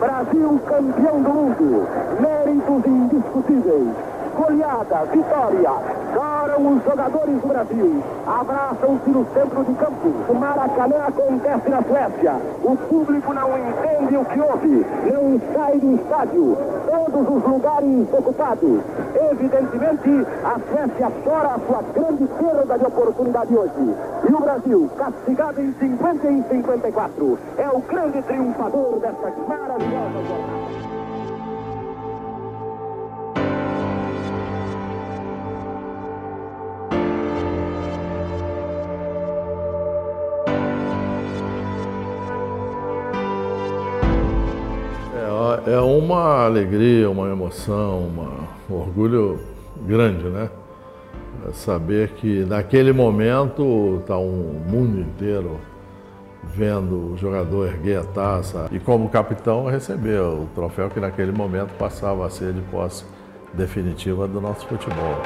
Brasil 0.00 0.58
campeão 0.66 1.22
do 1.22 1.28
mundo. 1.30 1.86
Méritos 2.20 2.86
indiscutíveis. 2.86 3.88
Goleada, 4.34 5.04
vitória. 5.12 5.70
Os 6.60 6.84
jogadores 6.84 7.40
do 7.40 7.48
Brasil. 7.48 8.02
Abraçam-se 8.26 9.10
no 9.10 9.26
centro 9.32 9.64
de 9.64 9.74
campo. 9.74 10.08
O 10.28 10.34
Maracanã 10.34 10.96
acontece 11.08 11.70
na 11.70 11.82
Suécia. 11.82 12.34
O 12.62 12.76
público 12.76 13.32
não 13.32 13.48
entende 13.56 14.16
o 14.18 14.24
que 14.26 14.40
houve. 14.40 14.86
Não 15.10 15.40
sai 15.54 15.78
do 15.78 15.94
estádio. 15.94 16.58
Todos 16.86 17.36
os 17.36 17.42
lugares 17.50 18.06
ocupados. 18.12 18.80
Evidentemente, 19.30 20.26
a 20.44 20.60
Suécia 20.68 21.12
chora 21.24 21.54
a 21.54 21.58
sua 21.66 21.82
grande 21.94 22.26
perda 22.26 22.78
de 22.78 22.84
oportunidade 22.84 23.56
hoje. 23.56 23.94
E 24.28 24.32
o 24.32 24.40
Brasil, 24.40 24.90
castigado 24.98 25.62
em 25.62 25.72
50 25.72 26.28
e 26.28 26.42
54, 26.42 27.38
é 27.56 27.68
o 27.70 27.80
grande 27.80 28.22
triunfador 28.22 29.00
desta 29.00 29.32
maravilhosa 29.48 30.22
jornada. 30.28 30.79
É, 45.70 45.78
uma 45.78 46.46
alegria, 46.46 47.08
uma 47.08 47.28
emoção, 47.28 48.00
uma, 48.00 48.48
um 48.68 48.74
orgulho 48.74 49.38
grande, 49.86 50.24
né? 50.24 50.50
É 51.48 51.52
saber 51.52 52.08
que 52.14 52.44
naquele 52.44 52.92
momento 52.92 53.98
está 54.00 54.18
um 54.18 54.60
mundo 54.68 54.98
inteiro 54.98 55.60
vendo 56.42 57.12
o 57.12 57.16
jogador 57.16 57.68
erguer 57.68 58.00
a 58.00 58.04
taça 58.04 58.68
e 58.72 58.80
como 58.80 59.08
capitão 59.10 59.66
receber 59.66 60.20
o 60.20 60.48
troféu 60.56 60.90
que 60.90 60.98
naquele 60.98 61.30
momento 61.30 61.70
passava 61.78 62.26
a 62.26 62.30
ser 62.30 62.52
de 62.52 62.62
posse 62.62 63.04
definitiva 63.54 64.26
do 64.26 64.40
nosso 64.40 64.66
futebol. 64.66 65.22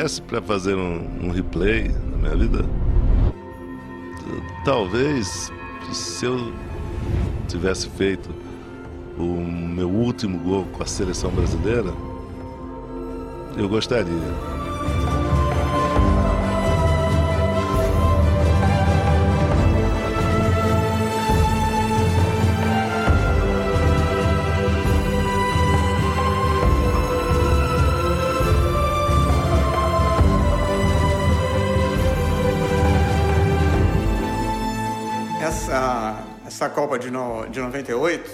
Se 0.00 0.04
desse 0.04 0.22
para 0.22 0.40
fazer 0.40 0.76
um, 0.76 1.26
um 1.26 1.30
replay 1.30 1.88
na 1.88 2.16
minha 2.16 2.34
vida, 2.34 2.64
talvez 4.64 5.52
se 5.92 6.24
eu 6.24 6.54
tivesse 7.48 7.86
feito 7.90 8.30
o 9.18 9.22
meu 9.22 9.90
último 9.90 10.38
gol 10.38 10.64
com 10.72 10.82
a 10.82 10.86
seleção 10.86 11.30
brasileira, 11.30 11.92
eu 13.58 13.68
gostaria. 13.68 14.59
De, 37.50 37.60
no, 37.60 37.70
de 37.70 37.78
98, 37.78 38.30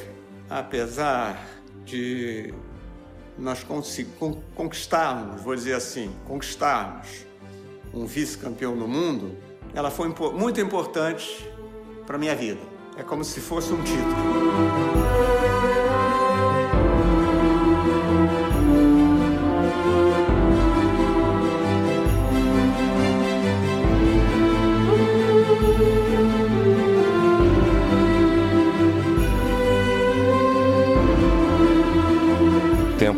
apesar 0.49 1.45
de 1.85 2.53
nós 3.39 3.65
conquistarmos, 4.55 5.43
vou 5.43 5.55
dizer 5.55 5.75
assim, 5.75 6.15
conquistarmos 6.27 7.27
um 7.93 8.07
vice-campeão 8.07 8.77
do 8.77 8.87
mundo, 8.87 9.37
ela 9.75 9.91
foi 9.91 10.13
muito 10.35 10.61
importante 10.61 11.49
para 12.07 12.17
minha 12.17 12.35
vida. 12.35 12.61
É 12.97 13.03
como 13.03 13.25
se 13.25 13.41
fosse 13.41 13.73
um 13.73 13.83
título. 13.83 15.56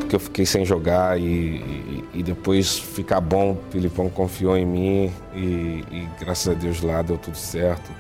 Que 0.08 0.16
eu 0.16 0.20
fiquei 0.20 0.46
sem 0.46 0.64
jogar 0.64 1.19
e, 1.20 1.22
e- 1.24 2.04
e 2.14 2.22
depois 2.22 2.78
ficar 2.78 3.20
bom, 3.20 3.52
o 3.52 3.70
Filipão 3.70 4.08
confiou 4.08 4.56
em 4.56 4.64
mim 4.66 5.12
e, 5.34 5.84
e 5.92 6.08
graças 6.19 6.48
a 6.48 6.54
Deus 6.58 6.80
lá 6.82 7.02
deu 7.02 7.19
tudo 7.19 7.36
certo. 7.36 7.91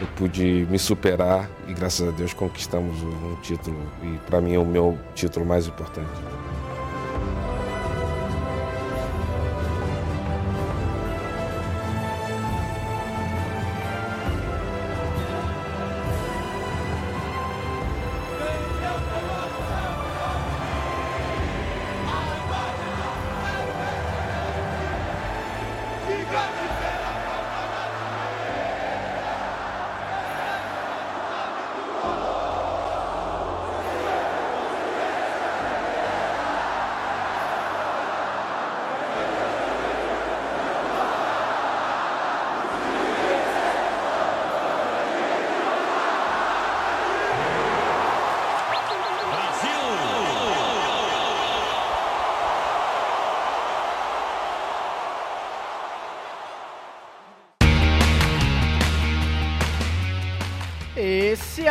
Eu 0.00 0.06
pude 0.16 0.66
me 0.70 0.78
superar 0.78 1.50
e 1.66 1.74
graças 1.74 2.06
a 2.08 2.12
Deus 2.12 2.32
conquistamos 2.32 3.02
um 3.02 3.34
título 3.42 3.76
e 4.02 4.16
para 4.28 4.40
mim 4.40 4.54
é 4.54 4.58
o 4.58 4.64
meu 4.64 4.96
título 5.14 5.44
mais 5.44 5.66
importante. 5.66 6.08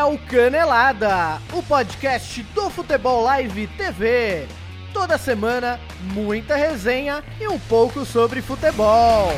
Esse 0.08 0.14
é 0.14 0.16
o 0.16 0.18
Canelada, 0.20 1.42
o 1.52 1.62
podcast 1.62 2.42
do 2.56 2.70
Futebol 2.70 3.24
Live 3.24 3.68
TV. 3.68 4.48
Toda 4.94 5.18
semana, 5.18 5.82
muita 6.14 6.56
resenha 6.56 7.22
e 7.42 7.48
um 7.48 7.60
pouco 7.60 8.06
sobre 8.06 8.42
futebol. 8.42 9.32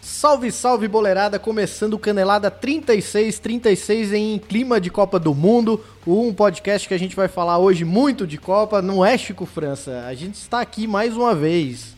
Salve, 0.00 0.50
salve, 0.50 0.88
boleirada! 0.88 1.38
Começando 1.38 1.94
o 1.94 1.98
Canelada 1.98 2.50
36, 2.50 3.38
36 3.38 4.12
em 4.14 4.38
clima 4.38 4.80
de 4.80 4.88
Copa 4.90 5.18
do 5.18 5.34
Mundo. 5.34 5.84
Um 6.06 6.32
podcast 6.32 6.88
que 6.88 6.94
a 6.94 6.98
gente 6.98 7.14
vai 7.14 7.28
falar 7.28 7.58
hoje 7.58 7.84
muito 7.84 8.26
de 8.26 8.38
Copa, 8.38 8.80
não 8.80 9.04
é 9.04 9.18
Chico 9.18 9.44
França. 9.44 10.06
A 10.06 10.14
gente 10.14 10.36
está 10.36 10.60
aqui 10.60 10.86
mais 10.86 11.14
uma 11.14 11.34
vez. 11.34 11.94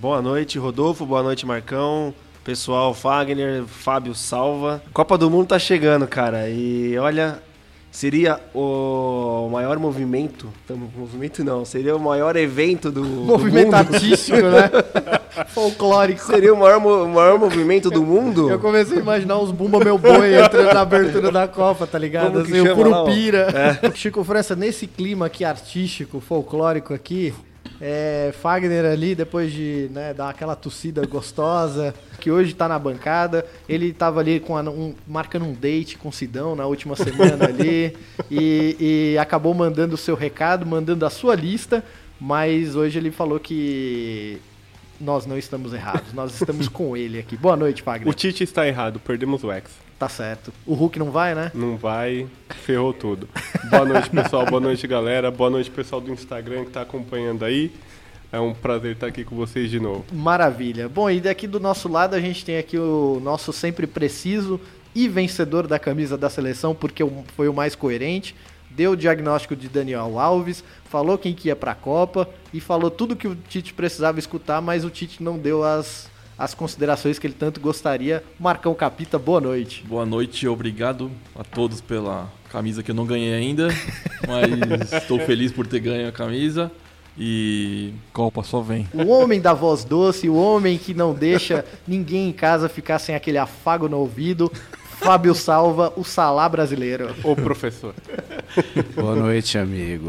Boa 0.00 0.22
noite, 0.22 0.58
Rodolfo. 0.58 1.04
Boa 1.04 1.22
noite, 1.22 1.44
Marcão. 1.44 2.14
Pessoal, 2.44 2.94
Fagner, 2.94 3.64
Fábio 3.64 4.14
Salva. 4.14 4.82
Copa 4.94 5.18
do 5.18 5.30
Mundo 5.30 5.48
tá 5.48 5.58
chegando, 5.58 6.06
cara. 6.06 6.48
E 6.48 6.96
olha, 6.98 7.38
seria 7.90 8.40
o 8.54 9.48
maior 9.52 9.78
movimento. 9.78 10.48
Movimento 10.96 11.44
não, 11.44 11.64
seria 11.66 11.94
o 11.94 12.00
maior 12.00 12.36
evento 12.36 12.90
do. 12.90 13.02
do 13.02 13.08
Movimento 13.08 13.66
mundo. 13.66 13.74
artístico, 13.74 14.38
né? 14.38 14.70
Folclórico. 15.48 16.24
Seria 16.24 16.52
o 16.52 16.58
maior, 16.58 16.78
o 16.78 17.08
maior 17.08 17.38
movimento 17.38 17.90
do 17.90 18.02
mundo? 18.02 18.50
Eu 18.50 18.58
comecei 18.58 18.98
a 18.98 19.00
imaginar 19.00 19.38
uns 19.38 19.50
Bumba 19.50 19.78
Meu 19.78 19.98
Boi 19.98 20.34
entrando 20.34 20.72
na 20.72 20.80
abertura 20.80 21.30
da 21.30 21.46
Copa, 21.46 21.86
tá 21.86 21.98
ligado? 21.98 22.40
Assim, 22.40 22.60
o? 22.60 22.74
Curupira. 22.74 23.78
Chico 23.94 24.24
França, 24.24 24.56
nesse 24.56 24.86
clima 24.86 25.26
aqui 25.26 25.44
artístico, 25.44 26.20
folclórico 26.20 26.94
aqui, 26.94 27.34
é, 27.80 28.32
Fagner 28.40 28.84
ali, 28.84 29.14
depois 29.14 29.50
de 29.52 29.88
né, 29.92 30.12
dar 30.12 30.28
aquela 30.28 30.54
tossida 30.54 31.04
gostosa, 31.06 31.94
que 32.20 32.30
hoje 32.30 32.54
tá 32.54 32.68
na 32.68 32.78
bancada, 32.78 33.44
ele 33.68 33.92
tava 33.92 34.20
ali 34.20 34.38
com 34.40 34.56
a- 34.56 34.62
um- 34.62 34.94
marcando 35.08 35.46
um 35.46 35.54
date 35.54 35.96
com 35.96 36.10
o 36.10 36.12
Sidão 36.12 36.54
na 36.54 36.66
última 36.66 36.94
semana 36.94 37.46
ali, 37.46 37.96
e, 38.30 38.76
e 39.14 39.18
acabou 39.18 39.54
mandando 39.54 39.94
o 39.94 39.98
seu 39.98 40.14
recado, 40.14 40.66
mandando 40.66 41.06
a 41.06 41.10
sua 41.10 41.34
lista, 41.34 41.82
mas 42.20 42.76
hoje 42.76 42.98
ele 42.98 43.10
falou 43.10 43.40
que 43.40 44.38
nós 45.00 45.24
não 45.24 45.38
estamos 45.38 45.72
errados, 45.72 46.12
nós 46.12 46.34
estamos 46.34 46.68
com 46.68 46.94
ele 46.94 47.18
aqui. 47.20 47.34
Boa 47.34 47.56
noite, 47.56 47.82
Fagner. 47.82 48.06
O 48.08 48.12
Tite 48.12 48.44
está 48.44 48.68
errado, 48.68 49.00
perdemos 49.00 49.42
o 49.42 49.50
ex. 49.50 49.64
Tá 50.00 50.08
certo. 50.08 50.50
O 50.64 50.72
Hulk 50.72 50.98
não 50.98 51.10
vai, 51.10 51.34
né? 51.34 51.52
Não 51.52 51.76
vai, 51.76 52.26
ferrou 52.48 52.90
tudo. 52.90 53.28
Boa 53.68 53.84
noite, 53.84 54.08
pessoal. 54.08 54.46
Boa 54.46 54.58
noite, 54.58 54.86
galera. 54.86 55.30
Boa 55.30 55.50
noite, 55.50 55.70
pessoal 55.70 56.00
do 56.00 56.10
Instagram 56.10 56.64
que 56.64 56.70
tá 56.70 56.80
acompanhando 56.80 57.44
aí. 57.44 57.70
É 58.32 58.40
um 58.40 58.54
prazer 58.54 58.94
estar 58.94 59.08
aqui 59.08 59.24
com 59.24 59.36
vocês 59.36 59.68
de 59.68 59.78
novo. 59.78 60.06
Maravilha. 60.10 60.88
Bom, 60.88 61.10
e 61.10 61.20
daqui 61.20 61.46
do 61.46 61.60
nosso 61.60 61.86
lado 61.86 62.16
a 62.16 62.20
gente 62.20 62.42
tem 62.46 62.56
aqui 62.56 62.78
o 62.78 63.20
nosso 63.22 63.52
sempre 63.52 63.86
preciso 63.86 64.58
e 64.94 65.06
vencedor 65.06 65.66
da 65.66 65.78
camisa 65.78 66.16
da 66.16 66.30
seleção, 66.30 66.74
porque 66.74 67.04
foi 67.36 67.48
o 67.50 67.52
mais 67.52 67.74
coerente. 67.74 68.34
Deu 68.70 68.92
o 68.92 68.96
diagnóstico 68.96 69.54
de 69.54 69.68
Daniel 69.68 70.18
Alves, 70.18 70.64
falou 70.86 71.18
quem 71.18 71.34
que 71.34 71.48
ia 71.48 71.56
pra 71.56 71.74
Copa 71.74 72.26
e 72.54 72.58
falou 72.58 72.90
tudo 72.90 73.14
que 73.14 73.28
o 73.28 73.34
Tite 73.36 73.74
precisava 73.74 74.18
escutar, 74.18 74.62
mas 74.62 74.82
o 74.82 74.88
Tite 74.88 75.22
não 75.22 75.36
deu 75.36 75.62
as 75.62 76.09
as 76.40 76.54
considerações 76.54 77.18
que 77.18 77.26
ele 77.26 77.34
tanto 77.34 77.60
gostaria. 77.60 78.24
Marcão 78.38 78.74
Capita, 78.74 79.18
boa 79.18 79.42
noite. 79.42 79.84
Boa 79.86 80.06
noite, 80.06 80.48
obrigado 80.48 81.10
a 81.38 81.44
todos 81.44 81.82
pela 81.82 82.32
camisa 82.50 82.82
que 82.82 82.90
eu 82.90 82.94
não 82.94 83.04
ganhei 83.04 83.34
ainda, 83.34 83.68
mas 84.26 84.90
estou 84.90 85.20
feliz 85.20 85.52
por 85.52 85.66
ter 85.66 85.80
ganho 85.80 86.08
a 86.08 86.12
camisa. 86.12 86.72
E 87.18 87.92
Copa 88.14 88.42
só 88.42 88.62
vem. 88.62 88.88
O 88.94 89.08
homem 89.08 89.38
da 89.38 89.52
voz 89.52 89.84
doce, 89.84 90.30
o 90.30 90.34
homem 90.34 90.78
que 90.78 90.94
não 90.94 91.12
deixa 91.12 91.62
ninguém 91.86 92.30
em 92.30 92.32
casa 92.32 92.70
ficar 92.70 92.98
sem 92.98 93.14
aquele 93.14 93.36
afago 93.36 93.86
no 93.86 93.98
ouvido, 93.98 94.50
Fábio 95.00 95.34
Salva, 95.34 95.92
o 95.96 96.04
Salá 96.04 96.46
brasileiro. 96.48 97.14
O 97.24 97.34
professor. 97.34 97.94
Boa 98.94 99.16
noite, 99.16 99.56
amigo. 99.56 100.08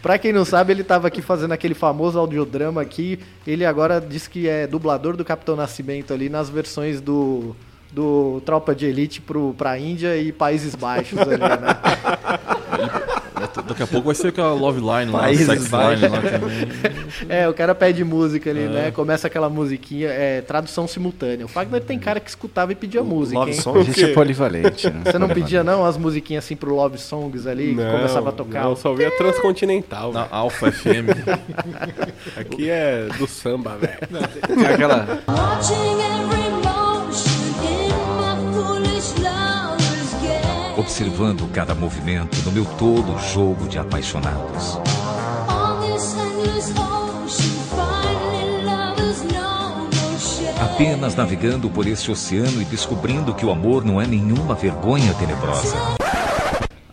pra 0.00 0.18
quem 0.18 0.32
não 0.32 0.44
sabe, 0.44 0.72
ele 0.72 0.84
tava 0.84 1.08
aqui 1.08 1.20
fazendo 1.20 1.52
aquele 1.52 1.74
famoso 1.74 2.18
audiodrama 2.18 2.80
aqui. 2.80 3.18
Ele 3.44 3.66
agora 3.66 4.00
diz 4.00 4.28
que 4.28 4.48
é 4.48 4.66
dublador 4.68 5.16
do 5.16 5.24
Capitão 5.24 5.56
Nascimento 5.56 6.14
ali 6.14 6.28
nas 6.28 6.48
versões 6.48 7.00
do 7.00 7.54
do 7.92 8.40
Tropa 8.46 8.74
de 8.74 8.86
Elite 8.86 9.20
pro, 9.20 9.52
pra 9.52 9.78
Índia 9.78 10.16
e 10.16 10.32
Países 10.32 10.74
Baixos 10.74 11.18
ali, 11.18 11.36
né? 11.36 11.76
Daqui 13.60 13.82
a 13.82 13.86
pouco 13.86 14.06
vai 14.06 14.14
ser 14.14 14.28
aquela 14.28 14.52
Love 14.52 14.80
Line 14.80 15.12
lá, 15.12 15.20
Países 15.20 15.46
Sex 15.46 15.62
Line 15.64 16.08
lá 16.08 16.20
também. 16.20 17.02
É, 17.28 17.48
o 17.48 17.54
cara 17.54 17.74
pede 17.74 18.02
música 18.04 18.50
ali, 18.50 18.64
é. 18.64 18.68
né? 18.68 18.90
Começa 18.90 19.26
aquela 19.26 19.48
musiquinha, 19.48 20.08
é, 20.08 20.40
tradução 20.40 20.88
simultânea. 20.88 21.44
O 21.44 21.48
Fagner 21.48 21.82
tem 21.82 21.98
cara 21.98 22.18
que 22.18 22.28
escutava 22.28 22.72
e 22.72 22.74
pedia 22.74 23.02
música, 23.02 23.38
Love 23.38 23.52
hein? 23.52 23.60
Song, 23.60 23.78
a 23.78 23.82
gente 23.82 24.04
é 24.04 24.08
polivalente, 24.08 24.90
né? 24.90 25.02
Você 25.04 25.18
não 25.18 25.28
pedia 25.28 25.62
não 25.62 25.84
as 25.84 25.96
musiquinhas 25.96 26.44
assim 26.44 26.56
pro 26.56 26.74
Love 26.74 26.98
Songs 26.98 27.46
ali, 27.46 27.74
não, 27.74 27.84
que 27.84 27.90
começava 27.90 28.30
a 28.30 28.32
tocar? 28.32 28.62
Não, 28.64 28.70
eu 28.70 28.76
só 28.76 28.90
ouvia 28.90 29.10
Transcontinental. 29.16 30.12
Na 30.12 30.26
Alpha 30.30 30.72
FM. 30.72 31.10
Aqui 32.36 32.70
é 32.70 33.08
do 33.18 33.26
samba, 33.26 33.76
velho. 33.76 33.98
Tem 34.46 34.66
aquela... 34.66 35.22
observando 40.82 41.48
cada 41.52 41.76
movimento 41.76 42.36
no 42.44 42.50
meu 42.50 42.64
todo 42.64 43.16
jogo 43.32 43.68
de 43.68 43.78
apaixonados. 43.78 44.78
Apenas 50.60 51.14
navegando 51.14 51.70
por 51.70 51.86
este 51.86 52.10
oceano 52.10 52.60
e 52.60 52.64
descobrindo 52.64 53.32
que 53.32 53.46
o 53.46 53.52
amor 53.52 53.84
não 53.84 54.00
é 54.00 54.06
nenhuma 54.06 54.56
vergonha 54.56 55.14
tenebrosa. 55.14 55.76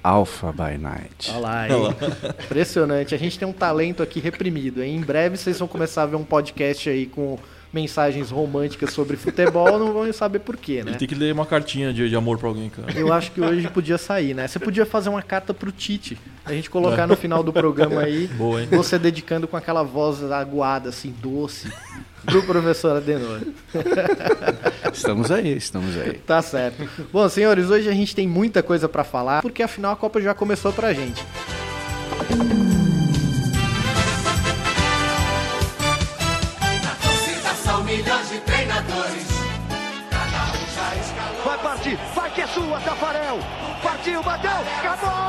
Alpha 0.03 0.51
by 0.51 0.77
Night. 0.77 1.31
Olha 1.31 1.39
lá, 1.39 1.67
hein? 1.67 1.73
Impressionante. 2.45 3.15
A 3.15 3.17
gente 3.17 3.39
tem 3.39 3.47
um 3.47 3.53
talento 3.53 4.03
aqui 4.03 4.19
reprimido. 4.19 4.83
Hein? 4.83 4.97
Em 4.97 5.01
breve 5.01 5.35
vocês 5.35 5.57
vão 5.57 5.67
começar 5.67 6.03
a 6.03 6.05
ver 6.05 6.15
um 6.15 6.23
podcast 6.23 6.89
aí 6.89 7.07
com 7.07 7.39
mensagens 7.71 8.31
românticas 8.31 8.91
sobre 8.91 9.15
futebol, 9.15 9.77
não 9.77 9.93
vão 9.93 10.11
saber 10.11 10.39
porquê, 10.39 10.83
né? 10.83 10.91
Ele 10.91 10.97
tem 10.97 11.07
que 11.07 11.15
ler 11.15 11.33
uma 11.33 11.45
cartinha 11.45 11.93
de, 11.93 12.09
de 12.09 12.15
amor 12.15 12.37
pra 12.37 12.47
alguém, 12.47 12.69
cara. 12.69 12.91
Eu 12.97 13.13
acho 13.13 13.31
que 13.31 13.39
hoje 13.39 13.67
podia 13.69 13.97
sair, 13.97 14.33
né? 14.33 14.47
Você 14.47 14.59
podia 14.59 14.85
fazer 14.85 15.09
uma 15.09 15.21
carta 15.21 15.53
pro 15.53 15.71
Tite. 15.71 16.17
A 16.45 16.51
gente 16.51 16.69
colocar 16.69 17.05
no 17.05 17.15
final 17.15 17.43
do 17.43 17.53
programa 17.53 18.01
aí, 18.01 18.27
Boa, 18.33 18.61
hein? 18.61 18.67
você 18.71 18.97
dedicando 18.97 19.47
com 19.47 19.55
aquela 19.55 19.83
voz 19.83 20.23
aguada, 20.31 20.89
assim, 20.89 21.13
doce, 21.21 21.71
pro 22.25 22.41
professor 22.43 22.97
Adenor. 22.97 23.41
Estamos 24.91 25.31
aí, 25.31 25.55
estamos 25.55 25.95
aí. 25.95 26.13
Tá 26.13 26.41
certo. 26.41 26.87
Bom, 27.13 27.27
senhores, 27.29 27.69
hoje 27.69 27.87
a 27.87 27.93
gente 27.93 28.15
tem 28.15 28.27
muita 28.27 28.63
coisa 28.63 28.89
para 28.89 29.03
falar, 29.03 29.41
porque 29.41 29.61
afinal 29.61 29.93
a 29.93 29.95
Copa 29.95 30.19
já 30.19 30.33
começou 30.33 30.73
pra 30.73 30.91
gente. 30.93 31.23
Vai 42.15 42.29
que 42.31 42.41
é 42.41 42.47
sua, 42.47 42.79
Tafarel. 42.79 43.39
Partiu, 43.81 44.21
bateu, 44.23 44.51
acabou! 44.51 45.28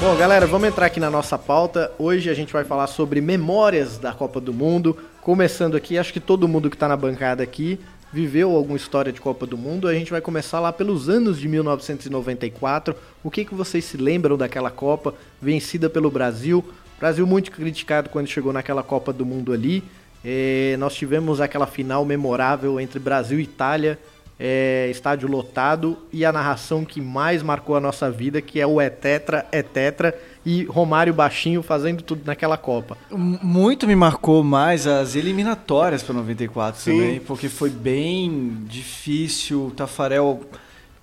Bom, 0.00 0.16
galera, 0.16 0.46
vamos 0.46 0.66
entrar 0.66 0.86
aqui 0.86 0.98
na 0.98 1.10
nossa 1.10 1.36
pauta. 1.36 1.92
Hoje 1.98 2.30
a 2.30 2.34
gente 2.34 2.54
vai 2.54 2.64
falar 2.64 2.86
sobre 2.86 3.20
memórias 3.20 3.98
da 3.98 4.14
Copa 4.14 4.40
do 4.40 4.50
Mundo. 4.50 4.96
Começando 5.20 5.76
aqui, 5.76 5.98
acho 5.98 6.10
que 6.10 6.18
todo 6.18 6.48
mundo 6.48 6.70
que 6.70 6.76
está 6.76 6.88
na 6.88 6.96
bancada 6.96 7.42
aqui 7.42 7.78
viveu 8.10 8.56
alguma 8.56 8.78
história 8.78 9.12
de 9.12 9.20
Copa 9.20 9.44
do 9.44 9.58
Mundo. 9.58 9.86
A 9.86 9.92
gente 9.92 10.10
vai 10.10 10.22
começar 10.22 10.58
lá 10.58 10.72
pelos 10.72 11.10
anos 11.10 11.38
de 11.38 11.46
1994. 11.46 12.96
O 13.22 13.30
que, 13.30 13.44
que 13.44 13.54
vocês 13.54 13.84
se 13.84 13.98
lembram 13.98 14.38
daquela 14.38 14.70
Copa 14.70 15.12
vencida 15.40 15.90
pelo 15.90 16.10
Brasil? 16.10 16.64
Brasil 16.98 17.26
muito 17.26 17.50
criticado 17.50 18.08
quando 18.08 18.26
chegou 18.26 18.54
naquela 18.54 18.82
Copa 18.82 19.12
do 19.12 19.26
Mundo 19.26 19.52
ali. 19.52 19.84
É, 20.24 20.76
nós 20.78 20.94
tivemos 20.94 21.42
aquela 21.42 21.66
final 21.66 22.06
memorável 22.06 22.80
entre 22.80 22.98
Brasil 22.98 23.38
e 23.38 23.42
Itália 23.42 23.98
é, 24.42 24.88
estádio 24.90 25.28
lotado 25.28 25.98
e 26.10 26.24
a 26.24 26.32
narração 26.32 26.82
que 26.82 26.98
mais 26.98 27.42
marcou 27.42 27.76
a 27.76 27.80
nossa 27.80 28.10
vida, 28.10 28.40
que 28.40 28.58
é 28.58 28.66
o 28.66 28.80
É 28.80 28.88
Tetra, 28.88 29.46
É 29.52 29.62
Tetra 29.62 30.18
e 30.46 30.64
Romário 30.64 31.12
baixinho 31.12 31.62
fazendo 31.62 32.02
tudo 32.02 32.22
naquela 32.24 32.56
Copa. 32.56 32.96
Muito 33.10 33.86
me 33.86 33.94
marcou 33.94 34.42
mais 34.42 34.86
as 34.86 35.14
eliminatórias 35.14 36.02
para 36.02 36.14
94 36.14 36.80
Sim. 36.80 36.92
também, 36.92 37.20
porque 37.20 37.50
foi 37.50 37.68
bem 37.68 38.56
difícil. 38.66 39.66
O 39.66 39.70
Tafarel 39.72 40.40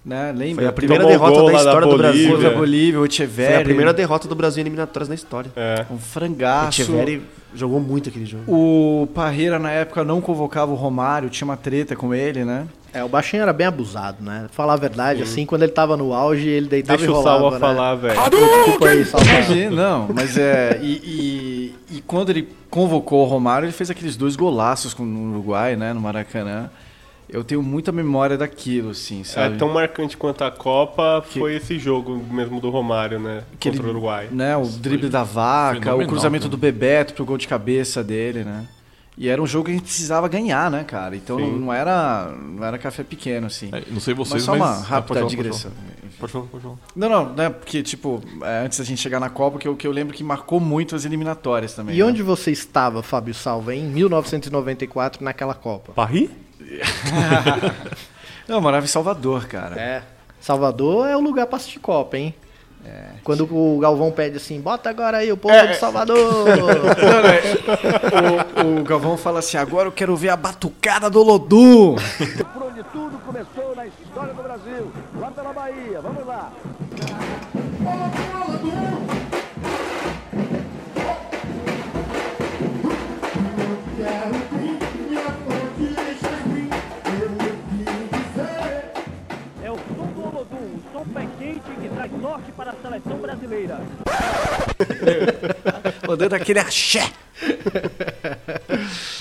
né? 0.03 0.31
Lembra? 0.31 0.55
Foi 0.55 0.65
a 0.67 0.71
primeira 0.71 1.05
derrota 1.05 1.43
da 1.51 1.57
história 1.57 1.81
da 1.81 1.93
do 1.93 1.97
Brasil. 1.97 2.29
Bolívia. 2.29 2.57
Bolívia, 2.57 2.99
o 3.01 3.05
Echeverri. 3.05 3.53
Foi 3.53 3.61
a 3.61 3.65
primeira 3.65 3.93
derrota 3.93 4.25
do 4.25 4.35
Brasil 4.35 4.61
em 4.61 4.63
eliminatórias 4.63 5.09
na 5.09 5.15
história. 5.15 5.51
É. 5.53 5.85
Um 5.91 5.97
frangaço. 5.97 6.81
O 6.81 6.83
Echeverri 6.83 7.21
jogou 7.53 7.81
muito 7.81 8.07
aquele 8.07 8.25
jogo. 8.25 8.43
O 8.47 9.07
Parreira, 9.07 9.59
na 9.59 9.69
época, 9.69 10.05
não 10.05 10.21
convocava 10.21 10.71
o 10.71 10.75
Romário, 10.75 11.29
tinha 11.29 11.45
uma 11.45 11.57
treta 11.57 11.93
com 11.93 12.13
ele, 12.13 12.45
né? 12.45 12.65
É, 12.93 13.03
o 13.03 13.09
baixinho 13.09 13.41
era 13.43 13.53
bem 13.53 13.67
abusado, 13.67 14.23
né? 14.23 14.47
Falar 14.51 14.73
a 14.73 14.77
verdade, 14.77 15.19
Sim. 15.19 15.23
assim, 15.23 15.45
quando 15.45 15.63
ele 15.63 15.71
tava 15.71 15.97
no 15.97 16.13
auge, 16.13 16.47
ele 16.47 16.67
deitava 16.67 16.97
Deixa 16.97 17.11
e 17.11 17.15
rolava, 17.15 17.37
o 17.37 17.41
Salva 17.41 17.55
né? 17.55 17.59
falar, 17.59 17.95
velho. 17.95 18.19
Desculpa 18.29 18.87
aí, 18.87 19.05
Salva. 19.05 19.25
Imagina, 19.25 19.75
não, 19.75 20.09
mas 20.13 20.37
é... 20.37 20.79
E, 20.81 20.91
e, 21.91 21.95
e, 21.97 22.01
quando 22.01 22.29
ele 22.29 22.47
convocou 22.69 23.23
o 23.23 23.25
Romário, 23.25 23.65
ele 23.65 23.73
fez 23.73 23.89
aqueles 23.89 24.15
dois 24.15 24.35
golaços 24.35 24.95
no 24.95 25.31
Uruguai, 25.31 25.75
né? 25.75 25.93
No 25.93 26.01
Maracanã. 26.01 26.69
Eu 27.29 27.43
tenho 27.43 27.61
muita 27.61 27.91
memória 27.91 28.37
daquilo, 28.37 28.91
assim, 28.91 29.23
sabe? 29.25 29.55
É 29.55 29.57
tão 29.57 29.67
marcante 29.67 30.15
quanto 30.15 30.45
a 30.45 30.51
Copa 30.51 31.23
que... 31.29 31.39
foi 31.39 31.55
esse 31.55 31.77
jogo 31.77 32.15
mesmo 32.31 32.61
do 32.61 32.69
Romário, 32.69 33.19
né? 33.19 33.43
Que 33.59 33.69
contra 33.69 33.83
ele, 33.83 33.89
o 33.89 33.91
Uruguai. 33.91 34.29
Né, 34.31 34.55
o 34.55 34.65
drible 34.65 35.09
da 35.09 35.23
vaca, 35.23 35.93
o 35.93 36.07
cruzamento 36.07 36.45
né? 36.45 36.51
do 36.51 36.57
Bebeto 36.57 37.13
pro 37.13 37.25
gol 37.25 37.37
de 37.37 37.47
cabeça 37.47 38.01
dele, 38.01 38.45
né? 38.45 38.65
E 39.17 39.27
era 39.27 39.41
um 39.41 39.47
jogo 39.47 39.65
que 39.65 39.71
a 39.71 39.73
gente 39.73 39.83
precisava 39.83 40.27
ganhar, 40.27 40.69
né, 40.69 40.83
cara? 40.83 41.15
Então 41.15 41.39
não 41.39 41.73
era, 41.73 42.31
não 42.31 42.63
era 42.63 42.77
café 42.77 43.03
pequeno, 43.03 43.47
assim. 43.47 43.69
É, 43.73 43.83
não 43.89 43.99
sei 43.99 44.13
vocês, 44.13 44.35
mas... 44.35 44.43
Só 44.43 44.55
mas... 44.55 44.77
uma 44.77 44.85
rápida 44.85 45.21
ah, 45.21 45.27
digressão. 45.27 45.71
Pode 46.19 46.31
falar, 46.31 46.45
pode 46.45 46.63
falar. 46.63 46.75
Não, 46.95 47.09
não, 47.09 47.33
né? 47.33 47.49
Porque, 47.49 47.81
tipo, 47.81 48.21
é, 48.43 48.65
antes 48.65 48.77
da 48.77 48.85
gente 48.85 49.01
chegar 49.01 49.19
na 49.19 49.29
Copa, 49.29 49.57
que 49.57 49.67
eu, 49.67 49.75
que 49.75 49.87
eu 49.87 49.91
lembro 49.91 50.13
que 50.13 50.23
marcou 50.23 50.59
muito 50.59 50.95
as 50.95 51.03
eliminatórias 51.03 51.73
também. 51.73 51.95
E 51.95 51.99
né? 51.99 52.05
onde 52.05 52.21
você 52.21 52.51
estava, 52.51 53.01
Fábio 53.01 53.33
Salva, 53.33 53.73
em 53.73 53.83
1994, 53.85 55.23
naquela 55.23 55.55
Copa? 55.55 55.93
Paris? 55.93 56.29
não, 58.47 58.57
eu 58.57 58.61
morava 58.61 58.85
em 58.85 58.89
Salvador, 58.89 59.47
cara. 59.47 59.79
É. 59.79 60.03
Salvador 60.39 61.07
é 61.07 61.17
o 61.17 61.19
lugar 61.19 61.47
pra 61.47 61.57
assistir 61.57 61.79
Copa, 61.79 62.17
hein? 62.17 62.35
Quando 63.23 63.43
o 63.53 63.79
Galvão 63.79 64.11
pede 64.11 64.37
assim, 64.37 64.61
bota 64.61 64.89
agora 64.89 65.17
aí 65.17 65.31
o 65.31 65.37
povo 65.37 65.53
É, 65.53 65.67
de 65.67 65.77
Salvador. 65.77 66.45
Não, 66.47 67.21
né? 67.23 68.75
o, 68.77 68.79
o 68.79 68.83
Galvão 68.83 69.17
fala 69.17 69.39
assim: 69.39 69.57
agora 69.57 69.87
eu 69.87 69.91
quero 69.91 70.15
ver 70.15 70.29
a 70.29 70.37
batucada 70.37 71.09
do 71.09 71.21
Lodum. 71.21 71.95
Por 72.53 72.63
onde 72.63 72.83
tudo 72.85 73.17
começou 73.25 73.75
na 73.75 73.85
história 73.85 74.06
brasileira. 93.37 93.79
Mandando 96.07 96.35
aquele 96.35 96.59
axé. 96.59 97.11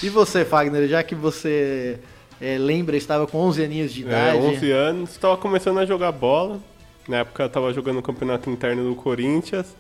e 0.03 0.09
você, 0.09 0.45
Fagner, 0.45 0.89
já 0.89 1.03
que 1.03 1.15
você 1.15 1.99
é, 2.41 2.59
lembra, 2.59 2.97
estava 2.97 3.27
com 3.27 3.39
11 3.39 3.65
aninhos 3.65 3.93
de 3.93 4.03
É, 4.05 4.07
idade. 4.07 4.39
11 4.39 4.73
anos, 4.73 5.11
estava 5.11 5.37
começando 5.37 5.79
a 5.79 5.87
jogar 5.87 6.13
bola. 6.13 6.61
Na 7.07 7.19
época 7.19 7.45
eu 7.45 7.47
estava 7.47 7.73
jogando 7.73 7.99
o 7.99 8.03
campeonato 8.03 8.51
interno 8.51 8.89
do 8.89 8.97
Corinthians. 8.97 9.75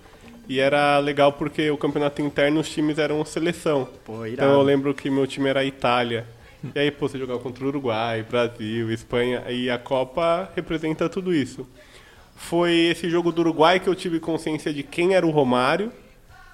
E 0.49 0.61
era 0.61 0.99
legal 1.01 1.33
porque 1.33 1.69
o 1.71 1.77
campeonato 1.77 2.23
interno 2.23 2.61
os 2.61 2.69
times 2.69 2.99
eram 2.99 3.25
seleção. 3.25 3.89
Pô, 4.05 4.25
então 4.25 4.53
eu 4.53 4.63
lembro 4.63 4.95
que 4.95 5.11
meu 5.11 5.27
time 5.27 5.49
era 5.49 5.61
a 5.61 5.65
Itália. 5.65 6.25
E 6.75 6.79
aí, 6.79 6.91
pô, 6.91 7.09
você 7.09 7.19
jogava 7.19 7.41
contra 7.41 7.65
o 7.65 7.69
Uruguai, 7.69 8.23
Brasil, 8.29 8.91
Espanha. 8.93 9.43
E 9.49 9.69
a 9.69 9.77
Copa 9.79 10.49
representa 10.55 11.09
tudo 11.09 11.35
isso. 11.35 11.67
Foi 12.37 12.73
esse 12.73 13.09
jogo 13.09 13.33
do 13.33 13.41
Uruguai 13.41 13.81
que 13.81 13.89
eu 13.89 13.95
tive 13.95 14.21
consciência 14.21 14.73
de 14.73 14.83
quem 14.83 15.15
era 15.15 15.27
o 15.27 15.31
Romário. 15.31 15.91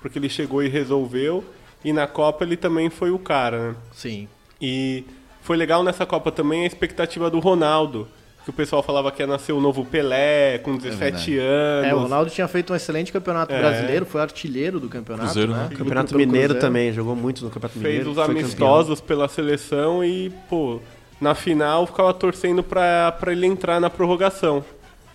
Porque 0.01 0.19
ele 0.19 0.29
chegou 0.29 0.63
e 0.63 0.69
resolveu. 0.69 1.45
E 1.85 1.93
na 1.93 2.07
Copa 2.07 2.45
ele 2.45 2.57
também 2.57 2.89
foi 2.89 3.11
o 3.11 3.19
cara, 3.19 3.71
né? 3.71 3.75
Sim. 3.93 4.29
E 4.61 5.05
foi 5.43 5.57
legal 5.57 5.83
nessa 5.83 6.07
Copa 6.07 6.31
também 6.31 6.63
a 6.65 6.67
expectativa 6.67 7.29
do 7.29 7.39
Ronaldo. 7.41 8.09
Que 8.45 8.51
o 8.51 8.53
pessoal 8.53 8.83
falava 8.83 9.13
que 9.13 9.23
ia 9.23 9.27
nascer 9.27 9.53
o 9.53 9.61
novo 9.61 9.85
Pelé, 9.85 10.59
com 10.59 10.77
17 10.77 11.39
anos. 11.39 11.87
É, 11.89 11.95
o 11.95 11.99
Ronaldo 12.01 12.29
tinha 12.29 12.49
feito 12.49 12.73
um 12.73 12.77
excelente 12.77 13.13
campeonato 13.13 13.53
É. 13.53 13.59
brasileiro, 13.61 14.05
foi 14.05 14.21
artilheiro 14.21 14.81
do 14.81 14.89
campeonato. 14.89 15.27
Cruzeiro, 15.27 15.53
né? 15.53 15.69
né? 15.71 15.77
Campeonato 15.77 16.17
Mineiro 16.17 16.49
Cruzeiro. 16.55 16.61
também, 16.61 16.93
jogou 16.93 17.15
muito 17.15 17.45
no 17.45 17.51
Campeonato 17.51 17.79
Fez 17.79 17.85
Mineiro. 18.05 18.11
os 18.11 18.17
foi 18.17 18.25
amistosos 18.41 19.01
pela 19.01 19.29
seleção 19.29 20.05
e, 20.05 20.31
pô, 20.51 20.81
na 21.21 21.37
final 21.37 21.87
ficava 21.87 22.13
torcendo 22.13 22.65
pra, 22.65 23.13
pra 23.13 23.31
ele 23.31 23.47
entrar 23.47 23.81
na 23.81 23.89
prorrogação. 23.89 24.65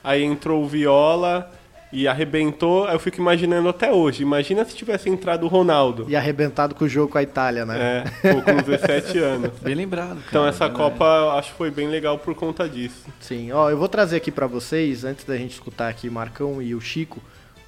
Aí 0.07 0.23
entrou 0.23 0.63
o 0.63 0.67
Viola 0.67 1.51
e 1.91 2.07
arrebentou. 2.07 2.87
Eu 2.87 2.97
fico 2.97 3.19
imaginando 3.19 3.67
até 3.67 3.91
hoje. 3.91 4.23
Imagina 4.23 4.63
se 4.63 4.73
tivesse 4.73 5.09
entrado 5.09 5.43
o 5.43 5.49
Ronaldo. 5.49 6.05
E 6.07 6.15
arrebentado 6.15 6.73
com 6.73 6.85
o 6.85 6.87
jogo 6.87 7.11
com 7.11 7.17
a 7.17 7.23
Itália, 7.23 7.65
né? 7.65 8.05
É, 8.23 8.33
pô, 8.33 8.41
com 8.41 8.55
17 8.63 9.17
anos. 9.17 9.51
Bem 9.61 9.75
lembrado. 9.75 10.19
Então 10.29 10.43
cara, 10.43 10.49
essa 10.49 10.69
né? 10.69 10.73
Copa 10.73 11.03
eu 11.03 11.31
acho 11.31 11.51
que 11.51 11.57
foi 11.57 11.69
bem 11.69 11.89
legal 11.89 12.17
por 12.17 12.33
conta 12.35 12.69
disso. 12.69 13.05
Sim, 13.19 13.51
ó, 13.51 13.69
eu 13.69 13.77
vou 13.77 13.89
trazer 13.89 14.15
aqui 14.15 14.31
pra 14.31 14.47
vocês, 14.47 15.03
antes 15.03 15.25
da 15.25 15.35
gente 15.35 15.51
escutar 15.51 15.89
aqui 15.89 16.09
Marcão 16.09 16.61
e 16.61 16.73
o 16.73 16.79
Chico. 16.79 17.21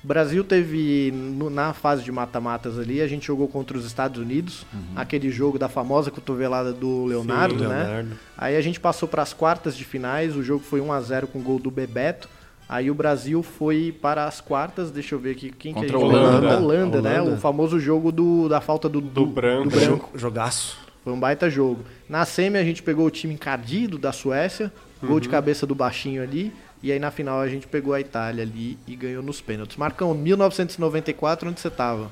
O 0.04 0.08
Brasil 0.08 0.44
teve, 0.46 1.12
no- 1.14 1.50
na 1.50 1.74
fase 1.74 2.04
de 2.04 2.12
mata-matas 2.12 2.80
ali, 2.80 3.02
a 3.02 3.08
gente 3.08 3.28
jogou 3.28 3.48
contra 3.50 3.78
os 3.78 3.86
Estados 3.86 4.22
Unidos, 4.22 4.66
aquele 4.96 5.30
jogo 5.30 5.60
da 5.60 5.68
famosa 5.68 6.10
cotovelada 6.10 6.72
do 6.72 7.06
Leonardo, 7.06 7.60
Sim, 7.60 7.68
né? 7.70 7.84
Leonardo. 7.84 8.10
Aí 8.38 8.56
a 8.56 8.62
gente 8.62 8.80
passou 8.80 9.10
para 9.10 9.22
as 9.22 9.34
quartas 9.34 9.76
de 9.76 9.84
finais, 9.84 10.36
o 10.38 10.42
jogo 10.44 10.64
foi 10.64 10.80
1 10.80 10.92
a 10.94 11.02
0 11.02 11.28
com 11.28 11.40
o 11.40 11.42
gol 11.42 11.60
do 11.60 11.70
Bebeto. 11.70 12.30
Aí 12.68 12.90
o 12.90 12.94
Brasil 12.94 13.42
foi 13.44 13.94
para 14.02 14.26
as 14.26 14.40
quartas, 14.40 14.90
deixa 14.92 15.16
eu 15.16 15.20
ver 15.20 15.32
aqui 15.32 15.50
quem 15.52 15.74
Contra 15.74 15.90
que 15.90 15.96
a 15.96 15.98
a 15.98 16.02
gente 16.02 16.10
Holanda. 16.16 16.38
Holanda, 16.38 16.58
Holanda, 16.60 17.02
né? 17.02 17.22
O 17.22 17.36
famoso 17.38 17.80
jogo 17.80 18.12
do, 18.12 18.48
da 18.48 18.62
falta 18.62 18.88
do, 18.88 19.02
do, 19.02 19.26
branco. 19.26 19.70
do 19.70 19.76
branco. 19.76 20.10
Jogaço. 20.16 20.78
Foi 21.04 21.12
um 21.12 21.20
baita 21.20 21.50
jogo. 21.50 21.84
Na 22.08 22.26
semi 22.26 22.58
a 22.58 22.64
gente 22.64 22.84
pegou 22.84 23.06
o 23.06 23.10
time 23.10 23.34
encardido 23.34 23.98
da 23.98 24.12
Suécia, 24.12 24.72
gol 25.02 25.20
de 25.20 25.28
Uhum. 25.28 25.32
cabeça 25.32 25.66
do 25.66 25.74
baixinho 25.74 26.22
ali. 26.22 26.54
E 26.82 26.92
aí 26.92 27.00
na 27.00 27.12
final 27.12 27.40
a 27.40 27.48
gente 27.48 27.68
pegou 27.68 27.94
a 27.94 28.00
Itália 28.00 28.44
ali 28.44 28.78
e 28.88 28.96
ganhou 28.96 29.22
nos 29.22 29.42
pênaltis. 29.42 29.76
Marcão, 29.78 30.14
1994, 30.14 31.50
onde 31.50 31.60
você 31.60 31.70
tava? 31.70 32.10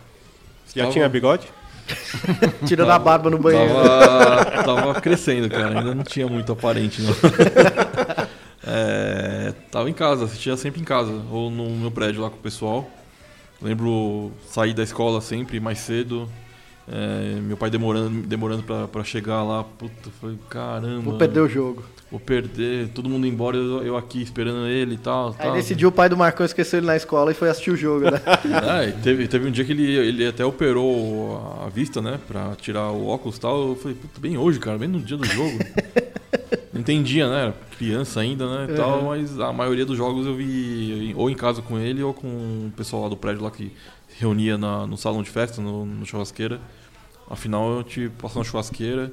Já 0.75 0.83
Tava- 0.83 0.93
tinha 0.93 1.07
bigode? 1.09 1.47
Tirando 2.67 2.91
a 2.91 2.99
barba 2.99 3.29
no 3.29 3.37
banheiro. 3.37 3.73
Tava, 3.73 4.63
tava 4.63 5.01
crescendo, 5.01 5.49
cara. 5.49 5.79
Ainda 5.79 5.95
não 5.95 6.03
tinha 6.03 6.27
muito 6.27 6.51
aparente, 6.51 7.01
não. 7.01 7.13
É, 8.69 9.53
tava 9.71 9.89
em 9.89 9.93
casa, 9.93 10.25
assistia 10.25 10.57
sempre 10.57 10.81
em 10.81 10.83
casa. 10.83 11.11
Ou 11.31 11.49
no 11.49 11.69
meu 11.69 11.89
prédio 11.89 12.21
lá 12.21 12.29
com 12.29 12.35
o 12.35 12.39
pessoal. 12.39 12.89
Lembro 13.61 14.31
sair 14.45 14.73
da 14.73 14.83
escola 14.83 15.21
sempre 15.21 15.57
mais 15.61 15.79
cedo. 15.79 16.27
É, 16.85 17.39
meu 17.39 17.55
pai 17.55 17.69
demorando, 17.69 18.23
demorando 18.27 18.63
pra, 18.63 18.87
pra 18.87 19.03
chegar 19.05 19.41
lá. 19.43 19.63
Puta, 19.63 20.09
foi 20.19 20.37
caramba. 20.49 21.01
Vou 21.01 21.17
perder 21.17 21.39
o 21.39 21.47
jogo. 21.47 21.83
Vou 22.09 22.21
perder, 22.21 22.87
todo 22.89 23.09
mundo 23.09 23.27
embora, 23.27 23.57
eu, 23.57 23.83
eu 23.83 23.97
aqui 23.97 24.21
esperando 24.21 24.65
ele 24.65 24.95
e 24.95 24.97
tal. 24.97 25.29
Aí 25.31 25.35
tal. 25.45 25.53
nesse 25.55 25.75
dia 25.75 25.87
o 25.89 25.91
pai 25.91 26.07
do 26.07 26.15
Marcão 26.15 26.45
esqueceu 26.45 26.79
ele 26.79 26.87
na 26.87 26.95
escola 26.95 27.31
e 27.31 27.33
foi 27.33 27.49
assistir 27.49 27.71
o 27.71 27.75
jogo, 27.75 28.05
né? 28.09 28.21
E 28.87 28.91
teve, 29.03 29.27
teve 29.27 29.45
um 29.47 29.51
dia 29.51 29.65
que 29.65 29.73
ele, 29.73 29.83
ele 29.93 30.25
até 30.25 30.45
operou 30.45 31.61
a 31.65 31.67
vista, 31.67 32.01
né? 32.01 32.17
Pra 32.25 32.55
tirar 32.55 32.91
o 32.91 33.07
óculos 33.07 33.35
e 33.35 33.39
tal. 33.41 33.69
Eu 33.69 33.75
falei, 33.75 33.97
puta, 33.97 34.21
bem 34.21 34.37
hoje, 34.37 34.57
cara, 34.57 34.77
bem 34.77 34.87
no 34.87 34.99
dia 35.01 35.17
do 35.17 35.25
jogo. 35.25 35.57
Não 36.71 36.79
entendia, 36.79 37.27
né? 37.29 37.41
Era 37.43 37.55
Criança 37.77 38.21
ainda, 38.21 38.45
né? 38.67 38.73
e 38.73 38.75
Tal, 38.77 38.99
Uhum. 38.99 39.05
mas 39.07 39.37
a 39.39 39.51
maioria 39.51 39.85
dos 39.85 39.97
jogos 39.97 40.25
eu 40.25 40.35
vi 40.35 41.13
ou 41.17 41.29
em 41.29 41.35
casa 41.35 41.61
com 41.61 41.77
ele 41.77 42.01
ou 42.01 42.13
com 42.13 42.27
o 42.27 42.71
pessoal 42.75 43.03
lá 43.03 43.09
do 43.09 43.17
prédio 43.17 43.43
lá 43.43 43.51
que 43.51 43.71
se 44.07 44.19
reunia 44.21 44.57
na- 44.57 44.87
no 44.87 44.95
salão 44.95 45.21
de 45.21 45.29
festa, 45.29 45.61
no, 45.61 45.85
no 45.85 46.05
churrasqueira. 46.05 46.59
Afinal, 47.29 47.69
eu 47.77 47.83
te 47.83 48.09
passou 48.21 48.41
na 48.41 48.47
churrasqueira. 48.49 49.11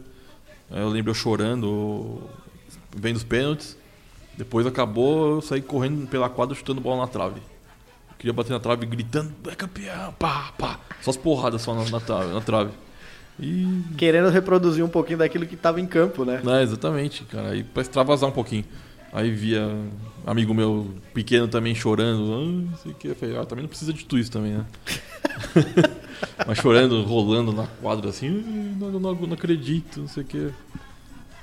Eu 0.71 0.89
lembro 0.89 1.11
eu 1.11 1.15
chorando, 1.15 2.23
vendo 2.95 3.17
os 3.17 3.25
pênaltis. 3.25 3.77
Depois 4.37 4.67
acabou, 4.67 5.37
eu 5.37 5.41
saí 5.41 5.63
correndo 5.63 6.07
pela 6.09 6.29
quadra 6.29 6.55
chutando 6.57 6.81
bola 6.81 7.03
na 7.03 7.07
trave. 7.07 7.37
Eu 7.37 8.17
queria 8.19 8.33
bater 8.33 8.53
na 8.53 8.61
trave 8.61 8.85
gritando, 8.87 9.33
é 9.49 9.55
campeão, 9.55 10.13
pá, 10.19 10.53
pá. 10.59 10.81
Só 11.01 11.11
as 11.11 11.17
porradas 11.17 11.63
só 11.63 11.75
na, 11.75 11.89
na 11.89 12.01
trave. 12.01 12.33
Na 12.33 12.41
trave. 12.41 12.71
E. 13.39 13.83
Querendo 13.97 14.29
reproduzir 14.31 14.85
um 14.85 14.89
pouquinho 14.89 15.19
daquilo 15.19 15.47
que 15.47 15.57
tava 15.57 15.81
em 15.81 15.87
campo, 15.87 16.25
né? 16.25 16.41
É, 16.45 16.63
exatamente, 16.63 17.25
cara. 17.25 17.51
Aí 17.51 17.63
pra 17.63 17.83
extravasar 17.83 18.29
um 18.29 18.33
pouquinho. 18.33 18.65
Aí 19.13 19.31
via 19.31 19.69
amigo 20.27 20.53
meu 20.53 20.89
pequeno 21.13 21.47
também 21.47 21.75
chorando. 21.75 22.33
Ah, 22.33 22.71
não 22.71 22.79
sei 22.79 22.93
o 22.93 22.95
que. 22.95 23.09
Eu 23.09 23.15
falei, 23.15 23.37
ah, 23.37 23.45
também 23.45 23.63
não 23.63 23.69
precisa 23.69 23.93
de 23.93 24.05
tudo 24.05 24.19
isso 24.19 24.31
também, 24.33 24.53
né? 24.55 24.67
Mas 26.47 26.59
chorando, 26.59 27.03
rolando 27.05 27.53
na 27.53 27.67
quadra 27.81 28.11
assim, 28.11 28.29
"Ai, 28.29 28.75
não, 28.79 28.91
não, 28.99 29.15
não 29.15 29.33
acredito, 29.35 30.01
não 30.01 30.09
sei 30.09 30.23
o 30.23 30.27
que. 30.27 30.51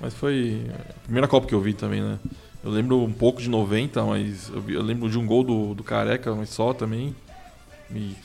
Mas 0.02 0.14
foi 0.14 0.62
a 0.74 1.04
primeira 1.04 1.28
Copa 1.28 1.48
que 1.48 1.54
eu 1.54 1.62
vi 1.62 1.74
também, 1.74 2.02
né? 2.02 2.18
Eu 2.64 2.72
lembro 2.72 3.00
um 3.02 3.12
pouco 3.12 3.42
de 3.42 3.50
90, 3.50 4.04
mas 4.04 4.50
eu, 4.54 4.62
vi- 4.62 4.74
eu 4.76 4.82
lembro 4.82 5.10
de 5.10 5.18
um 5.18 5.26
gol 5.26 5.44
do, 5.44 5.74
do 5.74 5.84
Careca, 5.84 6.34
mas 6.36 6.50
só 6.50 6.74
também. 6.74 7.16
E 7.94 8.16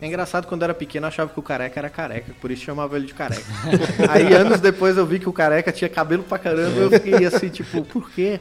É 0.00 0.06
engraçado, 0.06 0.46
quando 0.46 0.62
eu 0.62 0.64
era 0.64 0.74
pequeno, 0.74 1.04
eu 1.04 1.08
achava 1.08 1.30
que 1.30 1.38
o 1.38 1.42
careca 1.42 1.78
era 1.78 1.88
careca, 1.88 2.34
por 2.40 2.50
isso 2.50 2.64
chamava 2.64 2.96
ele 2.96 3.06
de 3.06 3.14
careca. 3.14 3.42
Aí, 4.10 4.34
anos 4.34 4.60
depois, 4.60 4.96
eu 4.96 5.06
vi 5.06 5.18
que 5.18 5.28
o 5.28 5.32
careca 5.32 5.70
tinha 5.72 5.88
cabelo 5.88 6.22
pra 6.24 6.38
caramba, 6.38 6.76
eu 6.80 6.90
fiquei 6.90 7.24
assim, 7.24 7.48
tipo, 7.48 7.82
por 7.84 8.10
quê? 8.10 8.40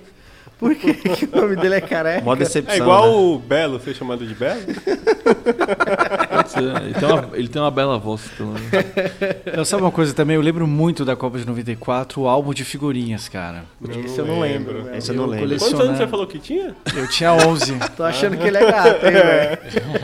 Por 0.57 0.75
que, 0.75 0.93
que 0.93 1.25
o 1.25 1.35
nome 1.41 1.55
dele 1.55 1.75
é 1.75 1.81
careca? 1.81 2.23
É 2.71 2.77
igual 2.77 3.13
o 3.35 3.39
Belo 3.39 3.79
ser 3.79 3.95
chamado 3.95 4.25
de 4.25 4.33
Belo? 4.35 4.61
Ele, 6.57 6.93
tem 6.93 7.09
uma, 7.09 7.29
ele 7.33 7.47
tem 7.47 7.61
uma 7.61 7.71
bela 7.71 7.97
voz, 7.97 8.21
pelo 8.37 8.53
menos. 8.53 8.69
Eu, 9.45 9.65
sabe 9.65 9.83
uma 9.83 9.91
coisa 9.91 10.13
também? 10.13 10.35
Eu 10.35 10.41
lembro 10.41 10.67
muito 10.67 11.03
da 11.05 11.15
Copa 11.15 11.37
de 11.37 11.45
94, 11.45 12.21
o 12.21 12.27
álbum 12.27 12.53
de 12.53 12.63
figurinhas, 12.63 13.27
cara. 13.27 13.63
Esse 14.03 14.19
eu 14.19 14.25
não 14.25 14.39
lembro. 14.39 14.83
né? 14.83 14.97
Esse 14.97 15.11
eu 15.11 15.15
não 15.15 15.25
lembro. 15.25 15.57
Quantos 15.57 15.79
anos 15.79 15.97
você 15.97 16.07
falou 16.07 16.27
que 16.27 16.39
tinha? 16.39 16.75
Eu 16.95 17.07
tinha 17.07 17.33
11. 17.33 17.75
Tô 17.95 18.03
achando 18.03 18.37
que 18.37 18.47
ele 18.47 18.57
é 18.57 18.71
gato, 18.71 19.05
hein, 19.05 19.11
velho? 19.11 19.59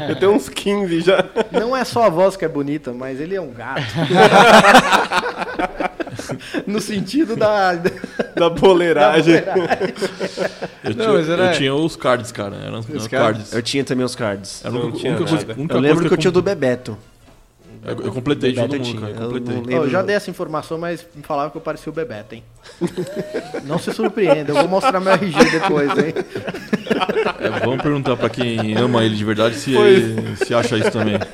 Eu 0.09 0.15
tenho 0.15 0.31
uns 0.33 0.49
15 0.49 1.01
já. 1.01 1.23
Não 1.51 1.75
é 1.75 1.83
só 1.83 2.03
a 2.03 2.09
voz 2.09 2.35
que 2.35 2.45
é 2.45 2.47
bonita, 2.47 2.93
mas 2.93 3.19
ele 3.19 3.35
é 3.35 3.41
um 3.41 3.51
gato. 3.51 3.81
no 6.65 6.81
sentido 6.81 7.35
da... 7.35 7.73
Da 8.39 8.49
boleiragem. 8.49 9.41
Da 9.41 9.53
boleiragem. 9.53 9.93
Eu, 10.83 10.95
Não, 10.95 11.21
tinha, 11.21 11.33
era- 11.33 11.45
eu 11.47 11.53
tinha 11.53 11.75
os 11.75 11.95
cards, 11.95 12.31
cara. 12.31 12.55
Eram 12.57 12.79
os, 12.79 12.85
cards? 12.85 13.07
cards. 13.07 13.53
Eu 13.53 13.61
tinha 13.61 13.83
também 13.83 14.05
os 14.05 14.15
cards. 14.15 14.63
Era 14.63 14.69
a 14.69 14.77
Não 14.77 14.85
única, 14.85 14.97
tinha 14.99 15.11
única 15.15 15.29
coisa, 15.29 15.47
nada. 15.47 15.59
única 15.59 15.75
Eu 15.75 15.79
lembro 15.79 15.95
coisa 15.97 16.07
que 16.09 16.13
eu 16.13 16.17
tinha 16.17 16.29
o 16.29 16.33
do 16.33 16.41
Bebeto. 16.41 16.97
Eu, 17.85 18.05
eu 18.05 18.11
completei 18.11 18.51
de 18.51 18.59
todo 18.59 18.73
mundo, 18.73 18.83
tinha. 18.83 19.01
cara. 19.01 19.13
Eu 19.13 19.31
Eu 19.31 19.41
completei. 19.41 19.77
eu 19.77 19.89
já 19.89 20.01
dei 20.01 20.15
essa 20.15 20.29
informação, 20.29 20.77
mas 20.77 21.05
me 21.15 21.23
falavam 21.23 21.51
que 21.51 21.57
eu 21.57 21.61
parecia 21.61 21.91
o 21.91 21.95
Bebeto, 21.95 22.35
hein? 22.35 22.43
Não 23.65 23.77
se 23.79 23.93
surpreenda, 23.93 24.51
eu 24.51 24.55
vou 24.55 24.67
mostrar 24.67 24.99
meu 24.99 25.13
RG 25.13 25.51
depois, 25.51 25.89
hein? 25.97 26.13
É, 27.39 27.59
vamos 27.65 27.81
perguntar 27.81 28.15
pra 28.17 28.29
quem 28.29 28.75
ama 28.77 29.03
ele 29.03 29.15
de 29.15 29.23
verdade 29.23 29.55
se, 29.55 29.73
Pois. 29.73 30.39
se 30.47 30.53
acha 30.53 30.77
isso 30.77 30.91
também. 30.91 31.15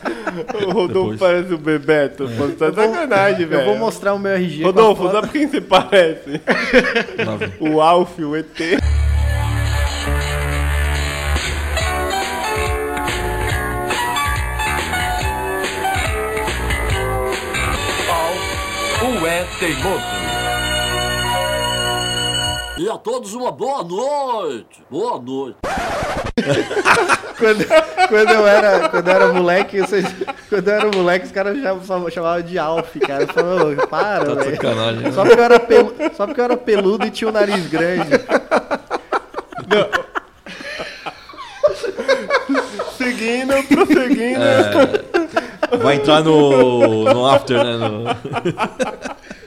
O 0.65 0.71
Rodolfo 0.71 1.11
Depois. 1.11 1.19
parece 1.19 1.53
o 1.53 1.57
Bebeto. 1.59 2.27
Pô, 2.35 2.47
tá 2.47 2.71
de 2.71 2.75
sacanagem, 2.75 3.45
velho. 3.45 3.61
Eu 3.61 3.65
vou 3.67 3.77
mostrar 3.77 4.15
o 4.15 4.19
meu 4.19 4.31
RG. 4.31 4.63
Rodolfo, 4.63 5.11
sabe 5.11 5.27
quem 5.29 5.47
você 5.47 5.61
parece? 5.61 6.41
O 7.61 7.79
Alf, 7.79 8.17
o 8.17 8.35
ET. 8.35 8.47
Teimoso. 19.63 20.03
E 22.77 22.89
a 22.89 22.97
todos 22.97 23.33
uma 23.33 23.49
boa 23.49 23.81
noite. 23.81 24.83
Boa 24.91 25.17
noite. 25.21 25.55
quando, 27.39 27.65
quando 28.09 28.29
eu 28.31 28.45
era, 28.45 28.89
quando 28.89 29.07
eu 29.07 29.13
era 29.15 29.31
moleque, 29.31 29.79
vocês, 29.79 30.05
quando 30.49 30.67
eu 30.67 30.73
era 30.73 30.91
moleque, 30.93 31.27
os 31.27 31.31
caras 31.31 31.55
já 31.61 31.79
chamavam, 32.11 32.41
de 32.41 32.59
Alf, 32.59 32.93
cara. 33.07 33.23
Eu 33.23 33.27
falava, 33.29 33.83
"Ô, 33.83 33.87
para, 33.87 34.25
Tá 34.25 34.33
velho. 34.33 34.51
sacanagem, 34.57 34.99
né? 35.01 35.11
Só 35.13 35.23
porque, 35.23 35.39
eu 35.39 35.43
era 35.45 35.59
pelu- 35.61 35.95
só 36.13 36.25
porque 36.27 36.41
eu 36.41 36.45
era 36.45 36.57
peludo 36.57 37.05
e 37.05 37.11
tinha 37.11 37.29
um 37.29 37.33
nariz 37.33 37.65
grande. 37.67 38.09
Seguindo, 42.97 43.63
prosseguindo. 43.69 44.43
É, 44.43 45.77
vai 45.77 45.95
entrar 45.95 46.21
no, 46.21 47.05
no 47.05 47.25
after, 47.27 47.63
né? 47.63 47.77
no- 47.77 48.03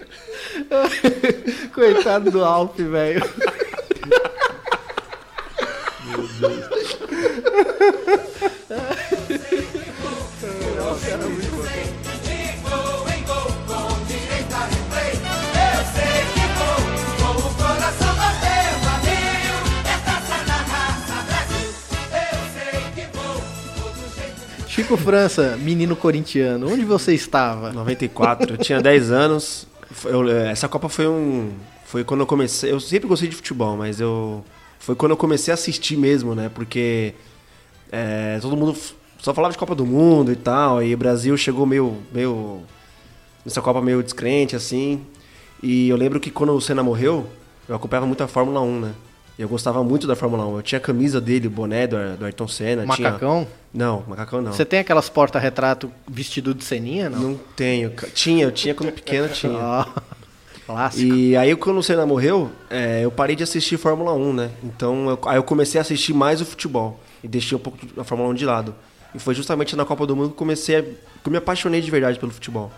Coitado 1.72 2.30
do 2.30 2.44
Alf, 2.44 2.76
velho. 2.78 3.22
Meu 6.06 6.28
Deus. 6.40 6.76
Chico 24.76 24.94
França, 24.98 25.56
menino 25.56 25.96
corintiano, 25.96 26.70
onde 26.70 26.84
você 26.84 27.14
estava? 27.14 27.72
94, 27.72 28.52
eu 28.52 28.58
tinha 28.58 28.78
10 28.78 29.10
anos. 29.10 29.66
Eu- 30.04 30.28
eh, 30.28 30.50
essa 30.50 30.68
Copa 30.68 30.88
foi 30.88 31.06
um. 31.06 31.52
Foi 31.84 32.04
quando 32.04 32.20
eu 32.20 32.26
comecei. 32.26 32.72
Eu 32.72 32.80
sempre 32.80 33.08
gostei 33.08 33.28
de 33.28 33.36
futebol, 33.36 33.76
mas 33.76 34.00
eu. 34.00 34.44
Foi 34.78 34.94
quando 34.94 35.12
eu 35.12 35.16
comecei 35.16 35.52
a 35.52 35.54
assistir 35.54 35.96
mesmo, 35.96 36.34
né? 36.34 36.50
Porque 36.52 37.14
eh, 37.92 38.38
todo 38.42 38.56
mundo 38.56 38.76
só 39.18 39.32
falava 39.34 39.52
de 39.52 39.58
Copa 39.58 39.74
do 39.74 39.86
Mundo 39.86 40.32
e 40.32 40.36
tal. 40.36 40.82
E 40.82 40.94
o 40.94 40.98
Brasil 40.98 41.36
chegou 41.36 41.66
meio. 41.66 41.96
meio 42.12 42.62
nessa 43.44 43.62
Copa 43.62 43.80
meio 43.80 44.02
descrente, 44.02 44.56
assim. 44.56 45.02
E 45.62 45.88
eu 45.88 45.96
lembro 45.96 46.20
que 46.20 46.30
quando 46.30 46.52
o 46.52 46.60
Senna 46.60 46.82
morreu, 46.82 47.26
eu 47.68 47.74
acompanhava 47.76 48.06
muito 48.06 48.22
a 48.22 48.28
Fórmula 48.28 48.60
1, 48.60 48.80
né? 48.80 48.92
Eu 49.38 49.48
gostava 49.48 49.84
muito 49.84 50.06
da 50.06 50.16
Fórmula 50.16 50.46
1. 50.46 50.56
Eu 50.56 50.62
tinha 50.62 50.78
a 50.78 50.80
camisa 50.80 51.20
dele, 51.20 51.46
o 51.46 51.50
boné 51.50 51.86
do, 51.86 51.96
do 52.16 52.24
Ayrton 52.24 52.48
Senna. 52.48 52.86
tinha- 52.94 53.10
Macacão? 53.10 53.46
Não, 53.72 54.02
macacão 54.08 54.40
não. 54.40 54.52
Você 54.52 54.64
tem 54.64 54.78
aquelas 54.78 55.08
porta-retrato 55.10 55.92
vestido 56.08 56.54
de 56.54 56.64
ceninha, 56.64 57.10
não? 57.10 57.20
Não 57.20 57.40
tenho. 57.54 57.92
Tinha, 58.14 58.44
eu 58.44 58.52
tinha 58.52 58.74
quando 58.74 58.92
pequeno, 58.92 59.28
tinha. 59.34 59.52
Ah, 59.58 59.86
clássico. 60.64 61.12
E 61.14 61.36
aí, 61.36 61.54
quando 61.54 61.76
o 61.78 61.82
Senna 61.82 62.06
morreu, 62.06 62.50
é, 62.70 63.04
eu 63.04 63.10
parei 63.10 63.36
de 63.36 63.42
assistir 63.42 63.76
Fórmula 63.76 64.14
1, 64.14 64.32
né? 64.32 64.50
Então, 64.64 65.10
eu- 65.10 65.18
aí 65.28 65.36
eu 65.36 65.42
comecei 65.42 65.78
a 65.78 65.82
assistir 65.82 66.14
mais 66.14 66.40
o 66.40 66.46
futebol. 66.46 66.98
E 67.22 67.28
deixei 67.28 67.56
um 67.56 67.60
pouco 67.60 67.78
a 67.98 68.04
Fórmula 68.04 68.30
1 68.30 68.34
de 68.34 68.46
lado. 68.46 68.74
E 69.14 69.18
foi 69.18 69.34
justamente 69.34 69.76
na 69.76 69.84
Copa 69.84 70.06
do 70.06 70.16
Mundo 70.16 70.28
que 70.28 70.32
eu 70.34 70.38
comecei 70.38 70.76
a, 70.76 70.82
que 70.82 70.96
eu 71.26 71.30
me 71.30 71.36
apaixonei 71.38 71.80
de 71.82 71.90
verdade 71.90 72.18
pelo 72.18 72.32
futebol. 72.32 72.70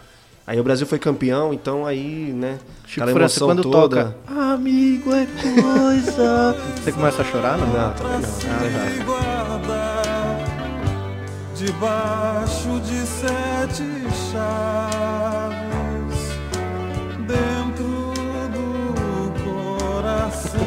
Aí 0.49 0.59
o 0.59 0.65
Brasil 0.65 0.87
foi 0.87 0.99
campeão, 0.99 1.53
então 1.53 1.85
aí, 1.85 2.33
né? 2.33 2.59
Chico 2.87 3.03
aquela 3.03 3.19
França, 3.19 3.39
emoção 3.39 3.49
quando 3.49 3.63
toda. 3.71 4.05
toca 4.05 4.17
Amigo 4.55 5.13
é 5.13 5.27
coisa... 5.27 6.57
Você 6.83 6.91
começa 6.91 7.21
a 7.21 7.25
chorar, 7.27 7.59
não? 7.59 7.67
Não, 7.67 7.93
também 7.93 8.21
não. 8.21 9.15
Ah, 9.15 9.61
tá. 9.67 10.39
Debaixo 11.55 12.81
de 12.81 13.07
sete 13.07 13.85
chaves, 14.33 15.59
dentro 17.27 18.15
do 18.55 19.35
coração. 19.45 20.61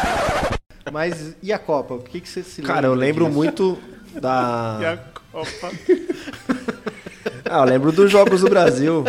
Mas 0.90 1.36
e 1.42 1.52
a 1.52 1.58
Copa? 1.58 1.92
O 1.96 1.98
que, 1.98 2.18
que 2.18 2.28
você 2.30 2.42
se 2.42 2.62
lembra? 2.62 2.74
Cara, 2.76 2.86
eu 2.86 2.94
lembro 2.94 3.26
disso? 3.26 3.36
muito 3.36 3.78
da. 4.18 4.78
E 4.80 4.86
a 4.86 4.96
Copa. 5.30 5.70
Ah, 7.54 7.58
eu 7.60 7.64
lembro 7.64 7.92
dos 7.92 8.10
jogos 8.10 8.40
do 8.40 8.48
Brasil. 8.50 9.04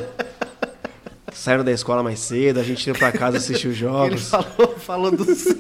Saíram 1.34 1.64
da 1.64 1.72
escola 1.72 2.04
mais 2.04 2.20
cedo, 2.20 2.60
a 2.60 2.64
gente 2.64 2.86
ia 2.86 2.94
pra 2.94 3.12
casa 3.12 3.38
assistir 3.38 3.68
os 3.68 3.74
Ele 3.74 3.82
jogos. 3.82 4.30
falou, 4.30 4.76
falou 4.78 5.12
do 5.12 5.26
Senna. 5.36 5.56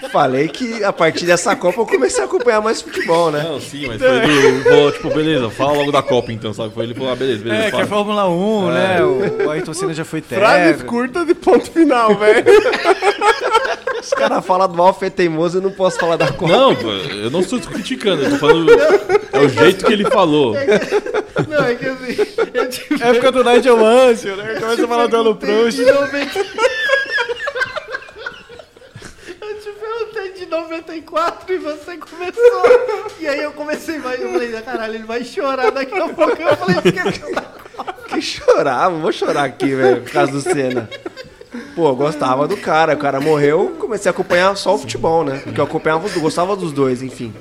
Eu 0.00 0.08
falei 0.10 0.46
que 0.48 0.82
a 0.84 0.92
partir 0.92 1.26
dessa 1.26 1.56
Copa 1.56 1.80
eu 1.80 1.86
comecei 1.86 2.22
a 2.22 2.26
acompanhar 2.26 2.60
mais 2.60 2.80
futebol, 2.80 3.30
né? 3.32 3.42
Não, 3.42 3.60
sim, 3.60 3.86
mas 3.88 4.00
foi 4.00 4.20
do. 4.20 4.62
Falou, 4.64 4.92
tipo, 4.92 5.08
beleza, 5.10 5.50
fala 5.50 5.72
logo 5.72 5.90
da 5.92 6.02
Copa 6.02 6.32
então, 6.32 6.52
sabe? 6.54 6.72
Foi 6.72 6.84
ele 6.84 6.94
falou, 6.94 7.12
ah, 7.12 7.16
beleza, 7.16 7.42
beleza. 7.42 7.62
É, 7.62 7.64
que 7.66 7.70
fala. 7.72 7.82
é 7.82 7.86
Fórmula 7.86 8.28
1, 8.28 8.70
É. 8.70 8.74
né? 8.74 9.02
O, 9.04 9.46
o 9.46 9.50
Ayrton 9.50 9.74
Senna 9.74 9.92
já 9.94 10.04
foi 10.04 10.20
Frases 10.22 10.66
técnico. 10.76 10.88
curtas 10.88 11.28
e 11.28 11.34
ponto 11.34 11.70
final, 11.70 12.14
velho. 12.16 12.44
Os 14.00 14.10
caras 14.10 14.44
falam 14.44 14.68
do 14.68 14.80
Alfa 14.80 15.06
é 15.06 15.10
teimoso, 15.10 15.58
eu 15.58 15.62
não 15.62 15.70
posso 15.70 15.98
falar 15.98 16.16
da 16.16 16.30
Copa. 16.32 16.52
Não, 16.52 16.72
eu 16.72 17.30
não 17.30 17.40
estou 17.40 17.60
criticando, 17.60 18.22
eu 18.22 18.30
tô 18.30 18.36
falando. 18.36 18.70
É 19.32 19.38
o 19.40 19.48
jeito 19.48 19.84
que 19.84 19.92
ele 19.92 20.04
falou. 20.04 20.54
Não, 20.54 21.64
é 21.64 21.74
que 21.74 21.86
assim... 21.86 22.16
Eu 22.54 22.68
te 22.68 22.86
É 23.02 23.08
época 23.08 23.32
do 23.32 23.44
Nigel 23.44 23.76
Mansell, 23.76 24.36
né? 24.36 24.54
Começa 24.60 24.84
a 24.84 24.88
falar 24.88 25.06
do 25.06 25.16
Alan 25.16 25.36
Proust. 25.36 25.78
de 25.78 25.90
90... 25.90 26.38
Eu 29.40 29.60
te 29.60 29.70
perguntei 29.70 30.32
de 30.32 30.46
94 30.46 31.54
e 31.54 31.58
você 31.58 31.96
começou. 31.96 32.62
E 33.20 33.26
aí 33.26 33.42
eu 33.42 33.52
comecei 33.52 33.98
mais. 33.98 34.20
Eu 34.20 34.32
falei, 34.32 34.52
caralho, 34.62 34.94
ele 34.94 35.04
vai 35.04 35.24
chorar 35.24 35.70
daqui 35.70 35.94
a 35.94 36.08
pouco. 36.08 36.40
Eu 36.40 36.56
falei, 36.56 36.76
esqueceu 36.84 37.34
da 37.34 37.58
Que 38.08 38.22
chorar, 38.22 38.88
vou 38.88 39.12
chorar 39.12 39.44
aqui, 39.44 39.74
velho, 39.74 40.02
por 40.02 40.12
causa 40.12 40.32
do 40.32 40.40
Senna. 40.40 40.88
Pô, 41.78 41.90
eu 41.90 41.94
gostava 41.94 42.48
do 42.48 42.56
cara, 42.56 42.94
o 42.94 42.96
cara 42.96 43.20
morreu, 43.20 43.76
comecei 43.78 44.08
a 44.08 44.12
acompanhar 44.12 44.56
só 44.56 44.74
o 44.74 44.78
futebol, 44.78 45.22
né? 45.24 45.38
Porque 45.44 45.60
eu 45.60 45.64
acompanhava, 45.64 46.08
gostava 46.18 46.56
dos 46.56 46.72
dois, 46.72 47.04
enfim. 47.04 47.32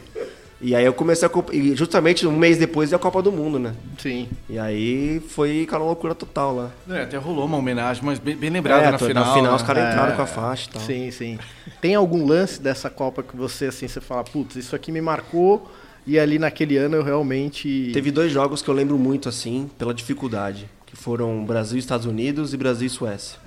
E 0.62 0.76
aí 0.76 0.86
eu 0.86 0.93
comecei 0.93 1.26
a 1.26 1.28
acompanhar, 1.28 1.60
e 1.65 1.76
justamente 1.76 2.28
um 2.28 2.38
mês 2.38 2.56
depois 2.56 2.91
da 2.91 3.00
Copa 3.00 3.19
do 3.19 3.32
Mundo, 3.32 3.58
né? 3.58 3.73
Sim. 3.97 4.30
E 4.47 4.60
aí 4.60 5.19
foi 5.30 5.63
aquela 5.63 5.84
loucura 5.86 6.13
total 6.13 6.56
lá. 6.56 6.71
É, 6.88 7.02
até 7.02 7.17
rolou 7.17 7.45
uma 7.45 7.58
homenagem, 7.58 8.04
mas 8.06 8.19
bem, 8.19 8.36
bem 8.38 8.52
lembrado 8.52 8.84
É, 8.84 8.91
na 8.91 9.00
final. 9.00 9.26
na 9.26 9.34
final 9.34 9.52
né? 9.54 9.56
os 9.56 9.63
caras 9.63 9.86
É. 9.86 9.89
entraram 9.89 10.15
com 10.15 10.21
a 10.21 10.28
faixa 10.28 10.69
e 10.69 10.73
tal. 10.73 10.82
Sim, 10.84 11.10
sim. 11.10 11.39
Tem 11.82 11.95
algum 11.95 12.23
lance 12.23 12.62
dessa 12.62 12.91
Copa 12.91 13.23
que 13.23 13.36
você, 13.36 13.65
assim, 13.65 13.88
você 13.88 14.00
fala, 14.00 14.23
putz, 14.23 14.56
isso 14.56 14.76
aqui 14.76 14.91
me 14.91 15.02
marcou 15.02 15.67
e 16.06 16.19
ali 16.19 16.38
naquele 16.38 16.78
ano 16.78 16.95
eu 16.95 17.02
realmente. 17.02 17.89
Teve 17.91 18.12
dois 18.12 18.32
jogos 18.32 18.62
que 18.62 18.69
eu 18.69 18.76
lembro 18.76 19.00
muito, 19.00 19.28
assim, 19.28 19.67
pela 19.80 19.95
dificuldade. 19.95 20.69
Que 20.86 20.95
foram 20.95 21.43
Brasil 21.43 21.78
e 21.78 21.80
Estados 21.80 22.06
Unidos 22.06 22.54
e 22.54 22.58
Brasil 22.58 22.86
e 22.86 22.89
Suécia. 22.91 23.47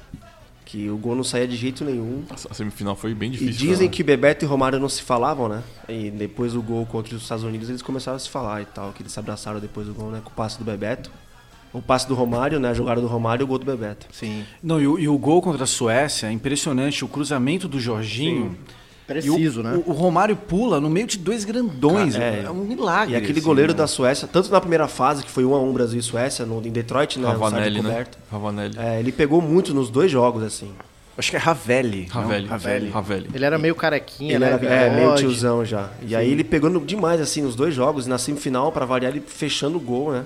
Que 0.71 0.89
o 0.89 0.97
gol 0.97 1.17
não 1.17 1.25
saía 1.25 1.49
de 1.49 1.57
jeito 1.57 1.85
nenhum. 1.85 2.23
A 2.49 2.55
semifinal 2.55 2.95
foi 2.95 3.13
bem 3.13 3.29
E 3.31 3.33
difícil. 3.33 3.53
dizem 3.69 3.89
né? 3.89 3.93
que 3.93 4.05
Bebeto 4.05 4.45
e 4.45 4.49
Romário 4.49 4.79
não 4.79 4.89
se 4.89 5.03
falavam, 5.03 5.49
né? 5.49 5.65
E 5.89 6.13
depois 6.13 6.53
do 6.53 6.63
gol 6.63 6.87
contra 6.87 7.17
os 7.17 7.23
Estados 7.23 7.43
Unidos 7.43 7.69
eles 7.69 7.83
começaram 7.83 8.15
a 8.15 8.21
se 8.21 8.29
falar 8.31 8.63
e 8.63 8.67
tal. 8.67 8.93
Que 8.93 9.03
eles 9.03 9.11
se 9.11 9.19
abraçaram 9.19 9.59
depois 9.59 9.89
do 9.89 9.95
gol, 9.95 10.13
né? 10.13 10.21
Com 10.23 10.31
o 10.31 10.33
passe 10.33 10.57
do 10.59 10.65
Bebeto. 10.65 11.11
O 11.73 11.83
passe 11.83 12.07
do 12.07 12.15
Romário, 12.15 12.61
né? 12.61 12.69
A 12.69 12.75
jogada 12.75 13.01
do 13.01 13.09
Romário 13.09 13.43
e 13.43 13.45
o 13.45 13.47
gol 13.49 13.59
do 13.59 13.67
Bebeto. 13.67 14.07
Sim. 14.13 14.45
Não, 14.63 14.81
e 14.81 14.87
o, 14.87 14.97
e 14.97 15.09
o 15.09 15.19
gol 15.19 15.43
contra 15.43 15.65
a 15.65 15.67
Suécia 15.67 16.29
é 16.29 16.33
impressionante. 16.33 17.05
O 17.05 17.09
cruzamento 17.09 17.67
do 17.67 17.81
Jorginho. 17.81 18.57
Preciso, 19.15 19.61
o, 19.61 19.63
né? 19.63 19.83
O, 19.87 19.91
o 19.91 19.93
Romário 19.93 20.37
pula 20.37 20.81
no 20.81 20.89
meio 20.89 21.07
de 21.07 21.19
dois 21.19 21.45
grandões. 21.45 22.15
É, 22.15 22.51
um 22.51 22.65
milagre. 22.65 23.15
E 23.15 23.17
aquele 23.17 23.39
assim, 23.39 23.47
goleiro 23.47 23.73
né? 23.73 23.79
da 23.79 23.87
Suécia, 23.87 24.29
tanto 24.31 24.51
na 24.51 24.61
primeira 24.61 24.89
fase, 24.89 25.23
que 25.23 25.31
foi 25.31 25.45
1 25.45 25.55
a 25.55 25.61
1 25.61 25.73
Brasil 25.73 25.99
e 26.01 26.03
Suécia, 26.03 26.47
no, 26.47 26.65
em 26.67 26.71
Detroit, 26.71 27.19
né? 27.19 27.29
Ravanelli, 27.29 27.83
né? 27.83 28.07
Ravanelli. 28.31 28.79
É, 28.79 29.01
ele 29.01 29.13
pegou 29.13 29.41
muito 29.41 29.75
nos 29.75 29.91
dois 29.91 30.11
jogos, 30.11 30.43
assim. 30.43 30.71
Acho 31.19 31.31
que 31.31 31.37
é 31.37 31.41
Ravelli. 31.41 32.07
Ravelli. 32.07 32.47
Ravelli. 32.47 32.89
Ravelli. 32.89 33.31
Ele 33.35 33.45
era 33.45 33.59
meio 33.59 33.75
carequinha, 33.75 34.37
Ele 34.37 34.39
né? 34.39 34.53
era 34.53 34.67
é, 34.67 34.97
meio 34.97 35.15
tiozão 35.17 35.65
já. 35.65 35.91
E 36.07 36.17
aí 36.17 36.31
ele 36.31 36.43
pegou 36.43 36.71
no- 36.71 36.81
demais, 36.81 37.21
assim, 37.21 37.43
nos 37.43 37.55
dois 37.55 37.75
jogos. 37.75 38.07
E 38.07 38.09
na 38.09 38.17
semifinal, 38.17 38.73
pra 38.73 38.87
variar, 38.87 39.13
ele 39.13 39.23
fechando 39.27 39.77
o 39.77 39.81
gol, 39.81 40.13
né? 40.13 40.25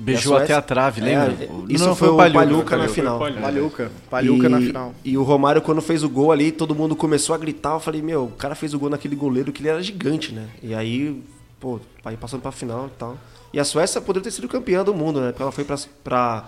Beijou 0.00 0.38
E 0.38 0.42
até 0.42 0.54
a 0.54 0.62
trave, 0.62 1.00
É, 1.00 1.04
lembra? 1.04 1.48
isso 1.68 1.84
Não, 1.86 1.94
foi, 1.94 2.08
o 2.08 2.16
Palhuca, 2.16 2.38
Palhuca, 2.46 2.76
na 2.76 2.88
final. 2.88 3.18
Palhuca. 3.18 3.40
Palhuca. 3.40 3.90
Palhuca 4.10 4.48
na 4.48 4.58
final. 4.60 4.94
E 5.04 5.16
o 5.18 5.22
Romário, 5.22 5.60
quando 5.60 5.80
fez 5.82 6.02
o 6.02 6.08
gol 6.08 6.32
ali, 6.32 6.50
todo 6.50 6.74
mundo 6.74 6.96
começou 6.96 7.34
a 7.34 7.38
gritar. 7.38 7.74
Eu 7.74 7.80
falei, 7.80 8.00
meu, 8.02 8.24
o 8.24 8.30
cara 8.30 8.54
fez 8.54 8.72
o 8.74 8.78
gol 8.78 8.88
naquele 8.90 9.14
goleiro 9.14 9.52
que 9.52 9.60
ele 9.60 9.68
era 9.68 9.82
gigante, 9.82 10.32
né? 10.32 10.46
E 10.62 10.74
aí, 10.74 11.22
pô, 11.60 11.78
aí 12.04 12.16
passando 12.16 12.40
pra 12.40 12.50
final 12.50 12.86
e 12.86 12.98
tal. 12.98 13.16
E 13.52 13.58
a 13.60 13.64
Suécia 13.64 14.00
poderia 14.00 14.24
ter 14.24 14.30
sido 14.30 14.48
campeã 14.48 14.82
do 14.84 14.94
mundo, 14.94 15.20
né? 15.20 15.28
Porque 15.32 15.42
ela 15.42 15.52
foi 15.52 15.64
pra, 15.64 15.76
pra 16.04 16.44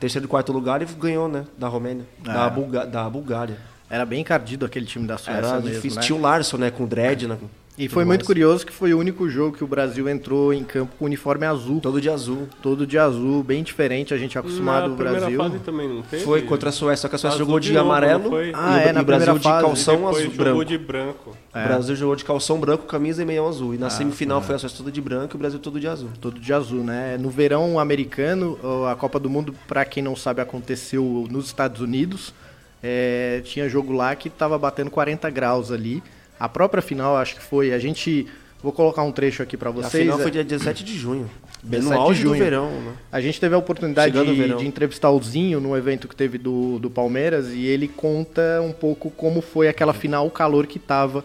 terceiro 0.00 0.26
e 0.26 0.28
quarto 0.28 0.52
lugar 0.52 0.82
e 0.82 0.84
ganhou, 0.84 1.28
né? 1.28 1.44
Da 1.56 1.68
Romênia. 1.68 2.04
Da, 2.22 2.46
É. 2.46 2.50
Bulga- 2.50 2.84
da 2.86 3.08
Bulgária. 3.08 3.56
Era 3.88 4.04
bem 4.04 4.20
encardido 4.22 4.64
aquele 4.66 4.84
time 4.86 5.06
da 5.06 5.16
Suécia 5.18 5.38
Era 5.38 5.54
mesmo, 5.60 5.70
difícil. 5.70 5.96
né? 6.00 6.02
Tinha 6.06 6.18
o 6.18 6.20
Larson, 6.20 6.56
né? 6.56 6.70
Com 6.70 6.84
dread, 6.86 7.28
né? 7.28 7.36
E 7.78 7.88
foi 7.88 8.04
muito 8.04 8.26
curioso 8.26 8.66
que 8.66 8.72
foi 8.72 8.92
o 8.92 8.98
único 8.98 9.28
jogo 9.30 9.56
que 9.56 9.64
o 9.64 9.66
Brasil 9.66 10.06
entrou 10.06 10.52
em 10.52 10.62
campo 10.62 10.92
com 10.98 11.06
uniforme 11.06 11.46
azul. 11.46 11.80
Todo 11.80 12.02
de 12.02 12.10
azul. 12.10 12.46
Todo 12.62 12.86
de 12.86 12.98
azul, 12.98 13.42
bem 13.42 13.62
diferente, 13.62 14.12
a 14.12 14.18
gente 14.18 14.36
é 14.36 14.40
acostumado 14.40 14.88
no 14.90 14.94
Brasil. 14.94 15.38
fase 15.38 15.58
também 15.60 15.88
não 15.88 16.02
teve? 16.02 16.22
Foi 16.22 16.42
contra 16.42 16.68
a 16.68 16.72
Suécia, 16.72 17.02
só 17.02 17.08
que 17.08 17.14
a 17.14 17.18
Suécia 17.18 17.34
Azul 17.36 17.46
jogou 17.46 17.58
de 17.58 17.68
de, 17.68 17.72
novo, 17.74 17.86
amarelo 17.86 18.28
foi? 18.28 18.50
e, 18.50 18.52
Ah, 18.54 18.72
o- 18.74 18.76
é, 18.78 18.92
e 18.92 19.00
o 19.00 19.04
Brasil 19.04 19.38
de 19.38 19.42
fase. 19.42 19.64
calção 19.66 20.06
azul 20.06 20.20
jogou 20.20 20.36
branco. 20.36 20.64
de 20.66 20.78
branco. 20.78 21.30
O 21.30 21.52
Brasil 21.68 21.96
jogou 21.96 22.14
de 22.16 22.24
calção 22.26 22.60
branco, 22.60 22.84
camisa 22.84 23.22
e 23.22 23.24
meião 23.24 23.48
azul. 23.48 23.74
E 23.74 23.78
na 23.78 23.88
semifinal 23.88 24.40
é. 24.40 24.42
foi 24.42 24.54
a 24.54 24.58
Suécia 24.58 24.76
toda 24.78 24.92
de 24.92 25.00
branco 25.00 25.34
e 25.34 25.36
o 25.36 25.38
Brasil 25.38 25.58
todo 25.58 25.80
de 25.80 25.88
azul. 25.88 26.10
Todo 26.20 26.38
de 26.38 26.52
azul, 26.52 26.84
né? 26.84 27.16
No 27.18 27.30
verão 27.30 27.78
americano, 27.78 28.58
a 28.90 28.94
Copa 28.94 29.18
do 29.18 29.30
Mundo, 29.30 29.54
pra 29.66 29.86
quem 29.86 30.02
não 30.02 30.14
sabe, 30.14 30.42
aconteceu 30.42 31.26
nos 31.30 31.46
Estados 31.46 31.80
Unidos. 31.80 32.34
É, 32.82 33.40
tinha 33.44 33.66
jogo 33.68 33.92
lá 33.94 34.14
que 34.14 34.28
tava 34.28 34.58
batendo 34.58 34.90
40 34.90 35.30
graus 35.30 35.72
ali. 35.72 36.02
A 36.42 36.48
própria 36.48 36.82
final, 36.82 37.16
acho 37.16 37.36
que 37.36 37.42
foi. 37.42 37.72
A 37.72 37.78
gente. 37.78 38.26
Vou 38.62 38.72
colocar 38.72 39.02
um 39.02 39.10
trecho 39.10 39.42
aqui 39.42 39.56
pra 39.56 39.70
A 39.70 39.72
vocês. 39.72 40.04
final 40.04 40.18
é- 40.18 40.22
foi 40.22 40.30
dia 40.30 40.44
17 40.44 40.84
de 40.84 40.96
junho. 40.96 41.28
Bem 41.62 41.80
17 41.80 41.84
no 41.84 41.90
de 41.90 41.94
auge 42.00 42.22
do 42.22 42.28
junho. 42.28 42.42
verão, 42.42 42.70
né? 42.70 42.92
A 43.10 43.20
gente 43.20 43.40
teve 43.40 43.54
a 43.54 43.58
oportunidade 43.58 44.12
de, 44.12 44.32
verão. 44.34 44.56
de 44.56 44.66
entrevistar 44.66 45.10
o 45.10 45.20
Zinho 45.22 45.60
num 45.60 45.76
evento 45.76 46.06
que 46.06 46.14
teve 46.14 46.38
do, 46.38 46.78
do 46.78 46.88
Palmeiras 46.88 47.48
e 47.52 47.66
ele 47.66 47.88
conta 47.88 48.60
um 48.62 48.72
pouco 48.72 49.10
como 49.10 49.40
foi 49.40 49.68
aquela 49.68 49.92
final, 49.92 50.26
o 50.26 50.30
calor 50.30 50.66
que 50.66 50.78
tava 50.78 51.24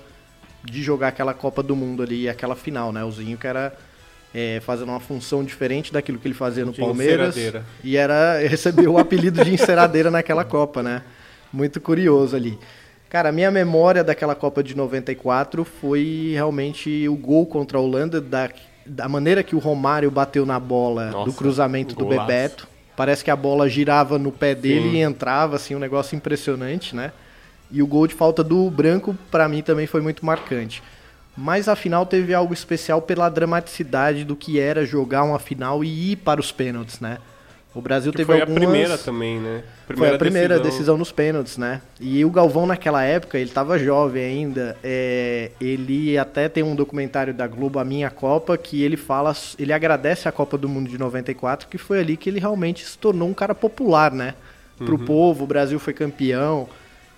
de 0.63 0.81
jogar 0.83 1.09
aquela 1.09 1.33
Copa 1.33 1.61
do 1.63 1.75
Mundo 1.75 2.01
ali, 2.03 2.27
aquela 2.27 2.55
final, 2.55 2.91
né? 2.91 3.03
O 3.03 3.11
Zinho 3.11 3.37
que 3.37 3.45
era 3.47 3.73
é, 4.33 4.59
fazendo 4.59 4.89
uma 4.89 4.99
função 4.99 5.43
diferente 5.43 5.93
daquilo 5.93 6.17
que 6.19 6.27
ele 6.27 6.35
fazia 6.35 6.65
no 6.65 6.71
De 6.71 6.79
Palmeiras. 6.79 7.35
E 7.83 7.97
era 7.97 8.39
recebeu 8.47 8.93
o 8.93 8.97
apelido 8.97 9.43
de 9.43 9.53
enceradeira 9.53 10.11
naquela 10.11 10.43
Copa, 10.43 10.81
né? 10.83 11.01
Muito 11.53 11.79
curioso 11.79 12.35
ali. 12.35 12.57
Cara, 13.09 13.29
a 13.29 13.31
minha 13.31 13.49
memória 13.49 14.03
daquela 14.03 14.35
Copa 14.35 14.61
de 14.61 14.75
94 14.75 15.63
foi 15.63 16.31
realmente 16.33 17.07
o 17.07 17.15
gol 17.15 17.45
contra 17.45 17.77
a 17.77 17.81
Holanda, 17.81 18.19
da, 18.19 18.49
da 18.85 19.07
maneira 19.07 19.43
que 19.43 19.55
o 19.55 19.59
Romário 19.59 20.11
bateu 20.11 20.45
na 20.45 20.59
bola 20.59 21.07
do 21.07 21.11
Nossa, 21.11 21.37
cruzamento 21.37 21.95
do 21.95 22.05
golaço. 22.05 22.27
Bebeto. 22.27 22.67
Parece 22.97 23.23
que 23.23 23.31
a 23.31 23.35
bola 23.35 23.69
girava 23.69 24.17
no 24.17 24.31
pé 24.31 24.55
dele 24.55 24.89
Sim. 24.89 24.95
e 24.97 25.01
entrava, 25.01 25.55
assim, 25.55 25.75
um 25.75 25.79
negócio 25.79 26.15
impressionante, 26.15 26.95
né? 26.95 27.11
E 27.71 27.81
o 27.81 27.87
gol 27.87 28.07
de 28.07 28.15
falta 28.15 28.43
do 28.43 28.69
Branco, 28.71 29.15
pra 29.29 29.47
mim, 29.47 29.61
também 29.61 29.85
foi 29.85 30.01
muito 30.01 30.25
marcante. 30.25 30.81
Mas 31.35 31.69
a 31.69 31.75
final 31.75 32.05
teve 32.05 32.33
algo 32.33 32.53
especial 32.53 33.01
pela 33.01 33.29
dramaticidade 33.29 34.25
do 34.25 34.35
que 34.35 34.59
era 34.59 34.83
jogar 34.83 35.23
uma 35.23 35.37
final 35.37 35.83
e 35.83 36.13
ir 36.13 36.15
para 36.15 36.41
os 36.41 36.51
pênaltis, 36.51 36.99
né? 36.99 37.19
O 37.75 37.81
Brasil 37.81 38.11
Que 38.11 38.17
teve 38.17 38.25
foi 38.25 38.41
algumas... 38.41 38.63
a 38.63 38.65
primeira 38.65 38.97
também, 38.97 39.39
né? 39.39 39.63
Foi 39.95 40.09
a 40.09 40.17
primeira 40.17 40.59
decisão. 40.59 40.97
nos 40.97 41.11
pênaltis, 41.11 41.57
né? 41.57 41.81
E 41.99 42.23
o 42.25 42.29
Galvão 42.29 42.65
naquela 42.65 43.03
época, 43.03 43.37
ele 43.37 43.49
tava 43.49 43.79
jovem 43.79 44.23
ainda. 44.23 44.75
é, 44.83 45.51
ele 45.61 46.17
até 46.17 46.49
tem 46.49 46.63
um 46.63 46.75
documentário 46.75 47.33
da 47.33 47.47
Globo, 47.47 47.79
A 47.79 47.85
Minha 47.85 48.09
Copa, 48.09 48.57
que 48.57 48.83
ele 48.83 48.97
fala, 48.97 49.35
ele 49.57 49.71
agradece 49.71 50.27
a 50.27 50.31
Copa 50.31 50.57
do 50.57 50.67
Mundo 50.67 50.89
de 50.89 50.97
94, 50.97 51.67
que 51.67 51.77
foi 51.77 51.99
ali 51.99 52.17
que 52.17 52.29
ele 52.29 52.39
realmente 52.39 52.85
se 52.85 52.97
tornou 52.97 53.29
um 53.29 53.33
cara 53.33 53.55
popular, 53.55 54.11
né? 54.11 54.33
Pro 54.77 54.97
Uhum. 54.97 55.05
povo, 55.05 55.43
o 55.45 55.47
Brasil 55.47 55.79
foi 55.79 55.93
campeão. 55.93 56.67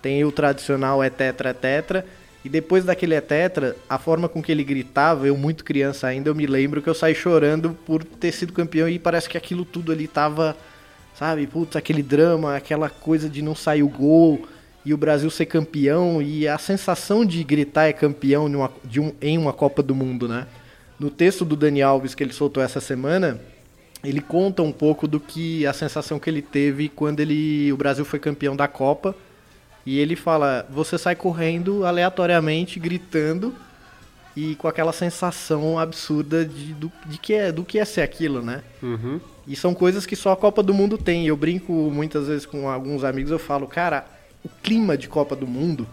Tem 0.02 0.24
o 0.24 0.32
tradicional 0.32 1.04
é 1.04 1.10
tetra, 1.10 1.50
é 1.50 1.54
tetra. 1.54 2.06
E 2.46 2.48
depois 2.48 2.86
daquele 2.86 3.16
é 3.16 3.20
tetra, 3.22 3.76
a 3.90 3.98
forma 3.98 4.30
com 4.30 4.42
que 4.42 4.50
ele 4.50 4.64
gritava, 4.64 5.28
eu 5.28 5.36
muito 5.36 5.66
criança 5.66 6.08
ainda, 6.08 6.30
eu 6.30 6.36
me 6.36 6.46
lembro 6.46 6.82
que 6.82 6.88
eu 6.90 6.94
saí 6.94 7.14
chorando 7.14 7.78
por 7.86 8.02
ter 8.04 8.32
sido 8.32 8.54
campeão 8.54 8.88
e 8.88 8.98
parece 8.98 9.28
que 9.28 9.38
aquilo 9.38 9.66
tudo 9.66 9.92
ali 9.92 10.08
tava 10.08 10.56
sabe? 11.20 11.46
Putz, 11.46 11.76
aquele 11.76 12.02
drama, 12.02 12.56
aquela 12.56 12.90
coisa 12.90 13.30
de 13.30 13.42
não 13.42 13.54
sair 13.54 13.84
o 13.84 13.90
gol 13.90 14.48
e 14.86 14.94
o 14.94 14.98
Brasil 14.98 15.30
ser 15.30 15.46
campeão 15.46 16.22
e 16.22 16.48
a 16.48 16.58
sensação 16.58 17.26
de 17.26 17.44
gritar 17.44 17.88
é 17.88 17.94
campeão 17.94 18.48
numa- 18.48 18.72
de 18.86 19.00
um- 19.02 19.14
em 19.22 19.38
uma 19.38 19.52
Copa 19.54 19.84
do 19.84 19.94
Mundo, 19.94 20.28
né? 20.28 20.48
No 20.98 21.10
texto 21.10 21.44
do 21.44 21.56
Dani 21.58 21.82
Alves 21.82 22.16
que 22.16 22.24
ele 22.24 22.32
soltou 22.34 22.64
essa 22.64 22.80
semana, 22.80 23.40
ele 24.02 24.22
conta 24.22 24.62
um 24.64 24.72
pouco 24.72 25.06
do 25.08 25.20
que 25.20 25.66
a 25.68 25.74
sensação 25.74 26.18
que 26.18 26.30
ele 26.30 26.42
teve 26.42 26.88
quando 26.88 27.20
ele, 27.20 27.72
o 27.74 27.78
Brasil 27.78 28.06
foi 28.06 28.18
campeão 28.20 28.56
da 28.56 28.68
Copa. 28.68 29.14
E 29.86 29.98
ele 30.00 30.16
fala: 30.16 30.66
você 30.70 30.98
sai 30.98 31.16
correndo 31.16 31.86
aleatoriamente, 31.86 32.80
gritando 32.80 33.54
e 34.36 34.56
com 34.56 34.68
aquela 34.68 34.94
sensação 34.94 35.78
absurda 35.80 36.46
de, 36.46 36.74
do, 36.74 36.92
de 37.06 37.18
que 37.18 37.34
é, 37.34 37.52
do 37.52 37.64
que 37.64 37.80
é 37.80 37.86
ser 37.86 38.02
aquilo, 38.02 38.42
né? 38.42 38.62
Uhum. 38.84 39.20
E 39.50 39.56
são 39.56 39.74
coisas 39.74 40.06
que 40.06 40.16
só 40.16 40.32
a 40.32 40.38
Copa 40.38 40.62
do 40.62 40.76
Mundo 40.76 40.96
tem. 40.96 41.26
Eu 41.26 41.36
brinco 41.36 41.74
muitas 41.74 42.28
vezes 42.28 42.46
com 42.46 42.70
alguns 42.70 43.04
amigos, 43.04 43.32
eu 43.32 43.40
falo, 43.40 43.68
cara, 43.68 44.06
o 44.44 44.50
clima 44.62 44.96
de 44.96 45.10
Copa 45.10 45.36
do 45.36 45.48
Mundo, 45.48 45.88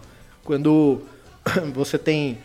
quando 0.45 1.01
você 1.73 1.97
tem 1.97 2.37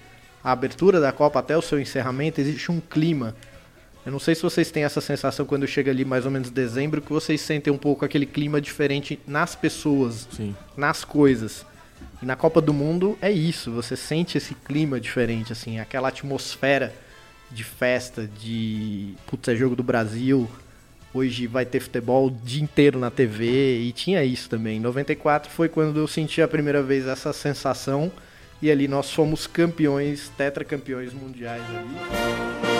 a 0.41 0.53
abertura 0.53 1.01
da 1.01 1.11
Copa 1.11 1.39
até 1.39 1.55
o 1.57 1.61
seu 1.61 1.81
encerramento, 1.81 2.39
existe 2.39 2.71
um 2.71 2.79
clima. 2.79 3.35
Eu 4.05 4.11
não 4.13 4.19
sei 4.19 4.35
se 4.35 4.41
vocês 4.41 4.71
têm 4.71 4.85
essa 4.85 5.01
sensação 5.01 5.45
quando 5.45 5.67
chega 5.67 5.91
ali 5.91 6.05
mais 6.05 6.25
ou 6.25 6.31
menos 6.31 6.49
dezembro, 6.49 7.01
que 7.01 7.11
vocês 7.11 7.41
sentem 7.41 7.73
um 7.73 7.77
pouco 7.77 8.05
aquele 8.05 8.25
clima 8.25 8.61
diferente 8.61 9.19
nas 9.27 9.53
pessoas, 9.53 10.29
Sim. 10.31 10.55
nas 10.77 11.03
coisas. 11.03 11.65
E 12.21 12.25
na 12.25 12.37
Copa 12.37 12.61
do 12.61 12.73
Mundo 12.73 13.17
é 13.21 13.29
isso, 13.29 13.69
você 13.69 13.97
sente 13.97 14.37
esse 14.37 14.55
clima 14.55 14.97
diferente, 14.97 15.51
assim, 15.51 15.77
aquela 15.77 16.07
atmosfera 16.07 16.93
de 17.51 17.65
festa, 17.65 18.25
de 18.39 19.13
putz, 19.27 19.49
é 19.49 19.55
jogo 19.55 19.75
do 19.75 19.83
Brasil, 19.83 20.49
hoje 21.13 21.47
vai 21.47 21.65
ter 21.65 21.79
futebol 21.79 22.27
o 22.27 22.31
dia 22.31 22.63
inteiro 22.63 22.99
na 22.99 23.11
TV, 23.11 23.79
e 23.79 23.91
tinha 23.91 24.23
isso 24.23 24.49
também. 24.49 24.77
Em 24.77 24.81
94 24.81 25.51
foi 25.51 25.69
quando 25.69 25.99
eu 25.99 26.07
senti 26.07 26.41
a 26.41 26.47
primeira 26.47 26.81
vez 26.81 27.07
essa 27.07 27.33
sensação, 27.33 28.11
e 28.61 28.69
ali 28.69 28.87
nós 28.87 29.11
fomos 29.11 29.47
campeões, 29.47 30.29
tetracampeões 30.37 31.13
mundiais 31.13 31.63
ali. 31.69 32.70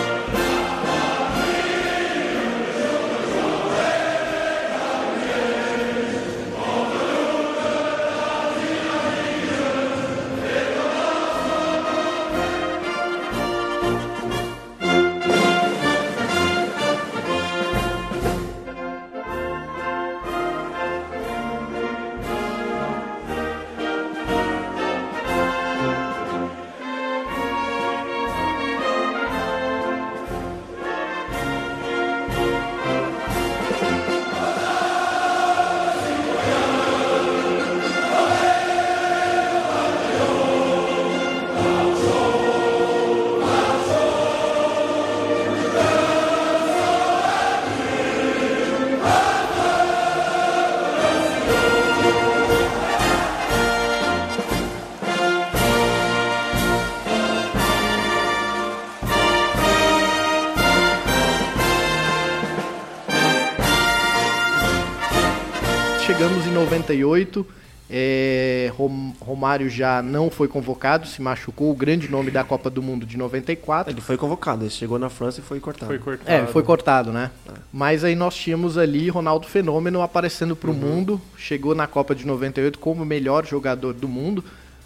Chegamos 66.82 66.92
em 66.92 67.02
98, 67.42 67.46
é, 67.94 68.72
Rom- 68.76 69.12
Romário 69.20 69.68
já 69.68 70.02
não 70.02 70.30
foi 70.30 70.48
convocado, 70.48 71.06
se 71.06 71.20
machucou, 71.22 71.70
o 71.70 71.74
grande 71.74 72.08
nome 72.08 72.30
da 72.30 72.42
Copa 72.42 72.68
do 72.70 72.82
Mundo 72.82 73.04
de 73.06 73.16
94. 73.16 73.92
Ele 73.92 74.00
foi 74.00 74.16
convocado, 74.16 74.62
ele 74.64 74.70
chegou 74.70 74.98
na 74.98 75.08
França 75.10 75.40
e 75.40 75.42
foi 75.42 75.60
cortado. 75.60 75.86
Foi 75.86 75.98
cortado. 75.98 76.30
É, 76.30 76.46
foi 76.46 76.62
cortado, 76.62 77.12
né? 77.12 77.30
Mas 77.72 78.02
aí 78.04 78.14
nós 78.14 78.34
tínhamos 78.34 78.76
ali 78.78 79.08
Ronaldo 79.08 79.46
Fenômeno 79.46 80.00
aparecendo 80.02 80.56
pro 80.56 80.72
mundo, 80.74 81.20
chegou 81.36 81.74
na 81.74 81.86
Copa 81.86 82.14
de 82.14 82.26
98 82.26 82.78
como 82.78 83.02
o 83.02 83.06
melhor 83.06 83.46
jogador 83.46 83.92
do 83.94 84.08
mundo. 84.08 84.42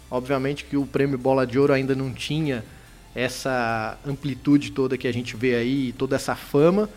Obviamente 0.09 0.63
que 0.63 0.77
o 0.77 0.85
prêmio 0.85 1.17
Bola 1.17 1.45
de 1.45 1.59
Ouro 1.59 1.73
ainda 1.73 1.93
não 1.95 2.11
tinha 2.13 2.63
essa 3.13 3.97
amplitude 4.07 4.71
toda 4.71 4.97
que 4.97 5.07
a 5.07 5.11
gente 5.11 5.35
vê 5.35 5.55
aí, 5.55 5.91
toda 5.97 6.15
essa 6.15 6.35
fama, 6.35 6.87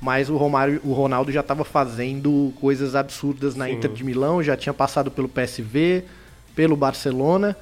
mas 0.00 0.28
o 0.30 0.36
Romário, 0.36 0.80
o 0.84 0.92
Ronaldo 0.92 1.32
já 1.32 1.40
estava 1.40 1.64
fazendo 1.64 2.52
coisas 2.60 2.94
absurdas 2.94 3.54
na 3.54 3.66
Sim. 3.66 3.72
Inter 3.72 3.92
de 3.92 4.04
Milão, 4.04 4.42
já 4.42 4.56
tinha 4.56 4.72
passado 4.72 5.10
pelo 5.10 5.28
PSV, 5.28 6.04
pelo 6.54 6.76
Barcelona 6.76 7.56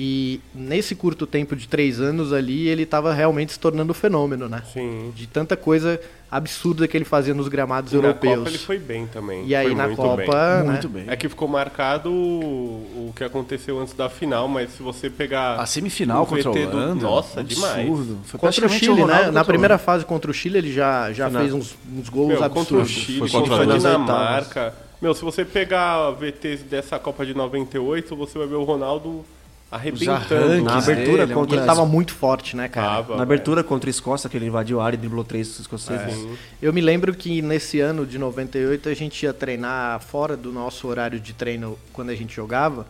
E 0.00 0.40
nesse 0.54 0.94
curto 0.94 1.26
tempo 1.26 1.56
de 1.56 1.66
três 1.66 1.98
anos 2.00 2.32
ali, 2.32 2.68
ele 2.68 2.84
estava 2.84 3.12
realmente 3.12 3.50
se 3.52 3.58
tornando 3.58 3.90
um 3.90 3.94
fenômeno, 3.94 4.48
né? 4.48 4.62
Sim. 4.72 5.12
De 5.12 5.26
tanta 5.26 5.56
coisa 5.56 6.00
absurda 6.30 6.86
que 6.86 6.96
ele 6.96 7.04
fazia 7.04 7.34
nos 7.34 7.48
gramados 7.48 7.92
E 7.92 7.96
na 7.96 8.02
europeus. 8.02 8.36
Copa 8.38 8.48
ele 8.50 8.58
foi 8.58 8.78
bem 8.78 9.08
também. 9.08 9.44
E 9.44 9.56
aí 9.56 9.66
Foi 9.66 9.74
na 9.74 9.86
muito 9.88 10.00
Copa, 10.00 10.62
né? 10.62 10.70
Muito 10.70 10.88
bem. 10.88 11.04
É 11.08 11.16
que 11.16 11.28
ficou 11.28 11.48
marcado 11.48 12.12
o, 12.12 13.08
o 13.08 13.12
que 13.16 13.24
aconteceu 13.24 13.76
antes 13.80 13.92
da 13.92 14.08
final, 14.08 14.46
mas 14.46 14.70
se 14.70 14.82
você 14.84 15.10
pegar. 15.10 15.58
A 15.58 15.66
semifinal 15.66 16.22
o 16.22 16.26
contra 16.26 16.48
a 16.48 16.52
VT 16.52 16.66
do- 16.66 16.76
Holanda, 16.76 17.02
Nossa, 17.02 17.40
absurdo. 17.40 17.60
demais. 17.60 18.16
Foi 18.26 18.38
Contra 18.38 18.66
o 18.66 18.68
Chile, 18.68 19.02
o 19.02 19.06
né? 19.08 19.30
Na 19.32 19.42
o 19.42 19.44
primeira 19.44 19.78
fase 19.78 20.04
contra 20.04 20.30
o 20.30 20.34
Chile, 20.34 20.58
ele 20.58 20.72
já, 20.72 21.12
já 21.12 21.26
Final. 21.26 21.42
fez 21.42 21.54
uns, 21.54 21.76
uns 21.92 22.08
gols 22.08 22.28
Meu, 22.28 22.38
contra 22.50 22.76
o 22.76 22.80
absurdos. 22.82 22.90
Chile, 22.90 23.18
Foi 23.18 23.30
contra, 23.30 23.56
contra 23.56 23.74
a. 23.74 23.78
Dinamarca. 23.78 24.74
Meu, 25.02 25.12
se 25.12 25.22
você 25.24 25.44
pegar 25.44 26.10
VTs 26.12 26.62
dessa 26.62 27.00
Copa 27.00 27.26
de 27.26 27.34
98, 27.34 28.14
você 28.14 28.38
vai 28.38 28.46
ver 28.46 28.54
o 28.56 28.62
Ronaldo 28.64 29.24
arrebentando. 29.70 30.64
Na 30.64 30.78
abertura 30.78 31.18
dele, 31.18 31.22
é 31.22 31.32
E 31.32 31.34
contra 31.34 31.56
ele 31.56 31.66
tava 31.66 31.84
muito 31.84 32.14
forte, 32.14 32.56
né, 32.56 32.68
cara? 32.68 32.86
Tava, 32.88 33.16
Na 33.16 33.22
abertura 33.22 33.62
contra 33.62 33.88
a 33.88 33.92
Escócia, 33.92 34.28
que 34.28 34.36
ele 34.36 34.46
invadiu 34.46 34.80
a 34.80 34.84
área 34.84 34.96
e 34.96 34.98
driblou 34.98 35.24
três 35.24 35.58
escoceses. 35.58 36.14
Sim. 36.14 36.36
Eu 36.60 36.72
me 36.72 36.80
lembro 36.80 37.14
que 37.14 37.42
nesse 37.42 37.80
ano 37.80 38.06
de 38.06 38.18
98 38.18 38.88
a 38.88 38.94
gente 38.94 39.22
ia 39.22 39.32
treinar 39.32 40.00
fora 40.00 40.36
do 40.36 40.52
nosso 40.52 40.88
horário 40.88 41.20
de 41.20 41.32
treino 41.32 41.78
quando 41.92 42.10
a 42.10 42.14
gente 42.14 42.34
jogava. 42.34 42.86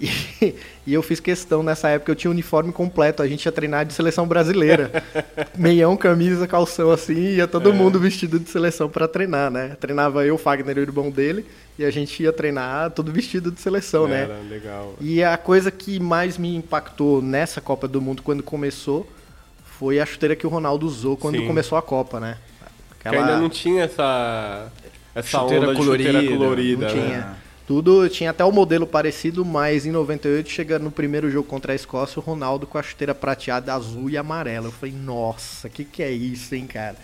E, 0.00 0.54
e 0.86 0.94
eu 0.94 1.02
fiz 1.02 1.18
questão 1.18 1.62
nessa 1.62 1.88
época, 1.88 2.12
eu 2.12 2.16
tinha 2.16 2.30
o 2.30 2.32
uniforme 2.32 2.72
completo, 2.72 3.22
a 3.22 3.26
gente 3.26 3.44
ia 3.44 3.52
treinar 3.52 3.84
de 3.84 3.92
seleção 3.92 4.26
brasileira. 4.26 5.02
Meião, 5.58 5.96
camisa, 5.96 6.46
calção 6.46 6.90
assim, 6.90 7.34
ia 7.34 7.48
todo 7.48 7.74
mundo 7.74 7.98
vestido 7.98 8.38
de 8.38 8.48
seleção 8.48 8.88
pra 8.88 9.08
treinar, 9.08 9.50
né? 9.50 9.76
Treinava 9.80 10.24
eu, 10.24 10.38
Fagner 10.38 10.76
e 10.76 10.80
o 10.80 10.82
irmão 10.82 11.10
dele, 11.10 11.44
e 11.78 11.84
a 11.84 11.90
gente 11.90 12.22
ia 12.22 12.32
treinar 12.32 12.92
todo 12.92 13.10
vestido 13.10 13.50
de 13.50 13.60
seleção, 13.60 14.06
né? 14.06 14.22
Era 14.22 14.38
legal. 14.48 14.94
E 15.00 15.22
a 15.22 15.36
coisa 15.36 15.70
que 15.70 15.98
mais 15.98 16.38
me 16.38 16.54
impactou 16.54 17.20
nessa 17.20 17.60
Copa 17.60 17.88
do 17.88 18.00
Mundo 18.00 18.22
quando 18.22 18.42
começou 18.42 19.06
foi 19.78 20.00
a 20.00 20.06
chuteira 20.06 20.36
que 20.36 20.46
o 20.46 20.50
Ronaldo 20.50 20.86
usou 20.86 21.16
quando 21.16 21.38
Sim. 21.38 21.46
começou 21.46 21.76
a 21.76 21.82
Copa, 21.82 22.20
né? 22.20 22.38
Que 23.00 23.08
ainda 23.08 23.36
não 23.38 23.48
tinha 23.48 23.84
essa, 23.84 24.68
essa 25.14 25.38
Chuteira 25.38 25.68
onda 25.68 25.74
de 25.74 25.82
chuteira 25.84 26.12
colorida, 26.12 26.36
colorida. 26.36 26.88
Não 26.88 26.94
né? 26.94 27.02
tinha. 27.02 27.47
Tudo 27.68 28.08
tinha 28.08 28.30
até 28.30 28.42
o 28.42 28.50
modelo 28.50 28.86
parecido, 28.86 29.44
mas 29.44 29.84
em 29.84 29.90
98 29.90 30.48
chega 30.48 30.78
no 30.78 30.90
primeiro 30.90 31.30
jogo 31.30 31.46
contra 31.46 31.74
a 31.74 31.76
Escócia, 31.76 32.18
o 32.18 32.22
Ronaldo 32.22 32.66
com 32.66 32.78
a 32.78 32.82
chuteira 32.82 33.14
prateada 33.14 33.74
azul 33.74 34.08
e 34.08 34.16
amarela. 34.16 34.68
Eu 34.68 34.72
falei, 34.72 34.94
nossa, 34.94 35.68
que 35.68 35.84
que 35.84 36.02
é 36.02 36.10
isso, 36.10 36.54
hein, 36.54 36.66
cara? 36.66 36.96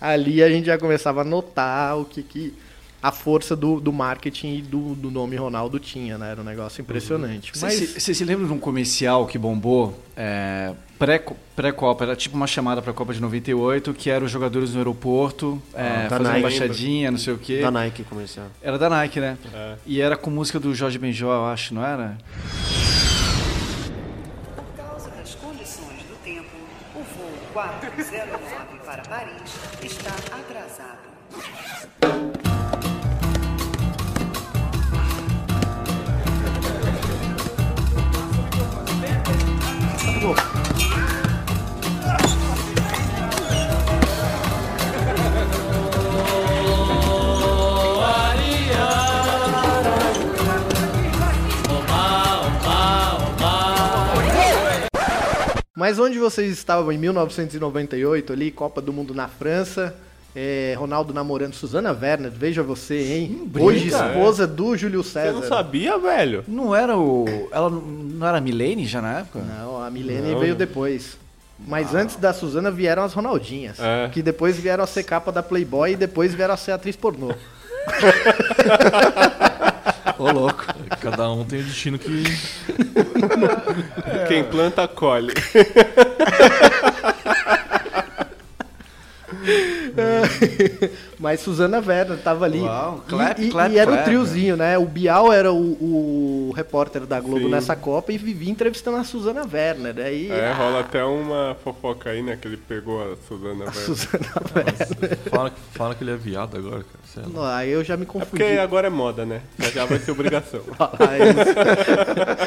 Ali 0.00 0.42
a 0.42 0.48
gente 0.48 0.66
já 0.66 0.76
começava 0.76 1.20
a 1.20 1.24
notar 1.24 1.96
o 1.96 2.04
que 2.04 2.24
que 2.24 2.52
a 3.00 3.12
força 3.12 3.54
do, 3.54 3.78
do 3.80 3.92
marketing 3.92 4.56
e 4.58 4.62
do, 4.62 4.94
do 4.94 5.10
nome 5.10 5.36
Ronaldo 5.36 5.78
tinha, 5.78 6.18
né? 6.18 6.32
Era 6.32 6.40
um 6.40 6.44
negócio 6.44 6.80
impressionante. 6.82 7.52
Você 7.54 7.64
Mas 7.64 7.74
se, 7.74 8.00
você 8.00 8.12
se 8.14 8.24
lembra 8.24 8.46
de 8.46 8.52
um 8.52 8.58
comercial 8.58 9.24
que 9.26 9.38
bombou 9.38 9.98
é, 10.16 10.72
pré- 10.98 11.22
pré-Copa? 11.54 12.02
era 12.04 12.16
tipo 12.16 12.34
uma 12.36 12.46
chamada 12.48 12.82
para 12.82 12.90
a 12.90 12.94
Copa 12.94 13.14
de 13.14 13.20
98, 13.20 13.94
que 13.94 14.10
era 14.10 14.24
os 14.24 14.30
jogadores 14.32 14.72
no 14.72 14.78
aeroporto, 14.78 15.62
é, 15.74 15.82
Ah, 15.82 16.02
da 16.02 16.08
fazendo 16.16 16.26
Nike. 16.32 16.42
baixadinha, 16.42 17.10
não 17.12 17.18
sei 17.18 17.32
o 17.34 17.38
quê. 17.38 17.60
Da 17.60 17.70
Nike 17.70 18.02
comercial. 18.02 18.46
Era 18.60 18.76
da 18.76 18.90
Nike, 18.90 19.20
né? 19.20 19.38
É. 19.54 19.74
E 19.86 20.00
era 20.00 20.16
com 20.16 20.28
música 20.30 20.58
do 20.58 20.74
Jorge 20.74 20.98
Benjó, 20.98 21.32
eu 21.32 21.44
acho, 21.46 21.74
não 21.74 21.84
era? 21.84 22.18
Por 24.56 24.64
causa 24.76 25.10
das 25.10 25.34
condições 25.36 26.02
do 26.08 26.16
tempo, 26.24 26.48
o 26.94 26.98
voo 26.98 27.30
409 27.52 28.78
para 28.84 29.02
Paris 29.02 29.42
está 29.82 30.10
atrasado. 30.10 30.47
Mas 55.76 55.98
onde 55.98 56.18
vocês 56.18 56.52
estavam 56.52 56.90
em 56.90 56.98
1998 56.98 58.32
ali, 58.32 58.50
Copa 58.50 58.82
do 58.82 58.92
Mundo 58.92 59.14
na 59.14 59.28
França, 59.28 59.94
é, 60.40 60.74
Ronaldo 60.78 61.12
namorando 61.12 61.52
Suzana 61.54 61.90
Werner, 61.90 62.30
veja 62.30 62.62
você, 62.62 62.94
hein? 63.14 63.42
brinca, 63.46 63.66
Hoje 63.66 63.88
esposa 63.88 64.46
do 64.46 64.76
Júlio 64.76 65.02
Você 65.02 65.10
César. 65.14 65.32
não 65.32 65.42
sabia, 65.42 65.98
velho? 65.98 66.44
Não 66.46 66.72
era 66.76 66.96
o. 66.96 67.24
Ela 67.50 67.68
não 67.68 68.24
era 68.24 68.38
a 68.38 68.40
Milene 68.40 68.86
já 68.86 69.02
na 69.02 69.18
época? 69.18 69.40
Não, 69.40 69.82
a 69.82 69.90
Milene 69.90 70.30
Não. 70.32 70.38
veio 70.38 70.54
depois. 70.54 71.18
Mas 71.66 71.92
antes 71.92 72.14
da 72.14 72.32
Suzana 72.32 72.70
vieram 72.70 73.02
as 73.02 73.12
Ronaldinhas, 73.12 73.80
É. 73.80 74.08
que 74.12 74.22
depois 74.22 74.56
vieram 74.56 74.84
a 74.84 74.86
ser 74.86 75.02
capa 75.02 75.32
da 75.32 75.42
Playboy 75.42 75.90
e 75.92 75.96
depois 75.96 76.32
vieram 76.32 76.54
a 76.54 76.56
ser 76.56 76.70
atriz 76.70 76.94
pornô. 76.94 77.34
Ô, 80.18 80.30
louco. 80.30 80.64
Cada 81.00 81.30
um 81.32 81.44
tem 81.44 81.58
o 81.60 81.64
destino 81.64 81.98
que. 81.98 82.22
Quem 84.28 84.44
planta, 84.44 84.86
colhe. 84.86 85.32
Mas 91.18 91.40
Suzana 91.40 91.78
Werner 91.84 92.16
tava 92.18 92.44
ali. 92.44 92.60
Uau, 92.60 93.02
E- 93.06 93.10
clap, 93.10 93.38
e, 93.42 93.48
clap, 93.50 93.72
e 93.72 93.78
era 93.78 93.90
clap. 93.90 94.02
o 94.02 94.04
triozinho, 94.04 94.56
né? 94.56 94.78
O 94.78 94.84
Bial 94.86 95.32
era 95.32 95.52
o, 95.52 96.48
o 96.50 96.52
repórter 96.56 97.04
da 97.06 97.20
Globo 97.20 97.46
Sim. 97.46 97.50
nessa 97.50 97.74
Copa 97.76 98.12
e 98.12 98.18
vivia 98.18 98.50
entrevistando 98.50 98.96
a 98.98 99.04
Suzana 99.04 99.42
Werner. 99.52 99.94
Aí 99.98 100.30
É, 100.30 100.48
a- 100.50 100.54
rola 100.54 100.80
até 100.80 101.04
uma 101.04 101.56
fofoca 101.62 102.10
aí, 102.10 102.22
né? 102.22 102.38
Que 102.40 102.48
ele 102.48 102.56
pegou 102.56 103.00
a 103.02 103.16
Suzana, 103.28 103.64
a 103.66 103.70
velho. 103.70 103.86
Suzana 103.86 104.30
Werner. 104.54 105.18
Fala, 105.30 105.52
fala 105.72 105.94
que 105.94 106.04
ele 106.04 106.12
é 106.12 106.16
viado 106.16 106.56
agora, 106.56 106.84
cara. 106.84 106.98
Não, 107.34 107.42
Aí 107.42 107.70
eu 107.70 107.82
já 107.82 107.96
me 107.96 108.04
É 108.04 108.06
confundi. 108.06 108.30
porque 108.30 108.44
agora 108.60 108.86
é 108.86 108.90
moda, 108.90 109.24
né? 109.26 109.40
Já 109.58 109.70
já 109.70 109.84
vai 109.86 109.98
ser 109.98 110.12
obrigação. 110.12 110.60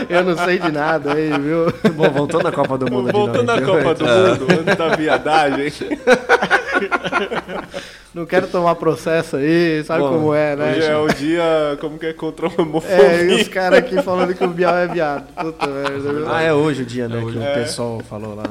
Eu 0.09 0.23
não- 0.23 0.37
sei 0.45 0.59
de 0.59 0.71
nada 0.71 1.13
aí, 1.13 1.29
viu? 1.39 1.65
Bom, 1.93 2.09
voltando 2.09 2.47
à 2.47 2.51
Copa 2.51 2.77
do 2.77 2.89
Mundo 2.89 3.11
Voltando 3.11 3.49
à 3.49 3.59
98. 3.59 3.83
Copa 3.83 3.95
do 3.95 4.05
Mundo, 4.05 4.47
antes 4.61 4.75
da 4.77 4.95
viadagem. 4.95 5.71
Não 8.13 8.25
quero 8.25 8.47
tomar 8.47 8.75
processo 8.75 9.37
aí, 9.37 9.83
sabe 9.85 10.01
Bom, 10.01 10.09
como 10.13 10.33
é, 10.33 10.55
né? 10.55 10.71
Hoje 10.77 10.85
é 10.87 10.97
o 10.97 11.07
dia, 11.15 11.77
como 11.79 11.97
que 11.97 12.07
é, 12.07 12.13
contra 12.13 12.47
a 12.47 12.51
homofobia. 12.61 12.95
É, 12.97 13.23
e 13.25 13.41
os 13.41 13.47
caras 13.47 13.79
aqui 13.79 14.01
falando 14.01 14.33
que 14.33 14.43
o 14.43 14.49
Bial 14.49 14.75
é 14.75 14.87
viado. 14.87 15.27
Puta 15.33 15.67
merda. 15.67 16.25
Ah, 16.29 16.41
é 16.41 16.53
hoje 16.53 16.81
o 16.83 16.85
dia, 16.85 17.07
né? 17.07 17.17
hoje. 17.23 17.37
que 17.37 17.43
É. 17.43 17.51
o 17.51 17.53
pessoal 17.55 18.01
falou 18.09 18.35
lá. 18.35 18.43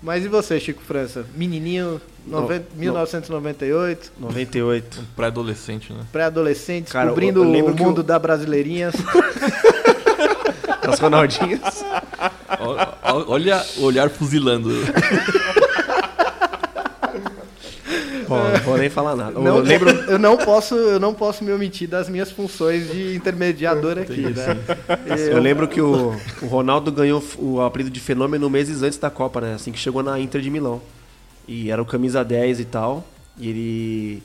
Mas 0.00 0.24
e 0.24 0.28
você, 0.28 0.58
Chico 0.58 0.80
França? 0.82 1.26
Menininho, 1.34 2.00
noven- 2.26 2.64
1998, 2.74 4.12
98. 4.18 5.00
Um 5.00 5.04
pré-adolescente, 5.14 5.92
né? 5.92 6.00
pré-adolescente, 6.10 6.84
descobrindo 6.92 7.44
eu- 7.44 7.54
eu 7.54 7.66
o 7.66 7.76
mundo 7.76 7.98
o- 7.98 8.02
da 8.02 8.18
Brasileirinhas. 8.18 8.94
As 10.88 10.98
Ronaldinhas. 11.00 11.84
Olha 13.28 13.62
o 13.76 13.82
olhar 13.84 14.08
fuzilando. 14.08 14.70
Bom, 18.28 18.38
não 18.38 18.60
vou 18.60 18.78
nem 18.78 18.90
falar 18.90 19.16
nada. 19.16 19.32
Não, 19.32 19.56
eu 19.56 19.62
lembro. 19.62 19.90
eu 19.90 20.18
não 20.18 20.36
posso, 20.36 20.74
eu 20.74 21.00
não 21.00 21.14
posso 21.14 21.42
me 21.42 21.52
omitir 21.52 21.88
das 21.88 22.08
minhas 22.08 22.30
funções 22.30 22.90
de 22.90 23.16
intermediador 23.16 23.98
aqui, 23.98 24.20
né? 24.20 24.56
Eu 25.30 25.40
lembro 25.40 25.66
que 25.66 25.80
o, 25.80 26.14
o 26.42 26.46
Ronaldo 26.46 26.92
ganhou 26.92 27.22
o 27.38 27.60
apelido 27.60 27.90
de 27.90 28.00
fenômeno 28.00 28.48
meses 28.50 28.82
antes 28.82 28.98
da 28.98 29.10
Copa, 29.10 29.40
né? 29.40 29.54
Assim 29.54 29.72
que 29.72 29.78
chegou 29.78 30.02
na 30.02 30.18
Inter 30.20 30.40
de 30.40 30.50
Milão. 30.50 30.80
E 31.46 31.70
era 31.70 31.80
o 31.80 31.86
camisa 31.86 32.22
10 32.22 32.60
e 32.60 32.64
tal. 32.66 33.04
E 33.38 33.48
ele. 33.48 34.22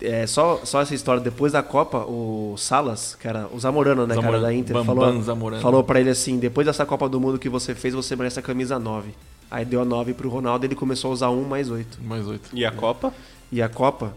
É, 0.00 0.26
só, 0.26 0.60
só 0.64 0.80
essa 0.80 0.94
história, 0.94 1.22
depois 1.22 1.52
da 1.52 1.62
Copa, 1.62 1.98
o 1.98 2.56
Salas, 2.58 3.16
que 3.18 3.28
era 3.28 3.46
o 3.52 3.58
Zamorano, 3.60 4.02
né, 4.02 4.16
cara, 4.16 4.20
Zamorano, 4.20 4.42
da 4.42 4.52
Inter, 4.52 4.74
Bambam 4.74 4.96
falou, 4.96 5.22
Zamorano. 5.22 5.62
falou 5.62 5.84
pra 5.84 6.00
ele 6.00 6.10
assim: 6.10 6.38
depois 6.38 6.66
dessa 6.66 6.84
Copa 6.84 7.08
do 7.08 7.20
Mundo 7.20 7.38
que 7.38 7.48
você 7.48 7.72
fez, 7.74 7.94
você 7.94 8.16
merece 8.16 8.38
a 8.38 8.42
camisa 8.42 8.78
9. 8.78 9.10
Aí 9.54 9.66
deu 9.66 9.82
a 9.82 9.84
9 9.84 10.14
pro 10.14 10.30
Ronaldo 10.30 10.64
e 10.64 10.66
ele 10.68 10.74
começou 10.74 11.10
a 11.10 11.14
usar 11.14 11.28
1 11.30 11.44
mais 11.44 11.68
8. 11.68 11.98
Mais 12.02 12.26
oito. 12.26 12.48
E 12.54 12.64
a 12.64 12.70
Copa? 12.72 13.12
E 13.52 13.60
a 13.60 13.68
Copa, 13.68 14.14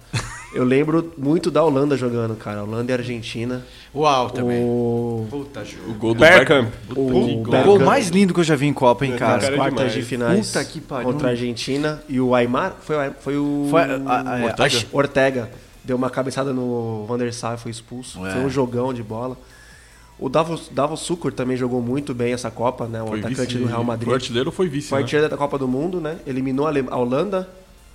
eu 0.53 0.63
lembro 0.63 1.11
muito 1.17 1.51
da 1.51 1.61
Holanda 1.61 1.97
jogando, 1.97 2.37
cara. 2.37 2.63
Holanda 2.63 2.89
e 2.93 2.95
Argentina. 2.95 3.61
Uau, 3.93 4.29
também. 4.29 4.63
O, 4.63 5.27
Puta 5.29 5.65
jogo. 5.65 5.91
O 5.91 5.93
gol 5.95 6.13
do 6.13 6.19
Bergkamp. 6.21 6.69
O. 6.95 7.01
O 7.41 7.43
gol 7.43 7.79
mais 7.79 8.07
lindo 8.07 8.33
que 8.33 8.39
eu 8.39 8.43
já 8.45 8.55
vi 8.55 8.65
em 8.67 8.71
Copa, 8.73 9.03
hein, 9.03 9.11
Esse 9.11 9.19
cara. 9.19 9.41
cara 9.41 9.55
quartas 9.57 9.77
demais. 9.77 9.93
de 9.93 10.01
finais 10.03 10.47
Puta 10.47 10.63
que 10.63 10.79
pariu. 10.79 11.11
contra 11.11 11.27
a 11.27 11.31
Argentina. 11.31 12.01
E 12.07 12.17
o 12.21 12.33
Aymar, 12.33 12.75
foi, 12.79 12.95
foi 13.19 13.37
o 13.37 13.67
Foi 13.69 13.81
a- 13.81 14.01
a- 14.05 14.37
a- 14.37 14.45
Ortega? 14.45 14.85
Ortega. 14.93 15.51
Deu 15.83 15.97
uma 15.97 16.09
cabeçada 16.09 16.53
no 16.53 17.05
Van 17.05 17.17
der 17.17 17.33
Sar, 17.33 17.57
foi 17.57 17.71
expulso. 17.71 18.25
É. 18.25 18.31
Foi 18.31 18.41
um 18.45 18.49
jogão 18.49 18.93
de 18.93 19.03
bola. 19.03 19.35
O 20.17 20.29
Davos, 20.29 20.69
Davos 20.71 21.01
Sucur 21.01 21.33
também 21.33 21.57
jogou 21.57 21.81
muito 21.81 22.13
bem 22.13 22.31
essa 22.33 22.49
Copa, 22.49 22.87
né? 22.87 23.01
O 23.03 23.07
Foi 23.07 23.19
atacante 23.19 23.45
vice- 23.53 23.57
do 23.57 23.65
Real 23.65 23.83
Madrid. 23.83 24.05
Foi 24.07 24.15
artilheiro 24.15 24.51
foi 24.51 24.67
vice? 24.69 24.87
Foi 24.87 24.99
né? 24.99 25.03
artilheiro 25.03 25.29
da 25.29 25.35
Copa 25.37 25.57
do 25.57 25.67
Mundo, 25.67 25.99
né? 25.99 26.17
Eliminou 26.25 26.67
a 26.67 26.71
a 26.91 26.97
Holanda 26.97 27.49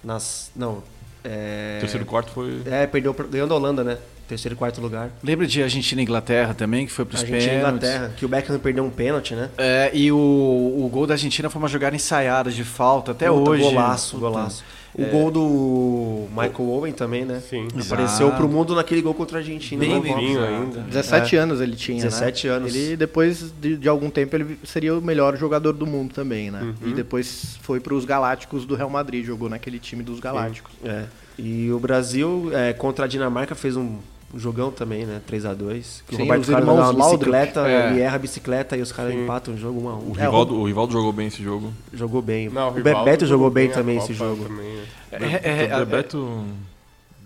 nas... 0.05 0.51
Não. 0.55 0.83
É... 1.25 1.79
Terceiro 1.81 2.05
quarto 2.07 2.31
foi. 2.33 2.61
É, 2.67 2.87
perdeu, 2.87 3.15
pra- 3.15 3.27
ganhou 3.27 3.47
da 3.47 3.55
Holanda, 3.55 3.83
né? 3.85 3.99
terceiro 4.29 4.55
e 4.55 4.57
quarto 4.57 4.81
lugar. 4.81 5.11
Lembra 5.25 5.45
de 5.45 5.61
Argentina 5.61 6.01
e 6.01 6.05
Inglaterra 6.05 6.55
também, 6.55 6.87
que 6.87 6.93
foi 6.93 7.05
pros 7.05 7.21
Argentina 7.21 7.53
e 7.53 7.57
pênaltis? 7.57 7.89
Inglaterra, 7.89 8.15
que 8.17 8.25
o 8.25 8.29
Beckham 8.29 8.59
perdeu 8.61 8.85
um 8.85 8.91
pênalti, 8.91 9.35
né? 9.35 9.51
É, 9.59 9.91
e 9.93 10.13
o, 10.13 10.17
o 10.17 10.89
gol 10.93 11.05
da 11.05 11.15
Argentina 11.15 11.51
foi 11.51 11.61
uma 11.61 11.67
jogada 11.69 11.97
ensaiada 11.97 12.49
de 12.49 12.63
falta 12.63 13.11
até 13.11 13.29
Puta, 13.29 13.51
hoje. 13.51 13.63
Golaço, 13.65 14.17
Puta. 14.17 14.21
golaço. 14.31 14.65
O 14.93 15.03
É. 15.03 15.05
gol 15.09 15.31
do 15.31 16.27
Michael 16.31 16.69
Owen 16.69 16.93
também, 16.93 17.25
né? 17.25 17.41
Sim. 17.49 17.69
Apareceu 17.81 18.27
Exato. 18.27 18.37
pro 18.37 18.49
mundo 18.49 18.75
naquele 18.75 19.01
gol 19.01 19.15
contra 19.15 19.39
a 19.39 19.41
Argentina. 19.41 19.79
Bem 19.81 19.95
novinho 19.95 20.43
ainda. 20.45 20.81
17 20.81 21.37
É. 21.37 21.39
anos 21.39 21.61
ele 21.61 21.77
tinha, 21.77 22.03
17 22.03 22.49
né? 22.49 22.53
anos. 22.55 22.75
Ele, 22.75 22.97
depois 22.97 23.53
de, 23.61 23.77
de 23.77 23.89
algum 23.89 24.11
tempo, 24.11 24.35
ele 24.35 24.59
seria 24.65 24.97
o 24.97 25.01
melhor 25.01 25.37
jogador 25.37 25.73
do 25.73 25.87
mundo 25.87 26.13
também, 26.13 26.51
né? 26.51 26.61
Uhum. 26.83 26.91
E 26.91 26.93
depois 26.95 27.57
foi 27.63 27.79
pros 27.79 28.05
Galácticos 28.05 28.67
do 28.67 28.75
Real 28.75 28.91
Madrid, 28.91 29.25
jogou 29.25 29.49
naquele 29.49 29.79
time 29.79 30.03
dos 30.03 30.19
Galácticos. 30.19 30.73
É. 30.85 31.05
E 31.39 31.71
o 31.71 31.79
Brasil, 31.79 32.51
é, 32.53 32.73
contra 32.73 33.05
a 33.05 33.09
Dinamarca, 33.09 33.55
fez 33.55 33.77
um 33.77 33.97
jogão 34.37 34.71
também, 34.71 35.05
né? 35.07 35.21
3x2. 35.29 36.03
Que 36.07 36.17
Sim, 36.17 36.23
o 36.23 36.25
Roberto 36.25 36.43
os 36.43 36.49
Carlos 36.51 36.67
dá 36.67 36.73
uma 36.73 36.83
Laudrup. 36.85 37.05
bicicleta, 37.19 37.69
É. 37.69 37.91
ele 37.91 38.01
erra 38.01 38.17
a 38.17 38.19
bicicleta 38.19 38.77
e 38.77 38.83
os 38.83 38.93
caras 38.93 39.15
empatam 39.15 39.55
o 39.55 39.57
jogo 39.57 39.81
1 39.83 39.89
a 39.89 39.95
1 39.95 39.99
O 39.99 40.15
É, 40.19 40.23
Rivaldo, 40.25 40.55
o 40.55 40.65
Rivaldo 40.67 40.93
jogou 40.93 41.13
bem 41.13 41.27
esse 41.27 41.43
jogo. 41.43 41.73
Jogou 41.93 42.23
bem. 42.23 42.49
Não, 42.49 42.69
o 42.69 42.73
Rivaldo 42.73 43.05
Bebeto 43.05 43.27
jogou 43.27 43.51
bem 43.51 43.69
também 43.71 43.97
esse 43.99 44.13
jogo. 44.15 44.45
também? 44.45 44.81
É, 45.13 45.67
é, 45.73 45.77
o 45.77 45.77
é, 45.77 45.85
Bebeto. 45.85 46.45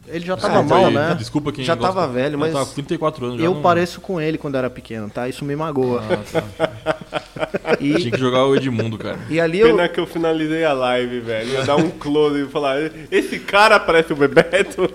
Ele 0.07 0.25
já 0.27 0.35
Ah, 0.35 0.37
tava 0.37 0.61
então 0.63 0.83
mal, 0.83 0.91
né? 0.91 1.15
Desculpa 1.19 1.51
quem 1.51 1.65
Já 1.65 1.75
gosta. 1.75 1.95
tava 1.95 2.13
velho, 2.13 2.39
mas- 2.39 2.53
Tá 2.53 2.65
com 2.65 2.73
34 2.75 3.25
anos 3.27 3.39
já. 3.39 3.45
Eu 3.47 3.55
não- 3.55 3.63
pareço 3.63 4.01
com 4.01 4.21
ele 4.21 4.37
quando 4.37 4.57
era 4.57 4.69
pequeno, 4.69 5.09
tá? 5.09 5.29
Isso 5.29 5.45
me 5.45 5.57
magoa. 5.57 6.03
E, 7.81 7.95
Tinha 7.95 8.11
que 8.13 8.19
jogar 8.19 8.47
o 8.47 8.55
Edmundo, 8.55 8.97
cara. 8.99 9.19
e 9.29 9.41
ali 9.41 9.61
eu, 9.61 9.69
Pena 9.69 9.89
que 9.89 9.99
eu 9.99 10.07
finalizei 10.07 10.65
a 10.65 10.73
live, 10.73 11.21
velho. 11.21 11.51
Ia 11.53 11.65
dar 11.65 11.77
um 11.77 11.91
close 11.91 12.43
e 12.43 12.47
falar: 12.47 12.91
esse 13.11 13.39
cara 13.39 13.79
parece 13.81 14.13
o 14.13 14.17
Bebeto. 14.17 14.89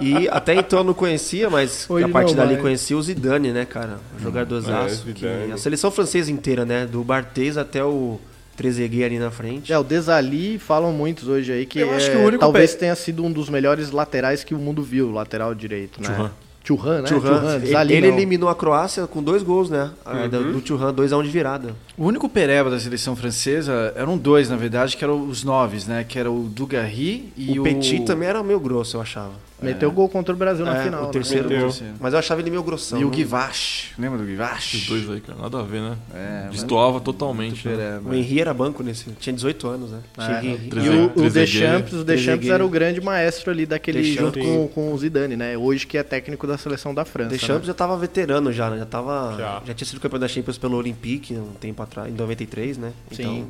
E 0.00 0.28
até 0.28 0.54
então 0.54 0.80
eu 0.80 0.84
não 0.84 0.94
conhecia, 0.94 1.48
mas 1.50 1.86
Hoje 1.88 2.04
a 2.04 2.08
partir 2.08 2.34
dali 2.34 2.56
conheci 2.56 2.94
o 2.94 3.02
Zidane, 3.02 3.52
né, 3.52 3.64
cara? 3.64 3.98
O 4.18 4.22
jogadorzaço. 4.22 5.04
É, 5.08 5.12
que 5.12 5.20
Zidane. 5.20 5.52
a 5.52 5.56
seleção 5.56 5.90
francesa 5.90 6.30
inteira, 6.30 6.64
né? 6.64 6.86
Do 6.86 7.02
Barthez 7.02 7.56
até 7.56 7.82
o 7.84 8.18
Trezeguet 8.56 9.04
ali 9.04 9.18
na 9.18 9.30
frente. 9.30 9.72
É, 9.72 9.78
o 9.78 9.82
Desali 9.84 10.58
falam 10.58 10.92
muitos 10.92 11.28
hoje 11.28 11.52
aí 11.52 11.66
que, 11.66 11.80
Eu 11.80 11.92
acho 11.92 12.08
é- 12.08 12.10
que 12.10 12.16
o 12.16 12.20
único 12.26 12.38
talvez 12.40 12.72
pe- 12.72 12.78
tenha 12.80 12.94
sido 12.94 13.24
um 13.24 13.30
dos 13.32 13.48
melhores 13.48 13.90
laterais 13.90 14.44
que 14.44 14.54
o 14.54 14.58
mundo 14.58 14.82
viu, 14.82 15.10
lateral 15.10 15.54
direito, 15.54 16.00
né? 16.02 16.30
Thuram, 16.64 17.02
né? 17.02 17.58
Desali 17.60 17.94
ele 17.94 18.08
não. 18.08 18.16
eliminou 18.16 18.48
a 18.48 18.54
Croácia 18.54 19.06
com 19.06 19.22
dois 19.22 19.42
gols, 19.42 19.68
né? 19.68 19.90
A- 20.04 20.26
da- 20.26 20.38
Do 20.40 20.60
Thuram, 20.62 20.92
2x1 20.94 21.22
de 21.22 21.28
virada. 21.28 21.74
O 21.96 22.06
único 22.06 22.28
pereba 22.28 22.70
da 22.70 22.80
seleção 22.80 23.14
francesa 23.14 23.92
eram 23.94 24.16
dois, 24.18 24.48
na 24.48 24.56
verdade, 24.56 24.96
que 24.96 25.04
eram 25.04 25.28
os 25.28 25.44
noves, 25.44 25.86
né? 25.86 26.04
Que 26.08 26.18
era 26.18 26.30
o 26.30 26.44
Dugarry 26.48 27.32
e 27.36 27.58
o 27.58 27.62
o. 27.62 27.64
Petit 27.64 28.00
também 28.04 28.28
era 28.28 28.42
meio 28.42 28.58
grosso, 28.58 28.96
eu 28.96 29.00
achava. 29.02 29.32
Meteu 29.62 29.90
gol 29.90 30.10
contra 30.10 30.34
o 30.34 30.36
Brasil 30.36 30.62
na 30.62 30.76
É, 30.76 30.84
final. 30.84 31.04
o 31.04 31.06
né? 31.06 31.12
terceiro 31.12 31.48
Meteu. 31.48 31.68
gol. 31.68 31.76
Mas 31.98 32.12
eu 32.12 32.18
achava 32.18 32.38
ele 32.42 32.50
meio 32.50 32.62
grossão. 32.62 32.98
E 33.00 33.02
o 33.02 33.06
não- 33.06 33.10
Guivache. 33.14 33.92
Lembra 33.98 34.18
do 34.18 34.24
Guivache? 34.24 34.76
Esses 34.76 34.88
dois 34.88 35.08
aí, 35.08 35.20
cara. 35.22 35.38
Nada 35.40 35.58
a 35.60 35.62
ver, 35.62 35.80
né? 35.80 35.96
É, 36.14 36.42
mas- 36.46 36.56
Destoava 36.56 37.00
totalmente. 37.00 37.66
né? 37.66 37.98
O 38.04 38.12
Henry 38.12 38.40
era 38.40 38.52
banco 38.52 38.82
nesse. 38.82 39.06
Tinha 39.18 39.32
18 39.32 39.66
anos, 39.66 39.90
né? 39.90 40.00
É. 40.18 40.44
E 40.44 40.88
o, 40.90 41.24
o. 41.24 41.30
Deschamps, 41.30 41.94
o 41.94 42.04
Deschamps 42.04 42.46
era 42.50 42.66
o 42.66 42.68
grande 42.68 43.00
maestro 43.00 43.50
ali 43.52 43.64
daquele 43.64 44.02
Deschamps. 44.02 44.34
junto 44.34 44.38
com, 44.40 44.68
com 44.68 44.92
o 44.92 44.98
Zidane, 44.98 45.34
né? 45.34 45.56
Hoje 45.56 45.86
que 45.86 45.96
é 45.96 46.02
técnico 46.02 46.46
da 46.46 46.53
seleção 46.58 46.94
da 46.94 47.04
França. 47.04 47.30
Deschamps 47.30 47.62
né? 47.62 47.66
já 47.66 47.74
tava 47.74 47.96
veterano 47.96 48.52
já, 48.52 48.70
né? 48.70 48.78
Já 48.78 48.86
tava. 48.86 49.34
Já. 49.38 49.62
Já, 49.64 49.74
tinha 49.74 49.86
sido 49.86 50.00
campeão 50.00 50.20
da 50.20 50.28
Champions 50.28 50.58
pelo 50.58 50.76
Olympique 50.76 51.34
um 51.34 51.54
tempo 51.54 51.82
atrás, 51.82 52.12
em 52.12 52.16
93, 52.16 52.78
né? 52.78 52.92
Sim. 53.12 53.48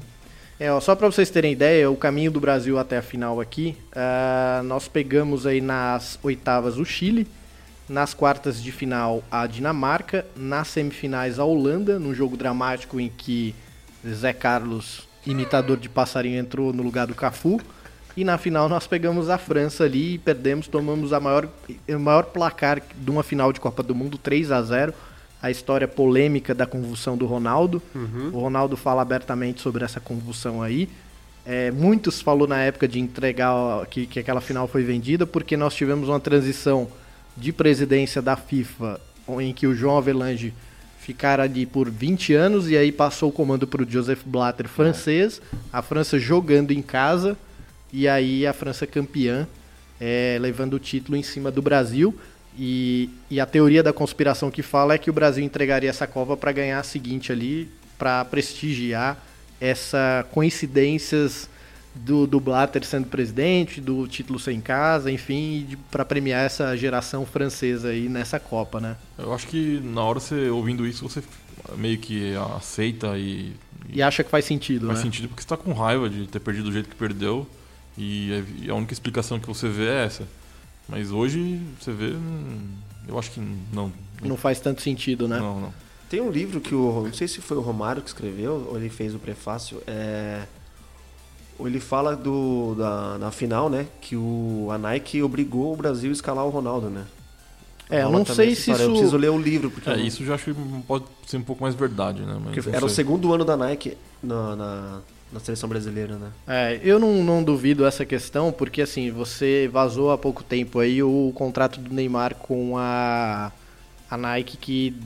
É, 0.58 0.70
ó, 0.70 0.80
só 0.80 0.94
para 0.94 1.08
vocês 1.08 1.30
terem 1.30 1.52
ideia, 1.52 1.90
o 1.90 1.96
caminho 1.96 2.30
do 2.30 2.40
Brasil 2.40 2.78
até 2.78 2.98
a 2.98 3.02
final 3.02 3.40
aqui, 3.40 3.76
ah, 3.92 4.62
nós 4.64 4.86
pegamos 4.86 5.46
aí 5.46 5.60
nas 5.60 6.18
oitavas 6.22 6.78
o 6.78 6.84
Chile, 6.84 7.26
nas 7.88 8.14
quartas 8.14 8.62
de 8.62 8.70
final 8.70 9.22
a 9.30 9.46
Dinamarca, 9.46 10.24
nas 10.36 10.68
semifinais 10.68 11.40
a 11.40 11.44
Holanda, 11.44 11.98
num 11.98 12.14
jogo 12.14 12.36
dramático 12.36 13.00
em 13.00 13.08
que 13.08 13.54
Zé 14.06 14.32
Carlos, 14.32 15.08
imitador 15.26 15.76
de 15.76 15.88
passarinho, 15.88 16.38
entrou 16.38 16.72
no 16.72 16.82
lugar 16.82 17.06
do 17.06 17.14
Cafu. 17.14 17.60
E 18.16 18.24
na 18.24 18.38
final 18.38 18.68
nós 18.68 18.86
pegamos 18.86 19.28
a 19.28 19.38
França 19.38 19.84
ali 19.84 20.14
e 20.14 20.18
perdemos, 20.18 20.68
tomamos 20.68 21.12
a 21.12 21.18
maior, 21.18 21.48
o 21.88 21.98
maior 21.98 22.24
placar 22.24 22.80
de 22.96 23.10
uma 23.10 23.22
final 23.22 23.52
de 23.52 23.60
Copa 23.60 23.82
do 23.82 23.94
Mundo, 23.94 24.16
3 24.18 24.52
a 24.52 24.62
0 24.62 24.94
a 25.42 25.50
história 25.50 25.86
polêmica 25.86 26.54
da 26.54 26.64
convulsão 26.64 27.18
do 27.18 27.26
Ronaldo. 27.26 27.82
O 28.32 28.40
Ronaldo 28.40 28.78
fala 28.78 29.02
abertamente 29.02 29.60
sobre 29.60 29.84
essa 29.84 30.00
convulsão 30.00 30.62
aí. 30.62 30.88
É, 31.44 31.70
muitos 31.70 32.22
falou 32.22 32.48
na 32.48 32.62
época 32.62 32.88
de 32.88 32.98
entregar 32.98 33.84
que, 33.90 34.06
que 34.06 34.18
aquela 34.18 34.40
final 34.40 34.66
foi 34.66 34.82
vendida, 34.82 35.26
porque 35.26 35.54
nós 35.54 35.74
tivemos 35.74 36.08
uma 36.08 36.18
transição 36.18 36.88
de 37.36 37.52
presidência 37.52 38.22
da 38.22 38.36
FIFA, 38.36 38.98
em 39.38 39.52
que 39.52 39.66
o 39.66 39.74
João 39.74 39.98
Avelange 39.98 40.54
ficara 40.98 41.42
ali 41.42 41.66
por 41.66 41.90
20 41.90 42.32
anos 42.32 42.70
e 42.70 42.76
aí 42.78 42.90
passou 42.90 43.28
o 43.28 43.32
comando 43.32 43.66
para 43.66 43.82
o 43.82 43.86
Joseph 43.90 44.22
Blatter 44.24 44.66
francês, 44.66 45.42
a 45.70 45.82
França 45.82 46.18
jogando 46.18 46.70
em 46.70 46.80
casa 46.80 47.36
e 47.94 48.08
aí 48.08 48.44
a 48.44 48.52
França 48.52 48.88
campeã, 48.88 49.46
é, 50.00 50.36
levando 50.40 50.74
o 50.74 50.78
título 50.80 51.16
em 51.16 51.22
cima 51.22 51.48
do 51.48 51.62
Brasil. 51.62 52.12
E, 52.58 53.08
e 53.30 53.38
a 53.38 53.46
teoria 53.46 53.84
da 53.84 53.92
conspiração 53.92 54.50
que 54.50 54.62
fala 54.62 54.94
é 54.94 54.98
que 54.98 55.08
o 55.08 55.12
Brasil 55.12 55.44
entregaria 55.44 55.88
essa 55.88 56.04
Copa 56.04 56.36
para 56.36 56.50
ganhar 56.50 56.80
a 56.80 56.82
seguinte 56.82 57.30
ali, 57.30 57.70
para 57.96 58.24
prestigiar 58.24 59.16
essa 59.60 60.26
coincidências 60.32 61.48
do, 61.94 62.26
do 62.26 62.40
Blatter 62.40 62.84
sendo 62.84 63.06
presidente, 63.06 63.80
do 63.80 64.08
título 64.08 64.40
sem 64.40 64.60
casa, 64.60 65.08
enfim, 65.08 65.78
para 65.88 66.04
premiar 66.04 66.44
essa 66.44 66.76
geração 66.76 67.24
francesa 67.24 67.90
aí 67.90 68.08
nessa 68.08 68.40
Copa, 68.40 68.80
né? 68.80 68.96
Eu 69.16 69.32
acho 69.32 69.46
que 69.46 69.80
na 69.84 70.02
hora 70.02 70.18
você 70.18 70.48
ouvindo 70.48 70.84
isso, 70.84 71.08
você 71.08 71.22
meio 71.76 71.98
que 71.98 72.34
aceita 72.56 73.16
e. 73.16 73.52
E 73.88 74.02
acha 74.02 74.24
que 74.24 74.30
faz 74.30 74.44
sentido, 74.44 74.88
Faz 74.88 74.98
né? 74.98 75.04
sentido 75.04 75.28
porque 75.28 75.42
você 75.42 75.48
tá 75.48 75.56
com 75.56 75.72
raiva 75.72 76.10
de 76.10 76.26
ter 76.26 76.40
perdido 76.40 76.64
do 76.64 76.72
jeito 76.72 76.88
que 76.88 76.96
perdeu. 76.96 77.46
E 77.96 78.32
é- 78.32 78.64
e 78.66 78.70
a 78.70 78.74
única 78.74 78.92
explicação 78.92 79.38
que 79.38 79.46
você 79.46 79.68
vê 79.68 79.86
é 79.88 80.04
essa. 80.04 80.24
Mas 80.88 81.10
hoje 81.10 81.60
você 81.80 81.92
vê. 81.92 82.10
hum, 82.14 82.58
Eu 83.06 83.18
acho 83.18 83.30
que 83.32 83.40
não. 83.72 83.92
Não 84.22 84.36
faz 84.36 84.58
tanto 84.60 84.80
sentido, 84.80 85.28
né? 85.28 85.38
Não, 85.38 85.60
não. 85.60 85.74
Tem 86.08 86.20
um 86.20 86.30
livro 86.30 86.60
que 86.60 86.74
o. 86.74 87.02
Não 87.04 87.12
sei 87.12 87.28
se 87.28 87.40
foi 87.40 87.56
o 87.56 87.60
Romário 87.60 88.00
que 88.02 88.08
escreveu, 88.08 88.66
ou 88.70 88.76
ele 88.78 88.88
fez 88.88 89.14
o 89.14 89.18
prefácio. 89.18 89.82
É. 89.86 90.42
ou 91.58 91.66
Ele 91.68 91.80
fala 91.80 92.16
do, 92.16 92.74
da, 92.76 93.18
da 93.18 93.30
final, 93.30 93.68
né? 93.68 93.86
Que 94.00 94.16
o, 94.16 94.68
a 94.72 94.78
Nike 94.78 95.22
obrigou 95.22 95.72
o 95.72 95.76
Brasil 95.76 96.10
a 96.10 96.12
escalar 96.12 96.44
o 96.46 96.50
Ronaldo, 96.50 96.88
né? 96.88 97.04
É, 97.90 98.02
eu 98.02 98.10
não 98.10 98.24
também 98.24 98.46
sei 98.46 98.54
se 98.54 98.70
isso... 98.70 98.80
Eu 98.82 98.90
preciso 98.92 99.16
ler 99.18 99.28
o 99.30 99.38
livro, 99.38 99.70
porque. 99.70 99.88
É, 99.90 99.92
eu 99.92 99.98
não- 99.98 100.04
isso 100.06 100.22
eu 100.22 100.26
já 100.26 100.34
acho 100.34 100.44
que 100.44 100.54
pode 100.86 101.04
ser 101.26 101.36
um 101.36 101.42
pouco 101.42 101.62
mais 101.62 101.74
verdade, 101.74 102.22
né? 102.22 102.40
Mas 102.42 102.66
era 102.66 102.84
o 102.84 102.88
sei. 102.88 102.96
segundo 102.96 103.32
ano 103.34 103.44
da 103.44 103.56
Nike 103.56 103.96
na, 104.22 104.56
na, 104.56 105.00
na 105.34 105.40
seleção 105.40 105.68
brasileira, 105.68 106.16
né? 106.16 106.30
É, 106.46 106.80
eu 106.82 107.00
não, 107.00 107.24
não 107.24 107.42
duvido 107.42 107.84
essa 107.84 108.06
questão, 108.06 108.52
porque 108.52 108.80
assim, 108.80 109.10
você 109.10 109.68
vazou 109.70 110.12
há 110.12 110.16
pouco 110.16 110.44
tempo 110.44 110.78
aí 110.78 111.02
o 111.02 111.32
contrato 111.34 111.80
do 111.80 111.92
Neymar 111.92 112.36
com 112.36 112.78
a, 112.78 113.50
a 114.08 114.16
Nike 114.16 114.56
que 114.56 114.96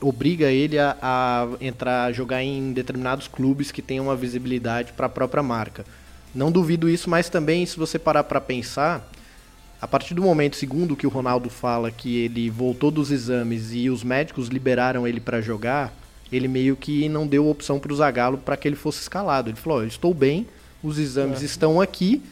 obriga 0.00 0.50
ele 0.50 0.78
a, 0.78 0.96
a 1.00 1.48
entrar, 1.60 2.12
jogar 2.12 2.42
em 2.42 2.72
determinados 2.72 3.28
clubes 3.28 3.72
que 3.72 3.82
tenham 3.82 4.06
uma 4.06 4.16
visibilidade 4.16 4.92
para 4.92 5.06
a 5.06 5.08
própria 5.08 5.42
marca. 5.42 5.84
Não 6.34 6.52
duvido 6.52 6.88
isso, 6.88 7.08
mas 7.08 7.30
também 7.30 7.64
se 7.64 7.78
você 7.78 7.98
parar 7.98 8.24
para 8.24 8.40
pensar, 8.40 9.08
a 9.80 9.88
partir 9.88 10.14
do 10.14 10.22
momento, 10.22 10.56
segundo 10.56 10.96
que 10.96 11.06
o 11.06 11.10
Ronaldo 11.10 11.48
fala, 11.48 11.90
que 11.90 12.16
ele 12.18 12.50
voltou 12.50 12.90
dos 12.90 13.10
exames 13.10 13.72
e 13.72 13.88
os 13.88 14.04
médicos 14.04 14.48
liberaram 14.48 15.06
ele 15.06 15.20
para 15.20 15.40
jogar, 15.40 15.92
ele 16.32 16.48
meio 16.48 16.76
que 16.76 17.08
não 17.08 17.26
deu 17.26 17.48
opção 17.48 17.78
para 17.78 17.92
o 17.92 17.96
Zagallo 17.96 18.38
para 18.38 18.56
que 18.56 18.66
ele 18.66 18.76
fosse 18.76 19.00
escalado. 19.00 19.50
Ele 19.50 19.56
falou: 19.56 19.78
"Ó, 19.78 19.82
eu 19.82 19.88
estou 19.88 20.12
bem, 20.12 20.46
os 20.82 20.98
exames 20.98 21.42
estão 21.42 21.80
aqui. 21.80 22.22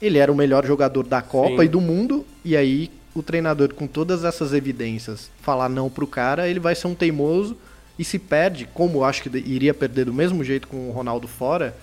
Ele 0.00 0.18
era 0.18 0.32
o 0.32 0.34
melhor 0.34 0.66
jogador 0.66 1.06
da 1.06 1.20
Copa 1.20 1.58
Sim. 1.58 1.64
e 1.64 1.68
do 1.68 1.80
mundo, 1.80 2.24
e 2.44 2.56
aí 2.56 2.90
o 3.14 3.22
treinador, 3.22 3.74
com 3.74 3.86
todas 3.86 4.24
essas 4.24 4.52
evidências, 4.52 5.30
falar 5.42 5.68
não 5.68 5.90
pro 5.90 6.06
cara, 6.06 6.48
ele 6.48 6.60
vai 6.60 6.74
ser 6.74 6.86
um 6.86 6.94
teimoso 6.94 7.56
e 7.98 8.04
se 8.04 8.18
perde, 8.18 8.66
como 8.72 8.98
eu 8.98 9.04
acho 9.04 9.22
que 9.22 9.38
iria 9.38 9.74
perder 9.74 10.06
do 10.06 10.14
mesmo 10.14 10.42
jeito 10.42 10.68
com 10.68 10.88
o 10.88 10.92
Ronaldo 10.92 11.28
fora, 11.28 11.76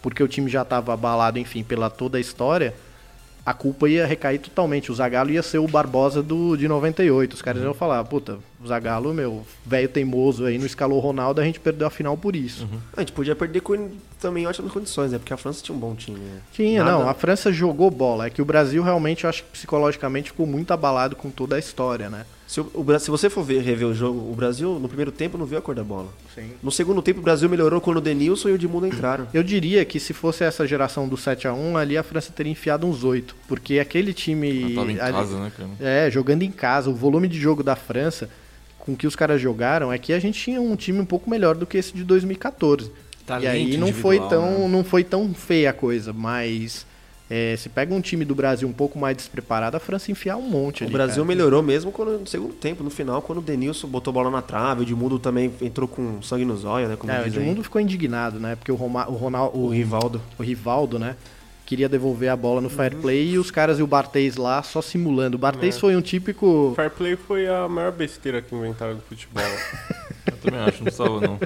porque 0.00 0.22
o 0.22 0.28
time 0.28 0.48
já 0.48 0.62
estava 0.62 0.92
abalado, 0.94 1.38
enfim, 1.38 1.64
pela 1.64 1.90
toda 1.90 2.18
a 2.18 2.20
história, 2.20 2.72
a 3.46 3.54
culpa 3.54 3.88
ia 3.88 4.04
recair 4.04 4.40
totalmente. 4.40 4.90
O 4.90 4.94
Zagallo 4.94 5.30
ia 5.30 5.40
ser 5.42 5.58
o 5.58 5.68
Barbosa 5.68 6.20
do, 6.20 6.56
de 6.56 6.66
98. 6.66 7.34
Os 7.34 7.40
caras 7.42 7.62
iam 7.62 7.72
falar, 7.72 8.02
puta, 8.04 8.38
o 8.60 8.66
Zagallo, 8.66 9.14
meu, 9.14 9.46
velho 9.64 9.88
teimoso 9.88 10.44
aí, 10.44 10.58
não 10.58 10.66
escalou 10.66 10.98
o 10.98 11.00
Ronaldo, 11.00 11.40
a 11.40 11.44
gente 11.44 11.60
perdeu 11.60 11.86
a 11.86 11.90
final 11.90 12.16
por 12.16 12.34
isso. 12.34 12.66
A 12.96 13.00
gente 13.00 13.12
podia 13.12 13.36
perder 13.36 13.60
com, 13.60 13.88
também 14.20 14.42
em 14.42 14.46
ótimas 14.48 14.72
condições, 14.72 15.12
né? 15.12 15.18
Porque 15.18 15.32
a 15.32 15.36
França 15.36 15.62
tinha 15.62 15.76
um 15.76 15.78
bom 15.78 15.94
time, 15.94 16.18
né? 16.18 16.40
Tinha, 16.52 16.82
Nada- 16.82 16.98
não, 16.98 17.08
a 17.08 17.14
França 17.14 17.52
jogou 17.52 17.88
bola. 17.88 18.26
É 18.26 18.30
que 18.30 18.42
o 18.42 18.44
Brasil 18.44 18.82
realmente, 18.82 19.22
eu 19.22 19.30
acho 19.30 19.44
que 19.44 19.50
psicologicamente 19.50 20.30
ficou 20.32 20.44
muito 20.46 20.72
abalado 20.72 21.14
com 21.14 21.30
toda 21.30 21.54
a 21.54 21.58
história, 21.60 22.10
né? 22.10 22.26
Se, 22.46 22.60
o, 22.60 22.98
se 23.00 23.10
você 23.10 23.28
for 23.28 23.42
ver, 23.42 23.60
rever 23.60 23.88
o 23.88 23.94
jogo, 23.94 24.30
o 24.30 24.34
Brasil 24.34 24.78
no 24.78 24.86
primeiro 24.86 25.10
tempo 25.10 25.36
não 25.36 25.44
viu 25.44 25.58
a 25.58 25.62
cor 25.62 25.74
da 25.74 25.82
bola. 25.82 26.08
Sim. 26.32 26.52
No 26.62 26.70
segundo 26.70 27.02
tempo 27.02 27.18
o 27.18 27.22
Brasil 27.22 27.48
melhorou 27.48 27.80
quando 27.80 27.96
o 27.96 28.00
Denilson 28.00 28.48
e 28.50 28.52
o 28.52 28.54
Edmundo 28.54 28.86
entraram. 28.86 29.26
Eu 29.34 29.42
diria 29.42 29.84
que 29.84 29.98
se 29.98 30.12
fosse 30.12 30.44
essa 30.44 30.64
geração 30.66 31.08
do 31.08 31.16
7 31.16 31.48
a 31.48 31.52
1 31.52 31.76
ali 31.76 31.98
a 31.98 32.04
França 32.04 32.32
teria 32.32 32.52
enfiado 32.52 32.86
uns 32.86 33.02
8. 33.02 33.34
Porque 33.48 33.80
aquele 33.80 34.12
time. 34.12 34.74
Tava 34.74 34.92
em 34.92 35.00
ali- 35.00 35.12
casa, 35.12 35.38
né, 35.40 35.52
cara? 35.56 35.70
É, 35.80 36.08
jogando 36.10 36.42
em 36.42 36.50
casa, 36.52 36.88
o 36.88 36.94
volume 36.94 37.26
de 37.26 37.38
jogo 37.40 37.64
da 37.64 37.74
França, 37.74 38.30
com 38.78 38.94
que 38.94 39.08
os 39.08 39.16
caras 39.16 39.40
jogaram, 39.40 39.92
é 39.92 39.98
que 39.98 40.12
a 40.12 40.18
gente 40.20 40.40
tinha 40.40 40.60
um 40.60 40.76
time 40.76 41.00
um 41.00 41.04
pouco 41.06 41.28
melhor 41.28 41.56
do 41.56 41.66
que 41.66 41.76
esse 41.76 41.92
de 41.92 42.04
2014. 42.04 42.84
e 42.84 43.24
Talento 43.26 43.50
aí 43.50 43.76
não 43.76 43.92
foi, 43.92 44.20
tão, 44.20 44.60
né? 44.60 44.68
não 44.68 44.84
foi 44.84 45.02
tão 45.02 45.34
feia 45.34 45.70
a 45.70 45.72
coisa, 45.72 46.12
mas. 46.12 46.86
É, 47.28 47.56
se 47.56 47.68
pega 47.68 47.92
um 47.92 48.00
time 48.00 48.24
do 48.24 48.34
Brasil 48.34 48.68
um 48.68 48.72
pouco 48.72 48.98
mais 48.98 49.16
despreparado, 49.16 49.76
a 49.76 49.80
França 49.80 50.10
enfiar 50.12 50.36
um 50.36 50.48
monte 50.48 50.82
O 50.82 50.84
ali. 50.84 50.92
Brasil 50.92 51.24
cara. 51.24 51.26
melhorou 51.26 51.62
mesmo 51.62 51.90
quando, 51.90 52.20
no 52.20 52.26
segundo 52.26 52.54
tempo, 52.54 52.84
no 52.84 52.90
final, 52.90 53.20
quando 53.20 53.38
o 53.38 53.42
Denilson 53.42 53.88
botou 53.88 54.10
a 54.12 54.14
bola 54.14 54.30
na 54.30 54.42
trave, 54.42 54.80
o 54.80 54.82
Edmundo 54.84 55.18
também 55.18 55.52
entrou 55.60 55.88
com 55.88 56.22
sangue 56.22 56.44
nos 56.44 56.64
olhos, 56.64 56.88
né? 56.88 56.96
Como 56.96 57.12
É, 57.12 57.20
o 57.20 57.24
diz 57.24 57.34
aí. 57.36 57.40
Edmundo 57.42 57.62
ficou 57.64 57.80
indignado, 57.80 58.38
né? 58.38 58.54
Porque 58.54 58.70
o, 58.70 58.76
Roma, 58.76 59.08
o 59.10 59.14
Ronaldo. 59.14 59.58
O, 59.58 59.68
Rivaldo. 59.68 60.22
O 60.38 60.42
Rivaldo, 60.42 60.98
né? 60.98 61.16
Queria 61.66 61.88
devolver 61.88 62.28
a 62.30 62.36
bola 62.36 62.60
no 62.60 62.70
fair 62.70 62.94
play 62.94 63.30
e 63.32 63.38
os 63.38 63.50
caras 63.50 63.78
e 63.80 63.82
o 63.82 63.86
Barthez 63.88 64.36
lá 64.36 64.62
só 64.62 64.80
simulando. 64.80 65.34
O 65.34 65.38
Barthez 65.38 65.76
É. 65.76 65.80
foi 65.80 65.96
um 65.96 66.00
típico. 66.00 66.72
Fair 66.76 66.90
play 66.90 67.16
foi 67.16 67.48
a 67.48 67.68
maior 67.68 67.90
besteira 67.92 68.40
que 68.40 68.54
inventaram 68.54 68.94
do 68.94 69.02
futebol. 69.02 69.42
Eu 70.26 70.36
também 70.38 70.60
acho, 70.60 70.76
não 70.78 70.84
precisava 70.84 71.20
não. 71.20 71.38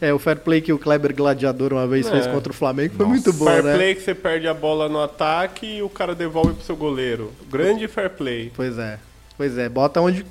É, 0.00 0.12
o 0.12 0.18
fair 0.18 0.38
play 0.40 0.60
que 0.60 0.72
o 0.72 0.78
Kleber 0.78 1.14
Gladiador 1.14 1.72
uma 1.72 1.86
vez 1.86 2.08
fez 2.08 2.26
É. 2.26 2.30
contra 2.32 2.52
o 2.52 2.54
Flamengo 2.54 2.94
foi 2.96 3.06
muito 3.06 3.32
bom, 3.32 3.44
fair 3.44 3.62
né? 3.62 3.74
play 3.74 3.94
que 3.94 4.02
você 4.02 4.14
perde 4.14 4.46
a 4.48 4.54
bola 4.54 4.88
no 4.88 5.00
ataque 5.00 5.66
e 5.78 5.82
o 5.82 5.88
cara 5.88 6.14
devolve 6.14 6.54
pro 6.54 6.64
seu 6.64 6.76
goleiro. 6.76 7.32
Grande 7.50 7.86
fair 7.88 8.10
play. 8.10 8.52
Pois 8.54 8.76
é. 8.78 8.98
Pois 9.36 9.58
é, 9.58 9.68
bota 9.68 10.00
onde 10.00 10.24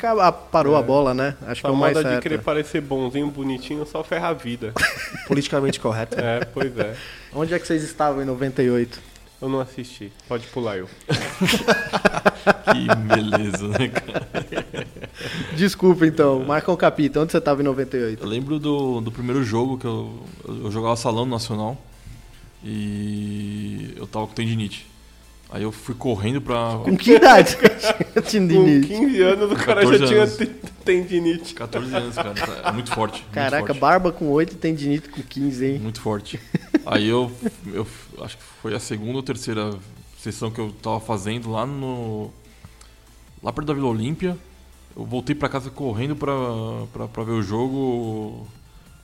parou 0.52 0.78
a 0.78 0.82
bola, 0.82 1.14
né? 1.14 1.36
Acho 1.48 1.62
que 1.62 1.68
é 1.68 1.70
a 1.70 1.74
o 1.74 1.76
mais 1.76 1.94
moda 1.94 2.04
de 2.06 2.10
certo. 2.14 2.24
querer 2.24 2.39
parecer 2.41 2.80
bonzinho, 2.82 3.28
bonitinho, 3.30 3.86
só 3.86 4.02
ferra 4.04 4.30
a 4.30 4.34
vida. 4.34 4.74
Politicamente 5.28 5.78
correto. 5.80 6.18
É, 6.20 6.46
pois 6.46 6.78
é. 6.78 6.96
Onde 7.36 7.53
é 7.53 7.59
que 7.59 7.65
vocês 7.65 7.84
estavam 7.84 8.21
em 8.21 8.25
98? 8.25 8.99
Eu 9.41 9.49
não 9.49 9.59
assisti. 9.59 10.11
Pode 10.27 10.47
pular 10.47 10.77
eu. 10.77 10.88
Que 12.43 12.95
beleza, 12.95 13.67
né, 13.67 13.88
cara? 13.88 14.27
Desculpa 15.55 16.05
então, 16.05 16.43
Marcão 16.43 16.75
Capita, 16.75 17.21
onde 17.21 17.31
você 17.31 17.38
estava 17.38 17.61
em 17.61 17.65
98? 17.65 18.21
Eu 18.21 18.27
lembro 18.27 18.59
do, 18.59 18.99
do 18.99 19.11
primeiro 19.11 19.43
jogo 19.43 19.77
que 19.77 19.86
eu, 19.86 20.23
eu 20.45 20.71
jogava 20.71 20.95
salão 20.95 21.25
no 21.25 21.31
nacional 21.31 21.77
e 22.63 23.93
eu 23.95 24.07
tava 24.07 24.27
com 24.27 24.34
tendinite. 24.34 24.88
Aí 25.54 25.62
eu 25.62 25.72
fui 25.72 25.93
correndo 25.93 26.41
pra. 26.41 26.80
Com 26.84 26.97
que 26.97 27.12
idade? 27.12 27.56
Tendinite. 28.32 28.88
Com 28.88 29.06
15 29.06 29.22
anos 29.22 29.51
o 29.51 29.56
cara 29.56 29.82
14 29.84 29.97
já 29.99 30.08
tinha 30.08 30.24
anos. 30.24 30.38
tendinite. 30.84 31.54
14 31.54 31.95
anos, 31.95 32.16
cara. 32.16 32.34
É 32.66 32.72
muito 32.72 32.91
forte. 32.91 33.22
muito 33.22 33.32
Caraca, 33.34 33.68
forte. 33.68 33.80
barba 33.80 34.12
com 34.12 34.30
8 34.32 34.54
e 34.54 34.56
tendinite 34.56 35.10
com 35.10 35.22
15, 35.22 35.64
hein? 35.64 35.78
Muito 35.80 36.01
forte. 36.01 36.39
Aí 36.84 37.08
eu, 37.08 37.32
eu 37.72 37.86
acho 38.22 38.36
que 38.36 38.43
foi 38.64 38.74
a 38.74 38.80
segunda 38.80 39.18
ou 39.18 39.22
terceira 39.22 39.76
sessão 40.18 40.49
que 40.49 40.60
eu 40.60 40.72
tava 40.82 40.99
fazendo 40.99 41.51
lá 41.51 41.68
no. 41.68 42.32
Lá 43.43 43.54
perto 43.54 43.68
da 43.68 43.76
Vila 43.76 43.89
Olímpia. 43.89 44.36
Eu 44.97 45.06
voltei 45.06 45.36
pra 45.36 45.47
casa 45.49 45.70
correndo 45.70 46.16
pra, 46.16 46.34
pra, 46.91 47.08
pra 47.08 47.24
ver 47.24 47.34
o 47.34 47.43
jogo. 47.43 48.47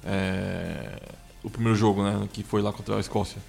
é, 0.04 1.00
o 1.44 1.50
primeiro 1.52 1.78
jogo, 1.78 2.02
né? 2.02 2.28
Que 2.34 2.42
foi 2.42 2.64
lá 2.64 2.74
contra 2.74 2.96
a 2.98 3.00
Escócia. 3.00 3.40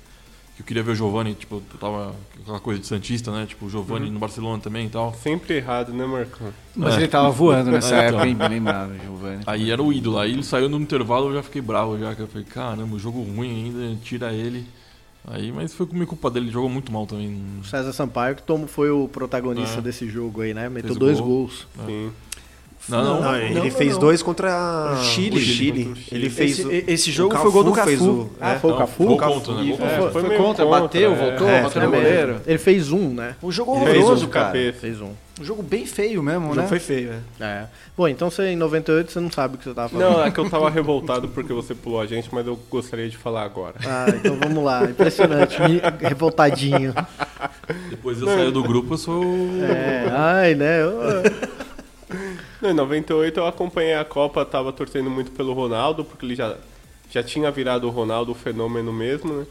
Que 0.60 0.62
eu 0.62 0.66
queria 0.66 0.82
ver 0.82 0.92
o 0.92 0.94
Giovanni, 0.94 1.32
tipo, 1.34 1.62
tava 1.80 2.14
aquela 2.42 2.60
coisa 2.60 2.78
de 2.80 2.86
Santista, 2.86 3.30
né? 3.32 3.46
Tipo, 3.46 3.64
o 3.64 3.70
Giovanni 3.70 4.06
Uhum. 4.08 4.12
no 4.12 4.18
Barcelona 4.18 4.60
também 4.60 4.86
e 4.86 4.90
tal. 4.90 5.14
Sempre 5.14 5.54
errado, 5.56 5.90
né, 5.92 6.04
Marcão? 6.04 6.48
Mas 6.76 6.96
ele 6.98 7.08
tava 7.08 7.30
voando 7.30 7.70
nessa 7.70 7.94
É, 7.96 8.08
época, 8.08 8.48
lembrado, 8.48 8.92
Giovanni. 9.02 9.42
Aí 9.46 9.70
era 9.70 9.82
o 9.82 9.90
ídolo. 9.90 10.18
Aí 10.18 10.32
ele 10.32 10.42
saiu 10.42 10.68
no 10.68 10.76
intervalo, 10.78 11.28
eu 11.30 11.34
já 11.36 11.42
fiquei 11.42 11.62
bravo 11.62 11.98
já. 11.98 12.14
Que 12.14 12.20
eu 12.20 12.26
falei, 12.28 12.44
caramba, 12.46 12.98
jogo 12.98 13.22
ruim 13.22 13.48
ainda, 13.72 13.96
tira 14.02 14.32
ele. 14.34 14.66
Aí, 15.26 15.50
mas 15.52 15.72
foi 15.74 15.86
com 15.86 16.04
culpa 16.06 16.30
dele, 16.30 16.46
ele 16.46 16.52
jogou 16.52 16.68
muito 16.68 16.90
mal 16.92 17.06
também. 17.06 17.40
O 17.60 17.64
César 17.64 17.92
Sampaio 17.92 18.34
que 18.36 18.42
tomou, 18.42 18.66
foi 18.66 18.90
o 18.90 19.06
protagonista 19.08 19.78
É. 19.78 19.82
desse 19.82 20.08
jogo 20.08 20.40
aí, 20.42 20.52
né? 20.54 20.68
Meteu 20.68 20.88
Fez 20.88 20.98
dois 20.98 21.18
gol. 21.20 21.28
gols. 21.28 21.66
É. 21.82 21.86
Sim. 21.86 22.12
Não, 22.90 23.04
não, 23.04 23.20
Não, 23.22 23.36
ele 23.36 23.70
fez 23.70 23.96
dois 23.96 24.22
contra 24.22 24.92
O 24.94 25.02
Chile. 25.04 25.36
o 25.36 25.40
Chile. 25.40 25.84
Contra 25.84 26.00
o 26.00 26.04
Chile. 26.04 26.20
Ele 26.20 26.30
fez 26.30 26.50
Esse- 26.58 26.66
o- 26.66 26.72
esse 26.90 27.10
o 27.10 27.12
jogo 27.12 27.36
foi 27.36 27.48
o 27.48 27.52
gol 27.52 27.64
do 27.64 27.72
Cafu. 27.72 27.88
fez 27.88 28.00
o- 28.02 28.30
Ah, 28.40 28.52
é. 28.54 28.58
foi 28.58 28.70
o 28.70 28.72
Não, 28.72 28.78
Cafu? 28.80 29.04
contra, 29.16 29.54
né? 29.54 29.76
Foi, 29.76 29.86
É, 29.86 29.90
foi, 29.90 30.00
foi 30.00 30.10
foi 30.12 30.22
meio 30.30 30.42
contra, 30.42 30.64
contra, 30.64 30.80
bateu, 30.82 31.12
é. 31.12 31.14
voltou, 31.16 31.48
É, 31.48 31.62
bateu 31.62 31.82
no 31.82 31.90
goleiro. 31.90 32.36
Ele 32.46 32.58
fez 32.58 32.90
um, 32.92 33.08
né? 33.14 33.34
Um 33.42 33.50
jogo 33.52 33.78
Fez 33.84 33.96
horroroso, 33.98 34.26
um 34.26 34.28
cara. 34.28 34.52
Fez 34.72 35.00
um. 35.00 35.10
Um 35.40 35.44
jogo 35.44 35.62
bem 35.62 35.86
feio 35.86 36.22
mesmo, 36.22 36.46
O 36.46 36.48
né? 36.50 36.54
jogo 36.56 36.68
foi 36.68 36.78
feio, 36.78 37.12
é. 37.40 37.44
É. 37.44 37.64
Bom, 37.96 38.06
então 38.06 38.30
você 38.30 38.48
em 38.48 38.56
98 38.56 39.10
você 39.10 39.20
não 39.20 39.30
sabe 39.30 39.54
o 39.54 39.58
que 39.58 39.64
você 39.64 39.72
tava 39.72 39.88
falando. 39.88 40.10
Não, 40.18 40.22
é 40.24 40.30
que 40.30 40.38
eu 40.38 40.50
tava 40.50 40.68
revoltado 40.68 41.28
porque 41.28 41.50
você 41.50 41.74
pulou 41.74 41.98
a 41.98 42.06
gente, 42.06 42.28
mas 42.30 42.46
eu 42.46 42.58
gostaria 42.70 43.08
de 43.08 43.16
falar 43.16 43.44
agora. 43.44 43.76
Ah, 43.86 44.04
então 44.14 44.36
vamos 44.38 44.62
lá. 44.62 44.84
Impressionante. 44.84 45.56
Revoltadinho. 45.98 46.92
Depois 47.88 48.20
eu 48.20 48.26
saí 48.26 48.50
do 48.52 48.62
grupo, 48.62 48.92
eu 48.94 48.98
sou. 48.98 49.24
o- 49.24 49.64
É, 49.64 50.08
ai, 50.12 50.54
né? 50.54 50.84
Ô, 50.84 50.90
Não, 52.60 52.70
Em 52.70 52.74
98 52.74 53.40
eu 53.40 53.46
acompanhei 53.46 53.94
a 53.94 54.04
Copa, 54.04 54.44
tava 54.44 54.72
torcendo 54.72 55.08
muito 55.08 55.30
pelo 55.32 55.54
Ronaldo, 55.54 56.04
porque 56.04 56.26
ele 56.26 56.34
já, 56.34 56.58
já 57.10 57.22
tinha 57.22 57.50
virado 57.50 57.86
o 57.86 57.90
Ronaldo 57.90 58.32
o 58.32 58.34
fenômeno 58.34 58.92
mesmo, 58.92 59.32
né? 59.32 59.46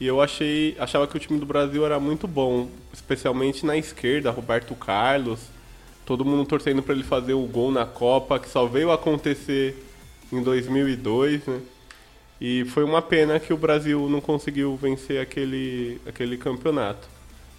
E 0.00 0.06
eu 0.06 0.20
achei, 0.20 0.76
achava 0.78 1.06
que 1.06 1.16
o 1.16 1.20
time 1.20 1.38
do 1.38 1.46
Brasil 1.46 1.84
era 1.84 1.98
muito 1.98 2.28
bom, 2.28 2.68
especialmente 2.92 3.66
na 3.66 3.76
esquerda, 3.76 4.30
Roberto 4.30 4.74
Carlos, 4.74 5.40
todo 6.06 6.24
mundo 6.24 6.46
torcendo 6.46 6.82
para 6.82 6.94
ele 6.94 7.04
fazer 7.04 7.34
o 7.34 7.46
gol 7.46 7.72
na 7.72 7.86
Copa, 7.86 8.38
que 8.38 8.48
só 8.48 8.66
veio 8.66 8.92
acontecer 8.92 9.76
em 10.32 10.42
2002, 10.42 11.46
né? 11.46 11.60
E 12.40 12.64
foi 12.66 12.84
uma 12.84 13.00
pena 13.00 13.40
que 13.40 13.52
o 13.52 13.56
Brasil 13.56 14.08
não 14.08 14.20
conseguiu 14.20 14.76
vencer 14.76 15.20
aquele, 15.20 16.00
aquele 16.06 16.36
campeonato. 16.36 17.08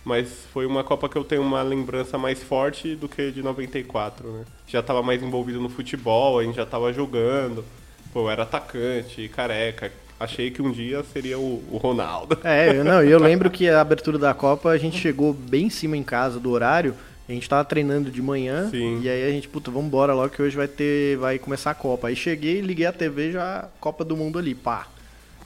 Mas 0.05 0.29
foi 0.53 0.67
uma 0.67 0.83
Copa 0.83 1.09
que 1.09 1.17
eu 1.17 1.23
tenho 1.23 1.41
uma 1.41 1.63
lembrança 1.63 2.15
mais 2.15 2.41
forte 2.41 2.95
do 2.95 3.09
que 3.09 3.31
de 3.31 3.41
94, 3.41 4.31
né? 4.31 4.45
Já 4.67 4.79
estava 4.79 5.01
mais 5.01 5.23
envolvido 5.23 5.59
no 5.59 5.67
futebol, 5.67 6.37
a 6.37 6.43
gente 6.43 6.55
já 6.55 6.63
estava 6.63 6.93
jogando. 6.93 7.65
Pô, 8.13 8.21
eu 8.21 8.29
era 8.29 8.43
atacante, 8.43 9.27
careca. 9.29 9.91
Achei 10.19 10.51
que 10.51 10.61
um 10.61 10.71
dia 10.71 11.03
seria 11.11 11.39
o, 11.39 11.61
o 11.71 11.77
Ronaldo. 11.77 12.37
É, 12.43 12.77
eu, 12.77 12.85
não, 12.85 13.03
e 13.03 13.09
eu 13.09 13.17
lembro 13.19 13.49
que 13.49 13.67
a 13.67 13.81
abertura 13.81 14.19
da 14.19 14.33
Copa 14.33 14.69
a 14.69 14.77
gente 14.77 14.97
chegou 14.97 15.33
bem 15.33 15.65
em 15.65 15.69
cima 15.71 15.97
em 15.97 16.03
casa 16.03 16.39
do 16.39 16.51
horário. 16.51 16.95
A 17.27 17.31
gente 17.31 17.49
tava 17.49 17.65
treinando 17.65 18.11
de 18.11 18.21
manhã 18.21 18.69
Sim. 18.69 19.01
e 19.01 19.09
aí 19.09 19.27
a 19.27 19.31
gente, 19.31 19.47
puta, 19.47 19.71
vamos 19.71 19.87
embora 19.87 20.13
logo 20.13 20.29
que 20.29 20.41
hoje 20.43 20.55
vai 20.55 20.67
ter, 20.67 21.17
vai 21.17 21.39
começar 21.39 21.71
a 21.71 21.75
Copa. 21.75 22.07
Aí 22.07 22.15
cheguei, 22.15 22.61
liguei 22.61 22.85
a 22.85 22.93
TV 22.93 23.31
já 23.31 23.67
Copa 23.79 24.05
do 24.05 24.15
Mundo 24.15 24.37
ali, 24.37 24.53
pá. 24.53 24.87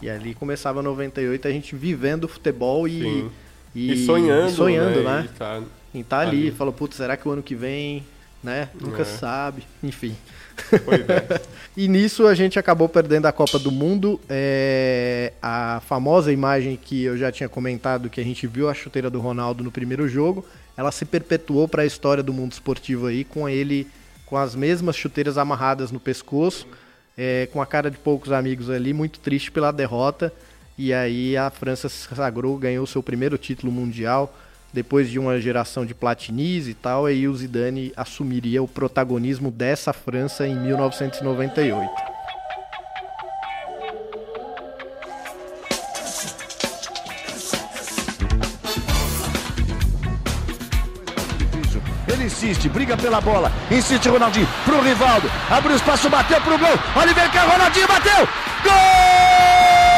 E 0.01 0.10
ali 0.10 0.34
começava 0.34 0.82
98, 0.82 1.47
a 1.47 1.51
gente 1.51 1.76
vivendo 1.76 2.28
futebol 2.28 2.86
e 2.86 3.01
Sim. 3.01 3.32
E, 3.76 3.93
E 3.93 4.05
sonhando, 4.05 4.49
e 4.49 4.53
sonhando, 4.53 5.03
né? 5.03 5.22
né? 5.22 5.26
E 5.26 5.38
tá 5.38 5.61
Em 5.93 6.03
tá 6.03 6.20
ali, 6.20 6.38
ali. 6.47 6.51
falou, 6.51 6.74
putz, 6.74 6.95
será 6.97 7.15
que 7.17 7.28
o 7.28 7.32
ano 7.32 7.43
que 7.43 7.55
vem, 7.55 8.03
né? 8.43 8.70
Nunca 8.80 9.01
É. 9.01 9.05
sabe, 9.05 9.63
enfim. 9.84 10.15
É. 10.72 11.39
E 11.78 11.88
nisso 11.88 12.28
a 12.28 12.36
gente 12.36 12.59
acabou 12.59 12.89
perdendo 12.89 13.26
a 13.28 13.32
Copa 13.32 13.57
do 13.57 13.72
Mundo. 13.72 14.20
É, 14.28 15.32
a 15.41 15.82
famosa 15.88 16.30
imagem 16.34 16.78
que 16.82 17.03
eu 17.03 17.17
já 17.17 17.32
tinha 17.32 17.47
comentado, 17.47 18.09
que 18.09 18.20
a 18.20 18.24
gente 18.24 18.45
viu 18.47 18.67
a 18.70 18.74
chuteira 18.74 19.09
do 19.09 19.20
Ronaldo 19.22 19.63
no 19.63 19.72
primeiro 19.72 20.05
jogo, 20.09 20.45
ela 20.76 20.91
se 20.91 21.05
perpetuou 21.05 21.67
para 21.70 21.84
a 21.84 21.86
história 21.86 22.22
do 22.22 22.34
mundo 22.34 22.51
esportivo 22.51 23.07
aí, 23.07 23.24
com 23.24 23.47
ele 23.47 23.88
com 24.26 24.36
as 24.36 24.55
mesmas 24.55 24.95
chuteiras 24.97 25.38
amarradas 25.38 25.91
no 25.91 25.99
pescoço, 25.99 26.67
é, 27.17 27.47
com 27.53 27.61
a 27.61 27.65
cara 27.65 27.89
de 27.89 27.97
poucos 27.97 28.32
amigos 28.32 28.70
ali, 28.70 28.93
muito 28.93 29.20
triste 29.20 29.49
pela 29.51 29.72
derrota. 29.72 30.34
E 30.82 30.94
aí 30.94 31.36
a 31.36 31.50
França 31.50 31.90
se 31.90 32.08
sagrou, 32.16 32.58
ganhou 32.58 32.88
seu 32.88 33.04
primeiro 33.04 33.38
título 33.38 33.70
mundial 33.70 34.34
depois 34.72 35.10
de 35.10 35.20
uma 35.20 35.38
geração 35.38 35.86
de 35.86 35.94
platinis 35.94 36.70
e 36.70 36.74
tal, 36.74 37.06
aí 37.06 37.28
o 37.28 37.36
Zidane 37.36 37.92
assumiria 37.98 38.64
o 38.64 38.68
protagonismo 38.68 39.52
dessa 39.52 39.92
França 39.92 40.48
em 40.48 40.56
1998. 40.56 41.92
Ele 52.08 52.24
insiste, 52.24 52.70
briga 52.70 52.96
pela 52.96 53.20
bola. 53.20 53.52
Insiste 53.70 54.08
Ronaldinho 54.08 54.48
pro 54.64 54.82
Rivaldo. 54.82 55.30
Abriu 55.50 55.76
espaço, 55.76 56.10
bateu 56.10 56.40
pro 56.40 56.58
gol. 56.58 56.80
Olha 56.96 57.14
vem 57.14 57.30
cá, 57.32 57.44
Ronaldinho 57.44 57.88
bateu. 57.90 58.26
Gol! 58.64 59.89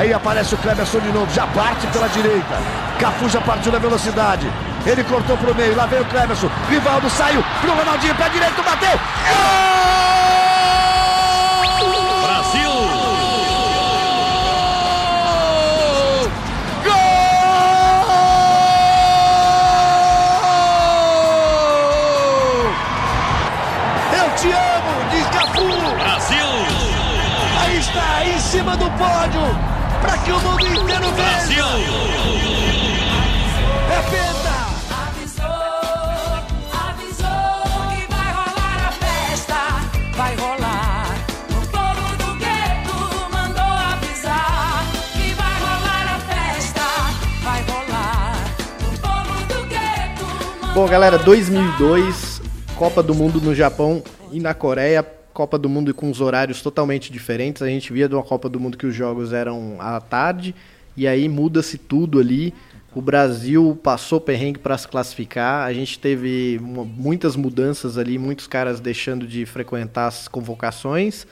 Aí 0.00 0.14
aparece 0.14 0.54
o 0.54 0.56
Cleberson 0.56 0.98
de 0.98 1.12
novo, 1.12 1.30
já 1.34 1.46
parte 1.48 1.86
pela 1.88 2.08
direita. 2.08 2.56
Cafu 2.98 3.28
já 3.28 3.38
partiu 3.42 3.70
na 3.70 3.78
velocidade. 3.78 4.50
Ele 4.86 5.04
cortou 5.04 5.36
pro 5.36 5.54
meio, 5.54 5.76
lá 5.76 5.84
veio 5.84 6.00
o 6.00 6.06
Cleberson. 6.06 6.48
Rivaldo 6.70 7.10
saiu 7.10 7.44
pro 7.60 7.74
Ronaldinho, 7.74 8.14
pé 8.14 8.30
direito, 8.30 8.62
bateu. 8.62 8.98
Gol! 11.78 12.22
Brasil! 12.22 12.70
Gol! 16.82 16.94
Eu 24.18 24.30
te 24.36 24.50
amo, 24.50 25.10
diz 25.10 25.26
Cafu! 25.26 25.68
Brasil! 25.98 26.46
Aí 27.60 27.78
está, 27.78 28.24
em 28.24 28.40
cima 28.40 28.74
do 28.78 28.90
pódio! 28.92 29.69
Para 30.00 30.18
que 30.18 30.32
o 30.32 30.40
mundo 30.40 30.66
inteiro 30.66 31.12
veja. 31.12 31.64
É 33.90 34.02
penta. 34.10 34.70
Avisou 36.72 37.26
que 37.90 38.06
vai 38.08 38.32
rolar 38.32 38.88
a 38.88 38.92
festa, 38.92 39.58
vai 40.16 40.34
rolar. 40.36 41.16
O 41.50 41.66
povo 41.68 42.16
do 42.16 42.34
gueto 42.38 42.96
mandou 43.30 43.62
avisar 43.62 44.86
que 45.12 45.34
vai 45.34 45.54
rolar 45.60 46.06
a 46.14 46.18
festa, 46.20 46.86
vai 47.42 47.62
rolar. 47.62 48.36
O 48.80 48.98
povo 48.98 49.34
do 49.46 49.68
gueto 49.68 50.72
Bom, 50.74 50.86
galera, 50.88 51.18
2002, 51.18 52.40
Copa 52.76 53.02
do 53.02 53.14
Mundo 53.14 53.40
no 53.40 53.54
Japão 53.54 54.02
e 54.32 54.40
na 54.40 54.54
Coreia. 54.54 55.19
Copa 55.32 55.58
do 55.58 55.68
Mundo 55.68 55.92
com 55.94 56.10
os 56.10 56.20
horários 56.20 56.60
totalmente 56.62 57.12
diferentes. 57.12 57.62
A 57.62 57.66
gente 57.68 57.92
via 57.92 58.08
de 58.08 58.14
uma 58.14 58.22
Copa 58.22 58.48
do 58.48 58.58
Mundo 58.60 58.76
que 58.76 58.86
os 58.86 58.94
jogos 58.94 59.32
eram 59.32 59.76
à 59.78 60.00
tarde 60.00 60.54
e 60.96 61.06
aí 61.06 61.28
muda-se 61.28 61.78
tudo 61.78 62.18
ali. 62.18 62.52
O 62.94 63.00
Brasil 63.00 63.78
passou 63.82 64.20
perrengue 64.20 64.58
para 64.58 64.76
se 64.76 64.88
classificar. 64.88 65.64
A 65.64 65.72
gente 65.72 65.98
teve 65.98 66.58
mu- 66.60 66.84
muitas 66.84 67.36
mudanças 67.36 67.96
ali, 67.96 68.18
muitos 68.18 68.46
caras 68.48 68.80
deixando 68.80 69.26
de 69.26 69.46
frequentar 69.46 70.08
as 70.08 70.26
convocações. 70.26 71.24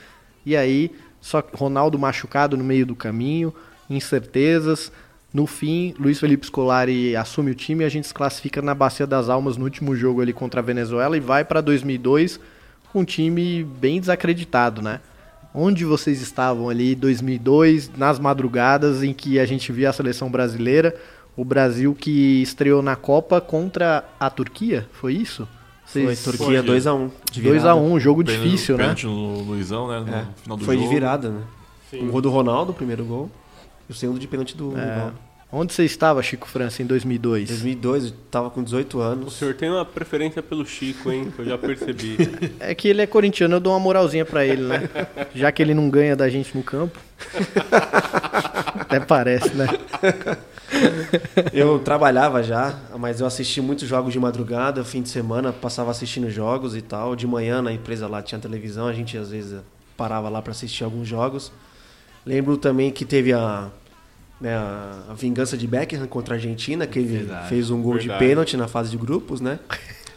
E 0.45 0.55
aí, 0.55 0.89
só 1.19 1.43
Ronaldo 1.53 1.99
machucado 1.99 2.55
no 2.55 2.63
meio 2.63 2.85
do 2.85 2.95
caminho, 2.95 3.53
incertezas. 3.89 4.91
No 5.33 5.45
fim, 5.45 5.93
Luiz 5.99 6.19
Felipe 6.19 6.47
Scolari 6.47 7.15
assume 7.15 7.51
o 7.51 7.55
time 7.55 7.83
e 7.83 7.85
a 7.85 7.89
gente 7.89 8.07
se 8.07 8.13
classifica 8.13 8.61
na 8.61 8.73
Bacia 8.73 9.05
das 9.05 9.29
Almas 9.29 9.57
no 9.57 9.65
último 9.65 9.95
jogo 9.95 10.21
ali 10.21 10.33
contra 10.33 10.59
a 10.61 10.63
Venezuela 10.63 11.15
e 11.15 11.19
vai 11.19 11.43
para 11.45 11.61
2002 11.61 12.39
com 12.91 12.99
um 13.01 13.05
time 13.05 13.63
bem 13.63 13.99
desacreditado, 13.99 14.81
né? 14.81 14.99
Onde 15.53 15.83
vocês 15.85 16.21
estavam 16.21 16.69
ali 16.69 16.93
em 16.93 16.97
2002, 16.97 17.91
nas 17.97 18.19
madrugadas 18.19 19.03
em 19.03 19.13
que 19.13 19.39
a 19.39 19.45
gente 19.45 19.71
via 19.71 19.89
a 19.89 19.93
seleção 19.93 20.29
brasileira, 20.29 20.95
o 21.35 21.43
Brasil 21.43 21.95
que 21.95 22.41
estreou 22.41 22.81
na 22.81 22.95
Copa 22.95 23.41
contra 23.41 24.03
a 24.19 24.29
Turquia, 24.29 24.87
foi 24.93 25.13
isso? 25.13 25.47
Foi, 25.85 26.15
Turquia 26.15 26.61
2 26.61 26.85
a 26.85 26.93
1 26.93 27.09
de 27.31 27.41
2 27.41 27.65
a 27.65 27.73
virada. 27.73 27.75
1 27.93 27.99
jogo 27.99 28.23
Pênalti- 28.23 28.45
difícil, 28.45 28.77
né? 28.77 28.83
pênalti 28.83 29.05
no 29.07 29.41
Luizão, 29.41 29.87
né? 29.87 29.99
No 30.01 30.15
É, 30.15 30.25
final 30.43 30.57
do 30.57 30.63
Foi 30.65 30.75
jogo. 30.75 30.87
de 30.87 30.93
virada, 30.93 31.29
né? 31.29 31.41
Sim. 31.89 32.03
Um 32.03 32.11
gol 32.11 32.21
do 32.21 32.29
Ronaldo, 32.29 32.71
o 32.71 32.75
primeiro 32.75 33.03
gol. 33.03 33.31
E 33.87 33.91
o 33.91 33.95
segundo 33.95 34.19
de 34.19 34.27
pênalti 34.27 34.55
do 34.55 34.77
É. 34.77 34.85
Rivaldo. 34.85 35.15
Onde 35.51 35.73
você 35.73 35.83
estava, 35.83 36.21
Chico 36.21 36.47
França, 36.47 36.83
em 36.83 36.85
2002? 36.85 37.47
2002, 37.49 38.05
eu 38.05 38.11
tava 38.29 38.51
com 38.51 38.63
18 38.63 38.97
O 38.99 39.01
anos. 39.01 39.33
senhor 39.33 39.55
tem 39.55 39.67
uma 39.67 39.83
preferência 39.83 40.43
pelo 40.43 40.63
Chico, 40.63 41.11
hein? 41.11 41.33
Eu 41.39 41.45
já 41.45 41.57
percebi. 41.57 42.17
É 42.59 42.75
que 42.75 42.87
ele 42.87 43.01
é 43.01 43.07
corintiano, 43.07 43.55
eu 43.55 43.59
dou 43.59 43.73
uma 43.73 43.79
moralzinha 43.79 44.23
pra 44.25 44.45
ele, 44.45 44.61
né? 44.61 44.87
Já 45.33 45.51
que 45.51 45.61
ele 45.63 45.73
não 45.73 45.89
ganha 45.89 46.15
da 46.15 46.29
gente 46.29 46.55
no 46.55 46.61
campo. 46.61 46.99
Até 48.79 48.99
parece, 48.99 49.49
né? 49.55 49.67
Eu 51.51 51.79
trabalhava 51.79 52.43
já, 52.43 52.77
mas 52.97 53.19
eu 53.19 53.25
assisti 53.25 53.59
muitos 53.59 53.87
jogos 53.87 54.13
de 54.13 54.19
madrugada, 54.19 54.83
fim 54.83 55.01
de 55.01 55.09
semana, 55.09 55.51
passava 55.51 55.89
assistindo 55.89 56.29
jogos 56.29 56.75
e 56.75 56.81
tal. 56.81 57.15
De 57.15 57.25
manhã 57.25 57.59
na 57.61 57.71
empresa 57.73 58.07
lá 58.07 58.21
tinha 58.21 58.39
televisão, 58.39 58.85
a 58.87 58.93
gente 58.93 59.17
às 59.17 59.31
vezes 59.31 59.59
parava 59.97 60.29
lá 60.29 60.41
para 60.43 60.51
assistir 60.51 60.83
alguns 60.83 61.07
jogos. 61.07 61.51
Lembro 62.23 62.55
também 62.57 62.91
que 62.91 63.03
teve 63.03 63.33
a, 63.33 63.69
né, 64.39 64.55
a, 64.55 65.03
a 65.09 65.13
vingança 65.13 65.57
de 65.57 65.67
Beckham 65.67 66.05
contra 66.07 66.35
a 66.35 66.37
Argentina, 66.37 66.85
que 66.87 66.99
ele 66.99 67.17
Verdade. 67.17 67.49
fez 67.49 67.69
um 67.69 67.81
gol 67.81 67.93
Verdade. 67.95 68.19
de 68.19 68.25
pênalti 68.27 68.55
na 68.57 68.67
fase 68.67 68.89
de 68.91 68.97
grupos, 68.97 69.41
né? 69.41 69.59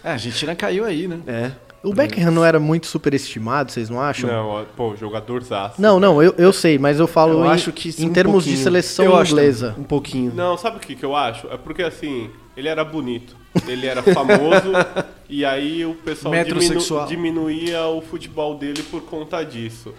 É, 0.04 0.10
a 0.10 0.12
Argentina 0.12 0.54
caiu 0.54 0.84
aí, 0.84 1.06
né? 1.08 1.20
É. 1.26 1.52
O 1.82 1.92
Beckham 1.92 2.30
não 2.30 2.44
era 2.44 2.60
muito 2.60 2.86
superestimado, 2.86 3.72
vocês 3.72 3.90
não 3.90 4.00
acham? 4.00 4.30
Não, 4.30 4.64
pô, 4.76 4.94
jogador 4.94 5.42
zaço. 5.42 5.82
Não, 5.82 5.98
não, 5.98 6.22
eu, 6.22 6.32
eu 6.38 6.52
sei, 6.52 6.78
mas 6.78 7.00
eu 7.00 7.08
falo 7.08 7.40
Eu 7.40 7.46
em, 7.46 7.48
acho 7.48 7.72
que 7.72 7.90
sim, 7.90 8.04
em 8.04 8.10
um 8.10 8.12
termos 8.12 8.44
de 8.44 8.50
pouquinho. 8.50 8.62
seleção 8.64 9.04
Eu 9.04 9.16
acho 9.16 9.32
inglesa. 9.32 9.74
Um 9.76 9.82
pouquinho. 9.82 10.32
Não, 10.32 10.56
sabe 10.56 10.76
o 10.76 10.80
que, 10.80 10.94
que 10.94 11.04
eu 11.04 11.16
acho? 11.16 11.48
É 11.48 11.56
porque 11.56 11.82
assim, 11.82 12.30
ele 12.56 12.68
era 12.68 12.84
bonito, 12.84 13.36
ele 13.66 13.86
era 13.88 14.00
famoso, 14.00 14.70
e 15.28 15.44
aí 15.44 15.84
o 15.84 15.94
pessoal 15.96 16.32
diminu- 16.44 17.06
diminuía 17.08 17.84
o 17.86 18.00
futebol 18.00 18.56
dele 18.56 18.84
por 18.84 19.02
conta 19.02 19.42
disso. 19.44 19.92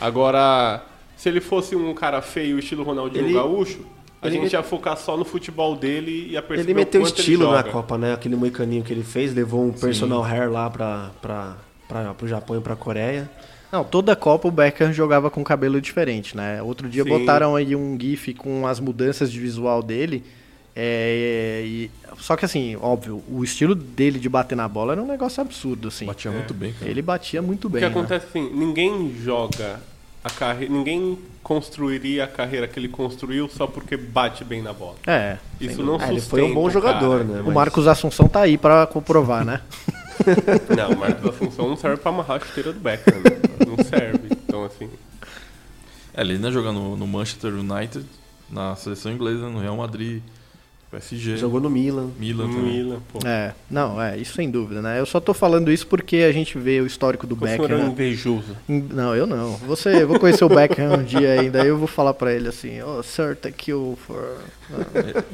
Agora, 0.00 0.82
se 1.16 1.28
ele 1.28 1.40
fosse 1.40 1.74
um 1.74 1.92
cara 1.94 2.20
feio, 2.22 2.58
estilo 2.58 2.82
Ronaldinho 2.84 3.24
Ele- 3.24 3.34
Gaúcho, 3.34 3.80
a 4.20 4.26
ele 4.26 4.34
gente 4.36 4.42
met- 4.44 4.52
ia 4.54 4.62
focar 4.62 4.96
só 4.96 5.16
no 5.16 5.24
futebol 5.24 5.74
dele 5.76 6.10
e 6.10 6.32
ia 6.32 6.42
perceber 6.42 6.70
Ele 6.70 6.78
meteu 6.78 7.00
o 7.02 7.04
estilo 7.04 7.44
ele 7.44 7.52
na. 7.52 7.62
Copa, 7.64 7.96
né? 7.98 8.12
Aquele 8.14 8.36
moicaninho 8.36 8.82
que 8.82 8.92
ele 8.92 9.02
fez, 9.04 9.34
levou 9.34 9.64
um 9.64 9.72
personal 9.72 10.22
hair 10.24 10.50
lá 10.50 10.68
pra, 10.70 11.10
pra, 11.22 11.56
pra, 11.88 12.14
pro 12.14 12.28
Japão 12.28 12.56
e 12.56 12.60
pra 12.60 12.76
Coreia. 12.76 13.30
Não, 13.72 13.82
toda 13.82 14.14
Copa 14.14 14.46
o 14.46 14.50
Beckham 14.50 14.92
jogava 14.92 15.28
com 15.30 15.42
cabelo 15.42 15.80
diferente, 15.80 16.36
né? 16.36 16.62
Outro 16.62 16.88
dia 16.88 17.02
Sim. 17.02 17.08
botaram 17.10 17.56
aí 17.56 17.74
um 17.74 17.98
gif 18.00 18.32
com 18.34 18.66
as 18.66 18.78
mudanças 18.78 19.30
de 19.32 19.40
visual 19.40 19.82
dele. 19.82 20.22
é, 20.78 21.62
e- 21.64 21.90
só 22.18 22.36
que 22.36 22.44
assim, 22.44 22.76
óbvio, 22.76 23.22
o 23.30 23.42
estilo 23.42 23.74
dele 23.74 24.18
de 24.18 24.28
bater 24.28 24.54
na 24.54 24.68
bola 24.68 24.92
era 24.92 25.02
um 25.02 25.06
negócio 25.06 25.40
absurdo, 25.40 25.88
assim. 25.88 26.04
Batia 26.04 26.30
muito 26.30 26.52
bem, 26.52 26.72
cara. 26.74 26.90
Ele 26.90 27.00
batia 27.00 27.40
muito 27.40 27.66
O 27.66 27.70
bem. 27.70 27.80
que 27.80 27.86
né? 27.88 27.90
acontece 27.90 28.26
assim, 28.28 28.50
ninguém 28.52 29.14
joga 29.22 29.80
a 30.26 30.30
carreira, 30.30 30.72
ninguém 30.72 31.18
construiria 31.42 32.24
a 32.24 32.26
carreira 32.26 32.66
que 32.66 32.78
ele 32.78 32.88
construiu 32.88 33.48
só 33.48 33.66
porque 33.66 33.96
bate 33.96 34.42
bem 34.44 34.60
na 34.60 34.72
bola. 34.72 34.96
É. 35.06 35.38
Isso 35.60 35.82
não. 35.82 36.00
É, 36.00 36.08
ele 36.10 36.20
foi 36.20 36.42
um 36.42 36.52
bom 36.52 36.68
jogador, 36.68 37.24
cara. 37.24 37.42
né? 37.42 37.48
O 37.48 37.52
Marcos 37.52 37.86
Assunção 37.86 38.28
tá 38.28 38.40
aí 38.40 38.58
pra 38.58 38.86
comprovar, 38.86 39.44
né? 39.44 39.60
Não, 40.76 40.92
o 40.92 40.98
Marcos 40.98 41.28
Assunção 41.28 41.68
não 41.68 41.76
serve 41.76 41.98
pra 41.98 42.10
amarrar 42.10 42.38
a 42.38 42.40
chuteira 42.40 42.72
do 42.72 42.80
Beckham. 42.80 43.14
né? 43.20 43.30
Não 43.66 43.84
serve. 43.84 44.28
Então, 44.32 44.64
assim. 44.64 44.88
É, 46.14 46.22
ele 46.22 46.32
ainda 46.32 46.50
joga 46.50 46.72
no, 46.72 46.96
no 46.96 47.06
Manchester 47.06 47.52
United, 47.52 48.04
na 48.50 48.74
seleção 48.76 49.12
inglesa, 49.12 49.48
no 49.48 49.60
Real 49.60 49.76
Madrid, 49.76 50.22
PSG. 50.90 51.36
Jogou 51.36 51.60
no 51.60 51.68
Milan. 51.68 52.10
Milan 52.18 52.48
também. 52.48 52.72
Milan, 52.72 53.00
pô. 53.12 53.18
É, 53.26 53.52
não, 53.70 54.00
é, 54.00 54.16
isso 54.16 54.34
sem 54.34 54.50
dúvida, 54.50 54.80
né? 54.80 55.00
Eu 55.00 55.06
só 55.06 55.18
tô 55.20 55.34
falando 55.34 55.70
isso 55.70 55.86
porque 55.86 56.18
a 56.18 56.32
gente 56.32 56.56
vê 56.58 56.80
o 56.80 56.86
histórico 56.86 57.26
do 57.26 57.34
O 57.34 57.38
senhor 57.46 57.70
é 57.70 57.74
um 57.74 57.78
Beckham. 57.78 57.92
invejoso. 57.92 58.56
Não, 58.68 59.14
eu 59.14 59.26
não. 59.26 59.52
Você, 59.58 60.02
eu 60.02 60.08
vou 60.08 60.18
conhecer 60.18 60.44
o 60.44 60.48
Beckham 60.48 60.94
um 61.00 61.02
dia 61.02 61.40
ainda, 61.40 61.62
aí 61.62 61.68
eu 61.68 61.76
vou 61.78 61.88
falar 61.88 62.14
pra 62.14 62.32
ele 62.32 62.48
assim, 62.48 62.80
oh, 62.82 63.02
sir, 63.02 63.36
thank 63.36 63.70
you 63.70 63.98
for... 64.06 64.38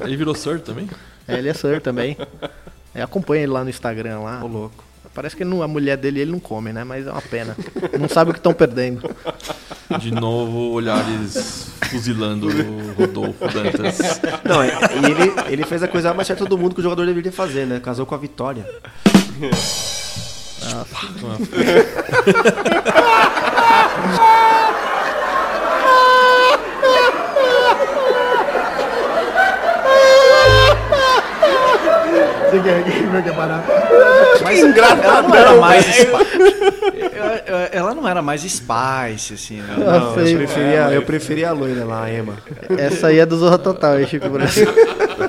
Ele 0.01 0.17
virou 0.17 0.33
Sir 0.35 0.59
também? 0.59 0.89
É, 1.27 1.37
ele 1.37 1.49
é 1.49 1.53
sir 1.53 1.81
também. 1.81 2.17
É, 2.93 3.01
acompanha 3.01 3.43
ele 3.43 3.51
lá 3.51 3.63
no 3.63 3.69
Instagram 3.69 4.19
lá. 4.19 4.43
Ô, 4.43 4.47
louco. 4.47 4.83
Parece 5.13 5.35
que 5.35 5.45
não- 5.45 5.61
a 5.61 5.67
mulher 5.67 5.95
dele 5.97 6.21
ele 6.21 6.31
não 6.31 6.39
come, 6.39 6.73
né? 6.73 6.83
Mas 6.83 7.05
é 7.05 7.11
uma 7.11 7.21
pena. 7.21 7.55
Não 7.99 8.09
sabe 8.09 8.31
o 8.31 8.33
que 8.33 8.39
estão 8.39 8.53
perdendo. 8.53 9.09
De 9.99 10.11
novo, 10.11 10.71
olhares 10.71 11.67
fuzilando 11.89 12.47
o 12.47 12.93
Rodolfo 12.93 13.47
Dantas. 13.47 13.99
Não, 14.43 14.63
e 14.65 14.69
ele, 14.69 15.33
ele 15.53 15.63
fez 15.65 15.83
a 15.83 15.87
coisa 15.87 16.13
mais 16.13 16.27
certa 16.27 16.45
do 16.45 16.57
mundo 16.57 16.73
que 16.73 16.79
o 16.81 16.83
jogador 16.83 17.05
deveria 17.05 17.31
fazer, 17.31 17.67
né? 17.67 17.79
Casou 17.79 18.05
com 18.05 18.15
a 18.15 18.17
Vitória. 18.17 18.65
Você 32.53 32.59
quer, 32.61 33.23
quer 33.23 33.35
parar? 33.35 33.63
Mas 34.43 34.59
ela 34.61 35.21
não 35.23 35.35
era 35.35 35.55
mais 35.59 35.85
Ela- 37.71 37.93
não 37.95 38.07
era 38.07 38.21
mais 38.21 38.41
Spice, 38.41 39.33
assim, 39.33 39.57
né? 39.61 39.75
Ah, 39.77 39.99
Não, 39.99 40.13
sei. 40.15 40.33
eu 40.33 40.37
preferia, 40.37 40.79
eu 40.91 41.01
preferia 41.03 41.49
a 41.49 41.51
loira 41.53 41.83
lá, 41.85 42.03
a 42.03 42.13
Emma. 42.13 42.37
Essa 42.77 43.07
aí 43.07 43.19
é 43.19 43.25
do 43.25 43.37
Zorra 43.37 43.57
Total, 43.57 43.99
hein, 43.99 44.07
Chico 44.07 44.29
Brasil? 44.29 44.67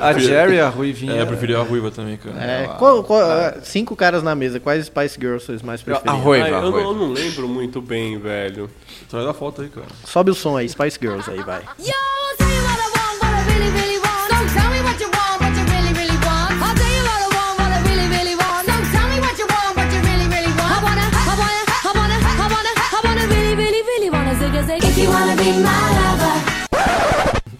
A 0.01 0.13
Jerry, 0.13 0.61
a 0.61 0.69
Ruivinha. 0.69 1.15
É, 1.15 1.23
eu 1.23 1.27
preferia 1.27 1.59
a 1.59 1.63
Ruiva 1.63 1.91
também, 1.91 2.17
cara. 2.17 2.37
É, 2.45 2.65
Ela- 2.65 2.75
qual- 2.75 3.03
qual- 3.05 3.23
é, 3.23 3.55
cinco 3.63 3.95
caras 3.97 4.23
na 4.23 4.35
mesa, 4.35 4.59
quais 4.61 4.85
Spice 4.87 5.19
Girls 5.21 5.47
vocês 5.47 5.63
mais 5.63 5.83
preferiam? 5.83 6.15
A 6.15 6.19
Ruiva, 6.19 6.47
Ah, 6.47 6.51
eu, 6.51 6.57
a 6.57 6.61
não, 6.63 6.71
Ruiva. 6.71 6.89
eu 6.89 6.95
não 6.95 7.13
lembro 7.13 7.49
muito 7.49 7.81
bem, 7.81 8.19
velho. 8.19 8.69
Traz 9.09 9.27
a 9.27 9.33
foto 9.35 9.63
aí, 9.63 9.69
cara. 9.69 9.87
Sobe 10.05 10.31
o 10.31 10.35
som 10.35 10.57
aí, 10.57 10.69
Spice 10.69 10.99
Girls 11.01 11.31
aí, 11.31 11.41
vai. 11.43 11.63
Yo, 11.79 11.93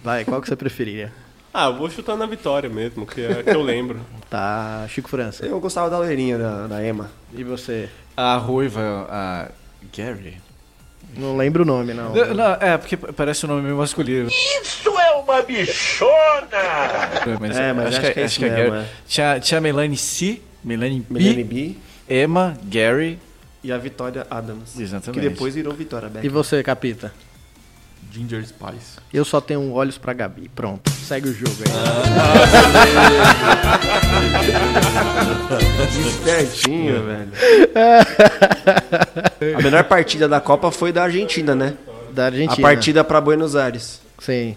Vai, 0.03 0.23
qual 0.25 0.41
que 0.41 0.47
você 0.47 0.55
preferiria? 0.55 1.11
Ah, 1.53 1.67
eu 1.67 1.75
vou 1.77 1.89
chutar 1.89 2.15
na 2.15 2.25
vitória 2.25 2.69
mesmo, 2.69 3.05
que 3.07 3.21
é 3.21 3.41
que 3.43 3.49
eu 3.49 3.61
lembro. 3.61 3.99
Tá, 4.29 4.85
Chico 4.89 5.07
França. 5.07 5.45
Eu 5.45 5.59
gostava 5.59 5.89
da 5.89 5.97
loirinha 5.99 6.37
da, 6.37 6.67
da 6.67 6.85
Emma. 6.85 7.09
E 7.33 7.43
você? 7.43 7.87
A 8.17 8.35
Ruiva, 8.37 9.07
a 9.09 9.47
Gary. 9.95 10.37
Não 11.15 11.37
lembro 11.37 11.61
o 11.63 11.65
nome, 11.65 11.93
não. 11.93 12.13
Não, 12.13 12.33
não, 12.33 12.53
é, 12.59 12.75
porque 12.77 12.97
parece 12.97 13.45
um 13.45 13.49
nome 13.49 13.61
meio 13.61 13.77
masculino. 13.77 14.27
Isso 14.27 14.89
é 14.89 15.11
uma 15.13 15.41
bichona! 15.43 16.09
Mas, 17.39 17.55
É, 17.57 17.71
mas 17.71 17.95
acho 17.95 18.11
que 18.13 18.19
é 18.19 18.25
isso 18.25 18.41
mesmo, 18.41 18.57
Gary. 18.57 18.71
é. 18.71 18.85
Tinha, 19.07 19.39
tinha 19.39 19.61
Melanie 19.61 19.95
C, 19.97 20.41
Melanie 20.63 21.05
B, 21.07 21.19
Melanie 21.19 21.43
B 21.43 21.75
Emma, 22.09 22.57
Gary. 22.63 23.17
e 23.63 23.71
a 23.71 23.77
Vitória 23.77 24.25
Adams. 24.29 24.77
Exatamente. 24.77 25.21
Que 25.23 25.29
depois 25.29 25.53
virou 25.55 25.73
Vitória 25.73 26.11
E 26.21 26.27
você, 26.27 26.61
Capita? 26.63 27.13
Ginger 28.15 28.47
Spice. 28.47 28.97
Eu 29.13 29.25
só 29.25 29.41
tenho 29.41 29.73
olhos 29.73 29.97
pra 29.97 30.13
Gabi. 30.13 30.49
Pronto, 30.55 30.89
segue 30.89 31.27
o 31.27 31.33
jogo 31.33 31.51
aí. 31.59 31.65
Espertinho, 36.07 37.03
velho. 37.03 37.31
A 39.57 39.61
melhor 39.61 39.83
partida 39.83 40.29
da 40.29 40.39
Copa 40.39 40.71
foi 40.71 40.93
da 40.93 41.03
Argentina, 41.03 41.53
né? 41.53 41.73
Da 42.13 42.27
Argentina. 42.27 42.65
A 42.67 42.71
partida 42.71 43.03
pra 43.03 43.19
Buenos 43.19 43.53
Aires. 43.55 43.99
Sim. 44.19 44.55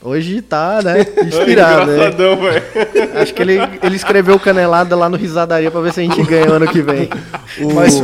Hoje 0.00 0.40
tá, 0.40 0.80
né? 0.82 1.00
Inspirado. 1.26 1.86
né? 1.86 1.94
Engraçadão, 1.94 2.36
velho. 2.36 2.62
Acho 3.20 3.34
que 3.34 3.42
ele, 3.42 3.58
ele 3.82 3.96
escreveu 3.96 4.38
canelada 4.38 4.94
lá 4.94 5.08
no 5.08 5.16
Risadaria 5.16 5.72
pra 5.72 5.80
ver 5.80 5.92
se 5.92 5.98
a 6.00 6.02
gente 6.04 6.22
ganha 6.22 6.48
ano 6.52 6.68
que 6.68 6.80
vem. 6.80 7.08
O- 7.60 7.74
Mas 7.74 8.00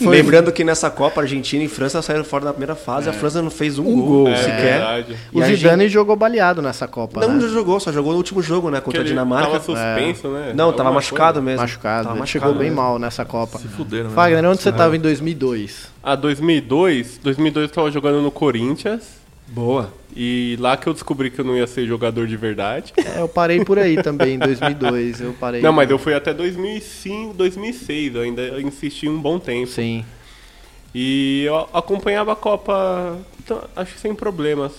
Lembrando 0.00 0.50
que 0.52 0.64
nessa 0.64 0.88
Copa, 0.88 1.20
Argentina 1.20 1.62
e 1.62 1.68
França 1.68 2.00
saíram 2.00 2.24
fora 2.24 2.44
na 2.46 2.52
primeira 2.52 2.74
fase. 2.74 3.08
A 3.10 3.12
França 3.12 3.42
não 3.42 3.50
fez 3.50 3.78
um, 3.78 3.82
Um 3.86 3.96
gol, 4.00 4.06
gol, 4.24 4.28
é 4.28 4.36
sequer. 4.36 4.56
verdade. 4.62 5.16
E 5.32 5.40
o 5.42 5.44
Zidane 5.44 5.88
jogou 5.88 6.16
baleado 6.16 6.62
nessa 6.62 6.86
Copa, 6.88 7.20
Não, 7.20 7.28
né? 7.34 7.42
não 7.42 7.48
jogou, 7.50 7.78
só 7.80 7.92
jogou 7.92 8.12
no 8.12 8.18
último 8.18 8.40
jogo, 8.40 8.70
né? 8.70 8.80
Contra 8.80 8.92
Que 8.92 8.96
a 8.98 9.00
ele 9.00 9.08
Dinamarca. 9.10 9.46
tava 9.50 9.62
suspenso, 9.62 10.28
É. 10.28 10.30
né? 10.30 10.52
Não, 10.54 10.70
tava 10.72 10.84
Alguma 10.88 10.92
machucado 10.94 11.32
coisa. 11.34 11.42
mesmo. 11.42 11.60
Machucado. 11.60 12.04
Tava 12.08 12.18
ele 12.20 12.26
chegou 12.26 12.52
bem 12.52 12.70
mesmo. 12.70 12.76
mal 12.76 12.98
nessa 12.98 13.24
Copa. 13.26 13.58
Se 13.58 13.68
fuderam, 13.68 14.08
né? 14.08 14.14
Fagner, 14.14 14.44
onde 14.48 14.62
você 14.62 14.68
É. 14.70 14.72
tava 14.72 14.96
em 14.96 15.00
2002? 15.00 15.88
Ah, 16.02 16.14
2002? 16.14 17.18
2002 17.22 17.68
eu 17.68 17.74
tava 17.74 17.90
jogando 17.90 18.22
no 18.22 18.30
Corinthians. 18.30 19.02
Boa. 19.48 19.92
E 20.16 20.56
lá 20.60 20.76
que 20.76 20.86
eu 20.86 20.92
descobri 20.92 21.30
que 21.30 21.40
eu 21.40 21.44
não 21.44 21.56
ia 21.56 21.66
ser 21.66 21.86
jogador 21.86 22.26
de 22.26 22.36
verdade. 22.36 22.92
É, 23.04 23.20
eu 23.20 23.28
parei 23.28 23.64
por 23.64 23.78
aí 23.78 24.02
também, 24.02 24.34
em 24.34 24.38
2002. 24.38 25.20
Eu 25.20 25.32
parei. 25.34 25.60
Não, 25.60 25.72
mas 25.72 25.90
eu 25.90 25.98
fui 25.98 26.14
até 26.14 26.32
2005, 26.32 27.34
2006. 27.34 28.14
Eu 28.14 28.22
ainda 28.22 28.60
insisti 28.60 29.08
um 29.08 29.20
bom 29.20 29.38
tempo. 29.38 29.68
Sim. 29.68 30.04
E 30.94 31.44
eu 31.46 31.68
acompanhava 31.72 32.32
a 32.32 32.36
Copa, 32.36 33.18
então, 33.42 33.62
acho 33.76 33.94
que 33.94 34.00
sem 34.00 34.14
problemas. 34.14 34.72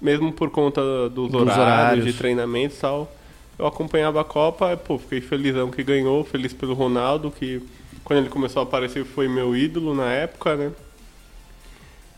Mesmo 0.00 0.32
por 0.32 0.50
conta 0.50 0.80
dos, 1.08 1.30
Dos 1.30 1.42
horários, 1.42 1.58
horários. 1.58 2.04
de 2.06 2.12
treinamento 2.14 2.74
e 2.74 2.78
tal. 2.78 3.10
Eu 3.58 3.66
acompanhava 3.66 4.20
a 4.20 4.24
Copa, 4.24 4.76
pô, 4.76 4.98
fiquei 4.98 5.20
felizão 5.20 5.70
que 5.70 5.82
ganhou, 5.82 6.24
feliz 6.24 6.52
pelo 6.52 6.74
Ronaldo, 6.74 7.30
que 7.30 7.62
quando 8.02 8.18
ele 8.18 8.28
começou 8.28 8.60
a 8.60 8.64
aparecer 8.64 9.04
foi 9.04 9.28
meu 9.28 9.56
ídolo 9.56 9.94
na 9.94 10.10
época, 10.12 10.56
né? 10.56 10.72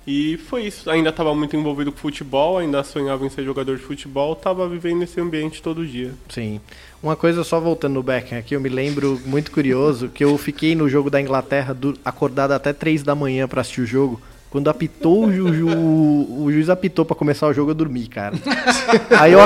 E 0.07 0.37
foi 0.37 0.67
isso. 0.67 0.89
Ainda 0.89 1.11
estava 1.11 1.35
muito 1.35 1.57
envolvido 1.57 1.91
com 1.91 1.99
futebol, 1.99 2.59
ainda 2.59 2.85
sonhava 2.85 3.27
em 3.27 3.29
ser 3.29 3.45
jogador 3.45 3.77
de 3.77 3.83
futebol, 3.83 4.35
estava 4.35 4.69
vivendo 4.69 5.03
esse 5.03 5.21
ambiente 5.21 5.61
todo 5.61 5.85
dia. 5.85 6.13
Sim. 6.29 6.61
Uma 7.03 7.17
coisa 7.17 7.43
só 7.43 7.59
voltando 7.59 7.95
no 7.95 8.03
Beckham 8.03 8.39
aqui, 8.39 8.55
eu 8.55 8.61
me 8.61 8.69
lembro 8.69 9.21
muito 9.27 9.51
curioso 9.51 10.09
que 10.09 10.25
eu 10.25 10.37
fiquei 10.39 10.75
no 10.75 10.89
jogo 10.89 11.11
da 11.11 11.21
Inglaterra 11.21 11.77
acordado 12.05 12.53
até 12.53 12.73
3 12.73 13.03
da 13.03 13.15
manhã 13.15 13.49
pra 13.49 13.61
assistir 13.61 13.81
o 13.81 13.87
jogo. 13.87 14.21
Quando 14.57 14.69
apitou 14.71 15.27
o, 15.27 15.31
ju, 15.33 15.53
ju- 15.53 15.69
o 16.41 16.51
juiz 16.51 16.71
apitou 16.71 17.05
pra 17.05 17.15
começar 17.15 17.47
o 17.47 17.53
jogo, 17.53 17.73
eu 17.73 17.75
dormi, 17.75 18.07
cara. 18.07 18.35
aí, 19.21 19.33
eu, 19.35 19.41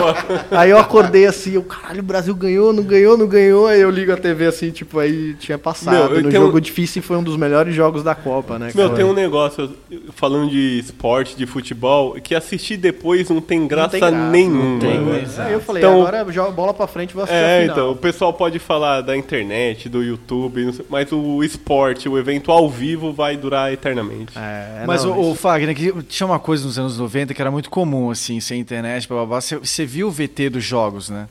aí 0.53 0.71
eu 0.71 0.79
acordei 0.79 1.27
assim, 1.27 1.55
eu, 1.55 1.65
caralho, 1.65 1.99
o 1.99 2.05
Brasil 2.05 2.33
ganhou, 2.33 2.73
não 2.73 2.85
ganhou, 2.85 3.19
não 3.19 3.27
ganhou. 3.27 3.67
Aí 3.67 3.81
eu 3.81 3.91
ligo 3.91 4.13
a 4.13 4.17
TV 4.17 4.47
assim, 4.47 4.71
tipo, 4.71 5.01
aí 5.01 5.35
tinha 5.35 5.59
passado. 5.59 5.95
Meu, 6.11 6.17
eu 6.19 6.23
no 6.23 6.31
tenho- 6.31 6.43
jogo 6.45 6.61
difícil 6.61 7.03
foi 7.03 7.17
um 7.17 7.25
dos 7.25 7.37
melhores 7.37 7.75
jogos 7.75 8.05
da 8.05 8.15
Copa, 8.15 8.57
né? 8.57 8.71
Meu, 8.73 8.85
cara? 8.87 8.97
tem 8.97 9.05
um 9.05 9.13
negócio, 9.13 9.69
falando 10.15 10.49
de 10.49 10.79
esporte, 10.79 11.37
de 11.37 11.45
futebol, 11.45 12.13
que 12.23 12.33
assistir 12.33 12.77
depois 12.77 13.29
não 13.29 13.41
tem 13.41 13.67
graça, 13.67 13.91
tem 13.91 14.01
graça, 14.01 14.15
nenhuma. 14.31 14.65
não 14.65 14.79
tem, 14.79 15.01
né? 15.01 15.25
Aí 15.39 15.53
eu 15.55 15.61
falei, 15.61 15.83
Então, 15.83 16.01
agora 16.07 16.31
joga 16.31 16.53
bola 16.53 16.73
pra 16.73 16.87
frente 16.87 17.11
e 17.11 17.15
vou 17.15 17.25
assistir 17.25 17.37
a 17.43 17.49
É, 17.49 17.61
final. 17.63 17.77
então, 17.77 17.91
o 17.91 17.97
pessoal 17.97 18.33
pode 18.33 18.61
falar 18.61 19.01
da 19.01 19.17
internet, 19.17 19.89
do 19.89 20.05
YouTube, 20.05 20.65
não 20.67 20.73
sei- 20.73 20.87
mas 20.89 21.11
o 21.11 21.43
esporte, 21.43 22.09
o 22.09 22.17
evento 22.17 22.53
ao 22.53 22.71
vivo 22.71 23.13
vai 23.13 23.37
durar 23.37 23.73
eternamente. 23.73 24.35
É, 24.37 24.85
Mas 24.87 25.00
o, 25.09 25.31
o 25.31 25.35
Fagner, 25.35 25.75
que 25.75 25.93
tinha 26.05 26.27
uma 26.27 26.39
coisa 26.39 26.65
nos 26.65 26.79
anos 26.79 26.99
90 26.99 27.33
que 27.35 27.41
era 27.41 27.51
muito 27.51 27.71
comum, 27.71 28.11
assim, 28.11 28.41
sem 28.41 28.61
internet, 28.61 29.09
bababá, 29.09 29.41
você, 29.41 29.57
você 29.57 29.85
via 29.87 30.07
o 30.07 30.11
VT 30.11 30.51
dos 30.51 30.65
jogos, 30.65 31.09
né? 31.11 31.29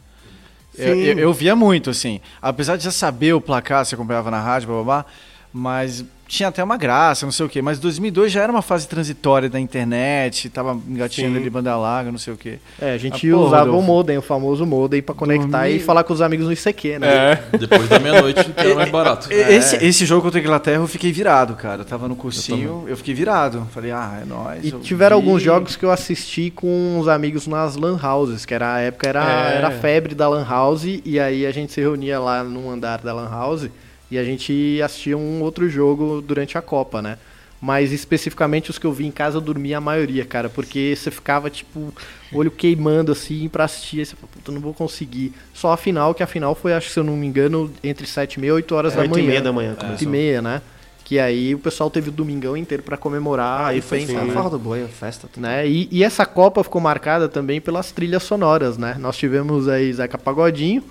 Eu, 0.77 0.95
eu- 0.95 1.19
eu 1.19 1.33
via 1.33 1.55
muito, 1.55 1.89
assim. 1.89 2.21
Apesar 2.41 2.77
de 2.77 2.83
já 2.83 2.91
saber 2.91 3.33
o 3.33 3.41
placar, 3.41 3.85
você 3.85 3.95
acompanhava 3.95 4.31
na 4.31 4.39
rádio, 4.41 4.69
bababá, 4.69 5.05
mas 5.51 6.03
tinha 6.27 6.47
até 6.49 6.63
uma 6.63 6.77
graça, 6.77 7.25
não 7.25 7.31
sei 7.31 7.43
o 7.47 7.49
quê. 7.49 7.59
Mas 7.59 7.79
2002 7.79 8.31
já 8.31 8.43
era 8.43 8.51
uma 8.51 8.61
fase 8.61 8.87
transitória 8.87 9.49
da 9.49 9.59
internet, 9.59 10.47
tava 10.49 10.79
engatinhando 10.87 11.33
Sim. 11.33 11.41
ali 11.41 11.49
banda 11.49 11.75
larga, 11.75 12.11
não 12.11 12.19
sei 12.19 12.31
o 12.33 12.37
quê. 12.37 12.59
É, 12.79 12.91
a 12.93 12.97
gente 12.99 13.27
Ah, 13.31 13.35
usava 13.35 13.63
Rodolfo. 13.65 13.79
o 13.79 13.81
modem, 13.81 14.17
o 14.19 14.21
famoso 14.21 14.63
modem, 14.63 15.01
pra 15.01 15.15
conectar 15.15 15.61
Dormir- 15.63 15.77
e 15.77 15.79
falar 15.79 16.03
com 16.03 16.13
os 16.13 16.21
amigos 16.21 16.45
no 16.45 16.53
ICQ, 16.53 16.99
né? 16.99 17.07
É. 17.51 17.57
Depois 17.57 17.89
da 17.89 17.97
meia-noite, 17.97 18.47
era 18.55 18.75
mais 18.75 18.91
barato. 18.91 19.33
E- 19.33 19.35
Esse, 19.35 19.83
esse 19.83 20.05
jogo 20.05 20.21
contra 20.21 20.39
a 20.39 20.43
Inglaterra 20.43 20.83
eu 20.83 20.87
fiquei 20.87 21.11
virado, 21.11 21.55
cara. 21.55 21.81
Eu 21.81 21.85
tava 21.85 22.07
no 22.07 22.15
cursinho, 22.15 22.83
eu, 22.87 22.95
fiquei 22.95 23.15
virado. 23.15 23.67
Falei, 23.71 23.89
ah, 23.89 24.19
é 24.21 24.25
nóis. 24.25 24.63
E 24.63 24.69
eu 24.69 24.79
tiveram 24.81 25.19
vi. 25.19 25.25
alguns 25.25 25.41
jogos 25.41 25.75
que 25.75 25.83
eu 25.83 25.89
assisti 25.89 26.51
com 26.51 26.99
os 26.99 27.07
amigos 27.07 27.47
nas 27.47 27.75
lan 27.75 27.97
houses, 28.03 28.45
que 28.45 28.53
era 28.53 28.75
a 28.75 28.79
época 28.81 29.09
era, 29.09 29.23
É. 29.51 29.57
era 29.57 29.67
a 29.69 29.71
febre 29.71 30.13
da 30.13 30.29
lan 30.29 30.45
house, 30.47 30.83
e 31.03 31.19
aí 31.19 31.43
a 31.47 31.51
gente 31.51 31.73
se 31.73 31.81
reunia 31.81 32.19
lá 32.19 32.43
num 32.43 32.69
andar 32.69 32.99
da 33.01 33.11
lan 33.13 33.29
house 33.31 33.67
e 34.11 34.17
a 34.17 34.23
gente 34.23 34.81
assistia 34.83 35.17
um 35.17 35.41
outro 35.41 35.69
jogo 35.69 36.21
durante 36.21 36.57
a 36.57 36.61
Copa, 36.61 37.01
né? 37.01 37.17
Mas 37.61 37.91
especificamente 37.91 38.69
os 38.69 38.77
que 38.77 38.85
eu 38.87 38.93
vi 38.93 39.05
em 39.05 39.11
casa 39.11 39.35
eu 39.37 39.41
dormia 39.41 39.79
a 39.79 39.81
maioria, 39.81 40.23
cara, 40.25 40.47
porque 40.49 40.93
você 40.95 41.11
ficava 41.11 41.49
tipo 41.49 41.93
olho 42.33 42.49
queimando 42.49 43.11
assim 43.11 43.49
pra 43.49 43.65
assistir, 43.65 43.99
aí 43.99 44.05
você 44.05 44.15
fala, 44.15 44.29
puta, 44.31 44.49
não 44.51 44.61
vou 44.61 44.73
conseguir. 44.73 45.33
Só 45.53 45.73
a 45.73 45.77
final, 45.77 46.13
que 46.13 46.23
a 46.23 46.27
final 46.27 46.55
foi, 46.55 46.71
acho 46.73 46.87
que 46.87 46.93
se 46.93 46.99
eu 46.99 47.03
não 47.03 47.17
me 47.17 47.27
engano, 47.27 47.69
entre 47.83 48.07
7 48.07 48.35
e 48.35 48.39
meia 48.39 48.49
e 48.51 48.53
8 48.53 48.75
horas 48.75 48.93
É, 48.93 48.95
da 48.95 49.01
oito 49.01 49.11
e 49.11 49.21
manhã. 49.21 49.27
meia 49.29 49.41
da 49.41 49.51
manhã 49.51 49.71
8 49.71 49.81
e 49.81 49.85
começou. 49.87 50.09
meia, 50.09 50.41
né? 50.41 50.61
Que 51.03 51.19
aí 51.19 51.53
o 51.53 51.59
pessoal 51.59 51.89
teve 51.89 52.07
o 52.09 52.11
domingão 52.13 52.55
inteiro 52.55 52.81
pra 52.83 52.95
comemorar. 52.95 53.65
Aí 53.65 53.79
e 53.79 53.81
foi 53.81 54.05
sim, 54.05 54.13
né? 54.13 54.31
farra 54.31 54.51
do 54.51 54.59
boi, 54.59 54.87
festa. 54.87 55.27
tudo. 55.27 55.41
né? 55.43 55.67
E, 55.67 55.89
e 55.91 56.01
essa 56.03 56.25
Copa 56.25 56.63
ficou 56.63 56.79
marcada 56.79 57.27
também 57.27 57.59
pelas 57.59 57.91
trilhas 57.91 58.23
sonoras, 58.23 58.77
né? 58.77 58.95
Nós 58.99 59.17
tivemos 59.17 59.67
aí 59.67 59.91
Zeca 59.91 60.17
Pagodinho 60.17 60.81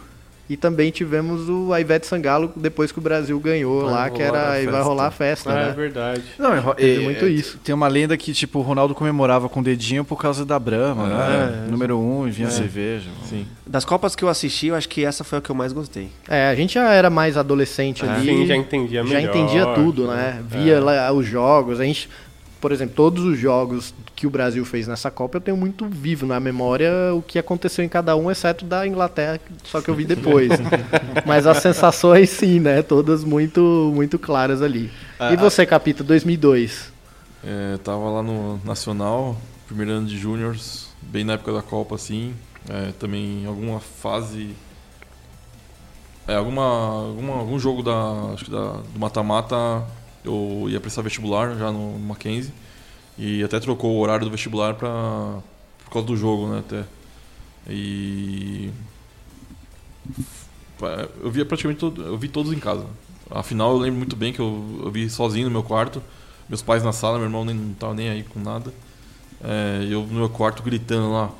e 0.48 0.56
também 0.56 0.90
tivemos 0.90 1.48
o 1.48 1.72
a 1.72 1.80
Ivete 1.80 2.06
Sangalo 2.06 2.50
depois 2.56 2.90
que 2.90 2.98
o 2.98 3.02
Brasil 3.02 3.38
ganhou 3.38 3.82
Vai 3.84 3.92
lá, 3.92 4.10
que 4.10 4.22
era 4.22 4.50
a 4.52 4.62
e 4.62 4.66
vai 4.66 4.80
rolar 4.82 5.06
a 5.08 5.10
festa, 5.10 5.50
É, 5.52 5.66
né? 5.66 5.72
verdade. 5.76 6.22
Não, 6.38 6.52
é, 6.54 6.58
é, 6.78 6.98
muito 7.00 7.24
é, 7.24 7.28
isso. 7.28 7.58
Tem 7.62 7.74
uma 7.74 7.88
lenda 7.88 8.16
que, 8.16 8.32
tipo, 8.32 8.58
o 8.58 8.62
Ronaldo 8.62 8.94
comemorava 8.94 9.48
com 9.48 9.60
o 9.60 9.62
dedinho 9.62 10.04
por 10.04 10.20
causa 10.20 10.44
da 10.44 10.58
Brahma, 10.58 11.06
né? 11.06 11.64
É. 11.66 11.70
Número 11.70 11.98
um, 11.98 12.26
e 12.26 12.30
vinha 12.30 12.48
É. 12.48 12.50
cerveja. 12.50 13.10
Sim. 13.24 13.46
Das 13.66 13.84
Copas 13.84 14.16
que 14.16 14.24
eu 14.24 14.28
assisti, 14.28 14.68
eu 14.68 14.74
acho 14.74 14.88
que 14.88 15.04
essa 15.04 15.22
foi 15.22 15.38
a 15.38 15.40
que 15.42 15.50
eu 15.50 15.54
mais 15.54 15.72
gostei. 15.72 16.08
É, 16.26 16.48
a 16.48 16.54
gente 16.54 16.74
já 16.74 16.90
era 16.92 17.10
mais 17.10 17.36
adolescente 17.36 18.04
É. 18.04 18.08
ali. 18.08 18.26
Sim, 18.26 18.46
já 18.46 18.56
entendia 18.56 19.04
Já 19.04 19.14
melhor. 19.14 19.36
entendia 19.36 19.66
tudo, 19.74 20.06
né? 20.06 20.42
Via 20.48 20.74
É. 20.74 20.80
lá 20.80 21.12
os 21.12 21.26
jogos, 21.26 21.78
a 21.80 21.84
gente... 21.84 22.08
Por 22.60 22.72
exemplo, 22.72 22.94
todos 22.96 23.22
os 23.22 23.38
jogos 23.38 23.94
que 24.18 24.26
o 24.26 24.30
Brasil 24.30 24.64
fez 24.64 24.88
nessa 24.88 25.12
Copa, 25.12 25.36
eu 25.36 25.40
tenho 25.40 25.56
muito 25.56 25.86
vivo 25.86 26.26
na 26.26 26.40
memória 26.40 26.90
o 27.14 27.22
que 27.22 27.38
aconteceu 27.38 27.84
em 27.84 27.88
cada 27.88 28.16
um, 28.16 28.28
exceto 28.28 28.64
da 28.64 28.84
Inglaterra, 28.84 29.38
só 29.62 29.80
que 29.80 29.88
eu 29.88 29.94
vi 29.94 30.04
depois. 30.04 30.50
Mas 31.24 31.46
as 31.46 31.58
sensações, 31.58 32.28
sim, 32.28 32.58
né? 32.58 32.82
Todas 32.82 33.22
muito, 33.22 33.92
muito 33.94 34.18
claras 34.18 34.60
ali. 34.60 34.90
Ah, 35.20 35.32
e 35.32 35.36
você, 35.36 35.64
Capita, 35.64 36.02
2002? 36.02 36.92
É, 37.44 37.76
tava 37.84 38.10
lá 38.10 38.20
no 38.20 38.60
Nacional, 38.64 39.36
primeiro 39.68 39.92
ano 39.92 40.08
de 40.08 40.18
Júniors, 40.18 40.88
bem 41.00 41.22
na 41.22 41.34
época 41.34 41.52
da 41.52 41.62
Copa, 41.62 41.94
assim. 41.94 42.34
É, 42.68 42.90
também 42.98 43.46
alguma 43.46 43.78
fase. 43.78 44.50
É, 46.26 46.34
alguma, 46.34 46.64
alguma, 47.06 47.34
algum 47.34 47.56
jogo 47.56 47.84
da, 47.84 48.32
acho 48.34 48.46
que 48.46 48.50
da, 48.50 48.72
do 48.72 48.98
mata-mata 48.98 49.86
eu 50.24 50.66
ia 50.68 50.80
prestar 50.80 51.02
vestibular 51.02 51.56
já 51.56 51.70
no 51.70 51.96
Mackenzie. 52.00 52.52
E 53.18 53.42
até 53.42 53.58
trocou 53.58 53.96
o 53.96 54.00
horário 54.00 54.24
do 54.24 54.30
vestibular 54.30 54.74
pra, 54.74 55.40
por 55.84 55.92
causa 55.92 56.06
do 56.06 56.16
jogo, 56.16 56.46
né? 56.48 56.60
Até. 56.60 56.84
E. 57.68 58.70
Eu 61.20 61.30
via 61.30 61.44
praticamente 61.44 61.80
todo, 61.80 62.00
eu 62.02 62.16
vi 62.16 62.28
todos 62.28 62.52
em 62.52 62.58
casa. 62.58 62.86
Afinal, 63.30 63.72
eu 63.72 63.78
lembro 63.78 63.98
muito 63.98 64.14
bem 64.14 64.32
que 64.32 64.40
eu, 64.40 64.80
eu 64.84 64.90
vi 64.90 65.10
sozinho 65.10 65.46
no 65.46 65.50
meu 65.50 65.62
quarto, 65.62 66.00
meus 66.48 66.62
pais 66.62 66.84
na 66.84 66.92
sala, 66.92 67.18
meu 67.18 67.26
irmão 67.26 67.44
nem, 67.44 67.54
não 67.54 67.74
tava 67.74 67.94
nem 67.94 68.08
aí 68.08 68.22
com 68.22 68.38
nada. 68.40 68.72
É, 69.42 69.86
eu 69.90 70.02
no 70.02 70.14
meu 70.14 70.28
quarto 70.28 70.62
gritando 70.62 71.12
lá: 71.12 71.30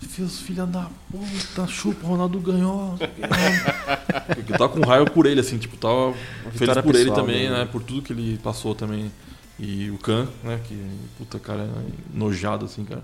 Filhos, 0.00 0.40
filha 0.40 0.66
da 0.66 0.88
puta, 1.10 1.66
chupa, 1.66 2.06
o 2.06 2.10
Ronaldo 2.10 2.38
ganhou. 2.40 2.96
Eu 4.36 4.58
tava 4.58 4.68
com 4.68 4.80
raiva 4.80 5.06
por 5.10 5.26
ele, 5.26 5.40
assim, 5.40 5.58
tipo, 5.58 5.76
tava 5.76 6.14
feliz 6.52 6.76
por 6.78 6.94
ele 6.94 7.04
pessoal 7.04 7.16
também, 7.16 7.48
dele. 7.48 7.50
né? 7.50 7.64
Por 7.70 7.82
tudo 7.82 8.02
que 8.02 8.12
ele 8.12 8.38
passou 8.38 8.74
também. 8.74 9.10
E 9.58 9.90
o 9.90 9.98
Khan, 9.98 10.28
né? 10.44 10.60
Que, 10.66 10.80
puta, 11.18 11.38
cara, 11.38 11.62
é 11.62 12.16
nojado, 12.16 12.64
assim, 12.64 12.84
cara. 12.84 13.02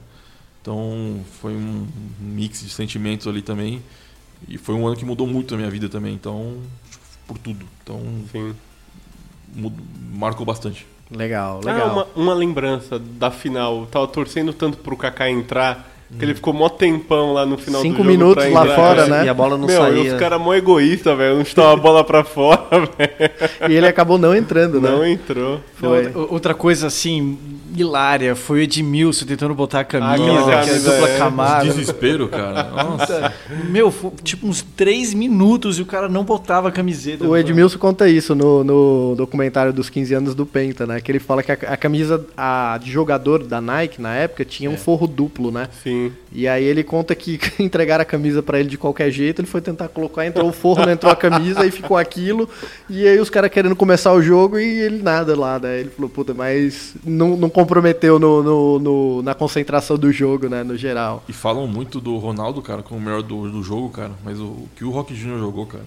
Então, 0.63 1.21
foi 1.41 1.53
um 1.53 1.87
mix 2.21 2.61
de 2.63 2.71
sentimentos 2.71 3.27
ali 3.27 3.43
também. 3.43 3.83
E 4.49 4.57
foi 4.59 4.75
um 4.75 4.87
ano 4.87 4.97
que 4.97 5.05
mudou 5.05 5.27
muito 5.27 5.55
a 5.55 5.57
minha 5.57 5.71
vida 5.71 5.89
também, 5.89 6.15
então, 6.15 6.59
por 7.27 7.37
tudo. 7.39 7.67
Então, 7.83 8.01
mud- 9.55 9.75
marcou 10.13 10.45
bastante. 10.47 10.87
Legal, 11.11 11.61
Ah, 11.65 11.67
legal. 11.73 11.93
uma, 11.93 12.07
uma 12.17 12.35
lembrança 12.35 12.99
da 12.99 13.31
final. 13.31 13.81
Eu 13.81 13.87
tava 13.87 14.07
torcendo 14.09 14.53
tanto 14.53 14.79
pro 14.79 14.97
Kaká 14.97 15.29
entrar. 15.31 15.91
Que 16.19 16.25
ele 16.25 16.35
ficou 16.35 16.53
mó 16.53 16.69
tempão 16.69 17.33
lá 17.33 17.45
no 17.45 17.59
final 17.59 17.83
Cinco 17.83 18.03
do 18.03 18.05
jogo. 18.05 18.11
minutos 18.11 18.45
pra 18.45 18.65
lá 18.65 18.77
fora, 18.77 19.07
né? 19.07 19.25
E 19.25 19.29
a 19.29 19.35
bola 19.35 19.57
não 19.57 19.67
Meu, 19.67 19.81
saía. 19.81 20.03
e 20.03 20.09
os 20.09 20.19
caras 20.19 20.41
mó 20.41 20.55
egoístas, 20.55 21.17
velho. 21.17 21.39
Não 21.39 21.45
chutavam 21.45 21.73
a 21.73 21.77
bola 21.77 22.05
pra 22.05 22.23
fora, 22.23 22.61
velho. 22.97 23.71
E 23.73 23.75
ele 23.75 23.87
acabou 23.87 24.17
não 24.17 24.35
entrando, 24.35 24.81
né? 24.81 24.91
Não 24.91 25.05
entrou. 25.05 25.61
Foi. 25.75 26.09
Não, 26.09 26.29
outra 26.31 26.55
coisa, 26.55 26.87
assim, 26.87 27.37
hilária 27.77 28.37
foi 28.37 28.61
o 28.61 28.63
Edmilson 28.63 29.27
tentando 29.27 29.55
botar 29.55 29.81
a 29.81 29.85
camisa, 29.85 30.51
camisa, 30.51 30.91
dupla 30.91 31.09
é. 31.09 31.19
camada. 31.19 31.65
Desespero, 31.65 32.29
cara. 32.29 32.65
Nossa. 32.71 33.33
Meu, 33.69 33.91
foi, 33.91 34.13
tipo 34.23 34.47
uns 34.47 34.63
três 34.63 35.13
minutos 35.13 35.79
e 35.79 35.83
o 35.83 35.87
cara 35.87 36.09
não 36.09 36.23
botava 36.23 36.69
a 36.69 36.73
camiseta. 36.73 37.27
O 37.27 37.37
Edmilson 37.37 37.79
conta 37.79 38.09
isso 38.09 38.35
no, 38.35 38.63
no 38.63 39.15
documentário 39.17 39.73
dos 39.73 39.91
15 39.91 40.15
anos 40.15 40.35
do 40.35 40.47
Penta, 40.47 40.87
né? 40.87 41.01
Que 41.01 41.11
ele 41.11 41.19
fala 41.19 41.43
que 41.43 41.51
a, 41.51 41.55
a 41.55 41.77
camisa 41.77 42.25
a, 42.37 42.79
de 42.81 42.91
jogador 42.91 43.43
da 43.43 43.61
Nike 43.61 44.01
na 44.01 44.15
época 44.15 44.45
tinha 44.45 44.71
um 44.71 44.77
forro 44.77 45.07
duplo, 45.07 45.51
né? 45.51 45.69
Sim. 45.83 45.94
E 46.33 46.47
aí 46.49 46.65
ele 46.65 46.83
conta 46.83 47.15
que 47.15 47.39
entregaram 47.59 48.03
a 48.03 48.05
camisa 48.05 48.43
pra 48.43 48.59
ele 48.61 48.69
de 48.69 48.77
qualquer 48.79 49.11
jeito, 49.11 49.41
ele 49.41 49.49
foi 49.49 49.61
tentar 49.61 49.89
colocar, 49.89 50.27
entrou 50.27 50.49
o 50.49 50.53
forro, 50.53 50.85
não 50.85 50.93
entrou 50.93 51.11
a 51.13 51.17
camisa 51.17 51.65
e 51.67 51.71
ficou 51.71 51.97
aquilo. 51.97 52.49
E 52.91 53.07
aí 53.07 53.19
os 53.19 53.31
caras 53.31 53.51
querendo 53.51 53.77
começar 53.77 54.13
o 54.13 54.23
jogo 54.23 54.59
e 54.59 54.65
ele 54.81 55.03
nada 55.03 55.39
lá, 55.39 55.59
né? 55.59 55.81
Ele 55.81 55.91
falou, 55.91 56.09
puta, 56.11 56.35
mas 56.35 56.95
não, 57.05 57.37
não 57.37 57.49
comprometeu 57.51 58.19
no, 58.19 58.43
no- 58.43 58.79
no- 58.79 59.23
na 59.23 59.35
concentração 59.35 59.97
do 59.97 60.11
jogo, 60.13 60.49
né? 60.49 60.63
No 60.63 60.77
geral. 60.77 61.23
E 61.29 61.33
falam 61.33 61.67
muito 61.67 62.01
do 62.01 62.17
Ronaldo, 62.19 62.61
cara, 62.63 62.83
como 62.83 63.01
o 63.01 63.03
melhor 63.03 63.23
do, 63.23 63.51
do 63.51 63.63
jogo, 63.63 63.89
cara. 63.91 64.13
Mas 64.25 64.39
o, 64.41 64.45
o 64.45 64.69
que 64.77 64.85
o 64.85 64.91
Rock 64.91 65.15
Jr. 65.15 65.39
jogou, 65.39 65.67
cara. 65.67 65.85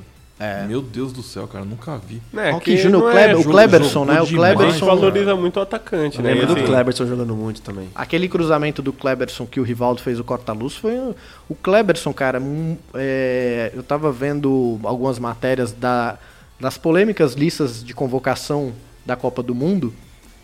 Meu 0.67 0.81
Deus 0.81 1.11
do 1.11 1.23
céu, 1.23 1.47
cara, 1.47 1.65
nunca 1.65 1.97
vi. 1.97 2.21
É, 2.35 2.51
Rock 2.51 2.65
que 2.65 2.75
Jr., 2.77 2.89
não 2.91 2.99
o 3.05 3.09
é 3.09 3.35
o 3.35 3.43
Kleberson, 3.43 4.05
né? 4.05 4.21
O. 4.21 4.27
Kleberson- 4.27 4.85
valoriza 4.85 5.35
muito 5.35 5.57
o 5.57 5.61
atacante, 5.61 6.21
né? 6.21 6.29
lembro 6.33 6.43
E 6.43 6.47
do 6.47 6.53
assim, 6.57 6.65
Kleberson 6.65 7.05
jogando 7.07 7.35
muito 7.35 7.61
também. 7.61 7.89
Aquele 7.95 8.27
cruzamento 8.29 8.81
do 8.81 8.93
Kleberson 8.93 9.45
que 9.47 9.59
o 9.59 9.63
Rivaldo 9.63 10.01
fez 10.01 10.19
o 10.19 10.23
corta-luz 10.23 10.75
foi. 10.75 10.95
o- 11.49 11.55
Kleberson, 11.55 12.13
cara, 12.13 12.39
um, 12.39 12.77
é, 12.93 13.71
eu 13.75 13.81
tava 13.81 14.11
vendo 14.11 14.79
algumas 14.83 15.17
matérias 15.17 15.71
da, 15.71 16.17
das 16.59 16.77
polêmicas 16.77 17.33
listas 17.33 17.83
de 17.83 17.93
convocação 17.95 18.73
da 19.05 19.15
Copa 19.15 19.41
do 19.41 19.55
Mundo. 19.55 19.93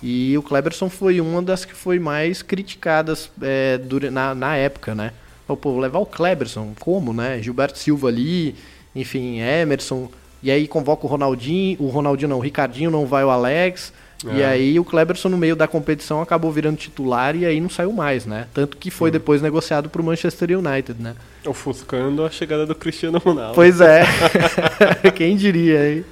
E 0.01 0.35
o 0.37 0.41
Kleberson 0.41 0.89
foi 0.89 1.21
uma 1.21 1.41
das 1.41 1.63
que 1.65 1.73
foi 1.73 1.97
mais 1.99 2.41
criticadas 2.41 3.29
é, 3.41 3.79
na, 4.11 4.33
na 4.35 4.55
época, 4.55 4.93
né? 4.95 5.11
Pô, 5.47 5.79
levar 5.79 5.99
o 5.99 6.05
Kleberson, 6.05 6.73
como, 6.79 7.13
né? 7.13 7.39
Gilberto 7.41 7.77
Silva 7.77 8.07
ali, 8.07 8.55
enfim, 8.95 9.39
Emerson. 9.39 10.09
E 10.41 10.51
aí 10.51 10.67
convoca 10.67 11.05
o 11.05 11.09
Ronaldinho, 11.09 11.77
o 11.79 11.87
Ronaldinho 11.87 12.29
não, 12.29 12.37
o 12.37 12.41
Ricardinho 12.41 12.91
não 12.91 13.05
vai 13.05 13.23
o 13.23 13.29
Alex. 13.29 13.93
E 14.25 14.41
É. 14.41 14.45
aí 14.45 14.79
o 14.79 14.85
Kleberson 14.85 15.27
no 15.27 15.37
meio 15.37 15.53
da 15.55 15.67
competição 15.67 16.21
acabou 16.21 16.49
virando 16.49 16.77
titular 16.77 17.35
e 17.35 17.45
aí 17.45 17.59
não 17.59 17.69
saiu 17.69 17.91
mais, 17.91 18.25
né? 18.25 18.47
Tanto 18.53 18.77
que 18.77 18.89
foi 18.89 19.11
depois 19.11 19.41
negociado 19.41 19.89
pro 19.89 20.01
Manchester 20.01 20.57
United, 20.57 21.01
né? 21.01 21.13
Ofuscando 21.45 22.23
a 22.23 22.29
chegada 22.29 22.65
do 22.65 22.73
Cristiano 22.73 23.17
Ronaldo. 23.19 23.53
Pois 23.53 23.81
é. 23.81 24.03
Quem 25.15 25.35
diria, 25.35 25.91
hein? 25.93 26.05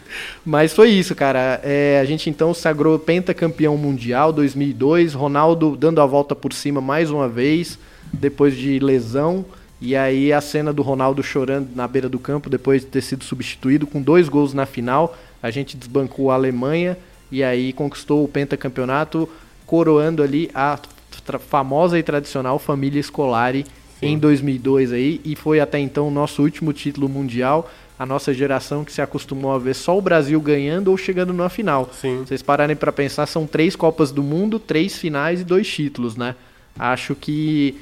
Mas 0.46 0.74
foi 0.74 0.90
isso, 0.90 1.16
cara. 1.16 1.62
É, 1.64 2.00
a 2.02 2.06
gente 2.06 2.30
então 2.30 2.54
sagrou 2.54 3.00
pentacampeão 3.00 3.78
mundial 3.78 4.34
2002, 4.34 5.14
Ronaldo 5.14 5.78
dando 5.78 6.02
a 6.02 6.06
volta 6.06 6.36
por 6.36 6.52
cima 6.52 6.82
mais 6.82 7.10
uma 7.10 7.30
vez, 7.30 7.80
depois 8.12 8.58
de 8.58 8.78
lesão. 8.80 9.46
E 9.82 9.96
aí 9.96 10.32
a 10.32 10.40
cena 10.40 10.72
do 10.72 10.84
Ronaldo 10.84 11.24
chorando 11.24 11.70
na 11.76 11.88
beira 11.88 12.08
do 12.08 12.20
campo 12.20 12.52
depois 12.52 12.84
de 12.84 12.88
ter 12.88 13.02
sido 13.02 13.24
substituído 13.24 13.88
com 13.88 14.00
dois 14.00 14.30
gols 14.30 14.54
na 14.54 14.68
final. 14.68 15.18
A 15.42 15.50
gente 15.50 15.76
desbancou 15.76 16.30
a 16.30 16.36
Alemanha 16.36 16.96
e 17.32 17.44
aí 17.44 17.74
conquistou 17.74 18.24
o 18.24 18.28
pentacampeonato, 18.28 19.28
coroando 19.66 20.22
ali 20.22 20.52
a 20.54 20.78
famosa 21.40 21.98
e 21.98 22.04
tradicional 22.04 22.60
família 22.60 23.02
Scolari 23.02 23.66
em 24.02 24.18
2002 24.18 24.92
aí 24.92 25.22
e 25.24 25.36
foi 25.36 25.60
até 25.60 25.80
então 25.80 26.08
o 26.08 26.12
nosso 26.12 26.44
último 26.44 26.72
título 26.74 27.10
mundial. 27.10 27.68
A 27.98 28.06
nossa 28.06 28.34
geração 28.34 28.84
que 28.84 28.92
se 28.92 29.02
acostumou 29.02 29.52
a 29.52 29.60
ver 29.60 29.76
só 29.76 29.98
o 29.98 30.02
Brasil 30.02 30.40
ganhando 30.42 30.90
ou 30.90 30.98
chegando 30.98 31.34
na 31.34 31.50
final. 31.50 31.90
Sim. 31.94 32.24
Vocês 32.26 32.42
pararem 32.42 32.76
para 32.76 32.92
pensar, 32.92 33.28
são 33.28 33.46
três 33.46 33.76
Copas 33.76 34.12
do 34.12 34.24
Mundo, 34.24 34.60
três 34.60 34.98
finais 34.98 35.42
e 35.42 35.44
dois 35.44 35.68
títulos, 35.68 36.16
né? 36.16 36.36
Acho 36.78 37.14
que 37.14 37.80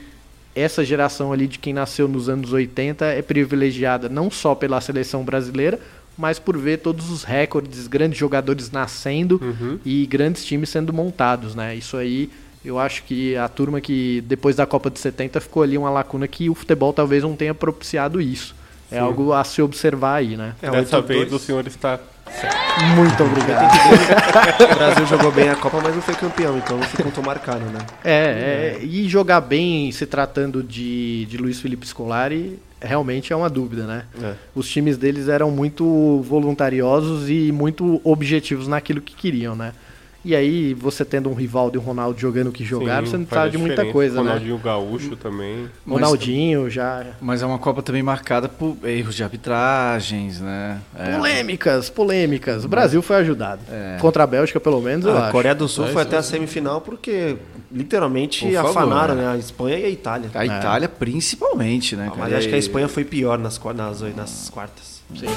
essa 0.60 0.84
geração 0.84 1.32
ali 1.34 1.48
de 1.48 1.58
quem 1.60 1.74
nasceu 1.74 2.08
nos 2.08 2.30
anos 2.30 2.52
80 2.54 3.06
é 3.06 3.22
privilegiada 3.22 4.08
não 4.10 4.30
só 4.30 4.54
pela 4.56 4.80
seleção 4.82 5.24
brasileira, 5.24 5.80
mas 6.18 6.38
por 6.40 6.58
ver 6.58 6.80
todos 6.80 7.10
os 7.10 7.24
recordes, 7.24 7.88
grandes 7.88 8.18
jogadores 8.20 8.72
nascendo 8.72 9.40
Uhum. 9.42 9.80
e 9.86 10.06
grandes 10.06 10.44
times 10.46 10.70
sendo 10.70 10.92
montados, 10.92 11.56
né? 11.56 11.76
Isso 11.76 11.96
aí, 11.96 12.30
eu 12.64 12.78
acho 12.78 13.04
que 13.04 13.36
a 13.38 13.48
turma 13.48 13.80
que 13.80 14.22
depois 14.28 14.56
da 14.56 14.66
Copa 14.66 14.90
de 14.90 15.00
70 15.00 15.40
ficou 15.40 15.64
ali 15.64 15.78
uma 15.78 15.90
lacuna 15.90 16.28
que 16.28 16.50
o 16.50 16.56
futebol 16.56 16.92
talvez 16.92 17.24
não 17.24 17.36
tenha 17.36 17.54
propiciado 17.56 18.20
isso. 18.20 18.54
É 18.92 18.96
Sim. 18.96 19.02
algo 19.02 19.32
a 19.34 19.44
se 19.44 19.62
observar 19.62 20.16
aí, 20.16 20.36
né? 20.36 20.56
Dessa 20.62 21.00
vez 21.02 21.32
o 21.32 21.40
senhor 21.40 21.66
está 21.68 22.00
Muito 22.96 23.24
obrigado. 23.24 23.74
o 24.72 24.76
Brasil 24.76 25.06
jogou 25.06 25.32
bem 25.32 25.50
a 25.50 25.56
Copa, 25.56 25.80
mas 25.82 25.94
não 25.94 26.02
foi 26.02 26.16
campeão, 26.16 26.58
então 26.58 26.82
ficou 26.84 27.06
muito 27.06 27.24
marcado, 27.24 27.66
né? 27.66 27.80
É, 28.04 28.78
é, 28.80 28.80
e 28.82 29.08
jogar 29.08 29.42
bem 29.42 29.92
se 29.92 30.06
tratando 30.06 30.64
de, 30.64 31.26
de 31.26 31.38
Luiz 31.38 31.60
Felipe 31.60 31.86
Scolari 31.86 32.60
realmente 32.82 33.34
é 33.34 33.36
uma 33.36 33.50
dúvida, 33.50 33.86
né? 33.86 34.04
É. 34.22 34.34
Os 34.56 34.70
times 34.70 34.98
deles 34.98 35.28
eram 35.28 35.52
muito 35.52 36.22
voluntariosos 36.22 37.30
e 37.30 37.52
muito 37.52 38.00
objetivos 38.04 38.68
naquilo 38.68 39.02
que 39.02 39.16
queriam, 39.16 39.56
né? 39.56 39.74
E 40.24 40.36
aí, 40.36 40.74
você 40.74 41.06
tendo 41.06 41.30
um 41.30 41.34
Rivaldo 41.34 41.78
e 41.78 41.80
um 41.80 41.84
Ronaldo 41.84 42.20
jogando 42.20 42.48
o 42.48 42.52
que 42.52 42.66
jogaram, 42.66 43.06
Sim, 43.06 43.12
você 43.12 43.18
não 43.18 43.28
sabe 43.28 43.52
de 43.52 43.58
muita 43.58 43.86
coisa, 43.86 44.16
né? 44.16 44.30
Ronaldinho 44.30 44.58
Gaúcho 44.58 45.16
também. 45.16 45.70
Ronaldinho 45.88 46.70
já. 46.70 47.06
Mas 47.22 47.42
é 47.42 47.46
uma 47.46 47.58
Copa 47.58 47.82
também 47.82 48.04
marcada 48.04 48.50
por 48.50 48.78
erros 48.84 49.16
de 49.16 49.24
arbitragens, 49.24 50.42
né? 50.42 50.80
É. 50.98 51.16
Polêmicas, 51.16 51.90
polêmicas. 51.90 52.66
O 52.66 52.68
Brasil 52.68 53.02
foi 53.02 53.16
ajudado. 53.18 53.62
Contra 54.02 54.24
a 54.24 54.28
Bélgica, 54.28 54.60
pelo 54.60 54.82
menos, 54.82 55.06
eu 55.06 55.16
a 55.16 55.24
acho. 55.24 55.32
Coreia 55.32 55.56
do 55.56 55.68
Sul 55.68 55.86
É, 55.86 55.92
foi 55.94 56.02
até 56.02 56.18
é. 56.18 56.20
a 56.20 56.24
semifinal 56.24 56.82
porque 56.82 57.38
literalmente 57.72 58.46
Por 58.46 58.54
favor, 58.54 58.70
afanaram 58.70 59.16
né? 59.16 59.22
né? 59.24 59.32
a 59.34 59.38
Espanha 59.38 59.78
e 59.78 59.86
a 59.86 59.90
Itália. 59.90 60.30
A 60.34 60.46
Itália 60.46 60.90
principalmente, 60.90 61.96
né? 61.96 62.08
Mas 62.10 62.18
cara? 62.18 62.38
acho 62.38 62.50
que 62.50 62.56
a 62.56 62.58
Espanha 62.58 62.88
foi 62.88 63.06
pior 63.06 63.38
nas, 63.38 63.60
nas, 63.76 64.02
nas 64.16 64.50
quartas. 64.50 65.02
Sim. 65.16 65.28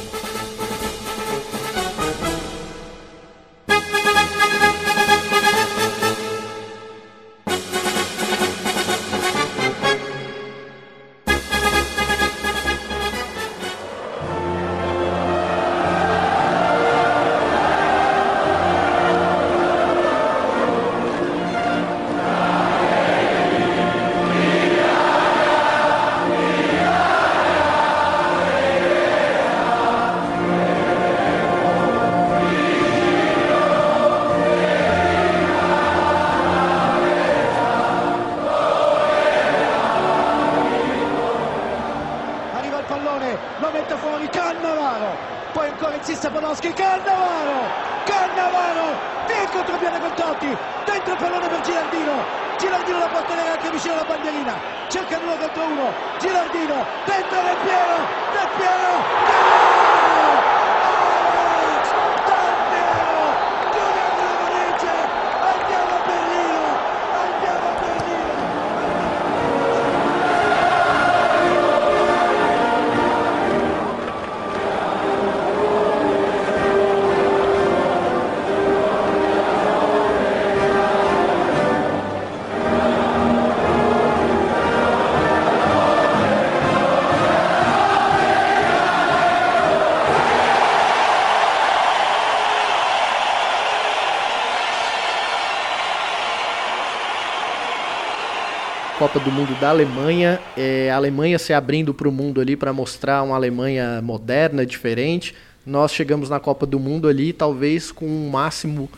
Copa 99.12 99.26
do 99.26 99.30
Mundo 99.30 99.60
da 99.60 99.68
Alemanha, 99.68 100.40
é, 100.56 100.90
a 100.90 100.96
Alemanha 100.96 101.38
se 101.38 101.52
abrindo 101.52 101.92
para 101.92 102.08
o 102.08 102.12
mundo 102.12 102.40
ali 102.40 102.56
para 102.56 102.72
mostrar 102.72 103.22
uma 103.22 103.36
Alemanha 103.36 104.00
moderna, 104.00 104.64
diferente. 104.64 105.34
Nós 105.66 105.92
chegamos 105.92 106.30
na 106.30 106.40
Copa 106.40 106.64
do 106.64 106.80
Mundo 106.80 107.06
ali, 107.06 107.30
talvez 107.30 107.92
com 107.92 108.06
o 108.06 108.30
máximo 108.30 108.88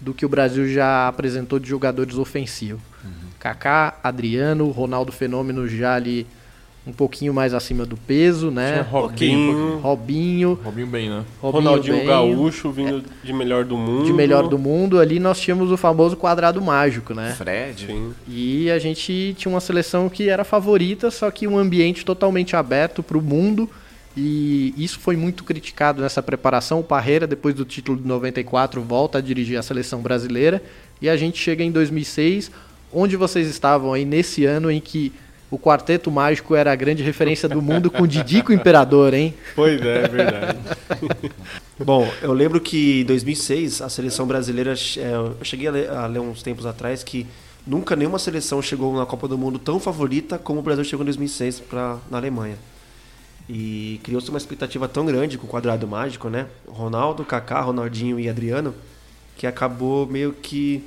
do 0.00 0.14
que 0.14 0.24
o 0.24 0.28
Brasil 0.28 0.68
já 0.68 1.08
apresentou 1.08 1.58
de 1.58 1.68
jogadores 1.68 2.16
ofensivos. 2.16 2.80
Kaká, 3.40 3.98
Adriano, 4.04 4.70
Ronaldo 4.70 5.10
Fenômeno 5.10 5.66
já 5.66 5.96
ali 5.96 6.28
um 6.86 6.92
pouquinho 6.92 7.34
mais 7.34 7.52
acima 7.52 7.84
do 7.84 7.96
peso, 7.96 8.50
né? 8.50 8.72
Tinha 8.72 8.82
Robinho. 8.82 9.78
Robinho. 9.78 10.58
Robinho 10.62 10.86
bem, 10.86 11.10
né? 11.10 11.24
Robinho 11.42 11.64
Ronaldinho 11.64 11.96
bem. 11.96 12.06
Gaúcho 12.06 12.70
vindo 12.70 13.02
de 13.24 13.32
melhor 13.32 13.64
do 13.64 13.76
mundo. 13.76 14.04
de 14.04 14.12
melhor 14.12 14.48
do 14.48 14.56
mundo, 14.56 15.00
ali 15.00 15.18
nós 15.18 15.40
tínhamos 15.40 15.72
o 15.72 15.76
famoso 15.76 16.16
quadrado 16.16 16.62
mágico, 16.62 17.12
né? 17.12 17.34
Fred. 17.36 17.86
Sim. 17.86 18.14
E 18.28 18.70
a 18.70 18.78
gente 18.78 19.34
tinha 19.36 19.52
uma 19.52 19.60
seleção 19.60 20.08
que 20.08 20.28
era 20.28 20.44
favorita, 20.44 21.10
só 21.10 21.28
que 21.30 21.48
um 21.48 21.58
ambiente 21.58 22.04
totalmente 22.04 22.54
aberto 22.54 23.02
para 23.02 23.18
o 23.18 23.22
mundo. 23.22 23.68
E 24.16 24.72
isso 24.78 25.00
foi 25.00 25.16
muito 25.16 25.42
criticado 25.44 26.00
nessa 26.00 26.22
preparação. 26.22 26.80
O 26.80 26.84
Parreira, 26.84 27.26
depois 27.26 27.54
do 27.54 27.64
título 27.64 27.98
de 27.98 28.06
94, 28.06 28.80
volta 28.80 29.18
a 29.18 29.20
dirigir 29.20 29.58
a 29.58 29.62
seleção 29.62 30.00
brasileira. 30.00 30.62
E 31.02 31.08
a 31.08 31.16
gente 31.16 31.36
chega 31.38 31.64
em 31.64 31.70
2006. 31.70 32.50
Onde 32.92 33.16
vocês 33.16 33.48
estavam 33.48 33.92
aí 33.92 34.04
nesse 34.04 34.44
ano 34.46 34.70
em 34.70 34.80
que 34.80 35.12
o 35.50 35.58
Quarteto 35.58 36.10
Mágico 36.10 36.54
era 36.54 36.72
a 36.72 36.74
grande 36.74 37.02
referência 37.02 37.48
do 37.48 37.62
mundo 37.62 37.90
com 37.90 38.06
Didico 38.06 38.52
Imperador, 38.52 39.14
hein? 39.14 39.34
Pois 39.54 39.80
é, 39.80 40.04
é 40.04 40.08
verdade. 40.08 40.58
Bom, 41.78 42.10
eu 42.20 42.32
lembro 42.32 42.60
que 42.60 43.02
em 43.02 43.04
2006 43.04 43.80
a 43.82 43.88
seleção 43.88 44.26
brasileira, 44.26 44.74
é, 44.96 45.12
eu 45.12 45.36
cheguei 45.42 45.68
a 45.68 45.70
ler, 45.70 45.90
a 45.90 46.06
ler 46.06 46.18
uns 46.18 46.42
tempos 46.42 46.66
atrás 46.66 47.04
que 47.04 47.26
nunca 47.66 47.94
nenhuma 47.94 48.18
seleção 48.18 48.60
chegou 48.60 48.96
na 48.96 49.06
Copa 49.06 49.28
do 49.28 49.38
Mundo 49.38 49.58
tão 49.58 49.78
favorita 49.78 50.38
como 50.38 50.60
o 50.60 50.62
Brasil 50.62 50.84
chegou 50.84 51.04
em 51.04 51.06
2006 51.06 51.60
pra, 51.60 51.98
na 52.10 52.18
Alemanha. 52.18 52.56
E 53.48 54.00
criou-se 54.02 54.28
uma 54.28 54.38
expectativa 54.38 54.88
tão 54.88 55.06
grande 55.06 55.38
com 55.38 55.46
o 55.46 55.50
quadrado 55.50 55.86
mágico, 55.86 56.28
né? 56.28 56.46
Ronaldo, 56.66 57.24
Kaká, 57.24 57.60
Ronaldinho 57.60 58.18
e 58.18 58.28
Adriano, 58.28 58.74
que 59.36 59.46
acabou 59.46 60.06
meio 60.06 60.32
que 60.32 60.82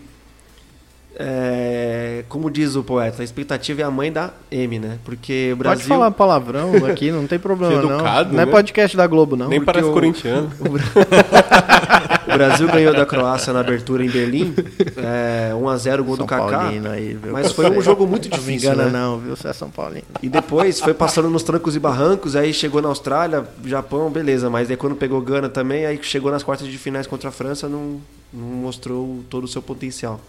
é, 1.15 2.23
como 2.29 2.49
diz 2.49 2.75
o 2.75 2.83
poeta, 2.83 3.21
a 3.21 3.25
expectativa 3.25 3.81
é 3.81 3.83
a 3.83 3.91
mãe 3.91 4.11
da 4.11 4.31
M, 4.51 4.79
né? 4.79 4.97
Porque 5.03 5.51
o 5.53 5.57
Brasil 5.57 5.77
Pode 5.79 5.87
falar 5.87 6.11
palavrão 6.11 6.85
aqui, 6.85 7.11
não 7.11 7.27
tem 7.27 7.37
problema 7.39 7.73
Que 7.81 7.87
não. 7.87 7.95
educado, 7.95 8.33
não 8.33 8.41
é 8.41 8.45
né? 8.45 8.51
podcast 8.51 8.95
da 8.95 9.05
Globo, 9.07 9.35
não. 9.35 9.49
Nem 9.49 9.61
parece 9.63 9.87
o- 9.87 9.93
corintiano. 9.93 10.51
O 12.29 12.31
Brasil 12.31 12.67
ganhou 12.67 12.93
da 12.93 13.07
Croácia 13.07 13.51
na 13.51 13.59
abertura 13.61 14.05
em 14.05 14.09
Berlim, 14.09 14.53
é, 14.97 15.51
1x0 15.53 16.03
gol 16.03 16.15
São 16.15 16.25
do 16.25 16.29
Kaká. 16.29 16.67
Aí? 16.91 17.17
Mas 17.31 17.51
foi 17.51 17.67
um 17.71 17.81
jogo 17.81 18.05
muito 18.05 18.29
Não 18.29 18.37
me 18.37 18.43
difícil, 18.43 18.71
engana 18.71 18.85
né? 18.89 18.99
não, 18.99 19.17
viu? 19.17 19.35
Você 19.35 19.47
é 19.47 19.53
São 19.53 19.69
Paulino. 19.71 20.03
E 20.21 20.29
depois 20.29 20.79
foi 20.79 20.93
passando 20.93 21.27
nos 21.27 21.41
trancos 21.41 21.75
e 21.75 21.79
barrancos, 21.79 22.35
aí 22.35 22.53
chegou 22.53 22.83
na 22.83 22.89
Austrália, 22.89 23.45
Japão, 23.65 24.11
beleza. 24.11 24.47
Mas 24.47 24.69
aí 24.69 24.77
quando 24.77 24.95
pegou 24.95 25.19
Gana 25.21 25.49
também, 25.49 25.87
aí 25.87 25.99
chegou 26.03 26.31
nas 26.31 26.43
quartas 26.43 26.67
de 26.67 26.77
finais 26.77 27.07
contra 27.07 27.29
a 27.29 27.31
França, 27.31 27.67
não, 27.67 27.99
não 28.31 28.45
mostrou 28.45 29.21
todo 29.27 29.45
o 29.45 29.47
seu 29.47 29.61
potencial. 29.61 30.21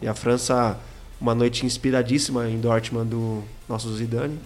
E 0.00 0.08
a 0.08 0.14
França, 0.14 0.78
uma 1.20 1.34
noite 1.34 1.66
inspiradíssima 1.66 2.48
em 2.48 2.58
Dortmund 2.58 3.10
do 3.10 3.42
nosso 3.68 3.94
Zidane, 3.94 4.38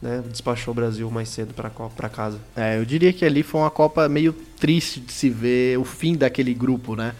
né? 0.00 0.22
Despachou 0.30 0.72
o 0.72 0.74
Brasil 0.74 1.10
mais 1.10 1.28
cedo 1.28 1.54
pra 1.54 2.08
casa. 2.08 2.38
É, 2.54 2.78
eu 2.78 2.84
diria 2.84 3.12
que 3.12 3.24
ali 3.24 3.42
foi 3.42 3.60
uma 3.60 3.70
Copa 3.70 4.08
meio 4.08 4.32
triste 4.32 5.00
de 5.00 5.12
se 5.12 5.28
ver 5.28 5.78
o 5.78 5.84
fim 5.84 6.14
daquele 6.16 6.54
grupo, 6.54 6.94
né? 6.94 7.14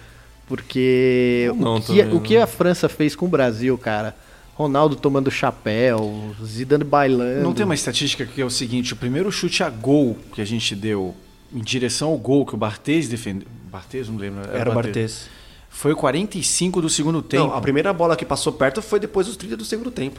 Porque 0.46 1.52
não 1.56 1.76
o, 1.76 1.80
que, 1.80 1.86
também, 1.86 2.16
o 2.16 2.20
que 2.20 2.36
a 2.36 2.46
França 2.46 2.88
fez 2.88 3.16
com 3.16 3.26
o 3.26 3.28
Brasil, 3.28 3.76
cara? 3.76 4.14
Ronaldo 4.54 4.96
tomando 4.96 5.30
chapéu, 5.30 6.34
Zidane 6.42 6.84
bailando. 6.84 7.42
Não 7.42 7.52
tem 7.52 7.64
uma 7.64 7.74
estatística 7.74 8.24
que 8.24 8.40
é 8.40 8.44
o 8.44 8.50
seguinte: 8.50 8.92
o 8.92 8.96
primeiro 8.96 9.30
chute 9.30 9.62
a 9.62 9.68
gol 9.68 10.16
que 10.32 10.40
a 10.40 10.44
gente 10.44 10.74
deu 10.74 11.14
em 11.52 11.60
direção 11.60 12.08
ao 12.08 12.16
gol 12.16 12.46
que 12.46 12.54
o 12.54 12.56
Barthez 12.56 13.08
defendeu. 13.08 13.46
Barthez, 13.70 14.08
não 14.08 14.16
lembro. 14.16 14.40
Era 14.50 14.70
o 14.70 14.74
Barthez. 14.74 15.28
Foi 15.76 15.94
45 15.94 16.80
do 16.80 16.88
segundo 16.88 17.20
tempo. 17.20 17.48
Não, 17.48 17.54
a 17.54 17.60
primeira 17.60 17.92
bola 17.92 18.16
que 18.16 18.24
passou 18.24 18.50
perto 18.50 18.80
foi 18.80 18.98
depois 18.98 19.26
dos 19.26 19.36
30 19.36 19.58
do 19.58 19.64
segundo 19.64 19.90
tempo. 19.90 20.18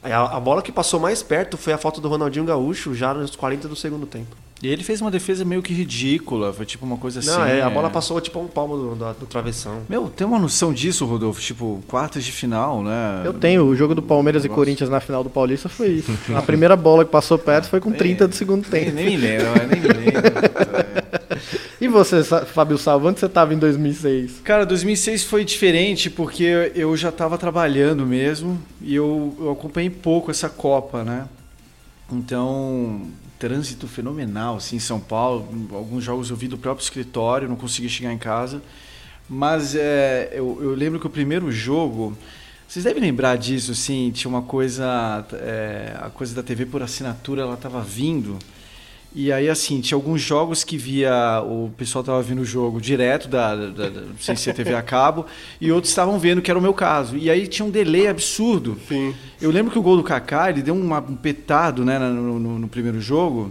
A, 0.00 0.36
a 0.36 0.38
bola 0.38 0.62
que 0.62 0.70
passou 0.70 1.00
mais 1.00 1.24
perto 1.24 1.56
foi 1.56 1.72
a 1.72 1.78
falta 1.78 2.00
do 2.00 2.08
Ronaldinho 2.08 2.44
Gaúcho, 2.44 2.94
já 2.94 3.12
nos 3.12 3.34
40 3.34 3.66
do 3.66 3.74
segundo 3.74 4.06
tempo. 4.06 4.36
E 4.62 4.68
ele 4.68 4.84
fez 4.84 5.00
uma 5.00 5.10
defesa 5.10 5.42
meio 5.44 5.62
que 5.62 5.72
ridícula, 5.72 6.52
foi 6.52 6.66
tipo 6.66 6.84
uma 6.84 6.98
coisa 6.98 7.20
assim. 7.20 7.30
Não, 7.30 7.44
é, 7.44 7.62
a 7.62 7.70
é. 7.70 7.70
bola 7.70 7.88
passou 7.88 8.20
tipo 8.20 8.38
a 8.38 8.42
um 8.42 8.46
palmo 8.46 8.76
do, 8.76 8.94
do, 8.94 9.14
do 9.20 9.26
travessão. 9.26 9.80
Meu, 9.88 10.08
tem 10.08 10.26
uma 10.26 10.38
noção 10.38 10.72
disso, 10.72 11.06
Rodolfo? 11.06 11.40
Tipo, 11.40 11.82
quartas 11.88 12.24
de 12.24 12.30
final, 12.30 12.82
né? 12.82 13.22
Eu 13.24 13.32
tenho, 13.32 13.64
o 13.64 13.74
jogo 13.74 13.94
do 13.94 14.02
Palmeiras 14.02 14.44
e. 14.44 14.48
Corinthians 14.50 14.90
na 14.90 15.00
final 15.00 15.24
do 15.24 15.30
Paulista 15.30 15.68
foi 15.68 15.88
isso. 15.88 16.12
A 16.36 16.42
primeira 16.42 16.76
bola 16.76 17.04
que 17.04 17.10
passou 17.10 17.38
perto 17.38 17.68
foi 17.68 17.80
com 17.80 17.90
30 17.90 18.28
do 18.28 18.34
segundo 18.34 18.68
tempo. 18.68 18.90
Nem 18.92 19.06
me 19.06 19.16
lembro, 19.16 19.46
nem 19.68 19.80
me 19.80 19.88
lembro. 19.88 20.20
E 21.80 21.88
você, 21.88 22.22
Fábio 22.22 22.76
Salvo, 22.76 23.08
onde 23.08 23.18
você 23.18 23.24
estava 23.24 23.54
em 23.54 23.58
2006? 23.58 24.40
Cara, 24.44 24.66
2006 24.66 25.24
foi 25.24 25.46
diferente 25.46 26.10
porque 26.10 26.70
eu 26.74 26.94
já 26.94 27.08
estava 27.08 27.38
trabalhando 27.38 28.04
mesmo 28.04 28.60
e 28.82 28.94
eu, 28.94 29.34
eu 29.40 29.50
acompanhei 29.50 29.88
pouco 29.88 30.30
essa 30.30 30.50
Copa, 30.50 31.02
né? 31.02 31.26
Então, 32.12 33.02
trânsito 33.40 33.88
fenomenal, 33.88 34.56
assim, 34.56 34.76
em 34.76 34.80
São 34.80 35.00
Paulo. 35.00 35.48
Alguns 35.72 36.04
jogos 36.04 36.28
eu 36.28 36.36
vi 36.36 36.46
do 36.46 36.58
próprio 36.58 36.84
escritório, 36.84 37.48
não 37.48 37.56
consegui 37.56 37.88
chegar 37.88 38.12
em 38.12 38.18
casa. 38.18 38.62
Mas 39.28 39.74
é, 39.74 40.30
eu, 40.32 40.58
eu 40.60 40.74
lembro 40.74 41.00
que 41.00 41.06
o 41.06 41.10
primeiro 41.10 41.50
jogo. 41.50 42.16
Vocês 42.68 42.84
devem 42.84 43.02
lembrar 43.02 43.36
disso, 43.36 43.72
assim, 43.72 44.12
tinha 44.12 44.28
uma 44.28 44.42
coisa. 44.42 45.26
é, 45.32 45.96
a 46.00 46.10
coisa 46.10 46.34
da 46.34 46.42
TV 46.42 46.66
por 46.66 46.82
assinatura, 46.82 47.42
ela 47.42 47.54
estava 47.54 47.80
vindo. 47.80 48.38
E 49.12 49.32
aí, 49.32 49.48
assim, 49.48 49.80
tinha 49.80 49.96
alguns 49.96 50.20
jogos 50.20 50.62
que 50.62 50.76
via. 50.78 51.42
O 51.44 51.70
pessoal 51.76 52.04
tava 52.04 52.22
vendo 52.22 52.42
o 52.42 52.44
jogo 52.44 52.80
direto 52.80 53.26
da, 53.26 53.56
da, 53.56 53.66
da, 53.68 53.88
da 53.88 54.00
sem 54.20 54.36
ser 54.36 54.54
TV 54.54 54.72
a 54.72 54.82
cabo, 54.82 55.26
e 55.60 55.72
outros 55.72 55.90
estavam 55.90 56.16
vendo, 56.16 56.40
que 56.40 56.48
era 56.48 56.56
o 56.58 56.62
meu 56.62 56.72
caso. 56.72 57.16
E 57.16 57.28
aí 57.28 57.48
tinha 57.48 57.66
um 57.66 57.70
delay 57.70 58.06
absurdo. 58.06 58.78
Sim. 58.88 59.12
Eu 59.40 59.50
lembro 59.50 59.72
que 59.72 59.78
o 59.78 59.82
gol 59.82 59.96
do 59.96 60.04
Kaká, 60.04 60.48
ele 60.50 60.62
deu 60.62 60.74
uma- 60.76 61.00
um 61.00 61.16
petado 61.16 61.84
né, 61.84 61.98
no, 61.98 62.38
no- 62.38 62.58
no 62.60 62.68
primeiro 62.68 63.00
jogo, 63.00 63.50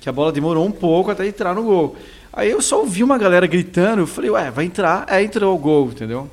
que 0.00 0.08
a 0.08 0.12
bola 0.12 0.32
demorou 0.32 0.66
um 0.66 0.72
pouco 0.72 1.08
até 1.10 1.24
entrar 1.26 1.54
no 1.54 1.62
gol. 1.62 1.94
Aí 2.32 2.50
eu 2.50 2.60
só 2.60 2.80
ouvi 2.80 3.04
uma 3.04 3.16
galera 3.16 3.46
gritando, 3.46 4.00
eu 4.02 4.06
falei, 4.08 4.30
ué, 4.30 4.50
vai 4.50 4.64
entrar? 4.64 5.06
É, 5.08 5.22
entrou 5.22 5.54
o 5.54 5.58
gol, 5.58 5.86
entendeu? 5.88 6.28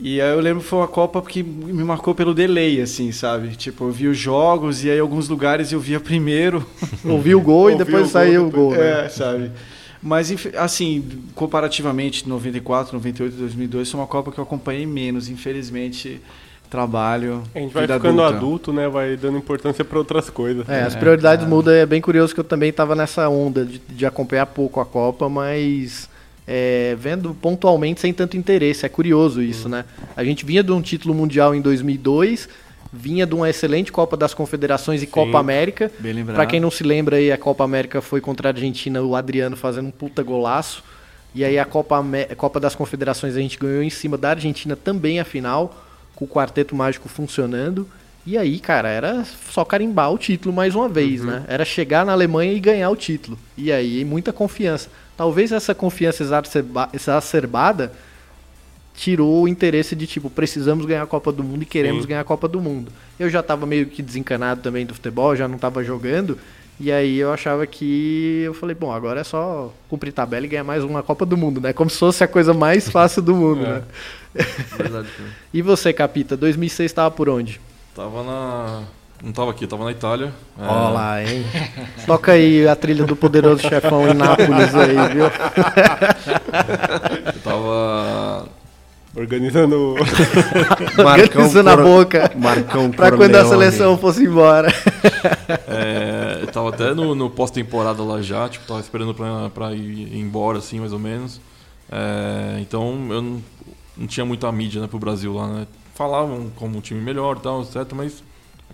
E 0.00 0.20
aí 0.20 0.30
eu 0.32 0.38
lembro 0.40 0.62
que 0.62 0.68
foi 0.68 0.78
uma 0.78 0.86
Copa 0.88 1.20
que 1.22 1.42
me 1.42 1.82
marcou 1.82 2.14
pelo 2.14 2.32
delay, 2.32 2.80
assim, 2.80 3.10
sabe? 3.10 3.56
Tipo, 3.56 3.84
eu 3.86 3.90
vi 3.90 4.06
os 4.06 4.16
jogos 4.16 4.84
e 4.84 4.90
aí 4.90 4.98
alguns 5.00 5.28
lugares 5.28 5.72
eu 5.72 5.80
via 5.80 5.98
primeiro. 5.98 6.64
Ouvi 7.04 7.34
o 7.34 7.40
gol 7.40 7.70
e 7.70 7.74
depois 7.78 8.08
saiu 8.10 8.42
o 8.42 8.46
depois- 8.46 8.64
gol, 8.76 8.76
né? 8.84 9.06
É, 9.06 9.08
sabe? 9.08 9.50
Mas, 10.00 10.32
assim, 10.56 11.04
comparativamente, 11.34 12.28
94, 12.28 12.94
98, 12.94 13.34
2002, 13.36 13.90
foi 13.90 14.00
uma 14.00 14.06
Copa 14.06 14.30
que 14.30 14.38
eu 14.38 14.44
acompanhei 14.44 14.86
menos. 14.86 15.28
Infelizmente, 15.28 16.20
trabalho, 16.70 17.42
A 17.52 17.58
gente 17.58 17.72
vai 17.74 17.82
vida 17.82 17.94
ficando 17.94 18.22
adulta. 18.22 18.36
adulto, 18.36 18.72
né? 18.72 18.88
Vai 18.88 19.16
dando 19.16 19.38
importância 19.38 19.84
pra 19.84 19.98
outras 19.98 20.30
coisas. 20.30 20.68
É, 20.68 20.82
as 20.82 20.94
prioridades 20.94 21.44
mudam. 21.48 21.74
É 21.74 21.84
bem 21.84 22.00
curioso 22.00 22.32
que 22.32 22.38
eu 22.38 22.44
também 22.44 22.70
estava 22.70 22.94
nessa 22.94 23.28
onda 23.28 23.64
de, 23.64 23.80
de 23.88 24.06
acompanhar 24.06 24.46
pouco 24.46 24.78
a 24.78 24.86
Copa, 24.86 25.28
mas 25.28 26.08
é, 26.48 26.96
vendo 26.98 27.34
pontualmente 27.34 28.00
sem 28.00 28.12
tanto 28.12 28.36
interesse. 28.36 28.86
É 28.86 28.88
curioso 28.88 29.42
isso, 29.42 29.68
né? 29.68 29.84
A 30.16 30.24
gente 30.24 30.44
vinha 30.46 30.62
de 30.62 30.72
um 30.72 30.80
título 30.80 31.14
mundial 31.14 31.54
em 31.54 31.60
2002, 31.60 32.48
vinha 32.92 33.26
de 33.26 33.34
uma 33.34 33.50
excelente 33.50 33.92
Copa 33.92 34.16
das 34.16 34.32
Confederações 34.32 35.02
e 35.02 35.06
Copa 35.06 35.38
América. 35.38 35.92
Pra 36.34 36.46
quem 36.46 36.58
não 36.58 36.70
se 36.70 36.82
lembra 36.82 37.16
aí, 37.16 37.30
a 37.30 37.36
Copa 37.36 37.62
América 37.64 38.00
foi 38.00 38.20
contra 38.20 38.48
a 38.48 38.52
Argentina, 38.52 39.02
o 39.02 39.14
Adriano 39.14 39.56
fazendo 39.56 39.88
um 39.88 39.90
puta 39.90 40.22
golaço. 40.22 40.82
E 41.34 41.44
aí 41.44 41.58
a 41.58 41.64
Copa, 41.66 41.98
Amé- 41.98 42.24
Copa 42.34 42.58
das 42.58 42.74
Confederações 42.74 43.36
a 43.36 43.40
gente 43.40 43.58
ganhou 43.58 43.82
em 43.82 43.90
cima 43.90 44.16
da 44.16 44.30
Argentina 44.30 44.74
também 44.74 45.20
a 45.20 45.24
final, 45.24 45.84
com 46.14 46.24
o 46.24 46.28
quarteto 46.28 46.74
mágico 46.74 47.08
funcionando. 47.10 47.86
E 48.26 48.36
aí, 48.36 48.58
cara, 48.58 48.88
era 48.88 49.24
só 49.52 49.64
carimbar 49.64 50.12
o 50.12 50.18
título 50.18 50.54
mais 50.54 50.74
uma 50.74 50.88
vez, 50.88 51.22
né? 51.22 51.44
Era 51.48 51.64
chegar 51.64 52.04
na 52.04 52.12
Alemanha 52.12 52.52
e 52.52 52.60
ganhar 52.60 52.90
o 52.90 52.96
título. 52.96 53.38
E 53.56 53.70
aí, 53.70 54.04
muita 54.04 54.32
confiança. 54.32 54.88
Talvez 55.18 55.52
essa 55.52 55.74
confiança 55.74 56.22
exacerba- 56.22 56.88
exacerbada 56.94 57.92
tirou 58.94 59.42
o 59.42 59.48
interesse 59.48 59.94
de 59.94 60.06
tipo, 60.06 60.30
precisamos 60.30 60.86
ganhar 60.86 61.02
a 61.02 61.06
Copa 61.06 61.30
do 61.30 61.42
Mundo 61.44 61.62
e 61.62 61.66
queremos 61.66 62.02
Sim. 62.02 62.08
ganhar 62.08 62.20
a 62.20 62.24
Copa 62.24 62.48
do 62.48 62.60
Mundo. 62.60 62.90
Eu 63.18 63.28
já 63.28 63.42
tava 63.42 63.66
meio 63.66 63.86
que 63.86 64.00
desencanado 64.00 64.60
também 64.62 64.86
do 64.86 64.94
futebol, 64.94 65.36
já 65.36 65.46
não 65.46 65.58
tava 65.58 65.84
jogando. 65.84 66.38
E 66.80 66.92
aí 66.92 67.18
eu 67.18 67.32
achava 67.32 67.66
que. 67.66 68.42
Eu 68.46 68.54
falei, 68.54 68.74
bom, 68.76 68.92
agora 68.92 69.20
é 69.20 69.24
só 69.24 69.74
cumprir 69.88 70.12
tabela 70.12 70.46
e 70.46 70.48
ganhar 70.48 70.62
mais 70.62 70.84
uma 70.84 71.02
Copa 71.02 71.26
do 71.26 71.36
Mundo, 71.36 71.60
né? 71.60 71.72
Como 71.72 71.90
se 71.90 71.98
fosse 71.98 72.22
a 72.22 72.28
coisa 72.28 72.54
mais 72.54 72.86
fácil 72.90 73.20
do 73.20 73.34
mundo, 73.34 73.66
É. 73.66 73.68
né? 73.68 73.82
Verdade. 74.76 75.08
E 75.52 75.60
você, 75.60 75.92
Capita, 75.92 76.36
2006 76.36 76.92
tava 76.92 77.10
por 77.10 77.28
onde? 77.28 77.60
Tava 77.96 78.22
na. 78.22 78.82
Não 79.22 79.32
tava 79.32 79.50
aqui, 79.50 79.66
tava 79.66 79.84
na 79.84 79.90
Itália. 79.90 80.32
É. 80.58 80.64
Ó 80.66 80.90
lá, 80.90 81.22
hein? 81.22 81.44
Toca 82.06 82.32
aí 82.32 82.68
a 82.68 82.76
trilha 82.76 83.04
do 83.04 83.16
Poderoso 83.16 83.62
Chefão 83.68 84.08
em 84.08 84.14
Nápoles 84.14 84.74
aí, 84.74 84.94
viu? 85.12 85.24
Eu 87.26 87.40
tava. 87.42 88.48
Organizando. 89.16 89.96
Organizando 90.98 91.70
a 91.70 91.76
boca. 91.76 92.30
Marcão 92.36 92.90
pra 92.90 93.10
quando 93.10 93.34
a 93.34 93.44
seleção 93.44 93.98
fosse 93.98 94.22
embora. 94.24 94.72
É, 95.66 96.38
eu 96.42 96.46
tava 96.48 96.68
até 96.68 96.94
no, 96.94 97.14
no 97.14 97.28
pós-temporada 97.28 98.02
lá 98.02 98.22
já, 98.22 98.48
tipo, 98.48 98.66
tava 98.66 98.80
esperando 98.80 99.14
pra, 99.14 99.50
pra 99.50 99.72
ir 99.72 100.16
embora, 100.16 100.58
assim, 100.58 100.78
mais 100.78 100.92
ou 100.92 100.98
menos. 100.98 101.40
É, 101.90 102.58
então, 102.60 103.06
eu 103.10 103.22
não- 103.22 103.42
não 103.96 104.06
tinha 104.06 104.24
muita 104.24 104.52
mídia 104.52 104.80
né, 104.80 104.86
pro 104.86 104.98
Brasil 104.98 105.34
lá, 105.34 105.48
né? 105.48 105.66
Falavam 105.94 106.48
como 106.54 106.78
um 106.78 106.80
time 106.80 107.00
melhor 107.00 107.36
e 107.38 107.40
tal, 107.40 107.62
etc. 107.62 107.84
Mas 107.94 108.22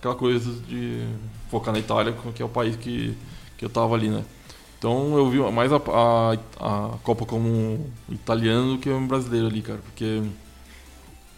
aquela 0.04 0.14
coisa 0.14 0.52
de 0.68 1.06
focar 1.50 1.72
na 1.72 1.80
Itália, 1.80 2.14
que 2.34 2.42
é 2.42 2.44
o 2.44 2.48
país 2.48 2.76
que, 2.76 3.16
que 3.56 3.64
eu 3.64 3.70
tava 3.70 3.94
ali, 3.94 4.10
né? 4.10 4.22
Então 4.78 5.16
eu 5.16 5.30
vi 5.30 5.38
mais 5.50 5.72
a, 5.72 5.76
a, 5.76 6.32
a 6.60 6.98
Copa 7.02 7.24
como 7.24 7.48
um 7.48 7.90
italiano 8.10 8.74
do 8.74 8.78
que 8.78 8.90
um 8.90 9.06
brasileiro 9.06 9.46
ali, 9.46 9.62
cara. 9.62 9.78
Porque. 9.78 10.22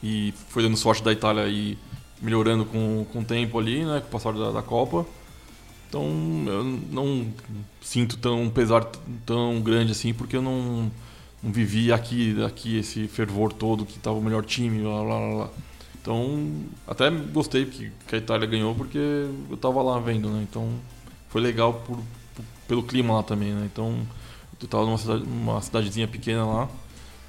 E 0.03 0.35
foi 0.49 0.63
dando 0.63 0.77
sorte 0.77 1.03
da 1.03 1.13
Itália 1.13 1.45
aí 1.45 1.79
melhorando 2.21 2.65
com, 2.65 3.07
com 3.13 3.21
o 3.21 3.25
tempo 3.25 3.59
ali, 3.59 3.85
né? 3.85 4.01
Com 4.01 4.09
o 4.09 4.11
passar 4.11 4.33
da, 4.33 4.51
da 4.51 4.63
Copa. 4.63 5.07
Então 5.89 6.05
eu 6.49 6.65
não 6.91 7.29
sinto 7.81 8.17
tão 8.19 8.51
pesar 8.51 8.85
tão 9.25 9.61
grande 9.61 9.93
assim, 9.93 10.13
porque 10.13 10.37
eu 10.37 10.43
não, 10.43 10.91
não 11.41 11.53
vivi 11.53 11.93
aqui, 11.93 12.43
aqui 12.43 12.79
esse 12.79 13.07
fervor 13.07 13.53
todo 13.53 13.87
que 13.87 13.97
tava 14.01 14.19
o 14.19 14.23
melhor 14.23 14.45
time, 14.45 14.83
blá. 14.83 15.49
Então 16.07 16.63
até 16.87 17.11
gostei 17.11 17.67
que, 17.67 17.91
que 18.07 18.15
a 18.15 18.19
Itália 18.19 18.47
ganhou, 18.47 18.73
porque 18.77 18.97
eu 19.51 19.57
tava 19.57 19.83
lá 19.83 19.99
vendo, 19.99 20.31
né? 20.31 20.47
Então 20.49 20.71
foi 21.29 21.41
legal 21.41 21.75
por, 21.75 21.97
por- 22.37 22.45
pelo 22.69 22.83
clima 22.85 23.15
lá 23.15 23.23
também, 23.25 23.53
né? 23.53 23.69
Então 23.73 24.07
eu 24.63 24.69
tava 24.69 24.85
numa 24.85 24.99
cidade, 24.99 25.25
uma 25.25 25.61
cidadezinha 25.61 26.07
pequena 26.07 26.47
lá 26.47 26.69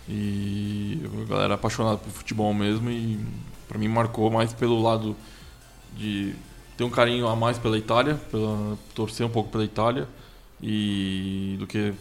e 0.07 1.01
a 1.23 1.29
galera 1.29 1.55
apaixonada 1.55 1.97
por 1.97 2.09
futebol 2.11 2.53
mesmo 2.53 2.89
e 2.91 3.19
pra 3.67 3.79
mim 3.79 3.87
marcou 3.87 4.29
mais 4.31 4.53
pelo 4.53 4.81
lado 4.81 5.15
de 5.97 6.35
ter 6.77 6.83
um 6.83 6.89
carinho 6.89 7.27
a 7.27 7.35
mais 7.35 7.57
pela 7.57 7.77
Itália, 7.77 8.15
pela, 8.31 8.77
torcer 8.95 9.25
um 9.25 9.29
pouco 9.29 9.49
pela 9.51 9.63
Itália 9.65 10.07
e 10.61 11.55
do 11.59 11.67
que 11.67 11.93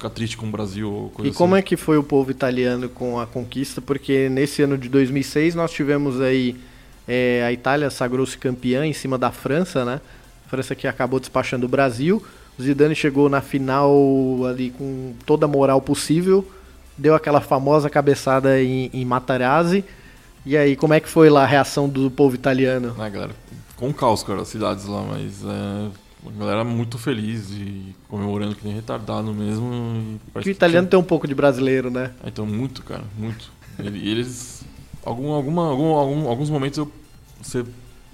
ficar 0.00 0.10
triste 0.10 0.36
com 0.36 0.46
o 0.46 0.50
Brasil 0.50 1.12
E 1.22 1.30
como 1.30 1.54
assim. 1.54 1.60
é 1.60 1.62
que 1.62 1.76
foi 1.76 1.98
o 1.98 2.02
povo 2.02 2.30
italiano 2.30 2.88
com 2.88 3.20
a 3.20 3.26
conquista? 3.26 3.82
Porque 3.82 4.28
nesse 4.30 4.62
ano 4.62 4.78
de 4.78 4.88
2006 4.88 5.54
nós 5.54 5.70
tivemos 5.70 6.20
aí 6.20 6.56
é, 7.06 7.44
a 7.46 7.52
Itália 7.52 7.90
sagrou-se 7.90 8.36
campeã 8.38 8.86
em 8.86 8.92
cima 8.92 9.18
da 9.18 9.30
França, 9.30 9.84
né? 9.84 10.00
A 10.46 10.48
França 10.48 10.74
que 10.74 10.86
acabou 10.88 11.20
despachando 11.20 11.66
o 11.66 11.68
Brasil. 11.68 12.22
O 12.58 12.62
Zidane 12.62 12.94
chegou 12.94 13.28
na 13.28 13.40
final 13.40 13.92
ali 14.48 14.70
com 14.70 15.12
toda 15.26 15.44
a 15.44 15.48
moral 15.48 15.80
possível, 15.80 16.48
deu 16.96 17.14
aquela 17.14 17.40
famosa 17.40 17.90
cabeçada 17.90 18.62
em, 18.62 18.90
em 18.92 19.04
Matarazzi. 19.04 19.84
E 20.46 20.56
aí, 20.56 20.76
como 20.76 20.94
é 20.94 21.00
que 21.00 21.08
foi 21.08 21.28
lá 21.28 21.42
a 21.42 21.46
reação 21.46 21.88
do 21.88 22.10
povo 22.10 22.34
italiano? 22.34 22.94
Ah, 22.98 23.08
galera, 23.08 23.32
com 23.76 23.92
caos, 23.92 24.22
cara, 24.22 24.42
as 24.42 24.48
cidades 24.48 24.86
lá, 24.86 25.02
mas 25.02 25.42
é, 25.44 25.88
a 26.26 26.30
galera 26.38 26.64
muito 26.64 26.98
feliz 26.98 27.50
e 27.50 27.94
comemorando 28.08 28.54
que 28.54 28.64
nem 28.66 28.74
retardado 28.74 29.32
mesmo. 29.32 30.18
e 30.36 30.40
Que 30.42 30.48
o 30.48 30.52
italiano 30.52 30.86
tem 30.88 30.98
um 30.98 31.02
pouco 31.04 31.26
de 31.26 31.34
brasileiro, 31.34 31.90
né? 31.90 32.12
Ah, 32.22 32.28
Então, 32.28 32.46
muito, 32.46 32.82
cara, 32.82 33.04
muito. 33.18 33.50
Ele- 33.78 34.06
eles. 34.08 34.62
Algum, 35.04 35.32
alguma, 35.32 35.68
algum, 35.70 35.86
algum- 35.94 36.28
alguns 36.28 36.50
momentos 36.50 36.78
eu, 36.78 36.92
você 37.40 37.64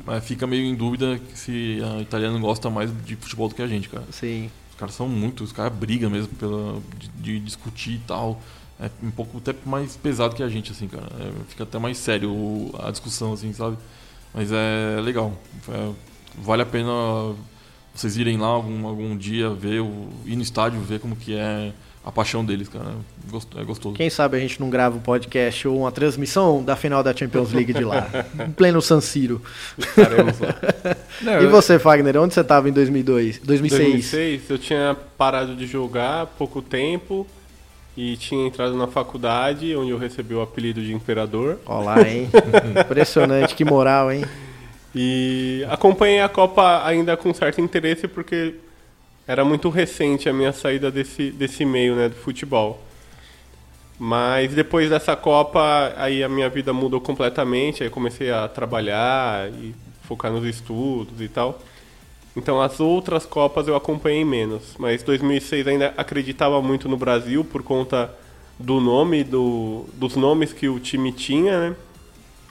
é, 0.09 0.21
fica 0.21 0.47
meio 0.47 0.63
em 0.65 0.75
dúvida 0.75 1.19
que 1.19 1.37
se 1.39 1.81
a 1.83 2.01
italiano 2.01 2.39
gosta 2.39 2.71
mais 2.71 2.91
de 3.05 3.17
futebol 3.17 3.49
do 3.49 3.55
que 3.55 3.63
a 3.63 3.67
gente, 3.67 3.89
cara. 3.89 4.05
Sim. 4.13 4.51
Os 4.71 4.77
caras 4.77 4.95
são 4.95 5.09
muito, 5.09 5.43
os 5.43 5.51
caras 5.53 5.73
brigam 5.77 6.09
mesmo 6.11 6.29
pela, 6.35 6.81
de, 6.99 7.09
de 7.09 7.41
discutir 7.41 7.95
e 7.95 7.99
tal. 8.07 8.41
É 8.79 8.91
um 9.03 9.11
pouco 9.11 9.39
até 9.39 9.55
mais 9.65 9.97
pesado 9.97 10.37
que 10.37 10.43
a 10.43 10.49
gente, 10.49 10.71
assim, 10.71 10.87
cara. 10.87 11.07
É, 11.19 11.33
fica 11.49 11.65
até 11.65 11.79
mais 11.79 11.97
sério 11.99 12.31
a 12.79 12.91
discussão, 12.91 13.33
assim, 13.33 13.53
sabe? 13.53 13.77
Mas 14.35 14.51
é 14.53 15.01
legal. 15.01 15.33
É, 15.69 15.91
vale 16.39 16.63
a 16.63 16.67
pena 16.67 16.91
vocês 17.97 18.17
irem 18.17 18.37
lá 18.37 18.49
algum, 18.49 18.87
algum 18.87 19.17
dia 19.17 19.51
ver, 19.51 19.81
o, 19.81 20.09
ir 20.25 20.37
no 20.37 20.43
estádio 20.43 20.81
ver 20.81 21.01
como 21.01 21.17
que 21.17 21.35
é 21.35 21.73
a 22.05 22.13
paixão 22.13 22.45
deles, 22.45 22.69
cara. 22.69 22.85
É 22.91 23.61
É 23.61 23.65
gostoso. 23.65 23.97
Quem 23.97 24.09
sabe 24.09 24.37
a 24.37 24.41
gente 24.41 24.61
não 24.61 24.71
grava 24.71 24.97
um 24.97 25.01
podcast 25.01 25.67
ou 25.67 25.81
uma 25.81 25.91
transmissão 25.91 26.63
da 26.63 26.77
final 26.77 27.03
da 27.03 27.15
Champions 27.15 27.53
League 27.53 27.73
de 27.73 27.83
lá, 27.83 28.09
em 28.47 28.53
pleno 28.53 28.81
San 28.81 29.01
Siro. 29.01 29.43
Não, 31.21 31.43
e 31.43 31.47
você, 31.47 31.79
Fagner, 31.79 32.17
onde 32.21 32.35
você 32.35 32.43
estava 32.43 32.69
em 32.69 32.73
2002, 32.73 33.39
2006? 33.39 33.83
2006 33.83 34.51
eu 34.51 34.59
tinha 34.59 34.97
parado 35.17 35.57
de 35.57 35.67
jogar 35.67 36.23
há 36.23 36.27
pouco 36.27 36.63
tempo 36.63 37.27
e 37.97 38.17
tinha 38.19 38.47
entrado 38.47 38.77
na 38.77 38.87
faculdade, 38.87 39.75
onde 39.75 39.91
eu 39.91 39.99
recebi 39.99 40.35
o 40.35 40.43
apelido 40.43 40.83
de 40.83 40.93
Imperador. 40.93 41.59
Olá, 41.65 42.07
hein? 42.07 42.29
Impressionante, 42.79 43.55
que 43.55 43.65
moral, 43.65 44.13
hein? 44.13 44.25
E 44.99 45.63
acompanhei 45.69 46.23
a 46.23 46.29
Copa 46.29 46.83
ainda 46.83 47.19
com 47.19 47.35
certo 47.35 47.61
interesse 47.61 48.09
porque 48.09 48.55
era 49.27 49.45
muito 49.45 49.69
recente 49.69 50.27
a 50.27 50.33
minha 50.33 50.53
saída 50.53 50.91
desse, 50.91 51.31
desse 51.31 51.67
meio 51.67 51.95
né, 51.95 52.09
do 52.09 52.15
futebol. 52.15 52.81
Mas 53.99 54.55
depois 54.55 54.89
dessa 54.89 55.15
Copa, 55.15 55.93
aí 55.99 56.25
a 56.25 56.31
minha 56.31 56.49
vida 56.49 56.73
mudou 56.73 56.99
completamente, 56.99 57.83
aí 57.83 57.91
comecei 57.91 58.31
a 58.31 58.49
trabalhar 58.49 59.51
e 59.51 59.75
focar 60.05 60.33
nos 60.33 60.47
estudos 60.47 61.21
e 61.21 61.29
tal. 61.29 61.61
Então 62.35 62.63
as 62.63 62.81
outras 62.81 63.27
Copas 63.27 63.69
eu 63.69 63.77
acompanhei 63.77 64.25
menos, 64.25 64.77
mas 64.79 65.03
2006 65.03 65.67
ainda 65.67 65.93
acreditava 65.99 66.63
muito 66.63 66.89
no 66.89 66.97
Brasil 66.97 67.45
por 67.45 67.63
conta 67.63 68.11
do 68.59 68.81
nome, 68.81 69.25
do, 69.25 69.85
dos 69.93 70.17
nomes 70.17 70.55
que 70.55 70.71
o 70.71 70.81
time 70.81 71.13
tinha, 71.13 71.69
né? 71.69 71.77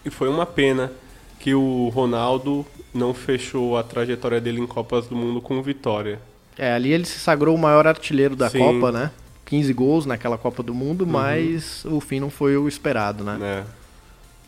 E 0.05 0.11
foi 0.11 0.29
uma 0.29 0.45
pena 0.45 0.91
que 1.39 1.53
o 1.53 1.89
Ronaldo 1.89 2.65
não 2.93 3.13
fechou 3.13 3.77
a 3.77 3.83
trajetória 3.83 4.39
dele 4.41 4.59
em 4.61 4.67
Copas 4.67 5.07
do 5.07 5.15
Mundo 5.15 5.41
com 5.41 5.61
vitória. 5.61 6.19
É, 6.57 6.73
ali 6.73 6.91
ele 6.93 7.05
se 7.05 7.19
sagrou 7.19 7.53
o 7.55 7.59
maior 7.59 7.85
artilheiro 7.85 8.35
da 8.35 8.49
Sim. 8.49 8.59
Copa, 8.59 8.91
né? 8.91 9.11
15 9.45 9.73
gols 9.73 10.05
naquela 10.05 10.37
Copa 10.37 10.63
do 10.63 10.73
Mundo, 10.73 11.03
Uhum. 11.03 11.11
mas 11.11 11.83
o 11.85 11.99
fim 11.99 12.19
não 12.19 12.29
foi 12.29 12.57
o 12.57 12.67
esperado, 12.67 13.23
né? 13.23 13.37
É. 13.41 13.63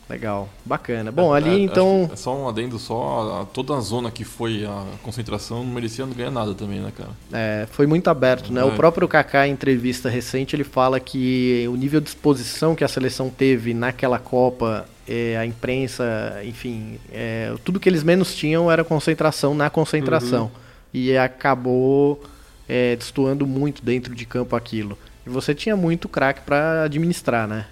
Legal, 0.08 0.48
bacana. 0.64 1.12
Bom, 1.12 1.34
É, 1.34 1.38
ali 1.38 1.50
acho 1.50 1.58
então. 1.58 2.10
É 2.12 2.16
só 2.16 2.34
um 2.34 2.48
adendo, 2.48 2.78
só 2.78 3.42
a- 3.42 3.44
toda 3.44 3.76
a 3.76 3.80
zona 3.80 4.10
que 4.10 4.24
foi 4.24 4.64
a 4.64 4.84
concentração 5.02 5.62
não 5.62 5.72
merecia 5.72 6.06
não 6.06 6.14
ganhar 6.14 6.30
nada 6.30 6.54
também, 6.54 6.80
né, 6.80 6.90
cara? 6.96 7.10
É, 7.32 7.66
foi 7.70 7.86
muito 7.86 8.08
aberto, 8.08 8.50
né? 8.52 8.62
É. 8.62 8.64
O 8.64 8.72
próprio 8.72 9.06
Kaká, 9.06 9.46
em 9.46 9.52
entrevista 9.52 10.08
recente, 10.08 10.56
ele 10.56 10.64
fala 10.64 10.98
que 10.98 11.66
o 11.70 11.76
nível 11.76 12.00
de 12.00 12.08
exposição 12.08 12.74
que 12.74 12.82
a 12.82 12.88
seleção 12.88 13.28
teve 13.28 13.74
naquela 13.74 14.18
Copa, 14.18 14.86
é, 15.06 15.36
a 15.36 15.44
imprensa, 15.44 16.40
enfim, 16.44 16.98
é, 17.12 17.52
tudo 17.64 17.78
que 17.78 17.88
eles 17.88 18.02
menos 18.02 18.34
tinham 18.34 18.70
era 18.72 18.82
concentração 18.82 19.54
na 19.54 19.68
concentração. 19.68 20.44
Uhum. 20.44 20.50
E 20.94 21.16
acabou 21.18 22.22
é, 22.66 22.96
destoando 22.96 23.46
muito 23.46 23.82
dentro 23.84 24.14
de 24.14 24.24
campo 24.24 24.56
aquilo. 24.56 24.96
E 25.28 25.30
você 25.30 25.54
tinha 25.54 25.76
muito 25.76 26.08
craque 26.08 26.40
para 26.40 26.84
administrar, 26.84 27.46
né? 27.46 27.66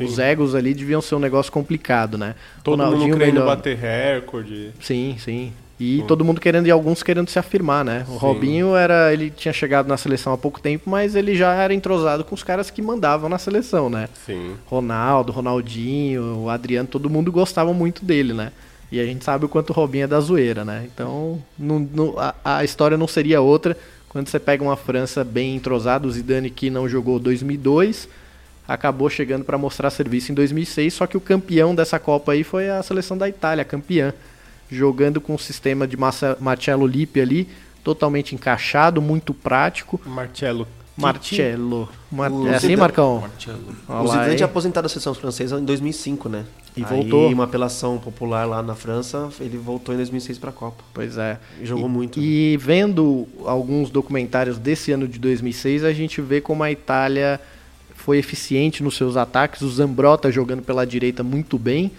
Os 0.00 0.16
Sim. 0.16 0.22
egos 0.22 0.54
ali 0.56 0.74
deviam 0.74 1.00
ser 1.00 1.14
um 1.14 1.20
negócio 1.20 1.52
complicado, 1.52 2.18
né? 2.18 2.34
Todo 2.64 2.76
mundo 2.78 2.86
Ronaldinho 2.90 3.16
querendo 3.16 3.34
melhor. 3.34 3.46
bater 3.46 3.76
recorde. 3.76 4.70
Sim, 4.80 5.16
sim. 5.18 5.52
E 5.78 6.00
Hum. 6.02 6.06
todo 6.06 6.24
mundo 6.24 6.40
querendo, 6.40 6.66
e 6.66 6.70
alguns 6.70 7.02
querendo 7.02 7.28
se 7.28 7.38
afirmar, 7.38 7.84
né? 7.84 8.04
O 8.08 8.12
Sim. 8.12 8.18
Robinho 8.18 8.74
era. 8.74 9.12
Ele 9.12 9.30
tinha 9.30 9.52
chegado 9.52 9.86
na 9.86 9.96
seleção 9.96 10.32
há 10.32 10.38
pouco 10.38 10.58
tempo, 10.60 10.88
mas 10.90 11.14
ele 11.14 11.36
já 11.36 11.52
era 11.54 11.72
entrosado 11.74 12.24
com 12.24 12.34
os 12.34 12.42
caras 12.42 12.70
que 12.70 12.80
mandavam 12.82 13.28
na 13.28 13.38
seleção, 13.38 13.88
né? 13.90 14.08
Sim. 14.24 14.54
Ronaldo, 14.66 15.32
Ronaldinho, 15.32 16.38
o 16.44 16.50
Adriano, 16.50 16.88
todo 16.88 17.08
mundo 17.10 17.30
gostava 17.30 17.72
muito 17.74 18.04
dele, 18.04 18.32
né? 18.32 18.52
E 18.90 18.98
a 19.00 19.04
gente 19.04 19.24
sabe 19.24 19.44
o 19.44 19.48
quanto 19.48 19.70
o 19.70 19.72
Robinho 19.74 20.04
é 20.04 20.06
da 20.06 20.18
zoeira, 20.18 20.64
né? 20.64 20.86
Então 20.92 21.42
não- 21.58 21.80
não- 21.92 22.14
a, 22.18 22.34
a 22.42 22.64
história 22.64 22.96
não 22.96 23.06
seria 23.08 23.40
outra 23.40 23.76
quando 24.08 24.28
você 24.28 24.38
pega 24.38 24.62
uma 24.62 24.76
França 24.76 25.22
bem 25.22 25.56
entrosada, 25.56 26.06
o 26.06 26.10
Zidane 26.10 26.50
que 26.50 26.70
não 26.70 26.88
jogou 26.88 27.18
2002, 27.18 28.08
acabou 28.66 29.08
chegando 29.08 29.44
para 29.44 29.58
mostrar 29.58 29.90
serviço 29.90 30.32
em 30.32 30.34
2006, 30.34 30.94
só 30.94 31.06
que 31.06 31.16
o 31.16 31.20
campeão 31.20 31.74
dessa 31.74 31.98
Copa 31.98 32.32
aí 32.32 32.42
foi 32.42 32.68
a 32.70 32.82
seleção 32.82 33.16
da 33.16 33.28
Itália, 33.28 33.64
campeã, 33.64 34.12
jogando 34.70 35.20
com 35.20 35.34
o 35.34 35.38
sistema 35.38 35.86
de 35.86 35.96
Marcello 35.96 36.86
Lippi 36.86 37.20
ali, 37.20 37.48
totalmente 37.84 38.34
encaixado, 38.34 39.00
muito 39.00 39.32
prático. 39.32 40.00
Marcello. 40.04 40.66
Marcello. 40.96 41.88
Mar... 42.10 42.30
O 42.32 42.46
É 42.46 42.50
assim, 42.50 42.60
Zidane- 42.68 42.76
Marcão? 42.80 43.22
Olha 43.88 44.02
O 44.02 44.08
Zidane 44.08 44.36
tinha 44.36 44.46
aposentado 44.46 44.84
da 44.84 44.88
seleção 44.88 45.14
francesa 45.14 45.58
em 45.60 45.64
2005, 45.64 46.28
né? 46.28 46.44
E 46.76 46.80
Aí, 46.82 46.86
voltou. 46.88 47.28
uma 47.32 47.44
apelação 47.44 47.98
popular 47.98 48.44
lá 48.46 48.62
na 48.62 48.74
França, 48.74 49.28
ele 49.40 49.56
voltou 49.56 49.94
em 49.94 49.96
2006 49.98 50.38
pra 50.38 50.52
Copa. 50.52 50.82
Pois 50.92 51.16
é. 51.16 51.38
E 51.60 51.66
jogou 51.66 51.86
E- 51.86 51.90
muito. 51.90 52.20
né? 52.20 52.26
E 52.26 52.56
vendo 52.58 53.26
alguns 53.44 53.90
documentários 53.90 54.58
desse 54.58 54.92
ano 54.92 55.06
de 55.08 55.18
2006, 55.18 55.84
a 55.84 55.92
gente 55.92 56.20
vê 56.20 56.40
como 56.40 56.62
a 56.62 56.70
Itália 56.70 57.40
foi 57.94 58.18
eficiente 58.18 58.82
nos 58.82 58.96
seus 58.96 59.16
ataques. 59.16 59.62
O 59.62 59.70
Zambrotta 59.70 60.30
jogando 60.30 60.62
pela 60.62 60.86
direita 60.86 61.22
muito 61.22 61.58
bem. 61.58 61.90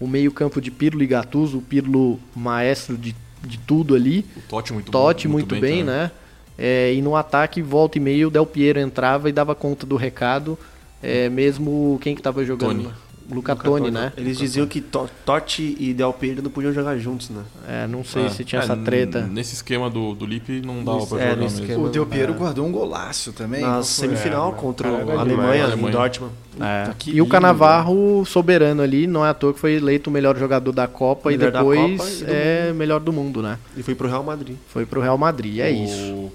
O 0.00 0.06
meio-campo 0.08 0.60
de 0.60 0.70
Pirlo 0.70 1.02
e 1.02 1.06
Gattuso, 1.06 1.58
o 1.58 1.62
Pirlo 1.62 2.18
maestro 2.34 2.96
de, 2.96 3.14
de 3.44 3.58
tudo 3.58 3.94
ali. 3.94 4.24
O 4.36 4.40
Totti 4.48 4.72
muito 4.72 4.90
Totti 4.90 5.28
bom, 5.28 5.32
muito, 5.34 5.54
bem, 5.54 5.60
também. 5.60 5.84
né? 5.84 6.10
É, 6.58 6.92
e 6.94 7.00
no 7.02 7.16
ataque, 7.16 7.62
volta 7.62 7.98
e 7.98 8.00
meio, 8.00 8.28
o 8.28 8.30
Del 8.30 8.46
Piero 8.46 8.78
entrava 8.78 9.28
e 9.28 9.32
dava 9.32 9.54
conta 9.54 9.86
do 9.86 9.96
recado. 9.96 10.58
É, 11.02 11.28
mesmo 11.28 11.98
quem 12.02 12.14
que 12.14 12.22
tava 12.22 12.44
jogando? 12.44 12.68
Tony. 12.70 12.84
né? 12.84 12.92
Luca 13.30 13.54
Toni, 13.56 13.90
né? 13.90 14.12
Eles 14.16 14.36
diziam 14.36 14.66
que 14.66 14.80
To- 14.80 15.08
Totti 15.24 15.76
e 15.78 15.94
Del 15.94 16.12
Piero 16.12 16.42
não 16.42 16.50
podiam 16.50 16.72
jogar 16.72 16.98
juntos, 16.98 17.30
né? 17.30 17.42
É, 17.66 17.86
não 17.86 18.04
sei 18.04 18.26
É, 18.26 18.28
se 18.28 18.44
tinha 18.44 18.60
é, 18.60 18.64
essa 18.64 18.76
treta. 18.76 19.22
Nesse 19.22 19.54
esquema 19.54 19.88
do, 19.88 20.12
do 20.14 20.26
Lipe 20.26 20.60
não 20.60 20.84
dava 20.84 21.06
pra 21.06 21.18
é, 21.18 21.30
jogar 21.30 21.36
nesse 21.40 21.54
mesmo. 21.54 21.66
esquema 21.70 21.86
O 21.86 21.90
Del 21.90 22.04
Piero 22.04 22.32
É. 22.32 22.36
guardou 22.36 22.66
um 22.66 22.72
golaço 22.72 23.32
também. 23.32 23.62
Na 23.62 23.82
semifinal 23.82 24.52
É, 24.52 24.60
contra 24.60 24.88
a. 24.88 24.92
Alemanha, 25.20 25.64
Alemanha. 25.64 25.88
em 25.88 25.90
Dortmund. 25.92 26.32
É. 26.60 26.90
Que 26.98 27.12
E 27.12 27.22
o. 27.22 27.26
Canavarro 27.26 28.24
soberano 28.26 28.82
ali, 28.82 29.06
não 29.06 29.24
é 29.24 29.30
à 29.30 29.34
toa 29.34 29.54
que 29.54 29.60
foi 29.60 29.74
eleito 29.74 30.10
o 30.10 30.12
melhor 30.12 30.36
jogador 30.36 30.72
da 30.72 30.86
Copa 30.86 31.30
Melhor 31.30 31.48
e 31.48 31.52
depois 31.52 31.98
Copa 32.20 32.30
e 32.30 32.34
é 32.34 32.66
mundo. 32.66 32.76
melhor 32.76 33.00
do 33.00 33.12
mundo, 33.12 33.40
né? 33.40 33.58
E 33.76 33.82
foi 33.82 33.94
pro 33.94 34.08
Real 34.08 34.22
Madrid. 34.24 34.56
Foi 34.68 34.84
pro 34.84 35.00
Real 35.00 35.16
Madrid, 35.16 35.58
é 35.60 35.70
O 35.70 35.74
isso. 35.74 36.32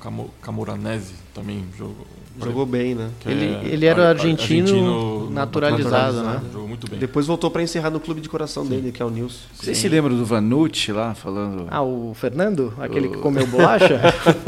Camo- 0.00 0.30
Camoranesi 0.42 1.14
também 1.34 1.64
jogou. 1.78 2.06
Jogou 2.42 2.64
bem, 2.64 2.94
né? 2.94 3.10
que 3.20 3.28
Ele- 3.28 3.44
é 3.54 3.60
ele 3.74 3.84
era 3.84 4.02
ar- 4.04 4.10
argentino 4.10 5.28
naturalizado, 5.30 6.22
né? 6.22 6.40
Jogou 6.50 6.68
muito 6.68 6.88
bem. 6.88 6.98
Depois 6.98 7.26
voltou 7.26 7.50
pra 7.50 7.62
encerrar 7.62 7.90
no 7.90 8.00
clube 8.00 8.20
de 8.22 8.28
coração 8.30 8.64
dele, 8.64 8.92
que 8.92 9.02
é 9.02 9.04
o 9.04 9.10
Nils. 9.10 9.40
Vocês 9.52 9.76
se 9.76 9.88
lembram 9.88 10.16
do 10.16 10.24
Vanucci 10.24 10.90
lá 10.90 11.12
falando? 11.14 11.66
Ah, 11.70 11.82
o 11.82 12.14
Fernando? 12.14 12.72
Aquele 12.78 13.08
que 13.08 13.16
O- 13.16 13.20
comeu 13.20 13.46
bolacha? 13.46 14.00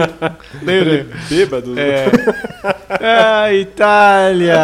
Lembra? 0.63 1.07
Bêbado. 1.29 1.79
É. 1.79 2.07
Ah, 2.89 3.53
Itália! 3.53 4.59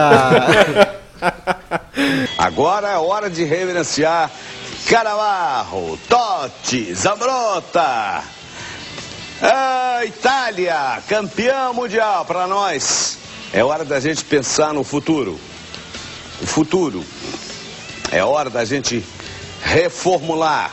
Agora 2.39 2.89
é 2.89 2.97
hora 2.97 3.29
de 3.29 3.45
reverenciar 3.45 4.31
Canavarro, 4.87 5.99
Totti, 6.09 6.95
Zambrota. 6.95 8.23
Ah, 9.41 10.01
Itália, 10.05 11.01
campeão 11.09 11.73
mundial 11.73 12.25
para 12.25 12.49
nós. 12.49 13.19
É 13.53 13.63
hora 13.63 13.85
da 13.85 14.01
gente 14.01 14.25
pensar 14.25 14.75
no 14.75 14.83
futuro. 14.83 15.39
O 16.43 16.47
futuro. 16.47 17.05
É 18.11 18.25
hora 18.25 18.51
da 18.51 18.65
gente 18.65 19.05
reformular. 19.63 20.73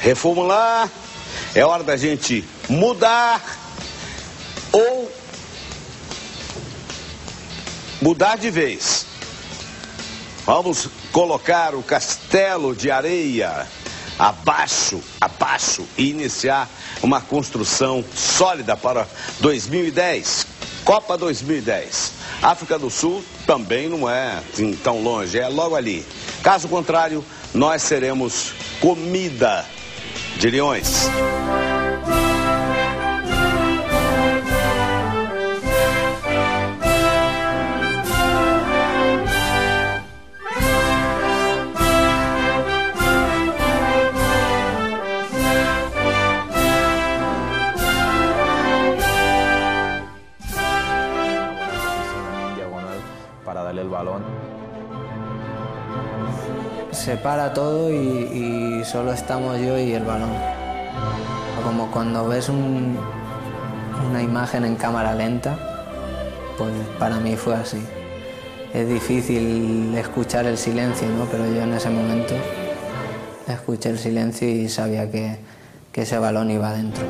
Reformular. 0.00 0.88
É 1.52 1.64
hora 1.64 1.82
da 1.82 1.96
gente 1.96 2.44
mudar 2.68 3.42
ou 4.70 5.12
mudar 8.00 8.36
de 8.36 8.48
vez. 8.48 9.06
Vamos 10.46 10.88
colocar 11.10 11.74
o 11.74 11.82
castelo 11.82 12.76
de 12.76 12.92
areia 12.92 13.66
abaixo, 14.16 15.02
abaixo 15.20 15.84
e 15.98 16.10
iniciar 16.10 16.68
uma 17.02 17.20
construção 17.20 18.04
sólida 18.14 18.76
para 18.76 19.06
2010. 19.40 20.46
Copa 20.84 21.16
2010. 21.16 22.12
África 22.42 22.78
do 22.78 22.90
Sul 22.90 23.22
também 23.46 23.88
não 23.88 24.08
é 24.08 24.38
assim, 24.52 24.72
tão 24.72 25.02
longe, 25.02 25.38
é 25.38 25.48
logo 25.48 25.76
ali. 25.76 26.06
Caso 26.42 26.68
contrário, 26.68 27.24
nós 27.52 27.82
seremos 27.82 28.52
comida 28.80 29.66
de 30.38 30.50
leões. 30.50 31.08
Se 57.10 57.16
para 57.16 57.52
todo 57.52 57.92
y, 57.92 58.84
solo 58.84 59.12
estamos 59.12 59.58
yo 59.58 59.76
y 59.76 59.94
el 59.94 60.04
balón. 60.04 60.30
Como 61.64 61.90
cuando 61.90 62.28
ves 62.28 62.48
un- 62.48 62.96
una 64.08 64.22
imagen 64.22 64.64
en 64.64 64.76
cámara 64.76 65.12
lenta, 65.16 65.58
pues 66.56 66.70
para 67.00 67.16
mí 67.16 67.34
fue 67.34 67.56
así. 67.56 67.82
Es 68.72 68.88
difícil 68.88 69.92
escuchar 69.96 70.46
el 70.46 70.56
silencio, 70.56 71.08
¿no? 71.08 71.24
pero 71.24 71.46
yo 71.46 71.62
en 71.62 71.72
ese 71.72 71.90
momento 71.90 72.34
escuché 73.48 73.90
el 73.90 73.98
silencio 73.98 74.48
y 74.48 74.68
sabía 74.68 75.10
que, 75.10 75.36
que 75.90 76.02
ese 76.02 76.16
balón 76.16 76.48
iba 76.52 76.68
adentro. 76.68 77.02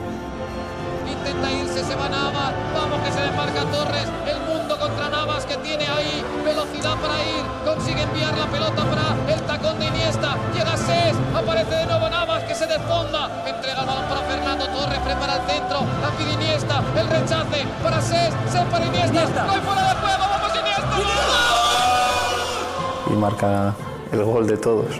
Marca 23.21 23.75
el 24.13 24.25
gol 24.25 24.47
de 24.47 24.57
todos. 24.57 24.99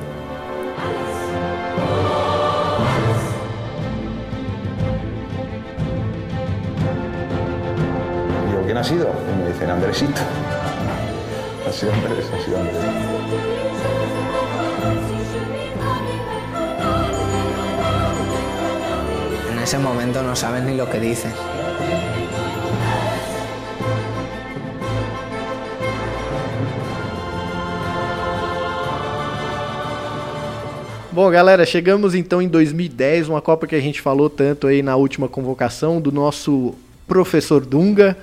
Digo, 8.47 8.63
¿quién 8.67 8.77
ha 8.77 8.85
sido? 8.85 9.09
Y 9.09 9.43
me 9.43 9.49
dicen, 9.49 9.71
Andresito. 9.71 10.21
Ha 11.67 11.73
sido 11.73 11.93
Andrés, 11.93 12.27
ha 12.33 12.45
sido 12.45 12.59
Andrés. 12.59 12.77
En 19.51 19.59
ese 19.59 19.79
momento 19.79 20.23
no 20.23 20.37
sabes 20.37 20.63
ni 20.63 20.77
lo 20.77 20.91
que 20.91 21.01
dices. 21.01 21.33
Bom, 31.13 31.29
galera, 31.29 31.67
chegamos 31.67 32.15
então 32.15 32.41
em 32.41 32.47
2010, 32.47 33.29
uma 33.29 33.41
Copa 33.41 33.67
que 33.67 33.75
a 33.75 33.81
gente 33.81 34.01
falou 34.01 34.31
tanto 34.31 34.69
aí 34.69 34.81
na 34.81 34.95
última 34.95 35.29
convocação 35.29 36.01
do 36.01 36.13
nosso 36.13 36.77
professor 37.09 37.67
Dunga 37.67 38.17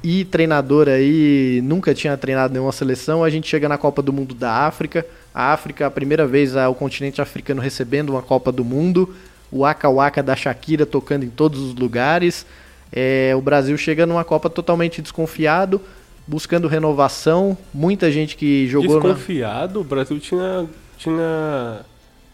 e 0.00 0.24
treinador 0.24 0.88
aí, 0.88 1.60
nunca 1.64 1.92
tinha 1.92 2.16
treinado 2.16 2.54
nenhuma 2.54 2.70
seleção. 2.70 3.24
A 3.24 3.30
gente 3.30 3.48
chega 3.48 3.68
na 3.68 3.76
Copa 3.76 4.00
do 4.00 4.12
Mundo 4.12 4.32
da 4.32 4.52
África. 4.64 5.04
A 5.34 5.52
África, 5.52 5.88
a 5.88 5.90
primeira 5.90 6.24
vez 6.24 6.54
o 6.54 6.74
continente 6.74 7.20
africano 7.20 7.60
recebendo 7.60 8.10
uma 8.10 8.22
Copa 8.22 8.52
do 8.52 8.64
Mundo. 8.64 9.12
O 9.50 9.60
Waka 9.60 9.90
Waka 9.90 10.22
da 10.22 10.36
Shakira 10.36 10.86
tocando 10.86 11.24
em 11.24 11.30
todos 11.30 11.58
os 11.60 11.74
lugares. 11.74 12.46
É, 12.92 13.32
o 13.36 13.40
Brasil 13.40 13.76
chega 13.76 14.06
numa 14.06 14.22
Copa 14.22 14.48
totalmente 14.48 15.02
desconfiado, 15.02 15.80
buscando 16.28 16.68
renovação. 16.68 17.58
Muita 17.72 18.08
gente 18.12 18.36
que 18.36 18.68
jogou 18.68 19.00
na... 19.00 19.02
Desconfiado, 19.02 19.80
o 19.80 19.84
Brasil 19.84 20.20
tinha, 20.20 20.66
tinha 20.96 21.80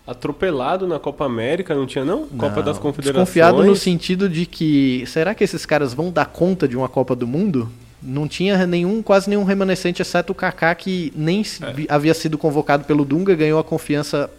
atropelado 0.06 0.86
na 0.86 0.98
Copa 0.98 1.24
América, 1.24 1.74
não 1.74 1.86
tinha 1.86 2.04
não? 2.04 2.26
Copa 2.26 2.56
Não, 2.56 2.62
das 2.62 2.78
Confederações. 2.78 3.24
Desconfiado 3.26 3.62
no 3.64 3.76
sentido 3.76 4.28
de 4.28 4.46
que 4.46 5.04
será 5.06 5.34
que 5.34 5.44
esses 5.44 5.64
caras 5.64 5.92
vão 5.94 6.10
dar 6.10 6.26
conta 6.26 6.66
de 6.66 6.76
uma 6.76 6.88
Copa 6.88 7.14
do 7.14 7.26
Mundo? 7.26 7.70
Não 8.02 8.26
tinha 8.26 8.66
nenhum, 8.66 9.02
quase 9.02 9.28
nenhum 9.28 9.44
remanescente, 9.44 10.00
exceto 10.00 10.32
o 10.32 10.34
Kaká 10.34 10.74
que 10.74 11.12
nem 11.14 11.42
vi- 11.74 11.86
havia 11.88 12.14
sido 12.14 12.38
convocado 12.38 12.84
pelo 12.84 13.04
Dunga, 13.04 13.34
ganhou 13.34 13.58
a 13.60 13.64
confiança 13.64 14.30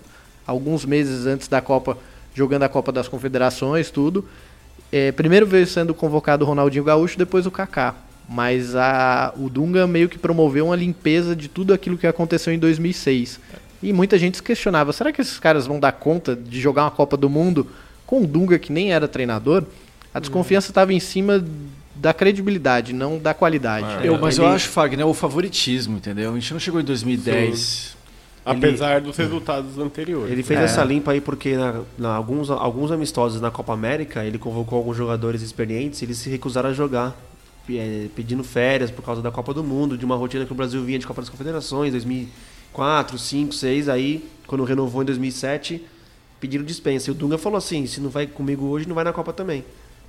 alguns 0.47 0.83
meses 0.83 1.27
antes 1.27 1.47
da 1.47 1.61
Copa, 1.61 1.95
jogando 2.33 2.63
a 2.63 2.69
Copa 2.69 2.91
das 2.91 3.07
Confederações, 3.07 3.91
tudo. 3.91 4.25
É, 4.91 5.11
primeiro 5.11 5.45
veio 5.45 5.67
sendo 5.67 5.93
convocado 5.93 6.43
o 6.43 6.47
Ronaldinho 6.47 6.83
Gaúcho, 6.83 7.17
depois 7.17 7.45
o 7.45 7.51
Kaká. 7.51 7.95
Mas 8.27 8.75
a, 8.75 9.33
o 9.37 9.49
Dunga 9.49 9.85
meio 9.85 10.09
que 10.09 10.17
promoveu 10.17 10.65
uma 10.67 10.75
limpeza 10.75 11.35
de 11.35 11.47
tudo 11.47 11.73
aquilo 11.73 11.97
que 11.97 12.07
aconteceu 12.07 12.51
em 12.53 12.57
2006. 12.59 13.39
E 13.81 13.91
muita 13.93 14.17
gente 14.17 14.37
se 14.37 14.43
questionava: 14.43 14.93
será 14.93 15.11
que 15.11 15.21
esses 15.21 15.39
caras 15.39 15.65
vão 15.67 15.79
dar 15.79 15.91
conta 15.91 16.35
de 16.35 16.59
jogar 16.59 16.83
uma 16.83 16.91
Copa 16.91 17.17
do 17.17 17.29
Mundo 17.29 17.67
com 18.05 18.21
o 18.23 18.27
Dunga, 18.27 18.59
que 18.59 18.71
nem 18.71 18.91
era 18.93 19.07
treinador? 19.07 19.63
A 20.13 20.19
desconfiança 20.19 20.69
estava 20.71 20.93
em 20.93 20.99
cima 20.99 21.43
da 21.95 22.13
credibilidade, 22.13 22.93
não 22.93 23.17
da 23.17 23.33
qualidade. 23.33 24.05
Eu, 24.05 24.17
mas 24.19 24.37
eu 24.37 24.45
Ele- 24.45 24.55
acho, 24.55 24.69
Fagner, 24.69 25.05
o 25.07 25.13
favoritismo, 25.13 25.97
entendeu? 25.97 26.31
A 26.31 26.33
gente 26.33 26.51
não 26.53 26.59
chegou 26.59 26.81
em 26.81 26.83
2010. 26.83 27.59
Sim. 27.59 27.97
Apesar 28.43 29.01
dos 29.01 29.15
resultados 29.17 29.77
anteriores. 29.77 30.31
Ele 30.31 30.41
fez 30.41 30.59
É. 30.59 30.63
essa 30.63 30.83
limpa 30.83 31.11
aí 31.11 31.21
porque 31.21 31.55
na, 31.55 31.81
na 31.97 32.15
alguns, 32.15 32.49
alguns 32.49 32.91
amistosos 32.91 33.39
na 33.39 33.51
Copa 33.51 33.71
América 33.71 34.25
ele 34.25 34.39
convocou 34.39 34.79
alguns 34.79 34.97
jogadores 34.97 35.43
experientes 35.43 36.01
e 36.01 36.05
eles 36.05 36.17
se 36.17 36.27
recusaram 36.27 36.71
a 36.71 36.73
jogar, 36.73 37.15
eh, 37.69 38.07
pedindo 38.15 38.43
férias 38.43 38.89
por 38.89 39.03
causa 39.05 39.21
da 39.21 39.29
Copa 39.29 39.53
do 39.53 39.63
Mundo, 39.63 39.95
de 39.95 40.03
uma 40.03 40.15
rotina 40.15 40.43
que 40.43 40.51
o 40.51 40.55
Brasil 40.55 40.83
vinha 40.83 40.97
de 40.97 41.05
Copa 41.05 41.21
das 41.21 41.29
Confederações, 41.29 41.93
2004, 42.71 43.17
5, 43.17 43.53
6, 43.53 43.89
aí 43.89 44.25
quando 44.47 44.63
renovou 44.63 45.01
em 45.01 45.05
2007 45.05 45.81
pediram 46.39 46.63
dispensa. 46.65 47.09
E 47.09 47.11
o 47.11 47.13
Dunga 47.13 47.37
falou 47.37 47.57
assim, 47.57 47.85
se 47.85 48.01
não 48.01 48.09
vai 48.09 48.25
comigo 48.25 48.65
hoje, 48.65 48.87
não 48.87 48.95
vai 48.95 49.03
na 49.03 49.13
Copa 49.13 49.31
também. 49.31 49.63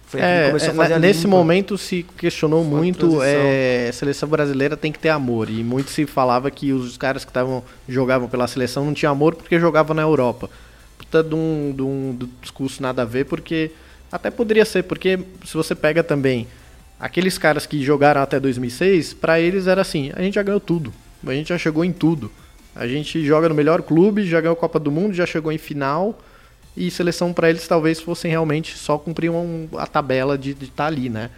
Foi 0.06 0.20
É, 0.20 0.47
começou 0.47 0.68
é, 0.68 0.72
a 0.72 0.74
fazer 0.74 0.94
a 0.94 0.98
nesse 0.98 1.24
limpa. 1.24 1.36
momento 1.36 1.76
se 1.76 2.05
questionou 2.16 2.64
muito 2.64 3.01
transição. 3.01 3.24
é, 3.24 3.89
a 3.89 3.93
seleção 3.93 4.28
brasileira 4.28 4.76
tem 4.76 4.90
que 4.90 4.98
ter 4.98 5.10
amor 5.10 5.48
e 5.51 5.62
muito 5.62 5.90
se 5.90 6.06
falava 6.06 6.51
que 6.51 6.72
os 6.72 6.97
caras 6.97 7.24
que 7.24 7.30
estavam 7.30 7.62
jogavam 7.89 8.28
pela 8.28 8.47
seleção 8.47 8.84
não 8.84 8.94
tinham 8.94 9.12
amor 9.12 9.34
porque 9.34 9.60
jogavam 9.60 9.94
na 9.94 10.02
Europa 10.02 10.51
puta 10.98 11.22
de 11.22 11.34
um, 11.34 11.72
de 11.74 11.82
um 11.82 12.14
do 12.14 12.28
discurso 12.40 12.82
nada 12.82 13.02
a 13.02 13.05
ver 13.05 13.24
porque 13.26 13.70
até 14.10 14.30
poderia 14.30 14.64
ser 14.64 14.82
porque 14.82 15.20
se 15.47 15.55
você 15.55 15.74
pega 15.74 16.02
também 16.02 16.48
aqueles 16.98 17.39
caras 17.39 17.64
que 17.64 17.82
jogaram 17.82 18.20
até 18.20 18.40
2006 18.40 19.14
pra 19.14 19.40
eles 19.40 19.66
era 19.66 19.80
assim 19.80 20.10
a 20.14 20.20
gente 20.20 20.34
já 20.34 20.43
ganhou 20.43 20.60
tudo 20.60 20.93
a 21.26 21.32
gente 21.32 21.48
já 21.51 21.59
chegou 21.59 21.84
em 21.84 21.93
tudo 21.93 22.30
a 22.74 22.86
gente 22.86 23.24
joga 23.24 23.49
no 23.49 23.55
melhor 23.55 23.82
clube 23.82 24.27
já 24.27 24.40
ganhou 24.40 24.55
a 24.55 24.57
Copa 24.57 24.78
do 24.78 24.90
Mundo 24.90 25.12
já 25.15 25.27
chegou 25.27 25.53
em 25.53 25.59
final 25.59 26.19
e 26.77 26.90
seleção 26.90 27.32
para 27.32 27.51
eles 27.51 27.66
talvez 27.69 28.01
fossem 28.01 28.31
realmente 28.31 28.77
só 28.78 28.97
cumprir 28.97 29.31
um- 29.31 29.69
a 29.77 29.86
tabela 29.86 30.39
de 30.39 30.57
estar 30.62 30.86
ali, 30.86 31.11
né? 31.11 31.28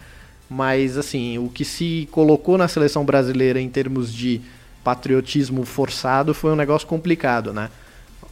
Mas 0.49 0.97
assim, 0.97 1.39
o 1.39 1.49
que 1.49 1.65
se 1.65 2.09
colocou 2.13 2.57
na 2.57 2.69
seleção 2.69 3.05
brasileira 3.05 3.61
em 3.61 3.69
termos 3.69 4.13
de 4.15 4.41
patriotismo 4.85 5.65
forçado 5.65 6.35
foi 6.35 6.53
um 6.53 6.57
negócio 6.57 6.87
complicado, 6.87 7.53
né? 7.53 7.71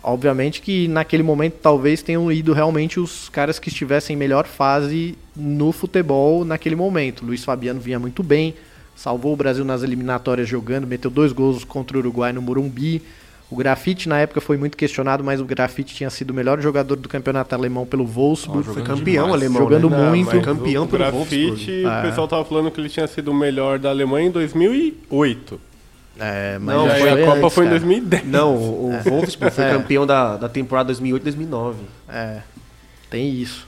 Obviamente 0.02 0.60
que 0.60 0.86
naquele 0.88 1.22
momento 1.22 1.54
talvez 1.62 2.02
tenham 2.02 2.30
ido 2.30 2.52
realmente 2.52 3.00
os 3.00 3.28
caras 3.28 3.58
que 3.58 3.68
estivessem 3.68 4.14
em 4.14 4.18
melhor 4.18 4.46
fase 4.46 5.16
no 5.34 5.72
futebol 5.72 6.44
naquele 6.44 6.76
momento. 6.76 7.24
Luiz 7.24 7.44
Fabiano 7.44 7.80
vinha 7.80 7.98
muito 7.98 8.22
bem, 8.22 8.54
salvou 8.96 9.32
o 9.32 9.36
Brasil 9.36 9.64
nas 9.64 9.82
eliminatórias 9.82 10.48
jogando, 10.48 10.86
meteu 10.86 11.10
dois 11.10 11.32
gols 11.32 11.64
contra 11.64 11.96
o 11.96 12.00
Uruguai 12.00 12.32
no 12.32 12.42
Morumbi. 12.42 13.02
O 13.50 13.56
Grafite 13.56 14.08
na 14.08 14.18
época 14.18 14.40
foi 14.40 14.56
muito 14.56 14.78
questionado, 14.78 15.22
mas 15.22 15.38
o 15.38 15.44
Grafite 15.44 15.94
tinha 15.94 16.08
sido 16.08 16.30
o 16.30 16.34
melhor 16.34 16.58
jogador 16.60 16.96
do 16.96 17.06
campeonato 17.06 17.54
alemão 17.54 17.84
pelo 17.84 18.06
Wolfsburg. 18.06 18.64
Foi 18.64 18.82
campeão 18.82 19.24
demais. 19.26 19.34
alemão. 19.42 19.62
Jogando 19.62 19.90
né? 19.90 19.96
Não, 19.98 20.08
muito. 20.10 20.34
mas 20.34 20.44
Campeão 20.44 20.84
o 20.84 20.88
pelo 20.88 20.98
grafite, 21.02 21.46
Wolfsburg. 21.46 21.84
o 21.84 21.88
É. 21.90 22.02
pessoal 22.02 22.28
tava 22.28 22.44
falando 22.46 22.70
que 22.70 22.80
ele 22.80 22.88
tinha 22.88 23.06
sido 23.06 23.30
o 23.30 23.34
melhor 23.34 23.78
da 23.78 23.90
Alemanha 23.90 24.28
em 24.28 24.30
2008. 24.30 25.60
É, 26.18 26.58
mas 26.58 26.76
Não, 26.76 26.88
foi 26.88 27.08
a 27.10 27.26
Copa 27.26 27.38
antes, 27.38 27.54
foi 27.54 27.64
em 27.64 27.68
cara. 27.68 27.80
2010. 27.80 28.26
Não, 28.26 28.54
o, 28.56 28.90
o 28.90 29.10
Wolfsburg 29.10 29.54
foi 29.54 29.64
É. 29.64 29.70
campeão 29.70 30.06
da, 30.06 30.36
da 30.38 30.48
temporada 30.48 30.86
2008 30.86 31.22
2009. 31.22 31.78
É, 32.08 32.38
tem 33.10 33.28
isso. 33.34 33.66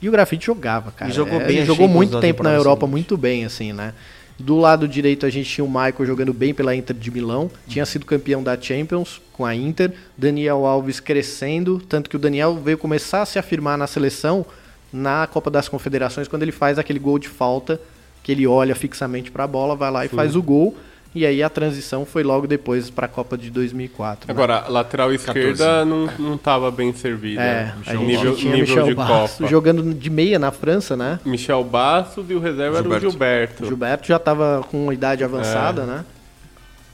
E 0.00 0.08
o 0.08 0.12
Grafite 0.12 0.46
jogava, 0.46 0.90
cara. 0.92 1.10
E 1.10 1.14
jogou 1.14 1.40
É, 1.40 1.44
bem 1.44 1.64
jogou 1.64 1.88
muito 1.88 2.18
tempo 2.20 2.42
na 2.42 2.52
Europa, 2.54 2.86
seguinte. 2.86 2.90
muito 2.92 3.16
bem, 3.18 3.44
assim, 3.44 3.72
né? 3.74 3.92
Do 4.38 4.56
lado 4.56 4.86
direito 4.86 5.24
a 5.24 5.30
gente 5.30 5.48
tinha 5.48 5.64
o 5.64 5.68
Michael 5.68 6.04
jogando 6.04 6.32
bem 6.32 6.52
pela 6.52 6.74
Inter 6.74 6.94
de 6.94 7.10
Milão, 7.10 7.50
tinha 7.66 7.86
sido 7.86 8.04
campeão 8.04 8.42
da 8.42 8.60
Champions 8.60 9.20
com 9.32 9.46
a 9.46 9.54
Inter, 9.54 9.92
Daniel 10.16 10.66
Alves 10.66 11.00
crescendo, 11.00 11.80
tanto 11.88 12.10
que 12.10 12.16
o 12.16 12.18
Daniel 12.18 12.54
veio 12.54 12.76
começar 12.76 13.22
a 13.22 13.26
se 13.26 13.38
afirmar 13.38 13.78
na 13.78 13.86
seleção 13.86 14.44
na 14.92 15.26
Copa 15.26 15.50
das 15.50 15.68
Confederações 15.68 16.28
quando 16.28 16.42
ele 16.42 16.52
faz 16.52 16.78
aquele 16.78 16.98
gol 16.98 17.18
de 17.18 17.28
falta, 17.28 17.80
que 18.22 18.32
ele 18.32 18.46
olha 18.46 18.74
fixamente 18.74 19.30
para 19.30 19.44
a 19.44 19.46
bola, 19.46 19.74
vai 19.74 19.90
lá 19.90 20.04
e 20.04 20.08
Sim. 20.08 20.16
faz 20.16 20.36
o 20.36 20.42
gol. 20.42 20.76
E 21.16 21.24
aí 21.24 21.42
a 21.42 21.48
transição 21.48 22.04
foi 22.04 22.22
logo 22.22 22.46
depois 22.46 22.90
para 22.90 23.06
a 23.06 23.08
Copa 23.08 23.38
de 23.38 23.48
2004. 23.50 24.26
né? 24.28 24.32
Agora, 24.34 24.64
a 24.66 24.68
lateral 24.68 25.10
esquerda 25.14 25.82
não, 25.82 26.06
não 26.18 26.36
tava 26.36 26.70
bem 26.70 26.92
servida. 26.92 27.40
É, 27.40 27.72
a 27.86 27.92
gente 27.94 28.04
nível, 28.04 28.36
tinha 28.36 28.52
nível 28.54 28.68
Michel 28.68 28.86
de 28.88 28.94
Bastos 28.94 29.38
Copa. 29.38 29.50
jogando 29.50 29.94
de 29.94 30.10
meia 30.10 30.38
na 30.38 30.52
França, 30.52 30.94
né? 30.94 31.18
Michel 31.24 31.64
Bastos 31.64 32.28
e 32.28 32.34
o 32.34 32.38
reserva 32.38 32.76
era 32.78 32.86
o 32.86 32.90
Gilberto. 33.00 33.10
Gilberto. 33.10 33.64
Gilberto 33.66 34.08
já 34.08 34.16
estava 34.16 34.62
com 34.70 34.84
uma 34.84 34.92
idade 34.92 35.24
avançada, 35.24 35.82
É. 35.82 35.86
né? 35.86 36.04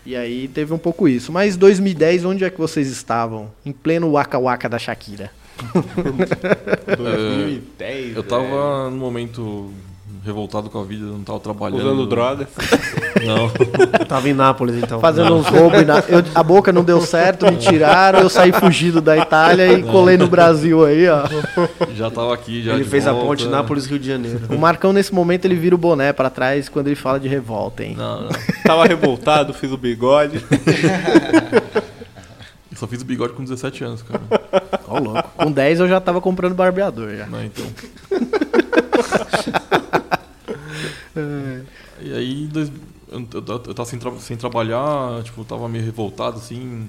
E 0.06 0.14
aí 0.14 0.46
teve 0.46 0.72
um 0.72 0.78
pouco 0.78 1.08
isso. 1.08 1.32
Mas 1.32 1.56
2010, 1.56 2.24
onde 2.24 2.44
é 2.44 2.50
que 2.50 2.58
vocês 2.60 2.86
estavam? 2.88 3.50
Em 3.66 3.72
pleno 3.72 4.12
Waka 4.12 4.38
Waka 4.38 4.68
da 4.68 4.78
Shakira. 4.78 5.30
2010. 6.96 8.16
Eu 8.16 8.22
tava 8.22 8.88
no 8.90 8.96
momento 8.96 9.72
revoltado 10.24 10.70
com 10.70 10.80
a 10.80 10.84
vida, 10.84 11.04
não 11.06 11.20
tava 11.22 11.40
trabalhando. 11.40 11.80
Usando 11.80 12.06
drogas. 12.06 12.46
Não. 13.24 13.48
Tava 14.06 14.28
em 14.28 14.32
Nápoles, 14.34 14.74
então. 14.82 14.98
Fazendo 14.98 15.34
uns 15.36 15.46
roubos. 15.46 15.86
na- 15.86 16.00
eu- 16.08 16.24
a 16.34 16.42
boca 16.42 16.72
não 16.72 16.82
deu 16.82 17.00
certo, 17.00 17.46
me 17.46 17.56
tiraram, 17.56 18.18
eu 18.18 18.28
saí 18.28 18.50
fugido 18.50 19.00
da 19.00 19.16
Itália 19.16 19.72
e 19.74 19.82
colei 19.84 20.16
no 20.16 20.26
Brasil 20.26 20.84
aí, 20.84 21.08
ó. 21.08 21.22
Já 21.94 22.10
tava 22.10 22.34
aqui, 22.34 22.64
já 22.64 22.72
Ele 22.74 22.82
de 22.82 22.90
fez 22.90 23.06
a 23.06 23.12
volta. 23.12 23.26
ponte 23.28 23.46
Nápoles-Rio 23.46 23.98
de 24.00 24.08
Janeiro. 24.08 24.40
O 24.50 24.58
Marcão, 24.58 24.92
nesse 24.92 25.14
momento, 25.14 25.44
ele 25.44 25.54
vira 25.54 25.72
o 25.76 25.78
boné 25.78 26.12
pra 26.12 26.28
trás 26.30 26.68
quando 26.68 26.88
ele 26.88 26.96
fala 26.96 27.20
de 27.20 27.28
revolta, 27.28 27.84
hein? 27.84 27.94
Não, 27.96 28.22
não. 28.22 28.30
Tava 28.64 28.86
revoltado, 28.86 29.54
fiz 29.54 29.70
o 29.70 29.76
bigode. 29.76 30.42
Eu 32.70 32.74
só 32.76 32.88
fiz 32.88 33.02
o 33.02 33.04
bigode 33.04 33.34
com 33.34 33.44
17 33.44 33.84
anos, 33.84 34.02
cara. 34.02 34.20
Ó, 34.88 34.98
louco. 34.98 35.30
Com 35.36 35.52
10 35.52 35.78
eu 35.78 35.86
já 35.88 36.00
tava 36.00 36.20
comprando 36.20 36.54
barbeador 36.56 37.14
já. 37.14 37.26
Não, 37.26 37.44
então. 37.44 37.64
E 42.01 42.12
aí, 42.12 42.47
dois, 42.47 42.70
eu, 43.09 43.20
eu, 43.20 43.43
eu 43.66 43.74
tava 43.74 43.84
sem, 43.89 43.98
tra- 43.98 44.18
sem 44.18 44.36
trabalhar, 44.36 45.22
tipo, 45.22 45.44
tava 45.44 45.68
meio 45.68 45.84
revoltado, 45.84 46.39
assim, 46.39 46.89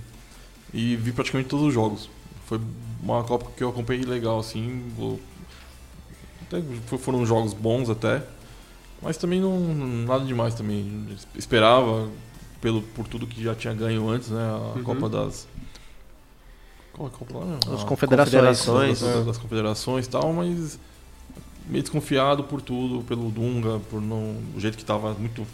e 0.74 0.95
vi 0.95 1.12
praticamente 1.12 1.50
todos 1.50 1.68
os 1.68 1.74
jogos. 1.74 2.10
Foi 2.45 2.60
uma 3.02 3.24
Copa 3.24 3.52
que 3.56 3.64
eu 3.64 3.70
acompanhei 3.70 4.04
legal, 4.04 4.40
assim, 4.40 4.84
vou- 4.95 5.20
até 6.48 6.62
fo- 6.88 6.98
foram 6.98 7.26
jogos 7.26 7.54
bons 7.54 7.90
até, 7.90 8.24
mas 9.02 9.18
também 9.18 9.40
não 9.41 9.60
nada 10.06 10.26
demais 10.26 10.54
também. 10.56 11.08
Esperava 11.36 12.10
pelo, 12.62 12.82
por 12.82 13.08
tudo 13.08 13.28
que 13.28 13.44
já 13.44 13.56
tinha 13.56 13.74
ganho 13.74 14.08
antes, 14.10 14.30
né, 14.30 14.41
a 14.41 14.78
Uhum. 14.78 14.84
Copa 14.84 15.10
das... 15.10 15.48
Qual 16.94 17.08
é 17.08 17.12
a 17.12 17.18
Copa 17.18 17.40
lá? 17.40 17.45
meu? 17.45 17.56
As 17.76 17.84
A 17.84 17.86
confederações. 17.86 19.02
das, 19.02 19.14
das- 19.14 19.26
das 19.26 19.38
confederações 19.38 20.06
e 20.06 20.10
tal, 20.10 20.32
mas 20.32 20.80
meio 21.68 21.81
desconfiado 21.84 22.44
por 22.44 22.61
tudo, 22.61 23.03
pelo 23.03 23.30
Dunga, 23.30 23.80
por 23.90 24.02
não, 24.02 24.35
o 24.56 24.60
jeito 24.60 24.77
que 24.77 24.85
tava 24.85 25.14
muito 25.14 25.45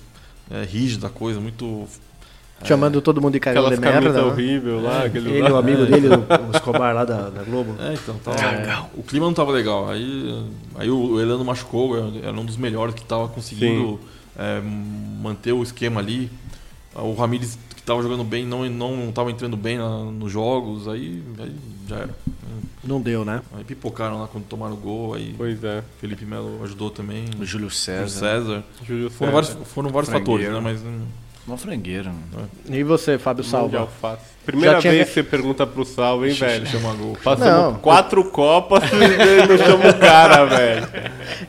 é, 0.49 0.63
rígida 0.63 1.07
a 1.07 1.09
coisa, 1.09 1.39
muito. 1.39 1.87
Chamando 2.65 3.01
todo 3.01 3.21
mundo 3.21 3.33
de 3.33 3.39
cagão 3.39 3.69
de 3.69 3.77
merda. 3.79 4.11
né? 4.11 4.21
horrível 4.21 4.81
lá. 4.81 5.05
aquele 5.05 5.29
Ele, 5.29 5.41
lá. 5.43 5.51
o 5.53 5.57
amigo 5.57 5.83
É. 5.83 5.85
dele, 5.85 6.07
o, 6.09 6.51
Escobar 6.53 6.93
lá 6.93 7.05
da, 7.05 7.29
da 7.29 7.43
Globo. 7.43 7.73
É, 7.81 7.93
então, 7.93 8.15
tava, 8.15 8.89
o 8.97 9.01
clima 9.01 9.25
não 9.27 9.33
tava 9.33 9.51
legal. 9.51 9.89
Aí, 9.89 10.45
aí 10.75 10.89
o 10.89 11.21
Elano 11.21 11.45
machucou, 11.45 11.95
era 12.21 12.33
um 12.37 12.43
dos 12.43 12.57
melhores 12.57 12.93
que 12.93 13.05
tava 13.05 13.29
conseguindo 13.29 13.97
é, 14.37 14.59
manter 14.61 15.53
o 15.53 15.63
esquema 15.63 16.01
ali. 16.01 16.29
O 16.93 17.13
Ramires, 17.13 17.57
que 17.89 17.93
tava 17.95 18.03
jogando 18.03 18.23
bem, 18.23 18.45
não, 18.45 18.67
não 18.69 19.11
tava 19.11 19.31
entrando 19.31 19.57
bem 19.57 19.77
na- 19.77 20.03
nos 20.03 20.31
jogos, 20.31 20.87
aí, 20.87 21.23
aí 21.39 21.55
já 21.87 21.95
era. 21.97 22.15
Não 22.83 23.01
deu, 23.01 23.25
né? 23.25 23.41
Aí 23.53 23.63
pipocaram 23.63 24.21
lá 24.21 24.27
quando 24.27 24.45
tomaram 24.45 24.73
o 24.73 24.77
gol, 24.77 25.13
aí 25.15 25.33
Pois 25.37 25.61
é. 25.63 25.83
Felipe 25.99 26.23
Melo 26.25 26.63
ajudou 26.63 26.89
também. 26.89 27.25
O 27.39 27.45
Júlio 27.45 27.69
César. 27.69 28.07
Júlio 28.07 28.19
César. 28.19 28.63
Júlio 28.85 29.09
Foram 29.09 29.31
César. 29.33 29.47
vários, 29.53 29.71
foram 29.73 29.89
vários 29.89 30.11
fatores, 30.11 30.49
né? 30.49 30.59
Mas 30.59 30.81
hum, 30.81 31.01
Uma 31.49 31.57
frangueira. 31.57 32.11
E 32.69 32.83
você, 32.83 33.17
Fábio 33.17 33.43
Salva? 33.43 33.87
Primeira 34.45 34.75
Já 34.75 34.81
tinha- 34.81 34.93
vez 34.93 35.07
que 35.07 35.13
você 35.13 35.23
pergunta 35.23 35.65
pro 35.67 35.83
Salvo, 35.85 36.25
hein, 36.25 36.33
velho? 36.33 36.65
chama 36.65 36.93
gol. 36.93 37.17
Passamos 37.23 37.73
Não. 37.73 37.79
quatro 37.79 38.23
copas 38.31 38.81
e 38.91 38.95
ele 38.95 39.45
não 39.47 39.57
chama 39.63 39.89
o 39.89 39.93
cara, 39.99 40.45
velho. 40.45 40.87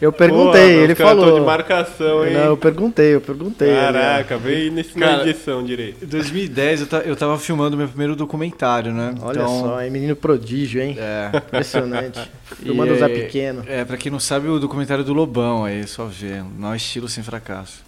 Eu 0.01 0.13
perguntei, 0.13 0.73
Porra, 0.73 0.85
ele 0.85 0.95
falou. 0.95 1.39
de 1.39 1.47
marcação, 1.47 2.27
hein? 2.27 2.35
Não, 2.35 2.45
eu 2.45 2.57
perguntei, 2.59 3.15
eu 3.15 3.21
perguntei. 3.21 3.73
Caraca, 3.75 4.37
veio 4.37 4.71
nesse 4.73 4.99
na 4.99 5.07
Cara, 5.07 5.29
edição 5.29 5.65
direito. 5.65 6.05
Em 6.05 6.09
2010 6.09 6.81
eu, 6.83 6.87
ta- 6.87 6.99
eu 6.99 7.17
tava 7.17 7.39
filmando 7.39 7.75
meu 7.77 7.89
primeiro 7.89 8.15
documentário, 8.17 8.93
né? 8.93 9.15
Olha 9.23 9.39
Então, 9.39 9.61
só, 9.61 9.81
é 9.81 9.89
menino 9.89 10.15
prodígio, 10.17 10.83
hein? 10.83 10.97
É. 10.99 11.31
Impressionante. 11.35 12.21
Filmando 12.61 12.93
o 12.93 12.97
Zé 12.99 13.05
é- 13.07 13.09
Pequeno. 13.09 13.63
É, 13.67 13.85
pra 13.85 13.97
quem 13.97 14.11
não 14.13 14.21
sabe, 14.21 14.49
o 14.49 14.59
documentário 14.59 15.05
do 15.05 15.15
Lobão 15.15 15.65
aí, 15.65 15.87
só 15.87 16.05
ver. 16.05 16.43
Não 16.59 16.73
é 16.75 16.77
estilo 16.77 17.09
sem 17.09 17.23
fracasso. 17.25 17.83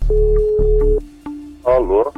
Alô? 1.65 2.13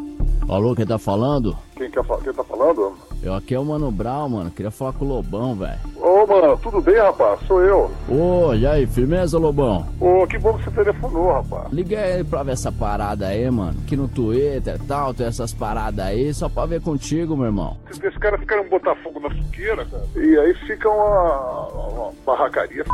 Alô, 0.48 0.74
quem 0.74 0.86
tá 0.86 0.98
falando? 0.98 1.56
Quem, 1.76 1.90
quer 1.90 2.02
quem 2.22 2.32
tá 2.32 2.44
falando? 2.44 2.94
Eu 3.22 3.34
aqui 3.34 3.54
é 3.54 3.58
o 3.58 3.64
Mano 3.64 3.90
Brown, 3.90 4.28
mano. 4.28 4.50
Queria 4.50 4.70
falar 4.70 4.92
com 4.92 5.04
o 5.04 5.08
Lobão, 5.08 5.54
velho. 5.54 5.78
Ô, 5.96 6.26
mano, 6.26 6.58
tudo 6.58 6.80
bem, 6.80 6.96
rapaz? 6.96 7.40
Sou 7.46 7.62
eu. 7.62 7.90
Ô, 8.08 8.54
e 8.54 8.66
aí, 8.66 8.86
firmeza, 8.86 9.38
Lobão? 9.38 9.86
Ô, 10.00 10.26
que 10.26 10.38
bom 10.38 10.56
que 10.58 10.64
você 10.64 10.70
telefonou, 10.70 11.32
rapaz. 11.32 11.72
Liguei 11.72 11.98
aí 11.98 12.24
pra 12.24 12.42
ver 12.42 12.52
essa 12.52 12.70
parada 12.70 13.26
aí, 13.26 13.50
mano. 13.50 13.80
Que 13.86 13.96
no 13.96 14.08
Twitter 14.08 14.76
e 14.76 14.86
tal, 14.86 15.14
tem 15.14 15.26
essas 15.26 15.52
paradas 15.52 16.04
aí, 16.04 16.32
só 16.34 16.48
pra 16.48 16.66
ver 16.66 16.82
contigo, 16.82 17.36
meu 17.36 17.46
irmão. 17.46 17.76
Esses 17.90 18.16
caras 18.18 18.40
ficaram 18.40 18.68
botar 18.68 18.94
fogo 18.96 19.20
na 19.20 19.30
fogueira, 19.30 19.84
cara. 19.86 20.04
E 20.16 20.38
aí 20.38 20.54
fica 20.66 20.88
uma, 20.88 21.68
uma 21.68 22.12
barracaria. 22.26 22.84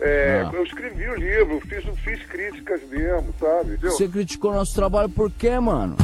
É, 0.00 0.44
Ah. 0.46 0.50
eu 0.52 0.64
escrevi 0.64 1.08
o 1.08 1.14
livro, 1.14 1.60
fiz, 1.68 1.84
fiz 2.04 2.22
críticas 2.26 2.80
mesmo, 2.90 3.32
sabe? 3.40 3.72
Entendeu? 3.72 3.90
Você 3.92 4.08
criticou 4.08 4.52
nosso 4.52 4.74
trabalho 4.74 5.08
por 5.08 5.30
quê, 5.30 5.58
mano? 5.58 5.96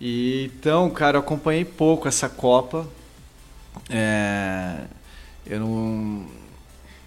E, 0.00 0.50
então, 0.56 0.88
cara, 0.90 1.16
eu 1.16 1.20
acompanhei 1.20 1.64
pouco 1.64 2.06
essa 2.08 2.28
Copa. 2.28 2.86
É, 3.88 4.76
eu 5.46 5.60
não, 5.60 6.26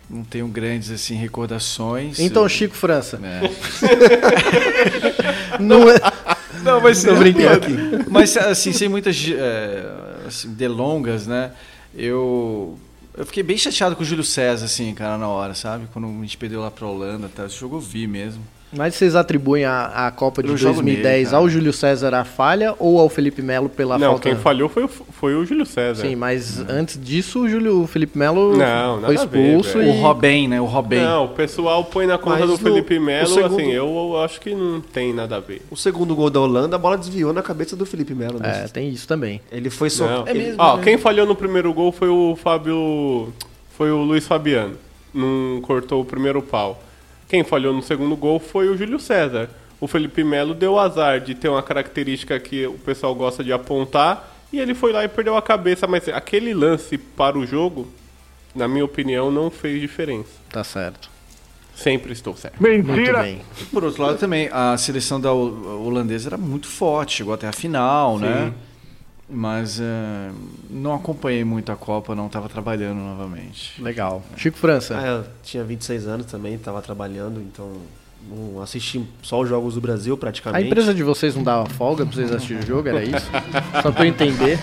não 0.10 0.24
tenho 0.24 0.48
grandes 0.48 0.91
assim 0.91 1.16
recordações. 1.16 2.20
Então, 2.20 2.44
Eu- 2.44 2.50
Chico 2.50 2.76
França. 2.76 3.20
É. 3.24 3.41
Não 5.60 5.90
é. 5.90 5.95
Não, 6.64 6.82
mas 6.82 7.04
Tô 7.04 7.16
brincando 7.16 7.54
aqui. 7.54 7.74
Mas 8.10 8.36
assim, 8.38 8.72
sem 8.74 8.90
muitas 8.90 9.24
é, 9.30 9.84
assim, 10.28 10.52
delongas, 10.54 11.28
né? 11.28 11.52
Eu 11.95 12.78
Eu 13.15 13.26
fiquei 13.26 13.44
bem 13.44 13.57
chateado 13.57 13.95
com 13.95 14.02
o 14.02 14.06
Júlio 14.06 14.23
César, 14.23 14.65
assim, 14.65 14.94
cara, 14.95 15.19
na 15.19 15.27
hora, 15.27 15.53
sabe? 15.53 15.88
Quando 15.94 16.07
a 16.07 16.22
gente 16.22 16.38
perdeu 16.38 16.61
lá 16.61 16.72
pra 16.72 16.88
Holanda, 16.88 17.30
tá? 17.30 17.45
esse 17.45 17.60
jogo 17.60 17.77
eu 17.77 17.80
vi 17.80 18.07
mesmo. 18.07 18.44
Mas 18.76 18.95
vocês 18.95 19.16
atribuem 19.16 19.66
a, 19.66 20.08
a 20.08 20.12
Copa 20.12 20.41
de 20.41 20.50
Eu 20.50 20.58
jogo 20.58 20.76
2010 20.82 21.26
nele, 21.32 21.36
ao 21.36 21.48
Júlio 21.48 21.72
César 21.72 22.14
a 22.16 22.24
falha 22.24 22.74
ou 22.80 23.00
ao 23.00 23.08
Felipe 23.10 23.41
Melo 23.41 23.70
pela 23.70 23.98
não, 24.00 24.12
falta? 24.12 24.24
quem 24.30 24.36
falhou 24.38 24.68
foi, 24.68 24.84
o- 24.86 24.88
foi 24.88 25.36
o 25.36 25.45
Júlio 25.45 25.66
César. 25.66 26.02
Sim, 26.08 26.16
mas 26.16 26.60
antes 26.68 27.00
disso 27.02 27.41
o 27.41 27.50
Júlio 27.50 27.82
o 27.84 27.88
Felipe 27.88 28.18
Melo 28.18 28.58
Não, 28.58 29.02
foi 29.02 29.16
ver, 29.16 29.22
expulso 29.24 29.78
velho. 29.78 29.90
e 29.94 29.98
O 29.98 30.02
Robin, 30.02 30.48
né? 30.48 30.60
O 30.62 30.66
Robin. 30.66 30.98
Não, 30.98 31.26
o 31.26 31.30
pessoal 31.30 31.84
põe 31.86 32.08
na 32.08 32.18
conta 32.18 32.38
Mas 32.40 32.45
do 32.48 32.52
no- 32.54 32.58
Felipe 32.58 33.00
Melo, 33.00 33.28
segundo- 33.28 33.60
assim, 33.60 33.72
eu, 33.72 33.86
eu 33.88 34.22
acho 34.24 34.41
que 34.41 34.56
não 34.56 34.82
tem 34.82 35.14
nada 35.14 35.36
a 35.36 35.40
ver. 35.40 35.62
O 35.70 35.76
segundo 35.78 36.16
gol 36.16 36.30
da 36.30 36.40
Holanda, 36.40 36.76
a 36.76 36.80
bola 36.80 36.98
desviou 36.98 37.32
na 37.32 37.41
cabeça 37.44 37.76
do 37.76 37.86
Felipe 37.86 38.14
Melo. 38.16 38.40
né? 38.40 38.64
É, 38.66 38.68
tem 38.68 38.90
isso 38.90 39.08
também. 39.08 39.40
Ele 39.52 39.70
foi 39.70 39.90
só. 39.90 40.06
Não. 40.08 40.28
ele- 40.28 40.56
Ó, 40.58 40.78
quem 40.80 40.98
falhou 40.98 41.26
no 41.28 41.36
primeiro 41.36 41.72
gol 41.74 41.91
foi 41.91 42.10
o 42.10 42.36
Fábio. 42.41 43.32
Foi 43.78 43.91
o 43.91 43.98
Luiz 44.04 44.26
Fabiano. 44.26 44.76
Não 45.14 45.62
cortou 45.62 46.02
o 46.02 46.06
primeiro 46.06 46.41
pau. 46.41 46.82
Quem 47.34 47.43
falhou 47.43 47.73
no 47.73 47.81
segundo 47.81 48.15
gol 48.15 48.38
foi 48.39 48.69
o 48.69 48.77
Júlio 48.77 48.99
César. 48.99 49.49
O 49.81 49.88
Felipe 49.88 50.23
Melo 50.23 50.53
deu 50.53 50.77
azar 50.77 51.19
de 51.19 51.34
ter 51.34 51.49
uma 51.49 51.64
característica 51.64 52.39
que 52.39 52.68
o 52.68 52.73
pessoal 52.73 53.15
gosta 53.15 53.43
de 53.43 53.51
apontar 53.51 54.31
e 54.53 54.60
ele 54.60 54.76
foi 54.76 54.91
lá 54.93 55.03
e 55.03 55.07
perdeu 55.07 55.35
a 55.35 55.41
cabeça. 55.41 55.88
Mas 55.88 56.07
aquele 56.10 56.53
lance 56.53 56.95
para 56.95 57.35
o 57.35 57.43
jogo, 57.43 57.88
na 58.53 58.68
minha 58.68 58.85
opinião, 58.85 59.31
não 59.31 59.49
fez 59.49 59.81
diferença. 59.81 60.30
Tá 60.51 60.64
certo. 60.64 61.10
Sempre 61.76 62.14
estou 62.14 62.38
certo. 62.38 62.61
Muito 62.61 62.85
bem. 63.14 63.41
Por 63.72 63.84
outro 63.84 64.03
lado, 64.03 64.19
também, 64.19 64.47
a 64.51 64.77
seleção 64.77 65.19
da 65.19 65.31
hol- 65.34 65.84
holandesa 65.88 66.30
era 66.30 66.38
muito 66.38 66.68
forte, 66.68 67.15
chegou 67.15 67.34
até 67.34 67.47
a 67.47 67.51
final, 67.51 68.19
Sim. 68.19 68.26
né? 68.26 68.53
Mas 69.34 69.80
eh, 69.80 70.31
não 70.69 70.93
acompanhei 70.93 71.43
muito 71.43 71.72
a 71.72 71.76
Copa, 71.76 72.14
não 72.14 72.27
estava 72.27 72.47
trabalhando 72.47 72.99
novamente. 72.99 73.81
Legal. 73.81 74.22
Chico 74.38 74.57
França. 74.57 74.97
Ah, 74.97 75.07
eu 75.07 75.26
tinha 75.41 75.64
26 75.64 76.07
anos 76.07 76.27
também, 76.27 76.57
tava 76.57 76.81
trabalhando, 76.84 77.41
então 77.41 77.72
não 78.30 78.62
assisti 78.62 79.04
só 79.22 79.41
os 79.41 79.50
jogos 79.50 79.76
do 79.76 79.82
Brasil 79.82 80.14
A 80.14 80.18
praticamente. 80.18 80.66
empresa 80.68 80.94
de 80.94 81.04
vocês 81.04 81.36
não 81.36 81.44
dava 81.44 81.68
folga 81.70 82.06
pra 82.06 82.16
vocês 82.16 82.32
assistirem 82.32 82.64
o 82.64 82.66
jogo, 82.66 82.90
era 82.90 83.04
isso? 83.04 83.26
Só 83.82 83.91
pra 83.91 84.06
eu 84.06 84.10
entender. 84.10 84.60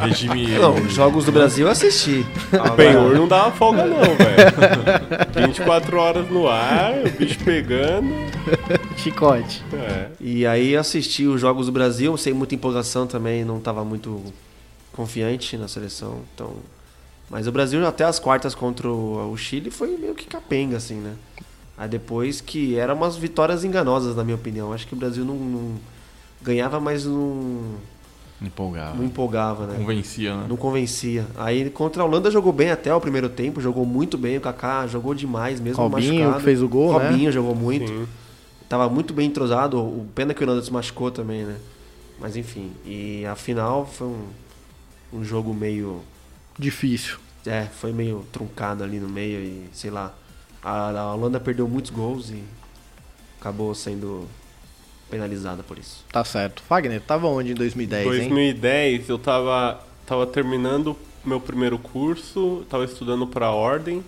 Regime. 0.00 0.58
Não, 0.58 0.74
os 0.74 0.92
jogos 0.92 1.24
do 1.24 1.32
Brasil 1.32 1.66
eu 1.66 1.72
assisti. 1.72 2.24
O 2.52 2.74
Benhur 2.74 3.14
não 3.14 3.28
dava 3.28 3.50
folga 3.52 3.84
não, 3.84 4.00
velho. 4.00 5.48
24 5.48 5.96
horas 5.98 6.30
no 6.30 6.48
ar, 6.48 6.94
o 7.06 7.10
bicho 7.18 7.38
pegando. 7.44 8.08
Chicote. 8.96 9.62
É. 9.72 10.08
E 10.20 10.46
aí 10.46 10.76
assisti 10.76 11.26
os 11.26 11.40
jogos 11.40 11.66
do 11.66 11.72
Brasil, 11.72 12.16
sem 12.16 12.32
muita 12.32 12.54
empolgação 12.54 13.06
também, 13.06 13.44
não 13.44 13.58
estava 13.58 13.84
muito 13.84 14.22
confiante 14.92 15.56
na 15.56 15.68
seleção. 15.68 16.20
Então, 16.34 16.54
mas 17.28 17.46
o 17.46 17.52
Brasil 17.52 17.84
até 17.86 18.04
as 18.04 18.18
quartas 18.18 18.54
contra 18.54 18.88
o 18.88 19.30
o 19.30 19.36
Chile 19.36 19.70
foi 19.70 19.96
meio 19.96 20.14
que 20.14 20.26
capenga 20.26 20.76
assim, 20.76 20.96
né? 20.96 21.14
Aí 21.80 21.88
depois 21.88 22.42
que 22.42 22.76
eram 22.76 22.94
umas 22.94 23.16
vitórias 23.16 23.64
enganosas 23.64 24.14
na 24.14 24.22
minha 24.22 24.36
opinião. 24.36 24.70
Acho 24.70 24.86
que 24.86 24.92
o 24.92 24.96
Brasil 24.98 25.24
não, 25.24 25.34
não 25.36 25.74
ganhava, 26.42 26.78
mas 26.78 27.06
não 27.06 27.76
Empolgava. 28.42 28.94
não 28.98 29.02
empolgava, 29.02 29.66
né? 29.66 29.78
Convencia, 29.78 30.36
né? 30.36 30.44
Não 30.46 30.58
convencia. 30.58 31.26
Aí 31.38 31.70
contra 31.70 32.02
a 32.02 32.04
Holanda 32.04 32.30
jogou 32.30 32.52
bem 32.52 32.70
até 32.70 32.94
o 32.94 33.00
primeiro 33.00 33.30
tempo, 33.30 33.62
jogou 33.62 33.86
muito 33.86 34.18
bem 34.18 34.36
o 34.36 34.42
Kaká, 34.42 34.86
jogou 34.86 35.14
demais 35.14 35.58
mesmo 35.58 35.82
Robinho, 35.82 36.16
machucado. 36.16 36.36
que 36.36 36.44
fez 36.44 36.60
o 36.60 36.68
gol, 36.68 36.98
né? 36.98 37.08
Robinho 37.08 37.32
jogou 37.32 37.54
muito. 37.54 37.88
Sim. 37.88 38.06
Tava 38.68 38.86
muito 38.90 39.14
bem 39.14 39.28
entrosado. 39.28 39.78
O 39.80 40.06
pena 40.14 40.34
que 40.34 40.44
o 40.44 40.46
Holanda 40.46 40.62
se 40.62 40.70
machucou 40.70 41.10
também, 41.10 41.44
né? 41.46 41.56
Mas 42.20 42.36
enfim. 42.36 42.72
E 42.84 43.24
a 43.24 43.34
final 43.34 43.86
foi 43.86 44.06
um, 44.06 44.26
um 45.14 45.24
jogo 45.24 45.54
meio. 45.54 46.02
Difícil. 46.58 47.16
É, 47.46 47.64
foi 47.64 47.90
meio 47.90 48.22
truncado 48.30 48.84
ali 48.84 49.00
no 49.00 49.08
meio 49.08 49.40
e 49.40 49.64
sei 49.72 49.90
lá. 49.90 50.14
A, 50.62 50.90
a 50.90 51.14
Holanda 51.14 51.40
perdeu 51.40 51.68
muitos 51.68 51.90
gols 51.90 52.30
e 52.30 52.42
acabou 53.40 53.74
sendo 53.74 54.28
penalizada 55.10 55.62
por 55.62 55.78
isso. 55.78 56.04
Tá 56.12 56.24
certo. 56.24 56.62
Fagner, 56.62 57.00
tava 57.00 57.26
onde 57.26 57.52
em 57.52 57.54
2010, 57.54 58.06
hein? 58.06 58.12
2010 58.28 59.08
eu 59.08 59.18
tava, 59.18 59.80
tava 60.06 60.26
terminando 60.26 60.96
meu 61.24 61.40
primeiro 61.40 61.78
curso, 61.78 62.64
tava 62.70 62.84
estudando 62.84 63.26
para 63.26 63.50
ordem 63.50 64.02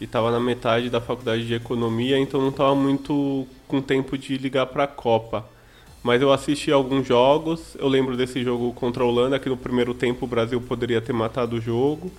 e 0.00 0.06
tava 0.06 0.30
na 0.30 0.38
metade 0.38 0.90
da 0.90 1.00
faculdade 1.00 1.46
de 1.46 1.54
economia, 1.54 2.18
então 2.18 2.40
não 2.40 2.52
tava 2.52 2.74
muito 2.74 3.46
com 3.66 3.80
tempo 3.80 4.16
de 4.16 4.36
ligar 4.38 4.66
para 4.66 4.84
a 4.84 4.88
Copa. 4.88 5.44
Mas 6.02 6.22
eu 6.22 6.32
assisti 6.32 6.70
alguns 6.70 7.06
jogos, 7.06 7.76
eu 7.76 7.88
lembro 7.88 8.16
desse 8.16 8.42
jogo 8.44 8.72
contra 8.72 9.02
a 9.02 9.06
Holanda, 9.06 9.38
que 9.38 9.48
no 9.48 9.56
primeiro 9.56 9.92
tempo 9.92 10.24
o 10.24 10.28
Brasil 10.28 10.60
poderia 10.60 11.00
ter 11.00 11.12
matado 11.12 11.56
o 11.56 11.60
jogo. 11.60 12.12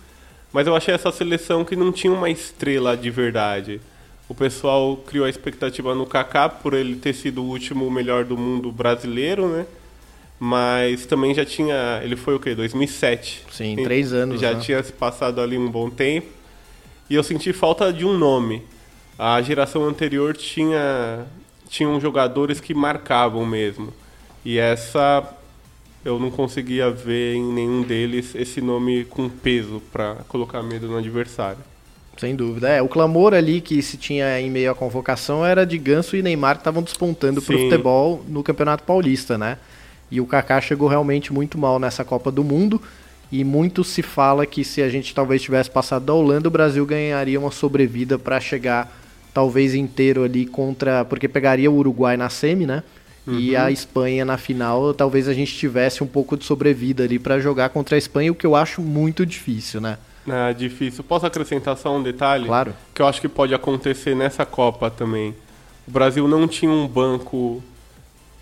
Mas 0.52 0.68
eu 0.68 0.76
achei 0.76 0.94
essa 0.94 1.12
seleção 1.12 1.64
que 1.64 1.76
não 1.76 1.92
tinha 1.92 2.12
uma 2.12 2.30
estrela 2.30 2.98
de 2.98 3.10
verdade. 3.10 3.80
O 4.28 4.36
pessoal 4.36 4.98
criou 4.98 5.26
a 5.26 5.30
expectativa 5.30 5.94
no 5.96 6.06
Kaká 6.06 6.50
por 6.50 6.74
ele 6.74 6.96
ter 6.96 7.14
sido 7.14 7.42
o 7.44 7.48
último 7.48 7.90
melhor 7.90 8.24
do 8.24 8.38
mundo 8.38 8.72
brasileiro, 8.72 9.48
né? 9.48 9.66
Mas 10.40 11.06
também 11.06 11.34
já 11.34 11.44
tinha. 11.44 12.00
Ele 12.04 12.16
foi 12.16 12.36
o 12.36 12.40
quê? 12.40 12.56
2007. 12.56 13.46
Sim, 13.52 13.76
três 13.84 14.14
anos, 14.14 14.40
Já 14.40 14.54
né? 14.54 14.60
tinha 14.60 14.82
se 14.82 14.94
passado 14.94 15.42
ali 15.42 15.58
um 15.58 15.70
bom 15.70 15.90
tempo. 15.90 16.28
E 17.10 17.16
eu 17.16 17.24
senti 17.24 17.52
falta 17.52 17.92
de 17.92 18.06
um 18.06 18.18
nome. 18.18 18.62
A 19.18 19.42
geração 19.42 19.86
anterior 19.86 20.38
tinha 20.38 21.26
tinham 21.68 22.00
jogadores 22.00 22.60
que 22.60 22.74
marcavam 22.74 23.46
mesmo. 23.46 23.94
E 24.44 24.58
essa 24.58 25.24
eu 26.04 26.20
não 26.20 26.32
conseguia 26.32 26.90
ver 26.90 27.36
em 27.36 27.54
nenhum 27.54 27.82
deles 27.82 28.34
esse 28.36 28.62
nome 28.62 29.06
com 29.06 29.28
peso 29.28 29.82
para 29.92 30.16
colocar 30.28 30.64
medo 30.64 30.88
no 30.88 30.98
adversário. 30.98 31.60
Sem 32.18 32.36
dúvida. 32.36 32.68
É, 32.68 32.82
o 32.82 32.88
clamor 32.88 33.34
ali 33.34 33.62
que 33.62 33.82
se 33.82 33.96
tinha 33.96 34.40
em 34.42 34.50
meio 34.50 34.72
à 34.72 34.76
convocação 34.76 35.46
era 35.46 35.66
de 35.66 35.78
Ganso 35.78 36.18
e 36.18 36.22
Neymar 36.22 36.56
que 36.56 36.62
estavam 36.62 36.84
despontando 36.84 37.42
pro 37.42 37.58
Sim. 37.58 37.64
futebol 37.64 38.24
no 38.28 38.44
Campeonato 38.44 38.84
Paulista, 38.84 39.38
né? 39.38 39.58
E 40.12 40.20
o 40.20 40.26
Kaká 40.26 40.60
chegou 40.60 40.90
realmente 40.90 41.32
muito 41.32 41.58
mal 41.58 41.80
nessa 41.80 42.04
Copa 42.04 42.30
do 42.30 42.44
Mundo. 42.44 42.82
E 43.32 43.44
muito 43.44 43.84
se 43.84 44.02
fala 44.02 44.46
que 44.46 44.64
se 44.64 44.82
a 44.82 44.90
gente 44.90 45.14
talvez 45.14 45.42
tivesse 45.42 45.70
passado 45.70 46.04
da 46.04 46.14
Holanda, 46.14 46.48
o 46.48 46.52
Brasil 46.52 46.86
ganharia 46.86 47.40
uma 47.40 47.52
sobrevida 47.52 48.18
para 48.18 48.40
chegar 48.40 48.92
talvez 49.34 49.76
inteiro 49.76 50.24
ali 50.24 50.46
contra. 50.46 51.06
Porque 51.06 51.28
pegaria 51.28 51.70
o 51.72 51.76
Uruguai 51.76 52.18
na 52.18 52.30
semi, 52.30 52.66
né? 52.66 52.84
E 53.28 53.56
Uhum. 53.56 53.62
a 53.62 53.72
Espanha 53.72 54.26
na 54.26 54.38
final, 54.38 54.94
talvez 54.94 55.28
a 55.28 55.34
gente 55.34 55.54
tivesse 55.56 56.04
um 56.04 56.08
pouco 56.08 56.36
de 56.36 56.46
sobrevida 56.46 57.04
ali 57.04 57.20
para 57.20 57.40
jogar 57.40 57.70
contra 57.70 57.96
a 57.96 57.98
Espanha, 57.98 58.32
o 58.32 58.36
que 58.36 58.46
eu 58.46 58.56
acho 58.56 58.82
muito 58.82 59.26
difícil, 59.26 59.80
né? 59.82 59.98
Ah, 60.28 60.52
difícil. 60.52 61.04
Posso 61.04 61.26
acrescentar 61.26 61.78
só 61.78 61.96
um 61.96 62.02
detalhe? 62.04 62.46
Claro. 62.46 62.74
Que 62.94 63.02
eu 63.02 63.08
acho 63.08 63.20
que 63.22 63.28
pode 63.28 63.54
acontecer 63.54 64.16
nessa 64.16 64.46
Copa 64.46 64.90
também. 64.90 65.34
O 65.88 65.92
Brasil 65.92 66.28
não 66.28 66.48
tinha 66.48 66.72
um 66.72 66.88
banco. 66.88 67.64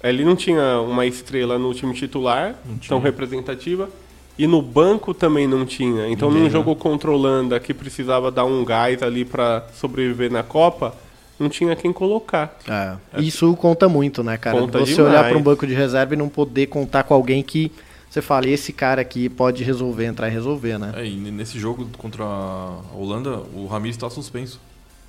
Ele 0.03 0.23
não 0.23 0.35
tinha 0.35 0.79
uma 0.81 1.05
estrela 1.05 1.57
no 1.57 1.73
time 1.73 1.93
titular, 1.93 2.55
tão 2.87 2.99
representativa. 2.99 3.89
E 4.37 4.45
no 4.45 4.61
banco 4.61 5.13
também 5.13 5.47
não 5.47 5.65
tinha. 5.65 6.07
Então, 6.07 6.27
Ninguém, 6.29 6.43
num 6.43 6.47
né? 6.49 6.51
jogo 6.53 6.75
contra 6.75 7.09
a 7.09 7.13
Holanda 7.13 7.59
que 7.59 7.73
precisava 7.73 8.29
dar 8.29 8.45
um 8.45 8.63
gás 8.63 9.01
ali 9.01 9.25
para 9.25 9.65
sobreviver 9.73 10.31
na 10.31 10.43
Copa, 10.43 10.93
não 11.39 11.49
tinha 11.49 11.75
quem 11.75 11.93
colocar. 11.93 12.57
É. 12.67 13.21
Isso 13.21 13.55
conta 13.55 13.87
muito, 13.87 14.23
né, 14.23 14.37
cara? 14.37 14.59
Conta 14.59 14.79
você 14.79 14.95
demais. 14.95 15.11
olhar 15.11 15.29
para 15.29 15.37
um 15.37 15.41
banco 15.41 15.65
de 15.67 15.73
reserva 15.73 16.13
e 16.13 16.17
não 16.17 16.29
poder 16.29 16.67
contar 16.67 17.03
com 17.03 17.13
alguém 17.13 17.43
que 17.43 17.71
você 18.09 18.21
fala, 18.21 18.47
esse 18.47 18.71
cara 18.71 19.01
aqui 19.01 19.29
pode 19.29 19.63
resolver, 19.63 20.05
entrar 20.05 20.27
e 20.27 20.31
resolver, 20.31 20.79
né? 20.79 20.93
É, 20.95 21.05
e 21.05 21.15
nesse 21.15 21.59
jogo 21.59 21.87
contra 21.97 22.23
a 22.23 22.81
Holanda, 22.95 23.41
o 23.53 23.67
Ramires 23.67 23.95
está 23.95 24.09
suspenso. 24.09 24.59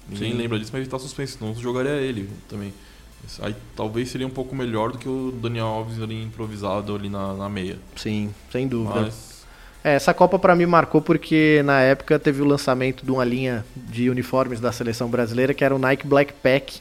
Ninguém 0.09 0.33
Sim. 0.33 0.39
lembra 0.39 0.59
disso, 0.59 0.71
mas 0.73 0.81
ele 0.81 0.87
está 0.87 0.99
suspenso, 0.99 1.39
senão 1.39 1.55
jogaria 1.55 1.93
ele 1.93 2.29
também. 2.49 2.73
Aí 3.41 3.55
talvez 3.77 4.11
seria 4.11 4.27
um 4.27 4.31
pouco 4.31 4.55
melhor 4.55 4.93
do 4.93 4.99
que 4.99 5.09
o 5.09 5.33
Daniel 5.33 5.67
Alves 5.67 6.01
ali 6.01 6.23
improvisado 6.23 6.95
ali 6.95 7.09
na, 7.09 7.35
na 7.35 7.49
meia. 7.49 7.79
Sim, 7.97 8.33
sem 8.51 8.67
dúvida. 8.67 9.03
Mas 9.03 9.38
É, 9.89 9.95
essa 9.95 10.13
Copa 10.13 10.39
pra 10.39 10.55
mim 10.55 10.67
marcou 10.67 11.01
porque 11.01 11.63
na 11.65 11.81
época 11.81 12.19
teve 12.19 12.43
o 12.43 12.45
lançamento 12.45 13.05
de 13.05 13.11
uma 13.11 13.25
linha 13.25 13.65
de 13.75 14.11
uniformes 14.11 14.61
da 14.61 14.71
seleção 14.71 15.09
brasileira 15.09 15.55
que 15.55 15.65
era 15.65 15.75
o 15.75 15.79
Nike 15.79 16.07
Black 16.07 16.35
Pack, 16.43 16.81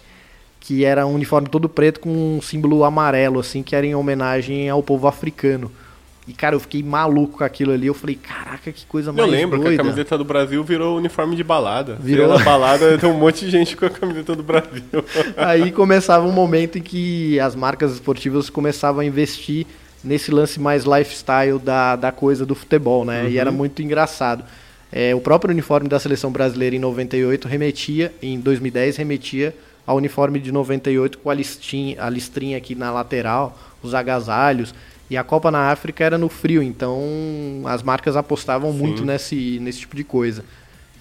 que 0.59 0.83
era 0.83 1.05
um 1.07 1.13
uniforme 1.13 1.47
todo 1.47 1.69
preto 1.69 2.01
com 2.01 2.09
um 2.09 2.41
símbolo 2.41 2.83
amarelo, 2.83 3.39
assim, 3.39 3.63
que 3.63 3.75
era 3.75 3.85
em 3.85 3.95
homenagem 3.95 4.69
ao 4.69 4.83
povo 4.83 5.07
africano. 5.07 5.71
E, 6.27 6.33
cara, 6.33 6.57
eu 6.57 6.59
fiquei 6.59 6.83
maluco 6.83 7.37
com 7.37 7.43
aquilo 7.45 7.71
ali. 7.71 7.87
Eu 7.87 7.93
falei, 7.93 8.15
caraca, 8.17 8.69
que 8.69 8.85
coisa 8.85 9.11
Eu 9.11 9.13
mais 9.13 9.31
lembro 9.31 9.59
que 9.59 9.63
doida. 9.63 9.81
a 9.81 9.85
camiseta 9.85 10.17
do 10.17 10.25
Brasil 10.25 10.61
virou 10.61 10.97
uniforme 10.97 11.37
de 11.37 11.43
balada. 11.43 11.95
Virou. 12.01 12.27
Na 12.27 12.43
balada, 12.43 12.97
tem 12.99 13.09
um 13.09 13.17
monte 13.17 13.45
de 13.45 13.51
gente 13.51 13.77
com 13.77 13.85
a 13.85 13.89
camiseta 13.89 14.35
do 14.35 14.43
Brasil. 14.43 14.83
Aí 15.37 15.71
começava 15.71 16.27
um 16.27 16.33
momento 16.33 16.77
em 16.77 16.81
que 16.81 17.39
as 17.39 17.55
marcas 17.55 17.93
esportivas 17.93 18.49
começavam 18.49 18.99
a 18.99 19.05
investir 19.05 19.65
nesse 20.07 20.31
lance 20.31 20.59
mais 20.59 20.83
lifestyle 20.85 21.59
da, 21.59 21.95
da 21.95 22.11
coisa 22.11 22.45
do 22.45 22.55
futebol, 22.55 23.03
né? 23.05 23.25
E 23.29 23.33
Uhum. 23.35 23.39
era 23.41 23.51
muito 23.51 23.81
engraçado. 23.81 24.43
É, 24.91 25.13
o 25.13 25.19
próprio 25.19 25.51
uniforme 25.51 25.89
da 25.89 25.99
seleção 25.99 26.31
brasileira 26.31 26.75
em 26.75 26.79
98 26.79 27.47
remetia, 27.47 28.13
em 28.21 28.39
2010 28.39 28.95
remetia 28.97 29.53
ao 29.85 29.97
uniforme 29.97 30.39
de 30.39 30.51
98 30.51 31.17
com 31.19 31.29
a 31.29 31.33
listinha, 31.33 32.01
a 32.03 32.09
listrinha 32.09 32.57
aqui 32.57 32.73
na 32.75 32.91
lateral, 32.91 33.57
os 33.83 33.93
agasalhos. 33.93 34.73
E 35.09 35.15
a 35.15 35.23
Copa 35.23 35.49
na 35.49 35.71
África 35.71 36.03
era 36.03 36.17
no 36.17 36.27
frio, 36.27 36.61
então 36.61 36.99
as 37.65 37.81
marcas 37.81 38.17
apostavam 38.17 38.73
muito 38.73 39.05
nesse, 39.05 39.57
nesse 39.61 39.79
tipo 39.79 39.95
de 39.95 40.03
coisa. 40.03 40.43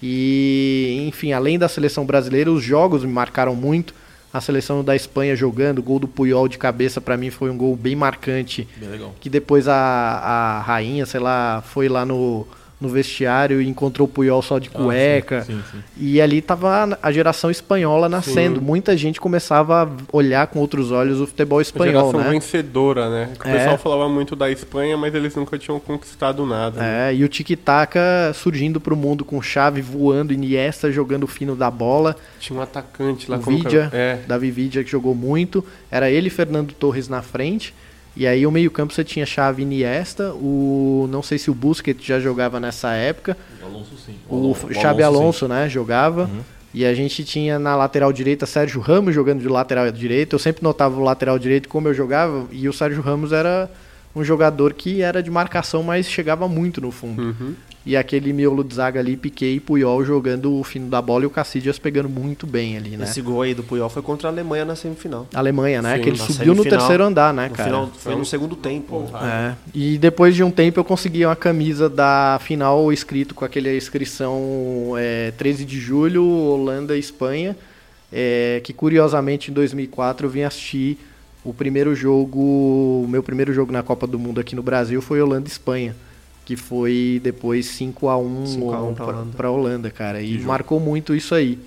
E, 0.01 1.05
enfim, 1.07 1.33
além 1.33 1.57
da 1.59 1.67
seleção 1.67 2.05
brasileira, 2.05 2.51
os 2.51 2.63
jogos 2.63 3.03
me 3.03 3.11
marcaram 3.11 3.55
muito. 3.55 3.93
A 4.33 4.41
seleção 4.41 4.83
da 4.83 4.95
Espanha 4.95 5.35
jogando, 5.35 5.79
o 5.79 5.83
gol 5.83 5.99
do 5.99 6.07
Puyol 6.07 6.47
de 6.47 6.57
cabeça 6.57 6.99
para 6.99 7.15
mim 7.15 7.29
foi 7.29 7.49
um 7.49 7.57
gol 7.57 7.75
bem 7.75 7.95
marcante. 7.95 8.67
Bem 8.75 8.89
legal. 8.89 9.15
Que 9.19 9.29
depois 9.29 9.67
a, 9.67 9.73
a 9.75 10.61
rainha, 10.61 11.05
sei 11.05 11.19
lá, 11.19 11.63
foi 11.65 11.87
lá 11.87 12.05
no, 12.05 12.45
no 12.79 12.87
vestiário 12.89 13.59
e 13.59 13.67
encontrou 13.67 14.07
o 14.07 14.11
Puyol 14.11 14.39
só 14.41 14.59
de 14.59 14.69
Ah, 14.73 14.77
cueca. 14.77 15.41
sim, 15.41 15.53
sim, 15.53 15.63
sim. 15.71 15.83
E 15.97 16.21
ali 16.21 16.41
tava 16.43 16.97
a 17.01 17.11
geração 17.11 17.49
espanhola 17.49 18.07
nascendo. 18.07 18.59
Sim. 18.59 18.65
Muita 18.65 18.95
gente 18.95 19.19
começava 19.19 19.83
a 19.83 19.89
olhar 20.15 20.45
com 20.45 20.59
outros 20.59 20.91
olhos 20.91 21.19
o 21.19 21.25
futebol 21.25 21.57
A 21.57 21.61
espanhol, 21.63 22.11
geração 22.11 22.19
né? 22.21 22.29
vencedora, 22.29 23.09
né? 23.09 23.29
O 23.43 23.47
É. 23.47 23.57
pessoal 23.57 23.77
falava 23.79 24.07
muito 24.07 24.35
da 24.35 24.51
Espanha, 24.51 24.95
mas 24.95 25.15
eles 25.15 25.35
nunca 25.35 25.57
tinham 25.57 25.79
conquistado 25.79 26.45
nada. 26.45 26.79
né? 26.79 27.09
É, 27.09 27.15
e 27.15 27.23
o 27.23 27.27
tic-tac 27.27 27.95
surgindo 28.35 28.79
pro 28.79 28.95
mundo 28.95 29.25
com 29.25 29.41
chave 29.41 29.81
voando, 29.81 30.31
Iniesta 30.31 30.91
jogando 30.91 31.23
o 31.23 31.27
fino 31.27 31.55
da 31.55 31.71
bola. 31.71 32.15
Tinha 32.39 32.59
um 32.59 32.61
atacante 32.61 33.29
lá 33.31 33.37
o 33.37 33.41
como 33.41 33.57
que 33.57 33.63
Vidia, 33.63 33.89
é? 33.91 34.19
Davi 34.27 34.51
Vidia 34.51 34.83
que 34.83 34.89
jogou 34.91 35.15
muito. 35.15 35.65
Era 35.89 36.11
ele 36.11 36.27
e 36.27 36.29
Fernando 36.29 36.73
Torres 36.73 37.07
na 37.09 37.21
frente. 37.23 37.73
E 38.17 38.25
aí 38.25 38.47
o 38.47 38.51
meio-campo 38.51 38.91
você 38.93 39.03
tinha 39.03 39.25
chave 39.25 39.61
Iniesta, 39.61 40.33
o 40.33 41.07
não 41.11 41.21
sei 41.21 41.37
se 41.37 41.51
o 41.51 41.53
Busquets 41.53 42.03
já 42.03 42.19
jogava 42.19 42.59
nessa 42.59 42.93
época. 42.93 43.37
O 43.61 43.65
Alonso 43.65 43.91
sim. 44.03 44.15
O, 44.27 44.35
Alonso- 44.35 44.67
o 44.67 44.73
Xabi 44.73 45.03
Alonso, 45.03 45.21
Alonso, 45.23 45.47
né, 45.47 45.69
jogava. 45.69 46.29
E 46.73 46.83
a 46.85 46.93
gente 46.93 47.23
tinha 47.23 47.57
na 47.59 47.75
lateral 47.75 48.11
direita 48.11 48.45
Sérgio 48.45 48.81
Ramos 48.81 49.13
jogando 49.13 49.39
de 49.41 49.47
lateral 49.47 49.89
direito. 49.91 50.33
Eu 50.35 50.39
sempre 50.39 50.63
notava 50.63 50.99
o 50.99 51.03
lateral 51.03 51.37
direito 51.39 51.69
como 51.69 51.87
eu 51.87 51.93
jogava. 51.93 52.45
E 52.51 52.67
o 52.67 52.73
Sérgio 52.73 53.01
Ramos 53.01 53.31
era 53.31 53.69
um 54.15 54.23
jogador 54.23 54.73
que 54.73 55.01
era 55.01 55.21
de 55.23 55.29
marcação, 55.31 55.81
mas 55.83 56.07
chegava 56.09 56.47
muito 56.47 56.81
no 56.81 56.91
fundo. 56.91 57.21
Uhum. 57.21 57.53
E 57.87 57.95
aquele 57.95 58.33
miolo 58.33 58.65
de 58.65 58.75
zaga 58.75 58.99
ali, 58.99 59.15
Piquet 59.15 59.55
e 59.55 59.59
Puyol 59.61 60.03
jogando 60.03 60.53
o 60.59 60.63
fino 60.63 60.89
da 60.89 61.01
bola 61.01 61.23
e 61.23 61.27
o 61.27 61.29
Cassidias 61.29 61.79
pegando 61.79 62.09
muito 62.09 62.45
bem 62.45 62.75
ali, 62.75 62.97
né? 62.97 63.05
Esse 63.05 63.21
gol 63.21 63.41
aí 63.41 63.53
do 63.53 63.63
Puyol 63.63 63.89
foi 63.89 64.01
contra 64.01 64.27
a 64.27 64.31
Alemanha 64.31 64.65
na 64.65 64.75
semifinal. 64.75 65.25
Alemanha, 65.33 65.81
né? 65.81 65.95
Sim, 65.95 66.01
que 66.03 66.09
ele 66.09 66.17
subiu 66.17 66.53
no 66.53 66.63
terceiro 66.63 67.03
andar, 67.05 67.33
né, 67.33 67.47
No 67.47 67.55
cara? 67.55 67.69
final- 67.69 67.91
foi 67.97 68.15
no 68.15 68.25
segundo 68.25 68.57
tempo. 68.57 69.05
É. 69.23 69.53
E 69.73 69.97
depois 69.97 70.35
de 70.35 70.43
um 70.43 70.51
tempo 70.51 70.79
eu 70.79 70.83
consegui 70.83 71.25
uma 71.25 71.35
camisa 71.35 71.87
da 71.87 72.37
final 72.43 72.91
escrito 72.91 73.33
com 73.33 73.45
aquela 73.45 73.69
inscrição 73.73 74.93
é, 74.97 75.31
13 75.37 75.63
de 75.63 75.79
julho, 75.79 76.23
Holanda 76.25 76.95
e 76.95 76.99
Espanha. 76.99 77.55
é, 78.11 78.61
que 78.63 78.71
curiosamente 78.73 79.51
em 79.51 79.53
2004 79.53 80.27
eu 80.27 80.29
vim 80.31 80.41
assistir 80.43 80.97
o 81.43 81.53
primeiro 81.53 81.93
jogo, 81.95 82.39
o 82.39 83.05
meu 83.07 83.21
primeiro 83.23 83.53
jogo 83.53 83.71
na 83.71 83.83
Copa 83.83 84.05
do 84.07 84.17
Mundo 84.19 84.39
aqui 84.39 84.55
no 84.55 84.63
Brasil 84.63 85.01
foi 85.01 85.21
Holanda 85.21 85.47
e 85.47 85.51
Espanha. 85.51 85.95
Que 86.47 86.55
foi 86.55 87.19
depois 87.21 87.65
5 87.65 88.07
a 88.07 88.17
1 88.17 88.45
5 88.45 88.73
a 88.73 88.81
1 88.81 88.93
pra 88.93 89.05
pra, 89.35 89.51
Holanda. 89.51 89.89
cara. 89.89 90.21
E 90.21 90.39
marcou 90.39 90.79
muito 90.79 91.13
isso 91.13 91.35
aí. 91.35 91.59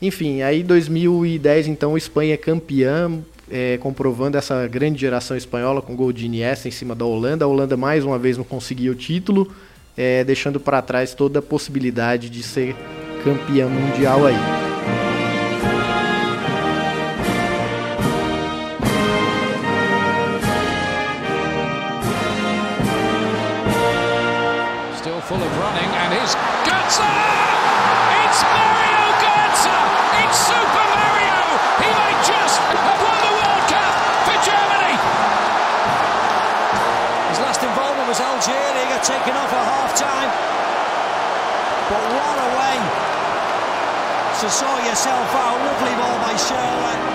Enfim, 0.00 0.40
aí 0.40 0.62
2010, 0.62 1.66
então, 1.68 1.98
Espanha 1.98 2.32
é 2.32 2.36
campeã, 2.38 3.10
é, 3.50 3.76
comprovando 3.76 4.38
essa 4.38 4.66
grande 4.68 4.98
geração 4.98 5.36
espanhola 5.36 5.82
com 5.82 5.94
gol 5.94 6.14
de 6.14 6.24
Iniesta 6.24 6.66
em 6.66 6.70
cima 6.70 6.94
da 6.94 7.04
Holanda. 7.04 7.44
A 7.44 7.48
Holanda 7.48 7.76
mais 7.76 8.04
uma 8.04 8.18
vez 8.18 8.38
não 8.38 8.44
conseguiu 8.44 8.94
o 8.94 8.96
título, 8.96 9.52
é, 9.94 10.24
deixando 10.24 10.58
para 10.58 10.80
trás 10.80 11.12
toda 11.12 11.40
a 11.40 11.42
possibilidade 11.42 12.30
de 12.30 12.42
ser 12.42 12.74
campeã 13.22 13.68
mundial 13.68 14.24
aí. 14.24 14.75
Götze! 26.96 27.12
It's 28.24 28.40
Mario 28.56 29.04
Götze! 29.20 29.76
It's 30.24 30.38
Super 30.48 30.86
Mario! 30.96 31.40
He 31.84 31.90
may 31.92 32.12
just 32.24 32.56
have 32.72 33.00
won 33.04 33.18
the 33.20 33.32
World 33.36 33.64
Cup 33.68 33.94
for 34.24 34.36
Germany! 34.40 34.94
His 37.28 37.40
last 37.44 37.62
involvement 37.62 38.08
was 38.08 38.20
Algeria, 38.20 38.80
he 38.80 38.88
got 38.88 39.04
taken 39.04 39.36
off 39.36 39.52
at 39.52 39.64
half 39.76 39.92
time. 39.92 40.30
But 41.92 42.02
what 42.16 42.36
a 42.40 42.48
way 42.56 42.76
to 44.40 44.48
sort 44.50 44.84
yourself 44.84 45.34
out. 45.34 45.60
Lovely 45.68 45.94
ball 46.00 46.18
by 46.24 46.36
Sherwood. 46.36 47.05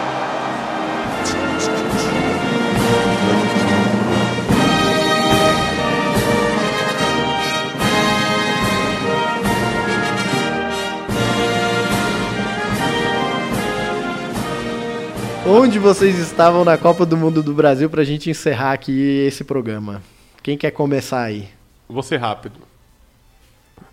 Onde 15.46 15.80
vocês 15.80 16.20
estavam 16.20 16.64
na 16.64 16.78
Copa 16.78 17.06
do 17.06 17.18
Mundo 17.18 17.42
do 17.42 17.54
Brasil 17.54 17.90
pra 17.90 18.04
gente 18.04 18.30
encerrar 18.30 18.74
aqui 18.74 19.26
esse 19.26 19.44
programa? 19.44 20.02
Quem 20.44 20.56
quer 20.56 20.72
começar 20.72 21.24
aí? 21.24 21.50
Vou 21.90 22.04
ser 22.04 22.18
rápido. 22.18 22.60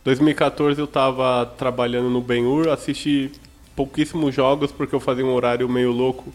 2014 0.04 0.78
eu 0.78 0.86
tava 0.86 1.46
trabalhando 1.56 2.10
no 2.10 2.20
Ben-Hur, 2.20 2.68
assisti 2.68 3.32
pouquíssimos 3.74 4.34
jogos 4.34 4.70
porque 4.70 4.94
eu 4.94 5.00
fazia 5.00 5.24
um 5.24 5.32
horário 5.32 5.68
meio 5.68 5.90
louco, 5.90 6.32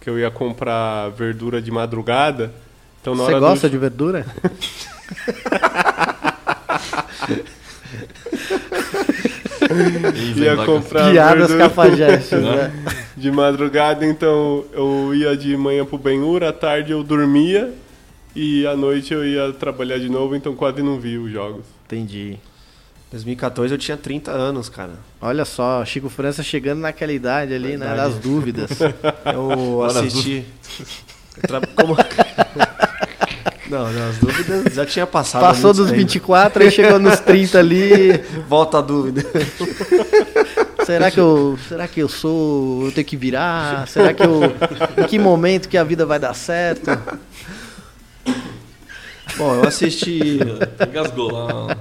que 0.00 0.08
eu 0.08 0.18
ia 0.18 0.30
comprar 0.30 1.08
verdura 1.10 1.60
de 1.60 1.70
madrugada. 1.70 2.52
Então, 3.00 3.16
na 3.16 3.24
Você 3.24 3.40
gosta 3.40 3.68
do... 3.68 3.72
de 3.72 3.78
verdura? 3.78 4.24
ia 10.36 10.56
comprar 10.64 11.10
Piadas 11.10 11.48
verdura 11.48 11.68
cafajestes, 11.68 12.38
né? 12.42 12.72
de 13.16 13.30
madrugada, 13.30 14.04
então 14.06 14.64
eu 14.72 15.14
ia 15.14 15.36
de 15.36 15.56
manhã 15.56 15.84
pro 15.84 15.98
Ben-Hur, 15.98 16.42
à 16.44 16.52
tarde 16.52 16.92
eu 16.92 17.02
dormia 17.02 17.72
e 18.34 18.66
à 18.66 18.76
noite 18.76 19.12
eu 19.12 19.24
ia 19.24 19.52
trabalhar 19.52 19.98
de 19.98 20.08
novo, 20.08 20.34
então 20.34 20.54
quase 20.54 20.82
não 20.82 20.98
vi 20.98 21.18
os 21.18 21.30
jogos. 21.30 21.64
Entendi. 21.86 22.38
2014 23.10 23.74
eu 23.74 23.78
tinha 23.78 23.96
30 23.96 24.30
anos, 24.30 24.70
cara. 24.70 24.92
Olha 25.20 25.44
só, 25.44 25.84
Chico 25.84 26.08
França 26.08 26.42
chegando 26.42 26.80
naquela 26.80 27.12
idade 27.12 27.52
ali, 27.52 27.76
né? 27.76 27.86
Verdade. 27.86 28.14
Das 28.14 28.18
dúvidas. 28.24 28.70
Eu 29.34 29.82
assisti. 29.84 30.44
Como- 31.76 31.94
Não, 33.72 33.90
não, 33.90 34.10
as 34.10 34.18
dúvidas 34.18 34.74
já 34.74 34.84
tinha 34.84 35.06
passado. 35.06 35.40
Passou 35.40 35.72
dos 35.72 35.86
tempo. 35.86 36.00
24 36.00 36.62
aí 36.62 36.70
chegou 36.70 36.98
nos 36.98 37.18
30 37.20 37.58
ali. 37.58 38.12
Volta 38.46 38.78
a 38.78 38.80
dúvida. 38.82 39.24
Será 40.84 41.10
que 41.10 41.20
eu, 41.20 41.56
será 41.68 41.86
que 41.86 42.00
eu 42.00 42.08
sou, 42.08 42.86
eu 42.86 42.92
tenho 42.92 43.06
que 43.06 43.16
virar? 43.16 43.86
Será 43.86 44.12
que 44.12 44.20
eu, 44.20 44.40
em 44.98 45.06
que 45.06 45.16
momento 45.16 45.68
que 45.68 45.78
a 45.78 45.84
vida 45.84 46.04
vai 46.04 46.18
dar 46.18 46.34
certo? 46.34 46.90
Bom, 49.36 49.54
eu 49.54 49.68
assisti. 49.68 50.40
Engasgou 50.88 51.30
lá. 51.30 51.76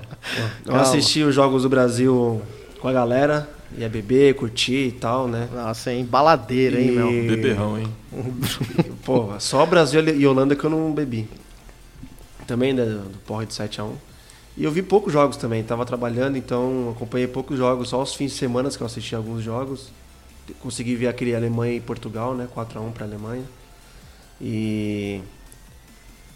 Eu 0.64 0.76
assisti 0.76 1.24
os 1.24 1.34
Jogos 1.34 1.64
do 1.64 1.70
Brasil 1.70 2.44
com 2.80 2.88
a 2.88 2.94
galera, 2.94 3.50
ia 3.76 3.90
beber, 3.90 4.36
curtir 4.36 4.90
e 4.90 4.92
tal, 4.92 5.28
né? 5.28 5.50
Nossa, 5.52 5.92
hein? 5.92 6.06
Baladeira, 6.06 6.80
hein, 6.80 6.92
meu? 6.92 7.08
Beberrão, 7.08 7.80
hein? 7.80 7.88
Pô, 9.04 9.32
só 9.40 9.66
Brasil 9.66 10.08
e 10.10 10.28
Holanda 10.28 10.56
que 10.56 10.64
eu 10.64 10.70
não 10.70 10.94
bebi. 10.94 11.28
Também 12.48 12.74
né, 12.74 12.84
do 12.86 13.18
porre 13.26 13.46
de 13.46 13.54
7x1. 13.54 13.92
E 14.58 14.64
eu 14.64 14.72
vi 14.72 14.82
poucos 14.82 15.14
jogos 15.14 15.38
também, 15.38 15.64
tava 15.64 15.86
trabalhando, 15.86 16.38
então 16.38 16.92
acompanhei 16.96 17.28
poucos 17.28 17.58
jogos, 17.58 17.90
só 17.90 18.02
os 18.02 18.14
fins 18.14 18.32
de 18.32 18.38
semana 18.38 18.70
que 18.70 18.82
eu 18.82 18.86
assisti 18.88 19.16
alguns 19.16 19.42
jogos. 19.44 19.90
Consegui 20.60 20.96
ver 20.96 21.08
aquele 21.08 21.34
Alemanha 21.34 21.74
e 21.76 21.80
Portugal, 21.80 22.36
né? 22.36 22.48
4x1 22.54 22.92
pra 22.92 23.06
Alemanha. 23.06 23.44
E 24.40 25.22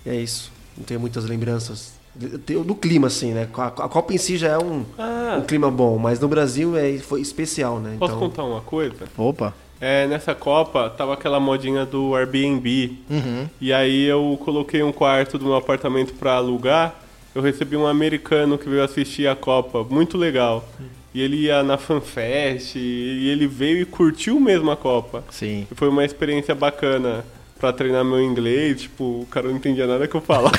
e 0.05 0.09
é 0.09 0.15
isso. 0.15 0.51
Não 0.77 0.83
tenho 0.85 0.99
muitas 0.99 1.25
lembranças 1.25 1.93
do 2.15 2.75
clima, 2.75 3.07
assim, 3.07 3.33
né? 3.33 3.49
A, 3.55 3.67
a 3.67 3.71
Copa 3.89 4.13
em 4.13 4.17
si 4.17 4.37
já 4.37 4.49
é 4.49 4.57
um, 4.57 4.85
Ah. 4.97 5.37
um 5.39 5.45
clima 5.45 5.69
bom, 5.69 5.97
mas 5.97 6.19
no 6.19 6.27
Brasil 6.29 6.77
é, 6.77 6.97
foi 6.99 7.19
especial, 7.21 7.79
né? 7.79 7.95
Posso 7.99 8.13
Então, 8.15 8.29
contar 8.29 8.43
uma 8.43 8.61
coisa? 8.61 8.95
Opa. 9.17 9.53
É, 9.79 10.07
nessa 10.07 10.33
Copa 10.33 10.89
tava 10.89 11.13
aquela 11.13 11.39
modinha 11.39 11.85
do 11.85 12.15
Airbnb. 12.15 12.97
Uhum. 13.09 13.49
E 13.59 13.73
aí 13.73 14.05
eu 14.05 14.39
coloquei 14.43 14.81
um 14.81 14.91
quarto 14.91 15.37
do 15.37 15.45
meu 15.45 15.55
apartamento 15.55 16.13
pra 16.13 16.35
alugar. 16.35 16.95
Eu 17.33 17.41
recebi 17.41 17.75
um 17.75 17.85
americano 17.85 18.57
que 18.57 18.69
veio 18.69 18.83
assistir 18.83 19.27
a 19.27 19.35
Copa, 19.35 19.83
muito 19.83 20.17
legal. 20.17 20.67
E 21.13 21.21
ele 21.21 21.37
ia 21.37 21.63
na 21.63 21.77
FanFest 21.77 22.75
e 22.75 23.29
ele 23.29 23.47
veio 23.47 23.81
e 23.81 23.85
curtiu 23.85 24.39
mesmo 24.39 24.71
a 24.71 24.77
Copa. 24.77 25.23
Sim. 25.29 25.67
E 25.71 25.75
foi 25.75 25.89
uma 25.89 26.03
experiência 26.03 26.55
bacana 26.55 27.25
pra 27.65 27.73
treinar 27.73 28.05
meu 28.05 28.21
inglês, 28.21 28.81
tipo, 28.81 29.21
o 29.21 29.25
cara 29.25 29.47
não 29.47 29.55
entendia 29.55 29.87
nada 29.87 30.07
que 30.07 30.13
eu 30.15 30.21
falava. 30.21 30.51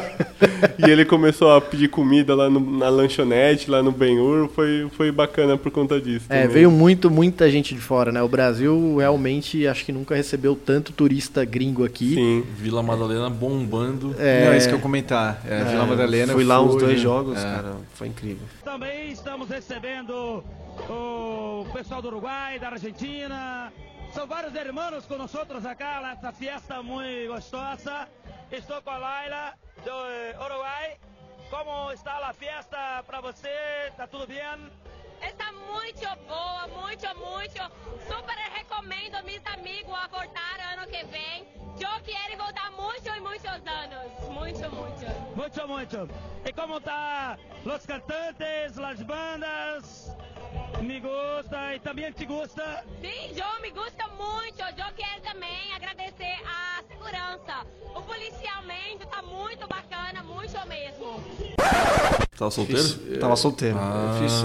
e 0.86 0.90
ele 0.90 1.04
começou 1.04 1.52
a 1.54 1.60
pedir 1.60 1.88
comida 1.88 2.34
lá 2.34 2.48
no- 2.48 2.78
na 2.78 2.88
lanchonete, 2.88 3.70
lá 3.70 3.82
no 3.82 3.92
Benhur, 3.92 4.48
foi, 4.48 4.88
foi 4.96 5.12
bacana 5.12 5.58
por 5.58 5.70
conta 5.70 6.00
disso. 6.00 6.24
É, 6.30 6.40
também. 6.42 6.54
veio 6.54 6.70
muito, 6.70 7.10
muita 7.10 7.50
gente 7.50 7.74
de 7.74 7.80
fora, 7.80 8.10
né? 8.10 8.22
O 8.22 8.28
Brasil 8.28 8.96
realmente 8.96 9.66
acho 9.66 9.84
que 9.84 9.92
nunca 9.92 10.14
recebeu 10.14 10.56
tanto 10.56 10.92
turista 10.94 11.44
gringo 11.44 11.84
aqui. 11.84 12.14
Sim. 12.14 12.44
Vila 12.56 12.82
Madalena 12.82 13.28
bombando. 13.28 14.14
É. 14.18 14.46
Não, 14.46 14.52
é 14.52 14.56
isso 14.56 14.68
que 14.70 14.74
eu 14.74 14.80
comentar. 14.80 15.42
É, 15.46 15.62
Vila 15.64 15.84
Madalena. 15.84 16.32
Fui 16.32 16.44
lá 16.44 16.62
uns 16.62 16.70
fui, 16.72 16.80
dois 16.80 16.96
né? 16.96 17.02
jogos, 17.02 17.38
É. 17.38 17.42
cara. 17.42 17.72
Foi 17.92 18.08
incrível. 18.08 18.46
Também 18.64 19.10
estamos 19.12 19.46
recebendo 19.50 20.42
o 20.88 21.66
pessoal 21.74 22.00
do 22.00 22.08
Uruguai, 22.08 22.58
da 22.58 22.68
Argentina. 22.68 23.70
São 24.16 24.26
vários 24.26 24.54
irmãos 24.54 25.04
com 25.04 25.18
nós 25.18 25.34
acá 25.66 26.00
nessa 26.00 26.32
fiesta 26.32 26.82
muito 26.82 27.34
gostosa. 27.34 28.08
Estou 28.50 28.80
com 28.80 28.88
a 28.88 28.96
Laila 28.96 29.52
do 29.84 29.90
eh, 29.90 30.34
Uruguai. 30.42 30.96
Como 31.50 31.92
está 31.92 32.26
a 32.26 32.32
festa 32.32 33.04
para 33.06 33.20
você? 33.20 33.50
Está 33.90 34.06
tudo 34.06 34.26
bem? 34.26 34.38
Está 35.20 35.52
muito 35.52 36.00
boa, 36.26 36.66
muito, 36.66 37.06
muito. 37.18 37.60
Super 38.08 38.38
recomendo 38.54 39.22
meus 39.22 39.44
amigos 39.44 39.92
a 39.92 40.08
voltar 40.08 40.60
ano 40.72 40.86
que 40.86 41.04
vem. 41.04 41.46
Eu 41.78 42.02
quero 42.02 42.42
voltar 42.42 42.70
muito 42.70 43.06
e 43.06 43.20
muitos 43.20 43.44
anos. 43.44 44.28
Muito, 44.30 44.70
muito. 44.74 45.36
Muito, 45.36 45.68
muito. 45.68 46.10
E 46.42 46.52
como 46.54 46.78
está 46.78 47.36
os 47.66 47.84
cantantes, 47.84 48.78
as 48.78 49.02
bandas? 49.02 50.16
Me 50.82 51.00
gusta 51.00 51.74
e 51.74 51.80
também 51.80 52.12
te 52.12 52.24
gusta? 52.26 52.84
Sim, 53.00 53.32
eu 53.36 53.62
me 53.62 53.70
gusta 53.70 54.04
muito. 54.18 54.60
Eu 54.60 54.92
quero 54.96 55.20
também 55.22 55.72
agradecer 55.74 56.36
a 56.46 56.82
segurança. 56.88 57.66
O 57.94 58.00
policiamento 58.02 59.04
está 59.04 59.22
muito 59.22 59.66
bacana, 59.66 60.22
muito 60.22 60.68
mesmo. 60.68 61.20
Tava 62.38 62.50
solteiro? 62.50 62.82
Fiz- 62.82 63.18
tava 63.18 63.36
solteiro. 63.36 63.78
Ah. 63.78 64.18
Eu 64.20 64.28
fiz- 64.28 64.44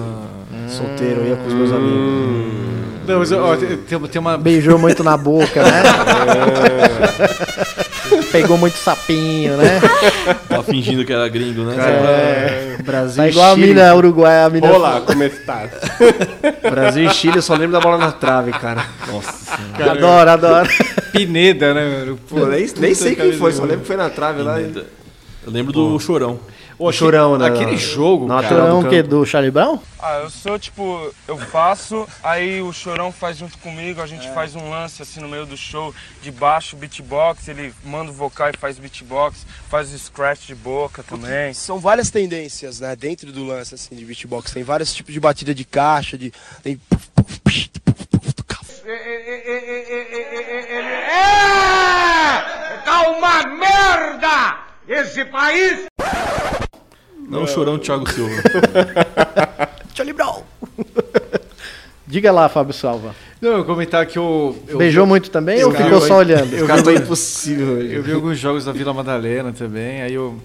solteiro, 0.77 1.21
eu 1.21 1.27
ia 1.27 1.35
com 1.35 1.47
os 1.47 1.53
meus 1.53 1.71
amigos. 1.71 2.71
Não, 3.07 3.19
mas 3.19 3.31
ó, 3.31 3.55
tem, 3.57 3.77
tem- 3.77 3.99
tem 4.07 4.19
uma. 4.21 4.38
Beijou 4.38 4.79
muito 4.79 5.03
na 5.03 5.17
boca, 5.17 5.63
né? 5.63 5.83
Pegou 8.31 8.57
muito 8.57 8.77
sapinho, 8.77 9.57
né? 9.57 9.79
Tava 10.49 10.63
fingindo 10.63 11.03
que 11.05 11.13
era 11.13 11.27
gringo, 11.27 11.63
né? 11.63 11.75
É. 11.77 12.77
Brasil 12.83 13.17
Tá 13.17 13.27
e 13.27 13.31
igual 13.31 13.51
a 13.53 13.57
mina 13.57 13.95
uruguaia, 13.95 14.45
a 14.45 14.49
mina. 14.49 14.71
Olá, 14.71 15.01
como 15.01 15.23
está? 15.23 15.67
Brasil 16.69 17.05
e 17.05 17.13
Chile, 17.13 17.38
eu 17.38 17.41
só 17.41 17.53
lembro 17.53 17.71
da 17.73 17.79
bola 17.79 17.97
na 17.97 18.11
trave, 18.11 18.51
cara. 18.51 18.85
Nossa 19.07 19.57
Adoro, 19.89 20.29
adoro. 20.29 20.69
Pineda, 21.11 21.73
né, 21.73 21.99
mano? 21.99 22.19
Pô, 22.29 22.45
nem, 22.45 22.67
nem 22.77 22.93
sei 22.95 23.15
quem 23.15 23.33
foi, 23.33 23.51
só 23.51 23.63
lembro 23.63 23.81
que 23.81 23.88
foi 23.88 23.97
na 23.97 24.09
trave 24.09 24.41
lá. 24.41 24.59
e- 24.59 24.63
Pineda. 24.65 24.85
Eu 25.45 25.51
lembro 25.51 25.73
do 25.73 25.99
Chorão. 25.99 26.39
O 26.83 26.91
chorão, 26.91 27.37
né? 27.37 27.47
Aquele 27.47 27.77
jogo, 27.77 28.25
Na 28.25 28.41
cara. 28.41 28.47
do 28.47 28.49
Chorão 28.49 28.79
o 28.79 28.89
quê? 28.89 28.97
campo. 28.97 29.09
Do 29.09 29.25
Charlie 29.25 29.51
Brown? 29.51 29.77
Ah, 29.99 30.21
eu 30.23 30.31
sou 30.31 30.57
tipo, 30.57 31.13
eu 31.27 31.37
faço, 31.37 32.07
aí 32.23 32.59
o 32.59 32.73
Chorão 32.73 33.11
faz 33.11 33.37
junto 33.37 33.55
comigo, 33.59 34.01
a 34.01 34.07
gente 34.07 34.27
faz 34.33 34.55
um 34.55 34.67
lance 34.67 34.99
assim 34.99 35.19
no 35.19 35.27
meio 35.27 35.45
do 35.45 35.55
show, 35.55 35.93
de 36.23 36.31
baixo, 36.31 36.75
beatbox, 36.75 37.47
ele 37.47 37.71
manda 37.85 38.09
o 38.09 38.13
vocal 38.13 38.49
e 38.49 38.57
faz 38.57 38.79
beatbox, 38.79 39.45
faz 39.69 39.93
o 39.93 39.99
scratch 39.99 40.47
de 40.47 40.55
boca 40.55 41.03
também. 41.03 41.53
São 41.53 41.77
várias 41.77 42.09
tendências, 42.09 42.79
né, 42.79 42.95
dentro 42.95 43.31
do 43.31 43.45
lance 43.45 43.75
assim 43.75 43.95
de 43.95 44.03
beatbox. 44.03 44.51
Tem 44.51 44.63
vários 44.63 44.91
tipos 44.91 45.13
de 45.13 45.19
batida 45.19 45.53
de 45.53 45.63
caixa, 45.63 46.17
de 46.17 46.33
tem 46.63 46.79
É! 51.13 52.81
Tá 52.83 53.09
uma 53.09 53.43
merda! 53.45 54.57
Esse 54.87 55.23
país! 55.25 55.90
Não, 57.31 57.43
o 57.43 57.47
Chorão 57.47 57.77
Thiago 57.79 58.09
Silva. 58.11 58.35
Charlie 59.95 60.13
Brown. 60.13 60.43
Diga 62.05 62.31
lá, 62.31 62.49
Fábio 62.49 62.73
Salva. 62.73 63.15
Não, 63.41 63.51
eu 63.51 63.65
comentar 63.65 64.05
que 64.05 64.17
eu. 64.19 64.55
eu 64.67 64.77
Beijou 64.77 65.05
muito 65.07 65.31
também 65.31 65.59
Eu 65.59 65.69
ou 65.69 65.73
ficou 65.73 65.91
eu- 65.91 66.01
só 66.01 66.17
olhando? 66.17 66.53
Eu 66.53 66.67
vi, 66.67 66.83
tá 66.83 66.93
impossível 66.93 67.81
eu 67.81 68.03
vi 68.03 68.11
alguns 68.13 68.37
jogos 68.37 68.65
da 68.65 68.71
Vila 68.71 68.93
Madalena 68.93 69.51
também, 69.53 70.01
aí 70.01 70.13
eu. 70.13 70.37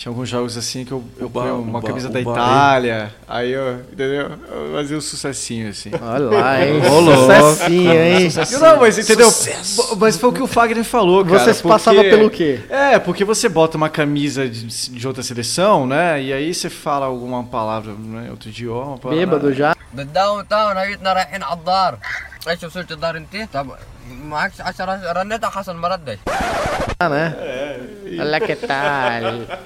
Tinha 0.00 0.10
alguns 0.12 0.28
jogos 0.28 0.58
assim 0.58 0.84
que 0.84 0.92
eu, 0.92 1.02
eu 1.18 1.24
Uba, 1.26 1.40
ponho 1.40 1.54
uma 1.58 1.78
uba, 1.78 1.88
camisa 1.88 2.10
da 2.10 2.20
uba, 2.20 2.32
Itália, 2.32 3.14
aí 3.26 3.50
eu, 3.50 3.76
entendeu? 3.90 4.30
Eu 4.50 4.72
fazia 4.74 4.98
um 4.98 5.00
sucessinho 5.00 5.70
assim. 5.70 5.90
Olha 6.02 6.24
lá, 6.38 6.62
hein? 6.66 6.82
Ô, 6.86 7.00
louco. 7.00 7.32
Sucessinho, 7.32 7.92
hein? 7.94 8.28
Não, 8.60 8.76
mas 8.78 8.98
entendeu? 8.98 9.30
Bo- 9.74 9.96
Mas 9.96 10.18
foi 10.18 10.28
o 10.28 10.32
que 10.34 10.42
o 10.42 10.46
Fagner 10.46 10.84
falou, 10.84 11.24
cara. 11.24 11.38
Você 11.38 11.54
se 11.54 11.62
passava 11.62 12.02
pelo 12.02 12.28
quê? 12.28 12.60
É, 12.68 12.98
porque 12.98 13.24
você 13.24 13.48
bota 13.48 13.78
uma 13.78 13.88
camisa 13.88 14.46
de, 14.46 14.66
de 14.66 15.08
outra 15.08 15.22
seleção, 15.22 15.86
né? 15.86 16.22
E 16.22 16.30
aí 16.30 16.52
você 16.52 16.68
fala 16.68 17.06
alguma 17.06 17.42
palavra, 17.44 17.94
né? 17.98 18.30
Outro 18.30 18.50
idioma. 18.50 18.98
palavra- 18.98 19.24
Bêbado 19.24 19.54
já. 19.54 19.74
بالداون 19.94 20.48
تاون 20.48 20.76
هيتنا 20.76 21.12
رايحين 21.12 21.42
على 21.42 21.58
الدار 21.58 21.98
ايش 22.48 22.64
وصلت 22.64 22.92
الدار 22.92 23.16
انت؟ 23.16 23.48
طب 23.52 23.66
معكش 24.24 24.56
10 24.62 25.12
رنيت 25.16 25.44
حسن 25.44 25.76
ما 25.76 25.88
ردش 25.88 26.18
Ah, 26.98 27.08
né? 27.10 27.34
Olha 28.20 28.40
que 28.40 28.56
tal. 28.56 28.74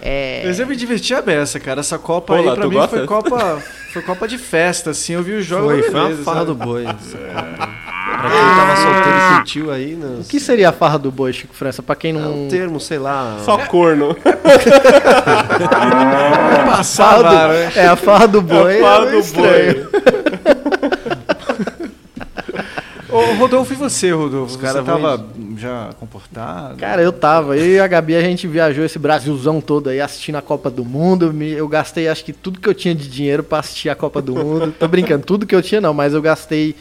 É. 0.03 0.43
Mas 0.45 0.59
eu 0.59 0.67
me 0.67 0.75
diverti 0.75 1.15
a 1.15 1.23
beça, 1.23 1.61
cara. 1.61 1.79
Essa 1.79 1.97
Copa 1.97 2.33
Olá, 2.35 2.41
aí 2.53 2.57
pra 2.57 2.65
tu 2.65 2.69
mim 2.71 2.75
gosta? 2.75 2.97
foi 2.97 3.07
Copa, 3.07 3.63
foi 3.93 4.03
Copa 4.03 4.27
de 4.27 4.37
festa, 4.37 4.91
assim. 4.91 5.13
Eu 5.13 5.23
vi 5.23 5.35
o 5.35 5.43
jogo. 5.43 5.67
Foi, 5.67 5.83
foi 5.83 5.91
uma 5.95 6.03
beleza, 6.09 6.25
farra 6.25 6.39
sabe? 6.39 6.47
do 6.49 6.55
boi. 6.57 6.85
essa 6.87 7.19
Copa. 7.19 7.49
Pra 8.21 8.31
quem 8.31 8.41
tava 8.59 8.77
solteiro 8.77 9.19
e 9.19 9.37
sentiu 9.37 9.71
aí, 9.71 9.95
né? 9.95 10.19
O 10.21 10.25
que 10.25 10.41
seria 10.41 10.69
a 10.71 10.73
farra 10.73 10.99
do 10.99 11.11
boi, 11.13 11.33
Chico 11.33 11.55
França? 11.55 11.81
Pra 11.85 11.95
quem 11.95 12.11
É 12.11 12.15
não. 12.15 12.47
um 12.47 12.49
termo, 12.49 12.81
sei 12.81 12.99
lá. 12.99 13.39
Só 13.45 13.57
corno. 13.59 14.17
Passar, 16.67 17.21
Farra 17.21 17.47
do- 17.47 17.53
né? 17.53 17.73
É, 17.77 17.87
a 17.87 17.97
farra 17.97 18.27
do 18.29 18.43
boi. 18.43 18.79
A 18.79 18.83
farra 18.83 18.97
é 18.97 19.11
meio 19.11 19.13
do 19.13 19.19
estranho. 19.27 19.89
Ô, 23.16 23.34
Rodolfo, 23.36 23.74
e 23.74 23.76
você, 23.76 24.12
Rodolfo? 24.12 24.54
Você 24.54 24.60
caras 24.60 24.86
tava 24.86 25.26
já 25.58 25.90
comportado? 26.00 26.76
Cara, 26.78 27.02
eu 27.02 27.12
tava. 27.14 27.56
Eu 27.58 27.66
e 27.66 27.80
a 27.80 27.88
Gabi, 27.88 28.16
a 28.16 28.22
gente 28.22 28.48
viajou 28.48 28.84
esse 28.84 29.00
Brasilzão 29.00 29.62
todo 29.62 29.90
aí 29.90 30.02
assistindo 30.02 30.36
a 30.36 30.42
Copa 30.42 30.70
do 30.70 30.84
Mundo. 30.84 31.32
Me- 31.34 31.52
Eu 31.52 31.68
gastei 31.68 32.08
acho 32.08 32.24
que 32.26 32.34
tudo 32.34 32.60
que 32.60 32.68
eu 32.68 32.74
tinha 32.74 32.94
de 32.94 33.08
dinheiro 33.08 33.44
pra 33.44 33.60
assistir 33.60 33.90
a 33.90 33.96
Copa 33.96 34.22
do 34.22 34.36
Mundo. 34.36 34.74
Tô 34.78 34.88
brincando, 34.88 35.26
tudo 35.26 35.46
que 35.46 35.56
eu 35.56 35.62
tinha 35.62 35.80
não, 35.80 35.94
mas 35.94 36.14
eu 36.14 36.22
gastei 36.22 36.76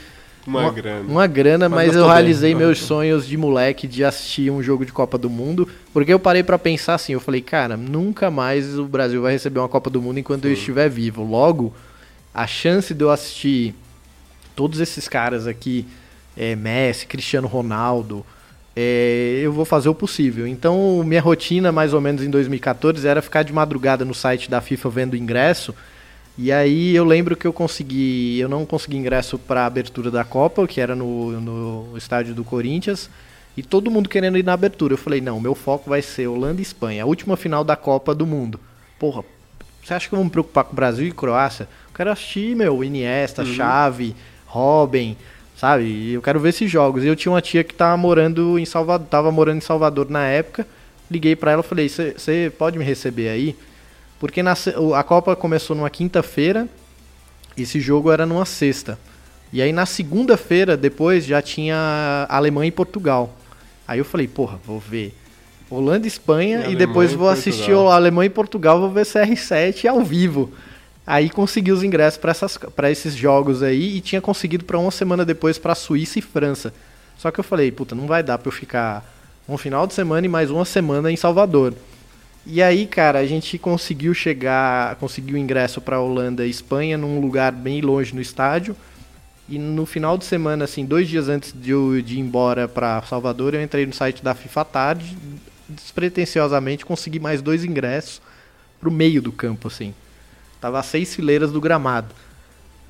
Uma 0.47 0.71
grana. 0.73 1.05
uma 1.09 1.27
grana, 1.27 1.69
Mas 1.69 1.77
mas, 1.77 1.87
eu 1.89 1.93
gastou 1.93 2.07
bem. 2.09 2.15
realizei 2.17 2.55
meus 2.55 2.79
sonhos 2.81 3.27
de 3.27 3.37
moleque 3.37 3.87
de 3.87 4.03
assistir 4.05 4.51
um 4.51 4.63
jogo 4.63 4.85
de 4.85 4.93
Copa 4.93 5.17
do 5.17 5.31
Mundo. 5.31 5.69
Porque 5.93 6.13
eu 6.13 6.19
parei 6.19 6.43
pra 6.43 6.59
pensar 6.59 6.95
assim, 6.95 7.13
eu 7.13 7.21
falei, 7.21 7.41
cara, 7.41 7.77
nunca 7.77 8.31
mais 8.31 8.77
o 8.79 8.85
Brasil 8.87 9.23
vai 9.23 9.33
receber 9.33 9.61
uma 9.61 9.69
Copa 9.69 9.89
do 9.89 10.03
Mundo 10.03 10.19
enquanto 10.19 10.47
eu 10.47 10.53
estiver 10.53 10.89
vivo. 10.91 11.23
Logo, 11.23 11.73
a 12.35 12.47
chance 12.47 12.93
de 12.93 13.05
eu 13.05 13.11
assistir 13.11 13.75
todos 14.57 14.81
esses 14.81 15.09
caras 15.09 15.47
aqui, 15.47 15.87
é, 16.37 16.55
Messi, 16.57 17.07
Cristiano 17.07 17.47
Ronaldo, 17.47 18.25
é, 18.77 19.41
eu 19.43 19.53
vou 19.53 19.65
fazer 19.65 19.89
o 19.89 19.95
possível. 19.95 20.47
Então, 20.47 21.03
minha 21.05 21.21
rotina, 21.21 21.71
mais 21.71 21.95
ou 21.95 22.01
menos 22.01 22.23
em 22.23 22.31
2014, 22.31 23.07
era 23.07 23.23
ficar 23.23 23.43
de 23.43 23.53
madrugada 23.53 24.05
no 24.05 24.15
site 24.15 24.51
da 24.51 24.61
FIFA 24.61 24.91
vendo 24.91 25.17
ingresso. 25.17 25.75
E 26.37 26.51
aí 26.51 26.95
eu 26.97 27.05
lembro 27.05 27.37
que 27.37 27.47
eu 27.47 27.53
consegui, 27.53 28.39
eu 28.41 28.49
não 28.49 28.67
consegui 28.67 28.97
ingresso 28.97 29.39
para 29.39 29.63
a 29.63 29.67
abertura 29.67 30.11
da 30.11 30.25
Copa, 30.25 30.67
que 30.67 30.81
era 30.81 30.97
no, 30.97 31.41
no 31.41 31.97
estádio 31.97 32.35
do 32.35 32.43
Corinthians, 32.43 33.09
e 33.57 33.63
todo 33.63 33.91
mundo 33.91 34.09
querendo 34.09 34.37
ir 34.37 34.45
na 34.45 34.53
abertura. 34.53 34.95
Eu 34.95 34.99
falei, 34.99 35.21
não, 35.21 35.39
meu 35.39 35.55
foco 35.55 35.89
vai 35.89 36.03
ser 36.03 36.27
Holanda 36.27 36.61
e 36.61 36.63
Espanha, 36.63 37.05
a 37.05 37.07
última 37.07 37.37
final 37.37 37.63
da 37.63 37.77
Copa 37.77 38.13
do 38.13 38.27
Mundo. 38.27 38.59
Porra, 38.99 39.23
você 39.81 39.95
acha 39.95 40.09
que 40.09 40.15
eu 40.15 40.17
vou 40.17 40.25
me 40.25 40.31
preocupar 40.31 40.65
com 40.65 40.75
Brasil 40.75 41.07
e 41.07 41.13
Croácia? 41.13 41.69
Eu 41.89 41.95
quero 41.95 42.11
assistir, 42.11 42.57
meu, 42.57 42.83
Iniesta, 42.83 43.45
Xavi, 43.45 44.17
Robin, 44.45 45.17
sabe? 45.65 45.85
E 45.85 46.13
Eu 46.13 46.21
quero 46.21 46.39
ver 46.39 46.51
esses 46.51 46.71
jogos. 46.71 47.03
E 47.03 47.07
eu 47.07 47.17
tinha 47.17 47.33
uma 47.33 47.41
tia 47.41 47.65
que 47.65 47.73
tava 47.73 47.97
morando 47.97 48.59
em 48.59 48.67
Salvador, 48.67 49.07
tava 49.09 49.33
morando 49.33 49.59
em 49.59 49.63
Salvador 49.63 50.11
na 50.11 50.27
época. 50.27 50.67
Liguei 51.11 51.35
pra 51.35 51.53
ela 51.53 51.63
e 51.63 51.67
falei: 51.67 51.89
"Você 51.89 52.53
pode 52.59 52.79
me 52.79 52.85
receber 52.85 53.31
aí?" 53.31 53.57
Porque 54.21 54.43
na 54.43 54.55
a 54.97 55.03
Copa 55.03 55.35
começou 55.35 55.75
numa 55.75 55.89
quinta-feira, 55.89 56.69
esse 57.57 57.81
jogo 57.81 58.11
era 58.11 58.27
numa 58.27 58.45
sexta. 58.45 58.99
E 59.53 59.63
aí 59.63 59.73
na 59.73 59.87
segunda-feira, 59.87 60.77
depois, 60.77 61.25
já 61.25 61.41
tinha 61.41 62.27
Alemanha 62.29 62.69
e 62.69 62.73
Portugal. 62.73 63.35
Aí 63.87 63.99
eu 63.99 64.05
falei, 64.05 64.27
porra, 64.27 64.59
vou 64.67 64.81
ver 64.81 65.15
Holanda 65.71 66.07
e 66.07 66.09
Espanha 66.09 66.67
e, 66.69 66.75
depois 66.75 67.13
vou 67.13 67.29
assistir 67.29 67.73
Alemanha 67.73 68.27
e 68.27 68.31
Portugal, 68.31 68.81
vou 68.81 68.91
ver 68.91 69.05
CR7 69.05 69.87
ao 69.87 70.03
vivo. 70.03 70.53
Aí 71.07 71.29
consegui 71.29 71.71
os 71.71 71.83
ingressos 71.83 72.19
pra 72.75 72.91
esses 72.91 73.15
jogos 73.15 73.63
aí 73.63 73.97
e 73.97 74.01
tinha 74.01 74.21
conseguido 74.21 74.65
pra 74.65 74.79
uma 74.79 74.91
semana 74.91 75.25
depois 75.25 75.59
pra 75.59 75.75
Suíça 75.75 76.19
e 76.19 76.23
França. 76.23 76.73
Só 77.19 77.31
que 77.31 77.39
eu 77.39 77.45
falei, 77.45 77.71
puta, 77.71 77.95
não 77.95 78.07
vai 78.07 78.23
dar 78.23 78.39
pra 78.39 78.49
eu 78.49 78.53
ficar 78.53 79.05
um 79.49 79.59
final 79.59 79.87
de 79.87 79.93
semana 79.93 80.27
e 80.27 80.31
mais 80.31 80.51
uma 80.51 80.65
semana 80.65 81.13
em 81.13 81.17
Salvador. 81.17 81.75
E 82.47 82.63
aí, 82.63 82.87
cara, 82.87 83.19
a 83.19 83.27
gente 83.27 83.59
conseguiu 83.59 84.13
chegar, 84.15 84.97
conseguiu 84.97 85.37
ingresso 85.37 85.81
pra 85.81 86.01
Holanda 86.01 86.47
e 86.47 86.51
Espanha 86.51 86.97
num 86.97 87.21
lugar 87.21 87.53
bem 87.53 87.81
longe 87.81 88.15
no 88.15 88.21
estádio. 88.21 88.77
E 89.47 89.59
no 89.59 89.85
final 89.85 90.17
de 90.17 90.25
semana, 90.25 90.65
assim, 90.65 90.87
dois 90.87 91.07
dias 91.07 91.29
antes 91.29 91.55
de 91.55 91.71
eu 91.71 92.01
de 92.01 92.17
ir 92.17 92.21
embora 92.21 92.67
para 92.67 93.03
Salvador, 93.03 93.55
eu 93.55 93.63
entrei 93.63 93.85
no 93.85 93.93
site 93.93 94.25
da 94.25 94.35
FIFA 94.35 94.65
tarde, 94.65 95.19
despretensiosamente 95.69 96.85
consegui 96.85 97.19
mais 97.19 97.43
dois 97.43 97.63
ingressos 97.63 98.23
pro 98.81 98.91
meio 98.91 99.21
do 99.21 99.33
campo, 99.33 99.69
assim. 99.69 99.95
Tava 100.65 100.79
a 100.81 100.83
seis 100.83 101.15
fileiras 101.15 101.53
do 101.53 101.61
gramado. 101.61 102.09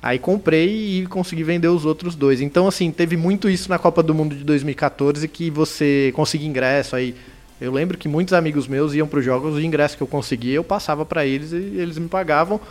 Aí 0.01 0.17
comprei 0.17 1.01
e 1.01 1.07
consegui 1.07 1.43
vender 1.43 1.67
os 1.67 1.83
outros 1.83 2.15
dois. 2.15 2.39
Então, 2.39 2.69
assim, 2.69 2.89
teve 2.89 3.17
muito 3.17 3.49
isso 3.49 3.67
na 3.67 3.77
Copa 3.77 4.01
do 4.01 4.15
Mundo 4.15 4.33
de 4.33 4.45
2014 4.45 5.27
que 5.27 5.49
você 5.49 6.09
conseguia 6.15 6.47
ingresso. 6.47 6.95
Aí 6.95 7.13
eu 7.59 7.73
lembro 7.73 7.97
que 7.97 8.07
muitos 8.07 8.33
amigos 8.33 8.65
meus 8.65 8.93
iam 8.93 9.05
para 9.05 9.19
os 9.19 9.25
jogos, 9.25 9.59
de 9.59 9.65
ingresso 9.65 9.97
que 9.97 10.03
eu 10.03 10.07
conseguia, 10.07 10.53
eu 10.55 10.63
passava 10.63 11.05
para 11.05 11.25
eles 11.25 11.51
e 11.51 11.55
eles 11.57 11.97
me 11.97 12.07
pagavam. 12.07 12.61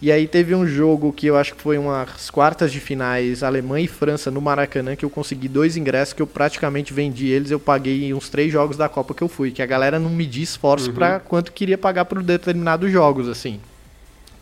E 0.00 0.12
aí 0.12 0.28
teve 0.28 0.54
um 0.54 0.64
jogo 0.64 1.12
que 1.12 1.26
eu 1.26 1.36
acho 1.36 1.56
que 1.56 1.60
foi 1.60 1.76
umas 1.76 2.30
quartas 2.30 2.70
de 2.70 2.78
finais, 2.78 3.42
Alemanha 3.42 3.84
e 3.84 3.88
França 3.88 4.30
no 4.30 4.40
Maracanã, 4.40 4.94
que 4.94 5.04
eu 5.04 5.10
consegui 5.10 5.48
dois 5.48 5.76
ingressos 5.76 6.14
que 6.14 6.22
eu 6.22 6.26
praticamente 6.28 6.94
vendi 6.94 7.26
eles, 7.26 7.50
eu 7.50 7.58
paguei 7.58 8.14
uns 8.14 8.28
três 8.28 8.52
jogos 8.52 8.76
da 8.76 8.88
Copa 8.88 9.12
que 9.12 9.24
eu 9.24 9.28
fui, 9.28 9.50
que 9.50 9.60
a 9.60 9.66
galera 9.66 9.98
não 9.98 10.10
media 10.10 10.44
esforço 10.44 10.90
Uhum. 10.90 10.94
para 10.94 11.18
quanto 11.18 11.50
queria 11.50 11.76
pagar 11.76 12.04
por 12.04 12.22
determinados 12.22 12.92
jogos, 12.92 13.28
assim. 13.28 13.58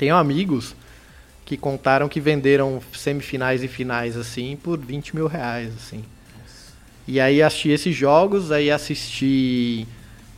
Tenho 0.02 0.16
amigos 0.16 0.74
que 1.44 1.56
contaram 1.56 2.08
que 2.08 2.18
venderam 2.18 2.82
semifinais 2.92 3.62
e 3.62 3.68
finais, 3.68 4.16
assim, 4.16 4.58
por 4.60 4.76
20 4.76 5.14
mil 5.14 5.28
reais, 5.28 5.72
assim. 5.76 6.02
E 7.06 7.20
aí 7.20 7.40
assisti 7.40 7.68
esses 7.68 7.94
jogos, 7.94 8.50
aí 8.50 8.68
assisti 8.68 9.86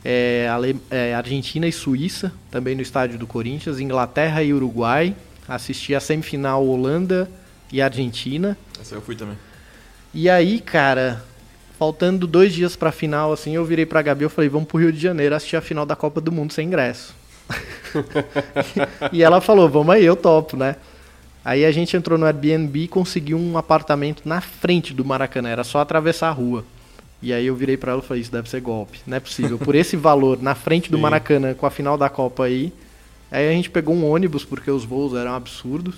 é, 0.05 0.47
Ale- 0.53 0.79
é, 0.91 1.15
Argentina 1.15 1.67
e 1.67 1.73
Suíça, 1.73 2.31
também 2.51 2.75
no 2.75 2.83
estádio 2.83 3.17
do 3.19 3.27
Corinthians, 3.27 3.81
Inglaterra 3.81 4.43
e 4.43 4.53
Uruguai. 4.53 5.17
Assisti 5.49 5.95
a 5.95 6.01
semifinal 6.01 6.63
Holanda 6.67 7.27
e 7.73 7.81
Argentina. 7.81 8.59
Essa 8.79 8.97
eu 8.97 9.01
fui 9.01 9.17
também. 9.17 9.39
E 10.13 10.29
aí, 10.29 10.61
cara, 10.61 11.25
faltando 11.79 12.27
dois 12.27 12.53
dias 12.53 12.77
pra 12.77 12.93
final, 12.93 13.33
assim, 13.33 13.55
eu 13.55 13.65
virei 13.65 13.87
pra 13.87 14.03
Gabi 14.03 14.27
e 14.27 14.29
falei, 14.29 14.51
vamos 14.51 14.69
pro 14.69 14.77
Rio 14.77 14.93
de 14.93 15.01
Janeiro 15.01 15.35
assistir 15.35 15.57
a 15.57 15.63
final 15.63 15.87
da 15.87 15.97
Copa 15.97 16.21
do 16.21 16.31
Mundo 16.31 16.53
sem 16.53 16.67
ingresso. 16.67 17.15
e 19.13 19.23
ela 19.23 19.41
falou, 19.41 19.69
vamos 19.69 19.95
aí, 19.95 20.05
eu 20.05 20.17
topo, 20.17 20.57
né? 20.57 20.77
Aí 21.45 21.65
a 21.65 21.71
gente 21.71 21.97
entrou 21.97 22.19
no 22.19 22.25
Airbnb 22.25 22.85
e 22.85 22.89
conseguiu 22.89 23.39
um 23.39 23.59
apartamento 23.59 24.23
na 24.25 24.41
frente 24.41 24.95
do 24.95 25.05
Maracanã, 25.05 25.51
era 25.51 25.65
só 25.65 25.81
atravessar 25.81 26.29
a 26.29 26.33
rua. 26.33 26.65
E 27.21 27.33
aí 27.33 27.47
eu 27.47 27.55
virei 27.55 27.77
pra 27.77 27.93
ela 27.93 28.03
e 28.03 28.07
falei, 28.07 28.23
isso 28.23 28.33
deve 28.33 28.49
ser 28.49 28.61
golpe, 28.61 29.01
não 29.07 29.17
é 29.17 29.21
possível. 29.21 29.59
Por 29.59 29.75
esse 29.75 29.97
valor, 29.97 30.43
na 30.43 30.55
frente 30.55 30.91
do 30.91 30.97
Sim. 30.97 31.03
Maracanã, 31.03 31.55
com 31.55 31.67
a 31.67 31.71
final 31.71 31.97
da 31.97 32.09
Copa 32.09 32.45
aí. 32.45 32.73
Aí 33.31 33.49
a 33.49 33.53
gente 33.53 33.71
pegou 33.71 33.95
um 33.95 34.09
ônibus, 34.09 34.45
porque 34.45 34.71
os 34.71 34.85
voos 34.85 35.15
eram 35.15 35.35
absurdos. 35.35 35.95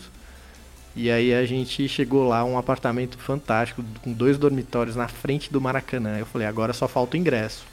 E 0.95 1.11
aí 1.11 1.35
a 1.35 1.45
gente 1.45 1.87
chegou 1.89 2.27
lá, 2.27 2.45
um 2.45 2.57
apartamento 2.57 3.19
fantástico, 3.19 3.85
com 4.03 4.13
dois 4.13 4.39
dormitórios 4.39 4.97
na 4.97 5.09
frente 5.09 5.53
do 5.53 5.61
Maracanã. 5.61 6.17
Eu 6.17 6.27
falei, 6.27 6.47
agora 6.47 6.73
só 6.73 6.89
falta 6.89 7.17
o 7.17 7.21
ingresso. 7.21 7.65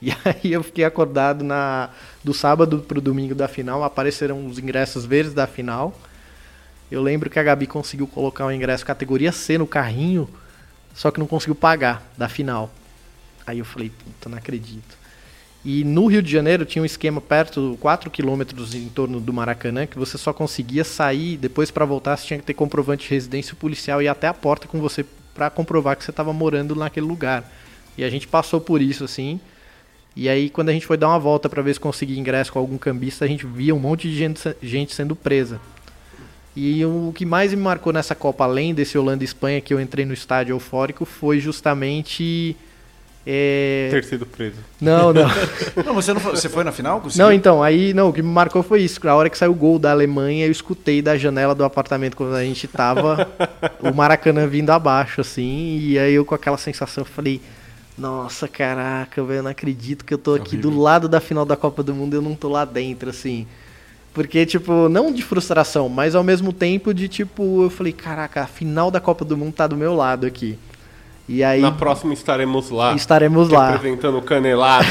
E 0.00 0.10
aí 0.24 0.52
eu 0.52 0.62
fiquei 0.62 0.84
acordado 0.84 1.42
na 1.42 1.90
do 2.22 2.34
sábado 2.34 2.80
pro 2.80 3.00
domingo 3.00 3.34
da 3.34 3.48
final, 3.48 3.82
apareceram 3.82 4.46
os 4.46 4.58
ingressos 4.58 5.04
verdes 5.04 5.32
da 5.32 5.46
final. 5.46 5.98
Eu 6.90 7.02
lembro 7.02 7.30
que 7.30 7.38
a 7.38 7.42
Gabi 7.42 7.66
conseguiu 7.66 8.06
colocar 8.06 8.46
um 8.46 8.52
ingresso 8.52 8.84
categoria 8.84 9.32
C 9.32 9.58
no 9.58 9.66
carrinho, 9.66 10.28
só 10.94 11.10
que 11.10 11.18
não 11.18 11.26
conseguiu 11.26 11.54
pagar 11.54 12.02
da 12.16 12.28
final. 12.28 12.70
Aí 13.46 13.58
eu 13.58 13.64
falei, 13.64 13.90
puta, 13.90 14.28
não 14.28 14.38
acredito. 14.38 14.96
E 15.64 15.82
no 15.82 16.06
Rio 16.06 16.22
de 16.22 16.30
Janeiro 16.30 16.64
tinha 16.64 16.80
um 16.80 16.86
esquema 16.86 17.20
perto, 17.20 17.76
4 17.80 18.08
quilômetros 18.08 18.72
em 18.74 18.88
torno 18.88 19.20
do 19.20 19.32
Maracanã, 19.32 19.84
que 19.84 19.98
você 19.98 20.16
só 20.16 20.32
conseguia 20.32 20.84
sair, 20.84 21.36
depois 21.36 21.72
para 21.72 21.84
voltar 21.84 22.16
você 22.16 22.26
tinha 22.26 22.38
que 22.38 22.44
ter 22.44 22.54
comprovante 22.54 23.04
de 23.08 23.10
residência 23.10 23.56
policial 23.56 24.00
e 24.00 24.04
ir 24.04 24.08
até 24.08 24.28
a 24.28 24.34
porta 24.34 24.68
com 24.68 24.80
você 24.80 25.04
para 25.34 25.50
comprovar 25.50 25.96
que 25.96 26.04
você 26.04 26.12
estava 26.12 26.32
morando 26.32 26.76
naquele 26.76 27.06
lugar. 27.06 27.50
E 27.98 28.04
a 28.04 28.10
gente 28.10 28.28
passou 28.28 28.60
por 28.60 28.80
isso 28.80 29.02
assim. 29.02 29.40
E 30.16 30.28
aí 30.28 30.48
quando 30.48 30.70
a 30.70 30.72
gente 30.72 30.86
foi 30.86 30.96
dar 30.96 31.08
uma 31.08 31.18
volta 31.18 31.48
para 31.48 31.60
ver 31.62 31.74
se 31.74 31.80
conseguia 31.80 32.18
ingresso 32.18 32.50
com 32.52 32.58
algum 32.58 32.78
cambista, 32.78 33.24
a 33.24 33.28
gente 33.28 33.46
via 33.46 33.74
um 33.74 33.78
monte 33.78 34.08
de 34.08 34.16
gente, 34.16 34.40
gente 34.62 34.94
sendo 34.94 35.14
presa. 35.14 35.60
E 36.56 36.82
o 36.86 37.12
que 37.14 37.26
mais 37.26 37.52
me 37.52 37.60
marcou 37.60 37.92
nessa 37.92 38.14
Copa, 38.14 38.44
além 38.44 38.72
desse 38.72 38.96
Holanda 38.96 39.22
e 39.22 39.26
Espanha, 39.26 39.60
que 39.60 39.74
eu 39.74 39.80
entrei 39.80 40.06
no 40.06 40.14
estádio 40.14 40.54
eufórico, 40.54 41.04
foi 41.04 41.38
justamente. 41.38 42.56
é, 43.26 43.88
Ter 43.90 44.04
sido 44.04 44.24
preso. 44.24 44.56
Não, 44.80 45.12
não. 45.12 45.28
Não, 45.84 45.92
você 45.92 46.14
não 46.14 46.20
foi, 46.20 46.30
você 46.34 46.48
foi 46.48 46.64
na 46.64 46.72
final? 46.72 47.02
Conseguiu? 47.02 47.26
Não, 47.26 47.32
então, 47.32 47.62
aí 47.62 47.92
não, 47.92 48.08
o 48.08 48.12
que 48.12 48.22
me 48.22 48.30
marcou 48.30 48.62
foi 48.62 48.80
isso. 48.80 49.06
A 49.06 49.14
hora 49.14 49.28
que 49.28 49.36
saiu 49.36 49.50
o 49.52 49.54
gol 49.54 49.78
da 49.78 49.90
Alemanha, 49.90 50.46
eu 50.46 50.50
escutei 50.50 51.02
da 51.02 51.18
janela 51.18 51.54
do 51.54 51.62
apartamento 51.62 52.16
quando 52.16 52.34
a 52.34 52.42
gente 52.42 52.66
tava 52.66 53.28
o 53.82 53.92
Maracanã 53.92 54.46
vindo 54.46 54.70
abaixo, 54.70 55.20
assim, 55.20 55.78
e 55.78 55.98
aí 55.98 56.14
eu 56.14 56.24
com 56.24 56.34
aquela 56.34 56.56
sensação 56.56 57.04
falei, 57.04 57.38
nossa, 57.98 58.46
caraca, 58.46 59.22
velho, 59.22 59.38
eu 59.38 59.42
não 59.42 59.50
acredito 59.50 60.04
que 60.04 60.12
eu 60.12 60.18
tô 60.18 60.34
aqui 60.34 60.56
do 60.56 60.78
lado 60.78 61.08
da 61.08 61.20
final 61.20 61.44
da 61.44 61.56
Copa 61.56 61.82
do 61.82 61.94
Mundo 61.94 62.14
e 62.14 62.16
eu 62.16 62.22
não 62.22 62.34
tô 62.34 62.48
lá 62.48 62.64
dentro, 62.64 63.08
assim. 63.08 63.46
Porque, 64.12 64.44
tipo, 64.46 64.88
não 64.88 65.12
de 65.12 65.22
frustração, 65.22 65.88
mas 65.88 66.14
ao 66.14 66.22
mesmo 66.22 66.52
tempo 66.52 66.92
de, 66.92 67.08
tipo, 67.08 67.62
eu 67.62 67.70
falei, 67.70 67.92
caraca, 67.92 68.42
a 68.42 68.46
final 68.46 68.90
da 68.90 69.00
Copa 69.00 69.24
do 69.24 69.36
Mundo 69.36 69.54
tá 69.54 69.66
do 69.66 69.76
meu 69.76 69.94
lado 69.94 70.26
aqui. 70.26 70.58
E 71.28 71.42
aí. 71.42 71.60
Na 71.60 71.72
próxima 71.72 72.12
estaremos 72.12 72.70
lá. 72.70 72.94
Estaremos 72.94 73.48
lá. 73.48 73.72
Representando 73.72 74.20
Canelada. 74.22 74.86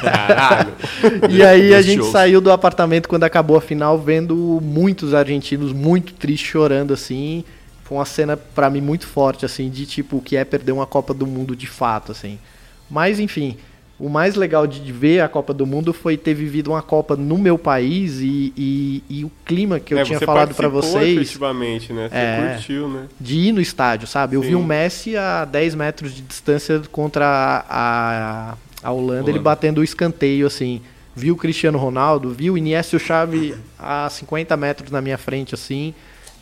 Caralho. 0.00 0.72
E 1.28 1.42
aí 1.42 1.74
a 1.74 1.82
gente 1.82 2.04
saiu 2.04 2.40
do 2.40 2.52
apartamento 2.52 3.08
quando 3.08 3.24
acabou 3.24 3.56
a 3.56 3.60
final, 3.60 3.98
vendo 3.98 4.60
muitos 4.62 5.12
argentinos 5.12 5.72
muito 5.72 6.14
tristes 6.14 6.48
chorando 6.48 6.92
assim. 6.92 7.44
Foi 7.92 7.98
uma 7.98 8.04
cena 8.06 8.36
pra 8.38 8.70
mim 8.70 8.80
muito 8.80 9.06
forte 9.06 9.44
assim, 9.44 9.68
de 9.68 9.84
tipo 9.84 10.16
o 10.16 10.22
que 10.22 10.34
é 10.34 10.44
perder 10.46 10.72
uma 10.72 10.86
Copa 10.86 11.12
do 11.12 11.26
Mundo 11.26 11.54
de 11.54 11.66
fato 11.66 12.10
assim. 12.10 12.38
Mas 12.90 13.20
enfim, 13.20 13.58
o 13.98 14.08
mais 14.08 14.34
legal 14.34 14.66
de 14.66 14.90
ver 14.90 15.20
a 15.20 15.28
Copa 15.28 15.52
do 15.52 15.66
Mundo 15.66 15.92
foi 15.92 16.16
ter 16.16 16.32
vivido 16.32 16.70
uma 16.70 16.80
Copa 16.80 17.16
no 17.16 17.36
meu 17.36 17.58
país 17.58 18.18
e, 18.20 18.50
e, 18.56 19.04
e 19.10 19.24
o 19.26 19.30
clima 19.44 19.78
que 19.78 19.92
eu 19.92 19.98
É, 19.98 20.04
tinha 20.04 20.18
falado 20.20 20.54
participou 20.54 20.70
vocês. 20.82 21.18
efetivamente, 21.18 21.92
né? 21.92 22.08
Você 22.08 22.16
É. 22.16 22.54
curtiu, 22.54 22.88
né? 22.88 23.08
De 23.20 23.36
ir 23.36 23.52
no 23.52 23.60
estádio, 23.60 24.06
sabe? 24.08 24.36
Eu 24.36 24.40
vi 24.40 24.48
Sim. 24.48 24.54
o 24.54 24.62
Messi 24.64 25.14
a 25.16 25.44
10 25.44 25.74
metros 25.74 26.14
de 26.14 26.22
distância 26.22 26.80
contra 26.90 27.26
a, 27.26 27.62
a, 27.68 28.54
a 28.82 28.90
Holanda, 28.90 29.20
ele 29.24 29.32
Holanda. 29.32 29.42
batendo 29.42 29.82
o 29.82 29.84
escanteio, 29.84 30.46
assim. 30.46 30.80
Vi 31.14 31.30
o 31.30 31.36
Cristiano 31.36 31.76
Ronaldo, 31.76 32.30
vi 32.30 32.50
o 32.50 32.56
Iniesta 32.56 32.96
e 32.96 32.98
o 32.98 33.00
Xavi 33.00 33.54
a 33.78 34.08
50 34.08 34.56
metros 34.56 34.90
na 34.90 35.02
minha 35.02 35.18
frente, 35.18 35.54
assim. 35.54 35.92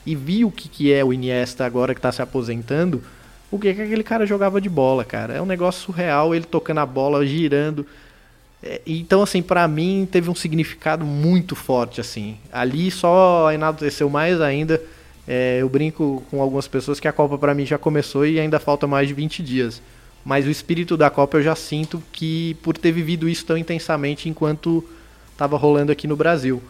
E 0.04 0.14
vi 0.14 0.44
o 0.44 0.50
que, 0.50 0.68
que 0.68 0.92
é 0.92 1.04
o 1.04 1.12
Iniesta 1.12 1.64
agora 1.64 1.94
que 1.94 2.00
tá 2.00 2.10
se 2.10 2.22
aposentando. 2.22 3.02
O 3.50 3.58
que, 3.58 3.74
que 3.74 3.82
aquele 3.82 4.02
cara 4.02 4.26
jogava 4.26 4.60
de 4.60 4.68
bola, 4.68 5.04
cara. 5.04 5.34
É 5.34 5.42
um 5.42 5.46
negócio 5.46 5.82
surreal, 5.82 6.34
ele 6.34 6.44
tocando 6.44 6.78
a 6.78 6.86
bola, 6.86 7.26
girando. 7.26 7.86
É, 8.62 8.80
então, 8.86 9.22
assim, 9.22 9.42
pra 9.42 9.66
mim 9.66 10.08
teve 10.10 10.30
um 10.30 10.34
significado 10.34 11.04
muito 11.04 11.56
forte, 11.56 12.00
assim. 12.00 12.36
Ali 12.52 12.90
só 12.90 13.50
enalteceu 13.52 14.08
mais 14.08 14.40
ainda. 14.40 14.80
É, 15.26 15.58
eu 15.60 15.68
brinco 15.68 16.22
com 16.30 16.40
algumas 16.40 16.66
pessoas 16.68 16.98
que 16.98 17.08
a 17.08 17.12
Copa 17.12 17.38
pra 17.38 17.54
mim 17.54 17.66
já 17.66 17.78
começou 17.78 18.26
e 18.26 18.40
ainda 18.40 18.58
falta 18.58 18.86
mais 18.86 19.08
de 19.08 19.14
20 19.14 19.42
dias. 19.42 19.82
Mas 20.24 20.46
o 20.46 20.50
espírito 20.50 20.96
da 20.96 21.08
Copa 21.08 21.38
eu 21.38 21.42
já 21.42 21.54
sinto 21.54 22.02
que 22.12 22.54
por 22.62 22.76
ter 22.76 22.92
vivido 22.92 23.28
isso 23.28 23.46
tão 23.46 23.56
intensamente 23.56 24.28
enquanto 24.28 24.84
tava 25.36 25.56
rolando 25.56 25.90
aqui 25.90 26.06
no 26.06 26.16
Brasil. 26.16 26.62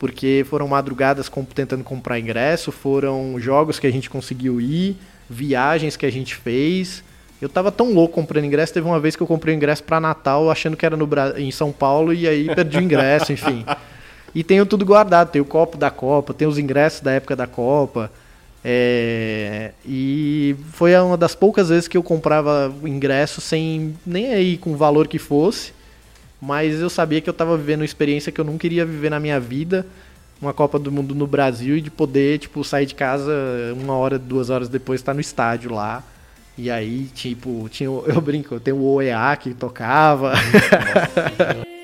Porque 0.00 0.46
foram 0.48 0.66
madrugadas 0.66 1.30
tentando 1.54 1.84
comprar 1.84 2.18
ingresso, 2.18 2.72
foram 2.72 3.38
jogos 3.38 3.78
que 3.78 3.86
a 3.86 3.92
gente 3.92 4.08
conseguiu 4.08 4.58
ir, 4.58 4.96
viagens 5.28 5.94
que 5.94 6.06
a 6.06 6.10
gente 6.10 6.34
fez. 6.34 7.04
Eu 7.38 7.50
tava 7.50 7.70
tão 7.70 7.92
louco 7.92 8.14
comprando 8.14 8.46
ingresso, 8.46 8.72
teve 8.72 8.86
uma 8.86 8.98
vez 8.98 9.14
que 9.14 9.22
eu 9.22 9.26
comprei 9.26 9.54
o 9.54 9.56
ingresso 9.56 9.84
para 9.84 10.00
Natal 10.00 10.50
achando 10.50 10.74
que 10.74 10.86
era 10.86 10.96
no 10.96 11.06
Bra... 11.06 11.34
em 11.36 11.50
São 11.50 11.70
Paulo 11.70 12.14
e 12.14 12.26
aí 12.26 12.46
perdi 12.54 12.78
o 12.78 12.82
ingresso, 12.82 13.30
enfim. 13.30 13.64
E 14.32 14.44
tenho 14.44 14.64
tudo 14.64 14.84
guardado, 14.84 15.32
tem 15.32 15.42
o 15.42 15.44
copo 15.44 15.76
da 15.76 15.90
Copa, 15.90 16.32
tem 16.32 16.46
os 16.46 16.56
ingressos 16.56 17.00
da 17.00 17.10
época 17.10 17.34
da 17.34 17.48
Copa. 17.48 18.08
é, 18.64 19.72
E 19.84 20.54
foi 20.72 20.94
uma 20.94 21.16
das 21.16 21.34
poucas 21.34 21.68
vezes 21.68 21.88
que 21.88 21.96
eu 21.96 22.02
comprava 22.04 22.72
ingresso 22.84 23.40
sem 23.40 23.96
nem 24.06 24.32
aí 24.32 24.56
com 24.56 24.70
o 24.70 24.76
valor 24.76 25.08
que 25.08 25.18
fosse. 25.18 25.72
Mas 26.40 26.80
eu 26.80 26.88
sabia 26.88 27.20
que 27.20 27.28
eu 27.28 27.32
estava 27.32 27.56
vivendo 27.56 27.80
uma 27.80 27.84
experiência 27.84 28.32
que 28.32 28.40
eu 28.40 28.44
não 28.44 28.56
queria 28.56 28.86
viver 28.86 29.10
na 29.10 29.20
minha 29.20 29.38
vida. 29.38 29.86
Uma 30.40 30.54
Copa 30.54 30.78
do 30.78 30.90
Mundo 30.90 31.14
no 31.14 31.26
Brasil 31.26 31.76
e 31.76 31.80
de 31.82 31.90
poder, 31.90 32.38
tipo, 32.38 32.64
sair 32.64 32.86
de 32.86 32.94
casa 32.94 33.32
uma 33.76 33.94
hora, 33.94 34.18
duas 34.18 34.48
horas 34.48 34.68
depois, 34.68 35.00
estar 35.00 35.12
no 35.12 35.20
estádio 35.20 35.72
lá. 35.72 36.02
E 36.56 36.70
aí, 36.70 37.10
tipo, 37.14 37.68
tinha, 37.68 37.88
eu 38.08 38.20
brinco, 38.20 38.58
tem 38.58 38.72
o 38.72 38.82
OEA 38.82 39.36
que 39.36 39.52
tocava. 39.52 40.32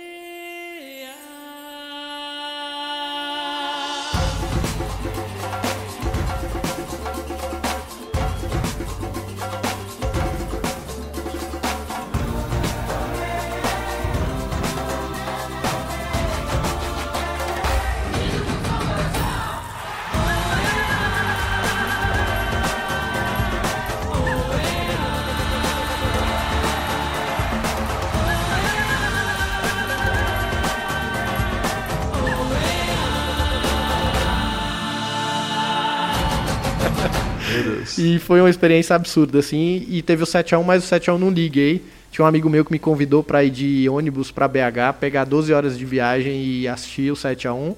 foi 38.26 38.40
uma 38.40 38.50
experiência 38.50 38.96
absurda, 38.96 39.38
assim. 39.38 39.86
E 39.88 40.02
teve 40.02 40.22
o 40.22 40.26
7x1, 40.26 40.62
mas 40.64 40.84
o 40.84 40.94
7x1 40.94 41.16
não 41.16 41.30
liguei. 41.30 41.82
Tinha 42.10 42.24
um 42.24 42.28
amigo 42.28 42.50
meu 42.50 42.64
que 42.64 42.72
me 42.72 42.78
convidou 42.78 43.22
pra 43.22 43.44
ir 43.44 43.50
de 43.50 43.88
ônibus 43.88 44.30
pra 44.32 44.48
BH, 44.48 44.98
pegar 44.98 45.24
12 45.24 45.52
horas 45.52 45.78
de 45.78 45.84
viagem 45.84 46.44
e 46.44 46.66
assistir 46.68 47.12
o 47.12 47.14
7x1. 47.14 47.76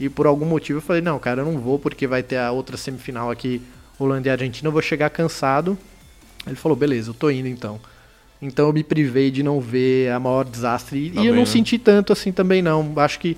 E 0.00 0.08
por 0.08 0.26
algum 0.26 0.44
motivo 0.44 0.78
eu 0.78 0.82
falei, 0.82 1.00
não, 1.00 1.18
cara, 1.18 1.42
eu 1.42 1.44
não 1.44 1.60
vou 1.60 1.78
porque 1.78 2.06
vai 2.06 2.22
ter 2.22 2.36
a 2.38 2.50
outra 2.50 2.76
semifinal 2.76 3.30
aqui, 3.30 3.62
Holanda 3.98 4.26
e 4.26 4.30
Argentina, 4.30 4.66
eu 4.66 4.72
vou 4.72 4.82
chegar 4.82 5.08
cansado. 5.10 5.78
Ele 6.46 6.56
falou, 6.56 6.76
beleza, 6.76 7.10
eu 7.10 7.14
tô 7.14 7.30
indo 7.30 7.46
então. 7.46 7.78
Então 8.42 8.66
eu 8.66 8.72
me 8.72 8.82
privei 8.82 9.30
de 9.30 9.42
não 9.42 9.60
ver 9.60 10.10
a 10.10 10.18
maior 10.18 10.44
desastre. 10.44 11.06
E, 11.06 11.10
Tá 11.10 11.20
e 11.20 11.26
eu 11.26 11.32
bem, 11.32 11.32
não 11.32 11.46
né? 11.46 11.46
senti 11.46 11.78
tanto 11.78 12.12
assim 12.12 12.32
também 12.32 12.60
não. 12.60 12.92
Acho 12.96 13.20
que 13.20 13.36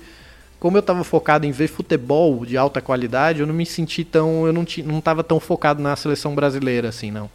como 0.59 0.77
eu 0.77 0.81
tava 0.81 1.03
focado 1.03 1.45
em 1.45 1.51
ver 1.51 1.67
futebol 1.67 2.45
de 2.45 2.57
alta 2.57 2.81
qualidade, 2.81 3.41
eu 3.41 3.47
não 3.47 3.53
me 3.53 3.65
senti 3.65 4.03
tão, 4.03 4.47
eu 4.47 4.53
não 4.53 4.65
não 4.85 5.01
tava 5.01 5.23
tão 5.23 5.39
focado 5.39 5.81
na 5.81 5.95
seleção 5.95 6.33
brasileira 6.33 6.89
assim, 6.89 7.11
não. 7.11 7.29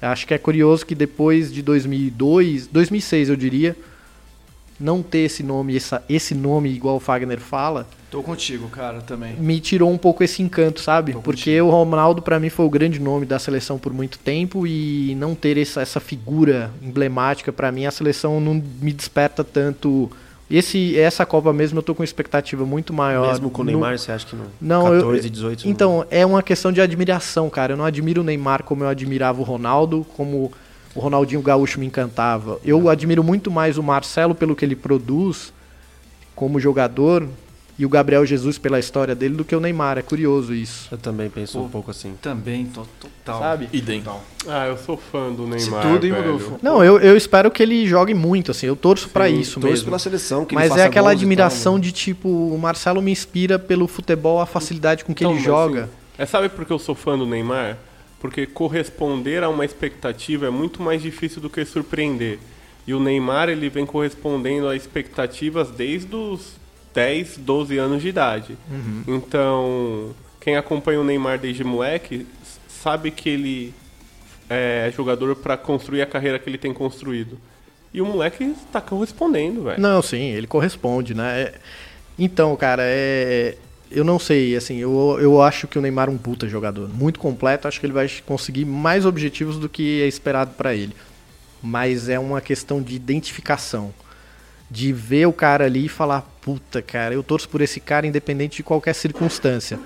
Eu 0.00 0.08
Acho 0.08 0.26
que 0.26 0.34
é 0.34 0.38
curioso 0.38 0.84
que 0.84 0.94
depois 0.94 1.52
de 1.52 1.62
2002, 1.62 2.66
2006 2.66 3.28
eu 3.28 3.36
diria, 3.36 3.76
não 4.78 5.02
ter 5.02 5.20
esse 5.20 5.42
nome, 5.42 5.76
essa, 5.76 6.02
esse 6.08 6.34
nome 6.34 6.70
igual 6.70 6.96
o 6.96 7.00
Fagner 7.00 7.40
fala, 7.40 7.86
Tô 8.10 8.22
contigo, 8.22 8.68
cara, 8.68 9.00
também. 9.00 9.34
me 9.34 9.58
tirou 9.60 9.90
um 9.90 9.98
pouco 9.98 10.22
esse 10.22 10.40
encanto, 10.42 10.80
sabe? 10.80 11.14
Porque 11.22 11.60
o 11.60 11.68
Ronaldo 11.68 12.22
pra 12.22 12.38
mim 12.38 12.48
foi 12.48 12.64
o 12.64 12.70
grande 12.70 13.00
nome 13.00 13.26
da 13.26 13.38
seleção 13.38 13.78
por 13.78 13.92
muito 13.92 14.18
tempo 14.18 14.66
e 14.66 15.14
não 15.16 15.34
ter 15.34 15.58
essa, 15.58 15.82
essa 15.82 16.00
figura 16.00 16.70
emblemática 16.80 17.52
pra 17.52 17.72
mim 17.72 17.86
a 17.86 17.90
seleção 17.90 18.40
não 18.40 18.54
me 18.54 18.92
desperta 18.92 19.42
tanto. 19.42 20.10
Esse 20.50 20.98
essa 20.98 21.24
Copa 21.24 21.52
mesmo 21.52 21.78
eu 21.78 21.82
tô 21.82 21.94
com 21.94 22.04
expectativa 22.04 22.64
muito 22.66 22.92
maior. 22.92 23.28
Mesmo 23.28 23.50
com 23.50 23.62
o 23.62 23.64
no- 23.64 23.70
Neymar, 23.72 23.98
você 23.98 24.12
acha 24.12 24.26
que 24.26 24.36
não? 24.36 24.46
Não, 24.60 24.82
14 24.84 25.20
eu, 25.20 25.26
e 25.26 25.30
18. 25.30 25.68
Então, 25.68 26.06
é 26.10 26.24
uma 26.24 26.42
questão 26.42 26.70
de 26.70 26.80
admiração, 26.80 27.48
cara. 27.48 27.72
Eu 27.72 27.76
não 27.76 27.84
admiro 27.84 28.20
o 28.20 28.24
Neymar 28.24 28.62
como 28.62 28.84
eu 28.84 28.88
admirava 28.88 29.40
o 29.40 29.44
Ronaldo, 29.44 30.06
como 30.16 30.52
o 30.94 31.00
Ronaldinho 31.00 31.40
Gaúcho 31.42 31.80
me 31.80 31.86
encantava. 31.86 32.60
Eu 32.64 32.88
admiro 32.88 33.24
muito 33.24 33.50
mais 33.50 33.78
o 33.78 33.82
Marcelo 33.82 34.34
pelo 34.34 34.54
que 34.54 34.64
ele 34.64 34.76
produz 34.76 35.52
como 36.36 36.60
jogador 36.60 37.26
e 37.78 37.84
o 37.84 37.88
Gabriel 37.88 38.24
Jesus 38.24 38.56
pela 38.56 38.78
história 38.78 39.14
dele 39.14 39.34
do 39.34 39.44
que 39.44 39.54
o 39.54 39.58
Neymar. 39.60 39.98
É 39.98 40.02
curioso 40.02 40.54
isso. 40.54 40.88
Eu 40.92 40.98
também 40.98 41.28
penso 41.28 41.58
um 41.60 41.68
pouco 41.68 41.90
assim. 41.90 42.14
Também, 42.22 42.66
to- 42.66 42.86
total. 43.00 43.40
Sabe? 43.40 43.68
Idem. 43.72 44.02
Ah, 44.46 44.66
eu 44.68 44.76
sou 44.78 44.96
fã 44.96 45.32
do 45.32 45.46
Neymar. 45.46 45.82
tudo, 45.82 46.06
hein. 46.06 46.12
Rodolfo? 46.12 46.58
Não, 46.62 46.84
eu, 46.84 46.98
eu 47.00 47.16
espero 47.16 47.50
que 47.50 47.62
ele 47.62 47.86
jogue 47.86 48.14
muito, 48.14 48.50
assim. 48.52 48.66
Eu 48.66 48.76
torço 48.76 49.08
pra 49.08 49.26
Sim, 49.28 49.40
isso 49.40 49.54
torço 49.60 49.68
mesmo. 49.72 49.84
pela 49.86 49.98
seleção, 49.98 50.44
que 50.44 50.54
ele 50.54 50.60
Mas 50.60 50.68
faça 50.70 50.82
é 50.82 50.86
aquela 50.86 51.10
admiração 51.10 51.72
tal, 51.74 51.78
né? 51.78 51.84
de 51.84 51.92
tipo, 51.92 52.28
o 52.28 52.58
Marcelo 52.58 53.02
me 53.02 53.10
inspira 53.10 53.58
pelo 53.58 53.88
futebol, 53.88 54.40
a 54.40 54.46
facilidade 54.46 55.04
com 55.04 55.12
que 55.14 55.24
Então, 55.24 55.34
ele 55.34 55.44
joga. 55.44 55.82
assim, 55.84 55.90
é 56.18 56.26
sabe 56.26 56.48
por 56.48 56.64
que 56.64 56.72
eu 56.72 56.78
sou 56.78 56.94
fã 56.94 57.18
do 57.18 57.26
Neymar? 57.26 57.76
Porque 58.20 58.46
corresponder 58.46 59.42
a 59.42 59.48
uma 59.48 59.64
expectativa 59.64 60.46
é 60.46 60.50
muito 60.50 60.80
mais 60.82 61.02
difícil 61.02 61.42
do 61.42 61.50
que 61.50 61.64
surpreender. 61.64 62.38
E 62.86 62.94
o 62.94 63.00
Neymar 63.00 63.48
ele 63.48 63.68
vem 63.68 63.84
correspondendo 63.84 64.68
a 64.68 64.76
expectativas 64.76 65.70
desde 65.70 66.14
os 66.14 66.52
10, 66.94 67.36
12 67.38 67.76
anos 67.76 68.00
de 68.00 68.08
idade. 68.08 68.56
Uhum. 68.70 69.02
Então, 69.08 70.10
quem 70.40 70.56
acompanha 70.56 71.00
o 71.00 71.04
Neymar 71.04 71.38
desde 71.38 71.64
moleque 71.64 72.26
sabe 72.68 73.10
que 73.10 73.28
ele 73.28 73.74
é 74.48 74.92
jogador 74.94 75.34
para 75.36 75.56
construir 75.56 76.02
a 76.02 76.06
carreira 76.06 76.38
que 76.38 76.48
ele 76.48 76.58
tem 76.58 76.72
construído. 76.72 77.38
E 77.92 78.00
o 78.00 78.06
moleque 78.06 78.44
está 78.44 78.80
correspondendo, 78.80 79.64
velho. 79.64 79.80
Não, 79.80 80.00
sim, 80.02 80.30
ele 80.30 80.46
corresponde, 80.46 81.14
né? 81.14 81.42
É- 81.42 81.54
Então, 82.18 82.54
cara, 82.56 82.82
é. 82.84 83.56
Eu 83.90 84.02
não 84.04 84.18
sei, 84.18 84.56
assim, 84.56 84.78
eu, 84.78 85.18
eu 85.20 85.40
acho 85.42 85.68
que 85.68 85.78
o 85.78 85.82
Neymar 85.82 86.08
é 86.08 86.10
um 86.10 86.18
puta 86.18 86.48
jogador. 86.48 86.88
Muito 86.88 87.20
completo, 87.20 87.68
acho 87.68 87.78
que 87.78 87.86
ele 87.86 87.92
vai 87.92 88.08
conseguir 88.26 88.64
mais 88.64 89.06
objetivos 89.06 89.56
do 89.58 89.68
que 89.68 90.02
é 90.02 90.06
esperado 90.08 90.52
pra 90.56 90.74
ele. 90.74 90.94
Mas 91.62 92.08
é 92.08 92.18
uma 92.18 92.40
questão 92.40 92.82
de 92.82 92.94
identificação. 92.96 93.94
De 94.70 94.92
ver 94.92 95.26
o 95.26 95.32
cara 95.32 95.64
ali 95.66 95.84
e 95.86 95.88
falar, 95.88 96.28
puta, 96.44 96.82
cara, 96.82 97.14
eu 97.14 97.22
torço 97.22 97.48
por 97.48 97.62
esse 97.62 97.80
cara 97.80 98.06
independente 98.06 98.58
de 98.58 98.62
qualquer 98.62 98.94
circunstância. 98.94 99.78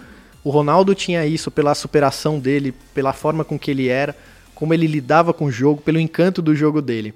O 0.42 0.50
Ronaldo 0.50 0.92
tinha 0.92 1.24
isso 1.24 1.52
pela 1.52 1.72
superação 1.72 2.40
dele, 2.40 2.74
pela 2.92 3.12
forma 3.12 3.44
com 3.44 3.56
que 3.56 3.70
ele 3.70 3.86
era, 3.86 4.14
como 4.56 4.74
ele 4.74 4.88
lidava 4.88 5.32
com 5.32 5.44
o 5.44 5.52
jogo, 5.52 5.80
pelo 5.80 6.00
encanto 6.00 6.42
do 6.42 6.56
jogo 6.56 6.82
dele. 6.82 7.14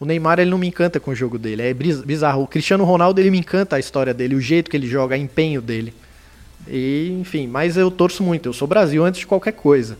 O 0.00 0.04
Neymar 0.04 0.40
ele 0.40 0.50
não 0.50 0.58
me 0.58 0.66
encanta 0.66 0.98
com 0.98 1.12
o 1.12 1.14
jogo 1.14 1.38
dele, 1.38 1.62
é 1.62 1.72
bizarro. 1.72 2.42
O 2.42 2.46
Cristiano 2.48 2.82
Ronaldo 2.82 3.20
ele 3.20 3.30
me 3.30 3.38
encanta 3.38 3.76
a 3.76 3.78
história 3.78 4.12
dele, 4.12 4.34
o 4.34 4.40
jeito 4.40 4.68
que 4.68 4.76
ele 4.76 4.88
joga, 4.88 5.14
o 5.14 5.18
empenho 5.18 5.62
dele. 5.62 5.94
E, 6.66 7.16
enfim, 7.20 7.46
mas 7.46 7.76
eu 7.76 7.88
torço 7.88 8.20
muito, 8.24 8.48
eu 8.48 8.52
sou 8.52 8.66
Brasil 8.66 9.04
antes 9.04 9.20
de 9.20 9.28
qualquer 9.28 9.52
coisa. 9.52 9.96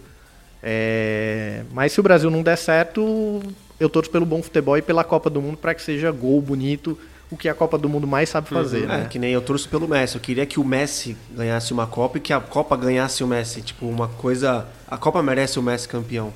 É, 0.61 1.63
Mas 1.73 1.93
se 1.93 2.01
o 2.01 2.03
Brasil 2.03 2.31
não 2.31 2.43
der 2.43 2.57
certo, 2.57 3.41
eu 3.79 3.89
torço 3.89 4.11
pelo 4.11 4.25
bom 4.25 4.43
futebol 4.43 4.77
e 4.77 4.83
pela 4.83 5.03
Copa 5.03 5.29
do 5.29 5.43
Mundo 5.43 5.57
para 5.57 5.75
que 5.75 5.83
seja 5.83 6.11
gol 6.11 6.41
bonito, 6.41 6.99
o 7.33 7.37
que 7.37 7.49
a 7.49 7.55
Copa 7.55 7.79
do 7.79 7.89
Mundo 7.89 8.07
mais 8.07 8.29
sabe 8.29 8.49
fazer, 8.49 8.85
É, 8.85 8.87
né? 8.87 9.07
que 9.11 9.19
nem 9.19 9.33
eu 9.33 9.41
torço 9.41 9.69
pelo 9.69 9.89
Messi. 9.89 10.15
Eu 10.17 10.21
queria 10.21 10.45
que 10.47 10.61
o 10.61 10.65
Messi 10.65 11.17
ganhasse 11.31 11.73
uma 11.73 11.87
Copa 11.87 12.19
e 12.19 12.21
que 12.21 12.33
a 12.33 12.41
Copa 12.41 12.77
ganhasse 12.77 13.25
o 13.25 13.27
Messi. 13.27 13.63
Tipo, 13.63 13.87
uma 13.87 14.07
coisa. 14.09 14.67
A 14.87 14.97
Copa 14.99 15.23
merece 15.23 15.59
o 15.59 15.63
Messi 15.63 15.89
campeão. 15.89 16.33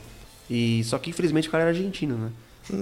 E 0.48 0.82
só 0.84 0.98
que 0.98 1.10
infelizmente 1.10 1.48
o 1.48 1.50
cara 1.50 1.64
era 1.64 1.70
argentino, 1.70 2.16
né? 2.16 2.28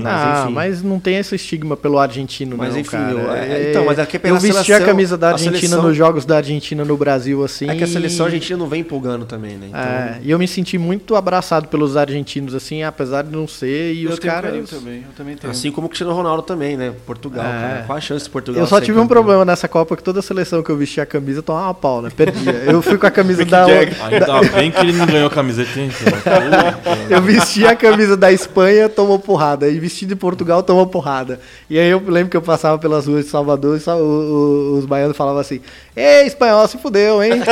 Ah, 0.05 0.49
mas 0.51 0.83
não 0.83 0.99
tem 0.99 1.17
esse 1.17 1.35
estigma 1.35 1.77
pelo 1.77 1.99
argentino, 1.99 2.57
Mas 2.57 2.73
não, 2.73 2.81
enfim, 2.81 2.91
cara. 2.91 3.11
eu- 3.13 3.33
é, 3.33 3.71
então, 3.71 3.85
mas 3.85 3.99
é 3.99 4.07
que 4.07 4.19
pela 4.19 4.37
eu 4.37 4.41
vesti 4.41 4.59
a 4.59 4.65
seleção- 4.65 4.87
camisa 4.87 5.19
da 5.19 5.29
a 5.29 5.33
Argentina 5.33 5.59
seleção- 5.59 5.83
nos 5.83 5.97
jogos 5.97 6.25
da 6.25 6.37
Argentina 6.39 6.85
no 6.85 6.97
Brasil, 6.97 7.45
assim. 7.45 7.69
É 7.69 7.75
que 7.75 7.85
a 7.85 7.87
seleção 7.87 8.27
argentina 8.27 8.59
não 8.59 8.67
vem 8.67 8.81
empolgando 8.81 9.25
também, 9.27 9.57
né? 9.57 9.67
Então, 9.69 9.81
É, 9.81 10.19
e 10.23 10.31
eu 10.31 10.39
me 10.39 10.49
senti 10.49 10.79
muito 10.79 11.15
abraçado 11.17 11.69
pelos 11.69 11.97
argentinos, 11.97 12.55
assim, 12.55 12.83
apesar 12.83 13.23
de 13.25 13.31
não 13.31 13.47
ser, 13.47 13.93
e 13.95 14.05
Eu 14.05 14.11
os 14.13 14.19
tenho 14.19 14.33
caras... 14.33 14.71
também, 14.71 14.97
eu 15.07 15.15
também 15.17 15.37
tenho. 15.37 15.51
Assim 15.51 15.71
como 15.71 15.87
o 15.87 15.91
Cristiano 15.91 16.15
Ronaldo 16.15 16.43
também, 16.43 16.77
né? 16.77 16.93
Portugal, 17.07 17.45
É. 17.45 17.49
cara. 17.49 17.85
Qual 17.87 17.99
a 17.99 18.01
chance 18.01 18.25
de 18.25 18.31
Portugal 18.31 18.63
Eu 18.63 18.67
só 18.67 18.81
tive 18.81 18.99
um 18.99 19.07
problema 19.07 19.45
nessa 19.45 19.69
Copa, 19.69 19.97
que 19.97 20.03
toda 20.03 20.23
seleção 20.23 20.63
que 20.63 20.71
eu 20.71 20.77
vestia 20.77 21.03
a 21.03 21.07
camisa 21.07 21.43
tomava 21.43 21.67
uma 21.67 21.75
pau, 21.75 22.01
né? 22.01 22.11
Perdia. 22.15 22.53
Eu 22.67 22.81
fui 22.81 22.97
com 22.97 23.07
a 23.07 23.11
camisa 23.11 23.45
da... 23.45 23.67
Ainda 23.67 24.41
bem 24.55 24.71
que 24.71 24.81
ele 24.81 24.93
não 24.95 25.07
ganhou 25.07 25.27
a 25.27 25.31
camiseta, 25.31 25.79
hein? 25.79 25.91
Eu 27.11 27.21
vesti 27.23 27.67
a 27.67 27.77
camisa 27.77 28.17
da 28.17 28.33
Espanha, 28.33 28.89
tomou 28.89 29.19
porrada. 29.19 29.74
E 29.75 29.81
vesti 29.81 30.07
de 30.07 30.15
Portugal, 30.17 30.63
tomou 30.63 30.87
porrada. 30.87 31.41
E 31.69 31.79
aí 31.79 31.89
eu 31.91 32.03
lembro 32.07 32.31
que 32.31 32.37
eu 32.37 32.43
passava 32.43 32.79
pelas 32.79 33.07
ruas 33.07 33.25
de 33.25 33.31
Salvador 33.31 33.77
e 33.77 33.81
só- 33.81 33.97
o- 33.97 34.75
o- 34.75 34.79
os 34.79 34.87
baianos 34.87 35.17
falavam 35.17 35.41
assim: 35.41 35.61
Ei, 35.97 36.27
espanhol, 36.27 36.67
se 36.69 36.79
fudeu, 36.79 37.23
hein? 37.23 37.33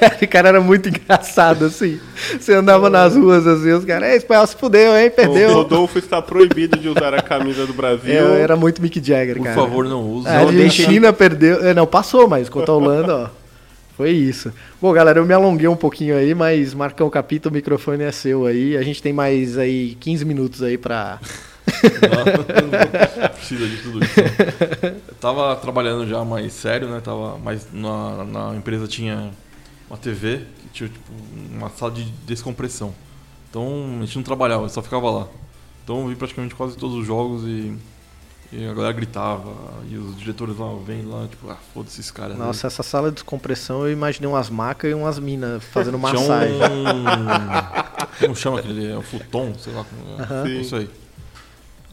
Esse 0.00 0.26
cara 0.28 0.48
era 0.50 0.60
muito 0.60 0.88
engraçado, 0.88 1.64
assim. 1.66 1.98
Você 2.38 2.54
andava 2.54 2.88
nas 2.88 3.16
ruas 3.16 3.44
assim, 3.46 3.72
os 3.72 3.84
caras, 3.84 4.08
Ei, 4.10 4.16
espanhol, 4.16 4.46
se 4.46 4.54
fudeu, 4.54 4.96
hein? 4.96 5.08
O 5.08 5.10
Perdeu. 5.10 5.52
Rodolfo 5.54 5.98
está 5.98 6.22
proibido 6.22 6.78
de 6.78 6.88
usar 6.88 7.12
a 7.14 7.20
camisa 7.22 7.66
do 7.66 7.72
Brasil. 7.72 8.12
Eu 8.14 8.34
era 8.34 8.54
muito 8.56 8.80
Mick 8.80 9.04
Jagger, 9.04 9.36
Por 9.36 9.44
cara. 9.44 9.56
favor, 9.56 9.84
não 9.86 10.02
use. 10.02 10.28
A 10.28 10.38
Argentina 10.40 11.12
perdeu. 11.12 11.64
é, 11.66 11.74
Não, 11.74 11.86
passou, 11.86 12.28
mas 12.28 12.48
contra 12.48 12.72
a 12.72 12.76
Holanda, 12.76 13.16
ó. 13.16 13.37
Foi 13.98 14.12
isso. 14.12 14.52
Bom, 14.80 14.92
galera, 14.92 15.18
eu 15.18 15.26
me 15.26 15.34
alonguei 15.34 15.66
um 15.66 15.74
pouquinho 15.74 16.16
aí, 16.16 16.32
mas 16.32 16.72
Marcão 16.72 17.10
Capita, 17.10 17.48
o 17.48 17.52
microfone 17.52 18.04
é 18.04 18.12
seu 18.12 18.46
aí. 18.46 18.76
A 18.76 18.82
gente 18.82 19.02
tem 19.02 19.12
mais 19.12 19.58
aí 19.58 19.96
15 19.98 20.24
minutos 20.24 20.62
aí. 20.62 20.78
Não 23.20 23.28
precisa 23.30 23.66
de 23.66 23.76
tudo 23.78 24.04
isso. 24.04 24.20
Eu 25.08 25.14
tava 25.20 25.56
trabalhando 25.56 26.06
já 26.06 26.24
mais 26.24 26.52
sério, 26.52 26.88
né? 26.88 27.00
Tava 27.00 27.38
mais 27.38 27.66
na, 27.72 28.24
na 28.24 28.54
empresa 28.54 28.86
tinha 28.86 29.32
uma 29.90 29.98
TV 29.98 30.42
tinha 30.72 30.88
tipo, 30.88 31.12
uma 31.52 31.68
sala 31.68 31.90
de 31.90 32.04
descompressão. 32.24 32.94
Então 33.50 33.98
a 34.00 34.04
gente 34.04 34.14
não 34.14 34.22
trabalhava, 34.22 34.68
só 34.68 34.80
ficava 34.80 35.10
lá. 35.10 35.28
Então 35.82 36.02
eu 36.02 36.06
vi 36.06 36.14
praticamente 36.14 36.54
quase 36.54 36.76
todos 36.76 36.96
os 36.96 37.04
jogos 37.04 37.42
e, 37.42 37.76
e 38.50 38.66
a 38.66 38.72
galera 38.72 38.92
gritava 38.92 39.52
e 39.90 39.96
os 39.96 40.16
diretores 40.16 40.56
lá 40.56 40.68
vêm 40.84 41.04
lá, 41.04 41.26
tipo, 41.28 41.50
ah, 41.50 41.56
foda-se 41.74 42.00
esses 42.00 42.10
caras. 42.10 42.32
aí. 42.32 42.38
Nossa, 42.38 42.66
essa 42.66 42.82
sala 42.82 43.08
de 43.10 43.16
descompressão 43.16 43.86
eu 43.86 43.92
imaginei 43.92 44.28
umas 44.28 44.48
macas 44.48 44.90
e 44.90 44.94
umas 44.94 45.18
minas 45.18 45.62
fazendo 45.64 45.98
massagem. 45.98 46.56
Um... 46.56 48.18
Como 48.20 48.34
chama 48.34 48.60
aquele? 48.60 48.90
É 48.90 48.96
o 48.96 49.02
futon, 49.02 49.54
sei 49.58 49.72
lá 49.72 49.84
como 49.84 50.46
é. 50.46 50.50
Isso 50.50 50.76
aí. 50.76 50.88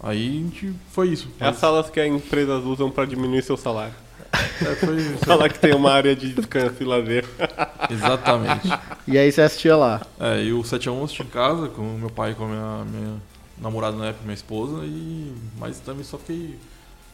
Aí 0.02 0.28
a 0.28 0.32
gente 0.32 0.74
foi 0.92 1.10
isso. 1.10 1.28
É 1.40 1.48
as 1.48 1.58
salas 1.58 1.90
que 1.90 2.00
as 2.00 2.08
empresas 2.08 2.64
usam 2.64 2.90
para 2.90 3.06
diminuir 3.06 3.44
seu 3.44 3.58
salário. 3.58 3.94
É, 4.62 4.76
foi 4.76 4.98
isso. 4.98 5.18
Sala 5.26 5.50
que 5.50 5.60
tem 5.60 5.74
uma 5.74 5.92
área 5.92 6.16
de 6.16 6.34
descanso 6.34 6.76
e 6.82 6.84
lazer. 6.84 7.26
Exatamente. 7.90 8.68
E 9.08 9.18
aí 9.18 9.32
você 9.32 9.42
assistia 9.42 9.76
lá. 9.76 10.02
É, 10.20 10.44
e 10.44 10.54
o 10.54 10.62
7x1 10.62 10.88
eu 10.88 11.04
assisti 11.04 11.24
em 11.24 11.28
casa 11.28 11.68
com 11.70 11.82
meu 11.82 12.10
pai 12.10 12.32
e 12.32 12.36
com 12.36 12.44
a 12.44 12.48
minha, 12.48 12.86
minha 12.86 13.22
namorada 13.62 13.96
na 13.98 14.08
época, 14.08 14.24
minha 14.24 14.34
esposa, 14.36 14.84
e. 14.86 15.34
Mas 15.60 15.80
também 15.80 16.04
só 16.04 16.18
fiquei. 16.18 16.56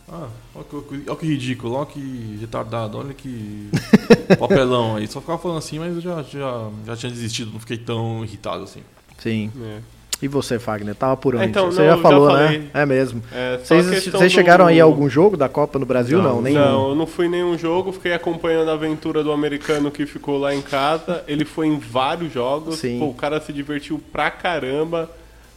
Ah, 0.10 0.28
olha 0.56 0.66
que, 0.66 1.04
olha 1.10 1.16
que 1.18 1.26
ridículo, 1.26 1.76
olha 1.76 1.86
que 1.86 2.38
retardado, 2.42 2.98
olha 2.98 3.14
que 3.14 3.70
papelão 4.38 4.96
aí. 4.98 5.08
Só 5.08 5.22
ficava 5.22 5.38
falando 5.38 5.58
assim, 5.60 5.80
mas 5.80 5.96
eu 5.96 6.02
já, 6.02 6.22
já, 6.24 6.70
já 6.86 6.96
tinha 6.98 7.12
desistido, 7.12 7.52
não 7.54 7.60
fiquei 7.60 7.78
tão 7.78 8.24
irritado 8.26 8.64
assim. 8.64 8.82
Sim. 9.20 9.52
É. 9.64 9.80
E 10.22 10.28
você, 10.28 10.60
Fagner, 10.60 10.94
tava 10.94 11.18
por 11.18 11.36
onde? 11.36 11.46
Então, 11.46 11.72
você 11.72 11.80
não, 11.82 11.90
já 11.90 11.96
já 11.96 12.02
falou, 12.02 12.30
falei. 12.30 12.60
né? 12.60 12.68
É 12.76 12.86
mesmo. 12.86 13.24
É, 13.32 13.58
Vocês 13.58 14.32
chegaram 14.32 14.66
do- 14.66 14.70
aí 14.70 14.80
a 14.80 14.84
algum 14.84 15.10
jogo 15.10 15.36
da 15.36 15.50
Copa 15.50 15.80
no 15.80 15.86
Brasil? 15.86 16.22
Não, 16.22 16.42
nenhum. 16.42 16.60
Não, 16.60 16.90
eu 16.90 16.96
não 16.96 17.08
fui 17.08 17.26
em 17.26 17.30
nenhum 17.30 17.58
jogo, 17.58 17.92
fiquei 17.92 18.14
acompanhando 18.14 18.70
a 18.70 18.74
aventura 18.74 19.24
do 19.24 19.32
americano 19.32 19.90
que 19.90 20.06
ficou 20.06 20.38
lá 20.38 20.54
em 20.54 20.62
casa. 20.62 21.24
Ele 21.28 21.44
foi 21.44 21.66
em 21.68 21.80
vários 21.80 22.32
jogos. 22.32 22.78
Sim. 22.78 23.00
Pô, 23.00 23.06
o 23.08 23.14
cara 23.16 23.40
se 23.42 23.52
divertiu 23.52 24.00
pra 24.12 24.30
caramba. 24.30 25.10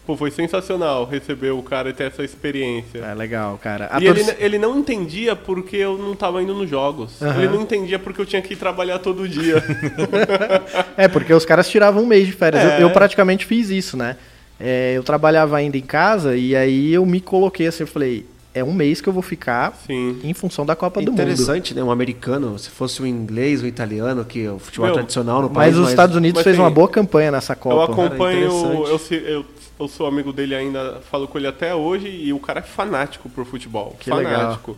Pô, 0.07 0.17
foi 0.19 0.31
sensacional 0.31 1.07
receber 1.07 1.51
o 1.53 1.63
cara 1.63 1.89
e 1.89 1.93
ter 1.95 2.05
essa 2.05 2.23
experiência. 2.23 2.99
É 2.99 3.15
legal, 3.15 3.59
cara. 3.63 3.89
A 3.91 3.99
E 3.99 4.07
ele, 4.07 4.23
ele 4.39 4.59
não 4.59 4.79
entendia 4.79 5.35
porque 5.35 5.77
eu 5.79 5.97
não 5.97 6.15
tava 6.15 6.43
indo 6.43 6.53
nos 6.55 6.69
jogos. 6.69 7.23
Aham. 7.23 7.39
Ele 7.43 7.49
não 7.49 7.63
entendia 7.63 7.99
porque 7.99 8.21
eu 8.21 8.27
tinha 8.27 8.43
que 8.43 8.53
ir 8.53 8.57
trabalhar 8.57 8.99
todo 8.99 9.27
dia. 9.29 9.63
É, 10.97 11.09
porque 11.09 11.33
os 11.33 11.45
caras 11.45 11.69
tiravam 11.69 12.03
um 12.03 12.07
mês 12.07 12.27
de 12.27 12.33
férias. 12.33 12.63
Eu- 12.63 12.71
É. 12.71 12.83
Eu, 12.83 12.91
praticamente 12.91 13.47
fiz 13.47 13.71
isso, 13.71 13.97
né? 13.97 14.17
É, 14.61 14.93
eu 14.97 15.03
trabalhava 15.03 15.57
ainda 15.57 15.77
em 15.77 15.83
casa 15.83 16.37
e 16.37 16.55
aí 16.55 16.93
eu 16.93 17.05
me 17.05 17.21
coloquei 17.21 17.67
assim, 17.67 17.83
eu 17.83 17.87
falei, 17.89 18.25
é 18.55 18.63
um 18.63 18.73
mês 18.73 19.01
que 19.01 19.09
eu 19.09 19.13
vou 19.13 19.23
ficar 19.23 19.77
em 19.89 20.33
função 20.33 20.65
da 20.65 20.77
Copa 20.77 21.03
do 21.03 21.11
Mundo. 21.11 21.21
Interessante, 21.21 21.75
né? 21.75 21.83
Um 21.83 21.91
americano, 21.91 22.59
se 22.59 22.71
fosse 22.71 23.03
um 23.03 23.07
inglês, 23.07 23.63
um 23.63 23.67
italiano, 23.67 24.25
que 24.25 24.45
é 24.45 24.51
o 24.53 24.59
futebol 24.59 24.87
Meu, 24.87 24.95
tradicional 24.95 25.43
no 25.43 25.51
país. 25.51 25.75
Mas 25.75 25.85
os 25.85 25.91
Estados 25.91 26.15
Unidos 26.17 26.37
mas 26.39 26.45
fez 26.45 26.57
tem- 26.57 26.65
uma 26.65 26.71
boa 26.71 26.89
campanha 26.89 27.31
nessa 27.33 27.55
Copa. 27.57 27.75
Eu 27.75 27.83
acompanho, 27.83 28.87
eu, 28.87 28.99
se- 28.99 29.15
eu, 29.17 29.45
eu 29.81 29.89
sou 29.89 30.07
amigo 30.07 30.33
dele 30.33 30.55
ainda, 30.55 31.01
falo 31.11 31.27
com 31.27 31.37
ele 31.37 31.49
até 31.49 31.75
hoje 31.75 32.09
e 32.09 32.33
o 32.33 32.39
cara 32.39 32.61
é 32.61 32.63
fanático 32.63 33.29
por 33.29 33.45
futebol. 33.45 33.97
Que 33.99 34.09
fanático. 34.11 34.77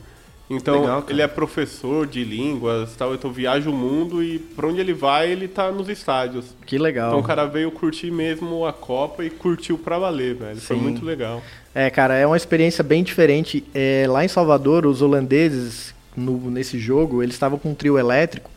Então, 0.48 0.80
Legal, 0.82 1.04
ele 1.08 1.20
é 1.22 1.26
professor 1.26 2.06
de 2.06 2.22
línguas, 2.22 2.94
tal, 2.94 3.12
então 3.14 3.32
viaja 3.32 3.68
o 3.68 3.72
mundo 3.72 4.22
e 4.22 4.38
pra 4.38 4.68
onde 4.68 4.78
ele 4.80 4.94
vai, 4.94 5.28
ele 5.30 5.48
tá 5.48 5.72
nos 5.72 5.88
estádios. 5.88 6.54
Que 6.64 6.78
legal. 6.78 7.08
Então 7.08 7.18
o 7.18 7.22
cara 7.24 7.46
veio 7.46 7.70
curtir 7.72 8.12
mesmo 8.12 8.64
a 8.64 8.72
Copa 8.72 9.24
e 9.24 9.30
curtiu 9.30 9.76
pra 9.76 9.98
valer, 9.98 10.36
velho. 10.36 10.60
Foi 10.60 10.76
Sim. 10.76 10.82
muito 10.82 11.04
legal. 11.04 11.42
É, 11.74 11.90
cara, 11.90 12.14
é 12.14 12.24
uma 12.24 12.36
experiência 12.36 12.84
bem 12.84 13.02
diferente. 13.02 13.64
É, 13.74 14.06
lá 14.08 14.24
em 14.24 14.28
Salvador, 14.28 14.86
os 14.86 15.02
holandeses, 15.02 15.92
no- 16.16 16.48
nesse 16.48 16.78
jogo, 16.78 17.24
eles 17.24 17.34
estavam 17.34 17.58
com 17.58 17.70
um 17.70 17.74
trio 17.74 17.98
elétrico. 17.98 18.48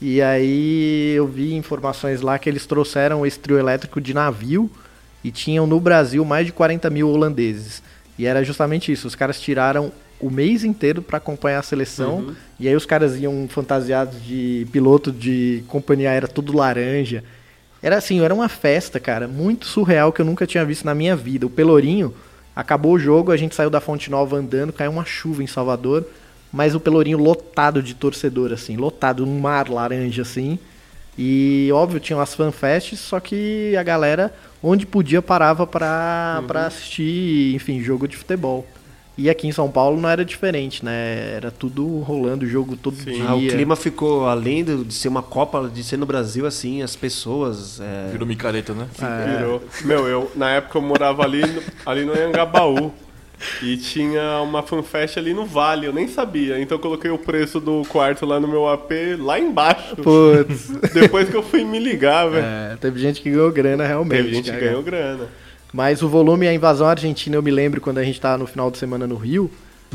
E 0.00 0.22
aí 0.22 1.14
eu 1.16 1.26
vi 1.26 1.54
informações 1.54 2.20
lá 2.20 2.38
que 2.38 2.48
eles 2.48 2.64
trouxeram 2.64 3.26
esse 3.26 3.38
trio 3.40 3.58
elétrico 3.58 4.00
de 4.00 4.14
navio 4.14 4.70
e 5.24 5.32
tinham 5.32 5.66
no 5.66 5.80
Brasil 5.80 6.24
mais 6.24 6.46
de 6.46 6.52
40 6.52 6.88
mil 6.90 7.08
holandeses. 7.10 7.82
E 8.16 8.24
era 8.24 8.44
justamente 8.44 8.92
isso, 8.92 9.08
os 9.08 9.14
caras 9.16 9.40
tiraram 9.40 9.90
o 10.24 10.30
mês 10.30 10.64
inteiro 10.64 11.02
para 11.02 11.18
acompanhar 11.18 11.58
a 11.58 11.62
seleção. 11.62 12.16
Uhum. 12.16 12.34
E 12.58 12.66
aí 12.66 12.74
os 12.74 12.86
caras 12.86 13.16
iam 13.16 13.46
fantasiados 13.46 14.24
de 14.24 14.66
piloto 14.72 15.12
de 15.12 15.62
companhia 15.68 16.10
aérea 16.10 16.26
tudo 16.26 16.56
laranja. 16.56 17.22
Era 17.82 17.98
assim, 17.98 18.22
era 18.22 18.34
uma 18.34 18.48
festa, 18.48 18.98
cara, 18.98 19.28
muito 19.28 19.66
surreal 19.66 20.10
que 20.10 20.22
eu 20.22 20.24
nunca 20.24 20.46
tinha 20.46 20.64
visto 20.64 20.86
na 20.86 20.94
minha 20.94 21.14
vida. 21.14 21.44
O 21.44 21.50
Pelourinho, 21.50 22.14
acabou 22.56 22.94
o 22.94 22.98
jogo, 22.98 23.32
a 23.32 23.36
gente 23.36 23.54
saiu 23.54 23.68
da 23.68 23.82
Fonte 23.82 24.10
Nova 24.10 24.36
andando, 24.36 24.72
caiu 24.72 24.90
uma 24.90 25.04
chuva 25.04 25.42
em 25.42 25.46
Salvador, 25.46 26.06
mas 26.50 26.74
o 26.74 26.80
Pelourinho 26.80 27.18
lotado 27.18 27.82
de 27.82 27.92
torcedor, 27.94 28.50
assim, 28.50 28.78
lotado, 28.78 29.26
um 29.26 29.38
mar 29.38 29.68
laranja, 29.68 30.22
assim. 30.22 30.58
E, 31.18 31.68
óbvio, 31.74 32.00
tinham 32.00 32.20
as 32.20 32.34
fanfests, 32.34 32.98
só 32.98 33.20
que 33.20 33.76
a 33.76 33.82
galera, 33.82 34.32
onde 34.62 34.86
podia, 34.86 35.20
parava 35.20 35.66
pra, 35.66 36.42
pra 36.46 36.66
assistir, 36.66 37.54
enfim, 37.54 37.82
jogo 37.82 38.08
de 38.08 38.16
futebol. 38.16 38.66
E 39.16 39.30
aqui 39.30 39.46
em 39.46 39.52
São 39.52 39.70
Paulo 39.70 40.00
não 40.00 40.08
era 40.08 40.24
diferente, 40.24 40.84
né? 40.84 41.34
Era 41.36 41.50
tudo 41.50 41.86
rolando, 42.00 42.44
jogo 42.48 42.76
todo 42.76 42.96
dia. 42.96 43.24
Ah, 43.28 43.36
o 43.36 43.40
clima 43.46 43.76
ficou, 43.76 44.26
além 44.26 44.64
de 44.64 44.92
ser 44.92 45.06
uma 45.06 45.22
Copa, 45.22 45.70
de 45.72 45.84
ser 45.84 45.96
no 45.96 46.04
Brasil, 46.06 46.44
assim, 46.46 46.82
as 46.82 46.96
pessoas. 46.96 47.80
É... 47.80 48.10
Virou 48.10 48.26
micareta, 48.26 48.74
né? 48.74 48.86
Virou. 49.38 49.62
Meu, 49.84 50.08
eu, 50.08 50.32
na 50.34 50.50
época 50.50 50.78
eu 50.78 50.82
morava 50.82 51.22
ali, 51.22 51.42
no- 51.46 51.62
ali 51.86 52.04
no 52.04 52.12
Anhangabaú. 52.12 52.92
E 53.62 53.76
tinha 53.76 54.40
uma 54.42 54.62
fanfest 54.62 55.18
ali 55.18 55.34
no 55.34 55.44
Vale, 55.44 55.86
eu 55.86 55.92
nem 55.92 56.08
sabia. 56.08 56.58
Então 56.60 56.76
eu 56.78 56.80
coloquei 56.82 57.10
o 57.10 57.18
preço 57.18 57.60
do 57.60 57.82
quarto 57.88 58.24
lá 58.24 58.40
no 58.40 58.48
meu 58.48 58.66
AP 58.68 58.90
lá 59.18 59.38
embaixo. 59.38 59.96
Putz. 59.96 60.68
Depois 60.92 61.28
que 61.28 61.36
eu 61.36 61.42
fui 61.42 61.62
me 61.64 61.78
ligar, 61.78 62.28
velho. 62.30 62.44
É, 62.44 62.76
teve 62.80 62.98
gente 62.98 63.20
que 63.20 63.30
ganhou 63.30 63.50
grana 63.52 63.86
realmente. 63.86 64.16
Teve 64.22 64.34
gente 64.34 64.50
que 64.50 64.58
ganhou 64.58 64.82
grana. 64.82 65.26
Mas 65.74 66.02
o 66.02 66.08
volume, 66.08 66.46
a 66.46 66.54
invasão 66.54 66.86
argentina, 66.86 67.34
eu 67.34 67.42
me 67.42 67.50
lembro 67.50 67.80
quando 67.80 67.98
a 67.98 68.04
gente 68.04 68.20
tava 68.20 68.38
no 68.38 68.46
final 68.46 68.70
de 68.70 68.78
semana 68.78 69.08
no 69.08 69.16
Rio, 69.16 69.50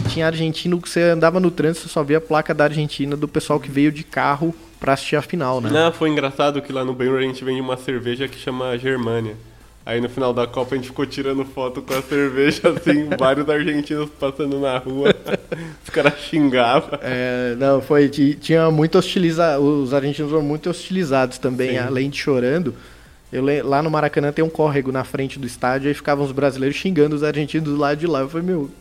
tinha 0.10 0.26
argentino 0.27 0.80
que 0.81 0.89
você 0.89 0.99
andava 1.03 1.39
no 1.39 1.49
trânsito 1.49 1.88
e 1.88 1.89
só 1.89 2.03
via 2.03 2.18
a 2.18 2.22
placa 2.22 2.53
da 2.53 2.65
Argentina 2.65 3.15
do 3.15 3.30
pessoal 3.30 3.61
que 3.61 3.72
veio 3.72 3.89
de 3.89 4.03
carro 4.03 4.53
pra 4.77 4.91
assistir 4.91 5.15
a 5.15 5.22
final, 5.22 5.61
né? 5.61 5.69
Não, 5.72 5.89
foi 5.93 6.10
engraçado 6.10 6.61
que 6.61 6.73
lá 6.73 6.84
no 6.84 6.93
Benro 6.93 7.15
a 7.18 7.22
gente 7.22 7.45
vende 7.45 7.61
uma 7.61 7.77
cerveja 7.77 8.27
que 8.27 8.38
chama 8.38 8.77
Germânia. 8.77 9.38
Aí 9.85 10.01
no 10.01 10.10
final 10.10 10.34
da 10.34 10.45
Copa 10.45 10.76
a 10.76 10.77
gente 10.77 10.88
ficou 10.89 11.06
tirando 11.06 11.45
foto 11.45 11.81
com 11.81 11.93
a 11.93 12.01
cerveja, 12.01 12.61
assim, 12.76 13.07
vários 13.18 13.49
argentinos 13.49 14.10
passando 14.19 14.60
na 14.60 14.77
rua. 14.80 15.15
Os 15.81 15.89
caras 15.89 16.14
xingavam. 16.30 16.99
É, 17.01 17.56
não, 17.57 17.81
foi. 17.81 18.10
ti- 18.10 18.38
Tinha 18.39 18.69
muito 18.69 18.97
hostilizado. 18.97 19.64
Os 19.64 19.93
argentinos 19.93 20.30
foram 20.30 20.43
muito 20.43 20.69
hostilizados 20.69 21.38
também, 21.38 21.72
Sim. 21.72 21.77
além 21.77 22.10
de 22.10 22.18
chorando. 22.18 22.76
Eu, 23.31 23.43
lá 23.64 23.84
no 23.84 23.91
Maracanã 23.91 24.31
tem 24.31 24.43
um 24.43 24.49
córrego 24.49 24.91
na 24.91 25.03
frente 25.03 25.38
do 25.38 25.45
estádio, 25.45 25.88
aí 25.88 25.93
ficavam 25.93 26.26
os 26.26 26.31
brasileiros 26.31 26.77
xingando 26.77 27.15
os 27.15 27.23
argentinos 27.23 27.69
do 27.69 27.77
lado 27.77 27.97
de 27.97 28.07
lá. 28.07 28.22
Eu 28.22 28.30
falei, 28.30 28.47
meu, 28.47 28.61
o 28.61 28.72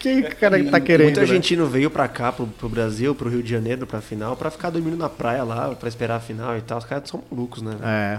que, 0.00 0.22
que 0.22 0.32
o 0.32 0.36
cara 0.36 0.64
tá 0.64 0.80
querendo? 0.80 1.06
Muito 1.06 1.16
né? 1.16 1.22
argentino 1.22 1.66
veio 1.66 1.90
pra 1.90 2.08
cá, 2.08 2.32
pro, 2.32 2.46
pro 2.46 2.68
Brasil, 2.68 3.14
pro 3.14 3.28
Rio 3.28 3.42
de 3.42 3.50
Janeiro, 3.50 3.86
pra 3.86 4.00
final, 4.00 4.36
pra 4.36 4.50
ficar 4.50 4.70
dormindo 4.70 4.96
na 4.96 5.08
praia 5.08 5.42
lá, 5.44 5.74
pra 5.74 5.88
esperar 5.88 6.16
a 6.16 6.20
final 6.20 6.56
e 6.56 6.60
tal. 6.62 6.78
Os 6.78 6.84
caras 6.84 7.08
são 7.08 7.22
malucos, 7.30 7.62
né? 7.62 7.76
É. 7.82 8.18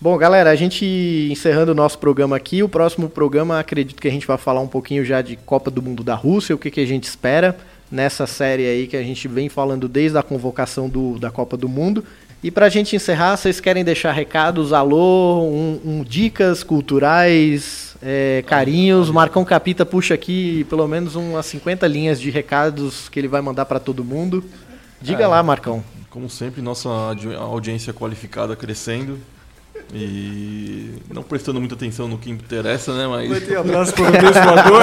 Bom, 0.00 0.18
galera, 0.18 0.50
a 0.50 0.54
gente 0.54 0.84
encerrando 1.30 1.72
o 1.72 1.74
nosso 1.74 1.98
programa 1.98 2.36
aqui. 2.36 2.62
O 2.62 2.68
próximo 2.68 3.08
programa, 3.08 3.58
acredito 3.58 4.02
que 4.02 4.08
a 4.08 4.10
gente 4.10 4.26
vai 4.26 4.36
falar 4.36 4.60
um 4.60 4.68
pouquinho 4.68 5.04
já 5.04 5.22
de 5.22 5.36
Copa 5.36 5.70
do 5.70 5.80
Mundo 5.80 6.04
da 6.04 6.14
Rússia, 6.14 6.54
o 6.54 6.58
que, 6.58 6.70
que 6.70 6.80
a 6.80 6.86
gente 6.86 7.04
espera 7.04 7.56
nessa 7.90 8.26
série 8.26 8.66
aí 8.66 8.86
que 8.86 8.96
a 8.96 9.02
gente 9.02 9.28
vem 9.28 9.48
falando 9.48 9.88
desde 9.88 10.18
a 10.18 10.22
convocação 10.22 10.88
do, 10.88 11.18
da 11.18 11.30
Copa 11.30 11.56
do 11.56 11.68
Mundo. 11.68 12.04
E 12.44 12.50
pra 12.50 12.68
gente 12.68 12.94
encerrar, 12.94 13.38
vocês 13.38 13.58
querem 13.58 13.82
deixar 13.82 14.12
recados, 14.12 14.74
alô, 14.74 15.40
um, 15.44 15.80
um- 15.82 16.04
dicas 16.04 16.62
culturais, 16.62 17.96
é, 18.02 18.44
carinhos. 18.46 19.08
Marcão 19.10 19.42
Capita 19.46 19.86
puxa 19.86 20.12
aqui 20.12 20.62
pelo 20.68 20.86
menos 20.86 21.16
umas 21.16 21.46
50 21.46 21.86
linhas 21.86 22.20
de 22.20 22.28
recados 22.28 23.08
que 23.08 23.18
ele 23.18 23.28
vai 23.28 23.40
mandar 23.40 23.64
pra 23.64 23.80
todo 23.80 24.04
mundo. 24.04 24.44
Diga 25.00 25.24
É. 25.24 25.26
lá, 25.26 25.42
Marcão. 25.42 25.82
Como 26.10 26.28
sempre, 26.28 26.60
nossa 26.60 26.86
audi- 26.90 27.34
audiência 27.34 27.94
qualificada 27.94 28.54
crescendo. 28.54 29.18
E 29.92 30.94
não 31.12 31.22
prestando 31.22 31.60
muita 31.60 31.74
atenção 31.74 32.08
no 32.08 32.18
que 32.18 32.30
interessa, 32.30 32.92
né? 32.94 33.06
Mas. 33.06 33.28
Vai 33.28 33.40
ter 33.40 33.56
abraço 33.58 33.92
pro 33.92 34.04
holandês 34.04 34.34
voador? 34.34 34.82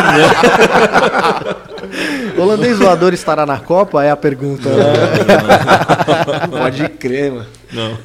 O 2.38 2.42
holandês 2.42 2.78
voador 2.78 3.14
estará 3.14 3.46
na 3.46 3.60
Copa? 3.60 4.04
É 4.04 4.12
a 4.12 4.16
pergunta. 4.16 4.70
Pode 6.50 6.88
crer, 6.90 7.32
mano. 7.32 7.48
Não. 7.74 7.98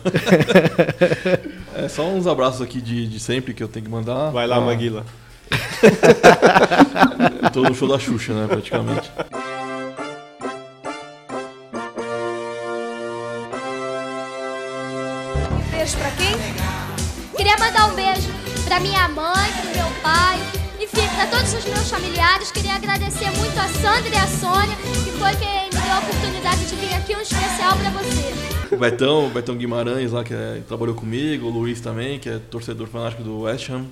É 1.76 1.88
só 1.88 2.06
uns 2.08 2.26
abraços 2.26 2.60
aqui 2.62 2.80
de, 2.80 3.06
de 3.06 3.20
sempre 3.20 3.52
que 3.54 3.62
eu 3.62 3.68
tenho 3.68 3.84
que 3.84 3.90
mandar. 3.90 4.30
Vai 4.30 4.46
lá, 4.46 4.56
Ah. 4.56 4.60
Maguila. 4.60 5.04
Eu 7.42 7.50
tô 7.52 7.62
no 7.62 7.74
show 7.74 7.86
da 7.88 7.98
Xuxa, 7.98 8.32
né? 8.32 8.46
Praticamente. 8.48 9.10
Beijo 15.70 15.96
pra 15.98 16.10
quem? 16.12 16.36
Queria 17.36 17.56
mandar 17.58 17.88
um 17.88 17.94
beijo 17.94 18.28
pra 18.64 18.80
minha 18.80 19.08
mãe, 19.08 19.50
pro 19.60 19.70
meu 19.76 19.90
pai, 20.02 20.38
enfim, 20.80 21.06
pra 21.14 21.26
todos 21.26 21.52
os 21.52 21.64
meus 21.64 21.90
familiares. 21.90 22.50
Queria 22.50 22.74
agradecer 22.74 23.30
muito 23.32 23.58
a 23.58 23.68
Sandra 23.68 24.08
e 24.08 24.16
a 24.16 24.26
Sônia, 24.26 24.76
que 24.76 25.10
foi 25.12 25.34
quem 25.36 25.64
me 25.66 25.70
deu 25.70 25.92
a 25.92 25.98
oportunidade 25.98 26.64
de 26.66 26.74
vir 26.76 26.94
aqui, 26.94 27.14
um 27.14 27.20
especial 27.20 27.76
pra 27.76 27.90
você. 27.90 28.74
O 28.74 28.76
Betão, 28.78 29.26
o 29.26 29.30
Betão 29.30 29.54
Guimarães 29.56 30.12
lá, 30.12 30.24
que 30.24 30.34
é- 30.34 30.62
trabalhou 30.66 30.94
comigo, 30.94 31.46
o 31.46 31.50
Luiz 31.50 31.80
também, 31.80 32.18
que 32.18 32.28
é 32.28 32.38
torcedor 32.38 32.86
fanático 32.88 33.22
do 33.22 33.42
West 33.42 33.68
Ham. 33.70 33.86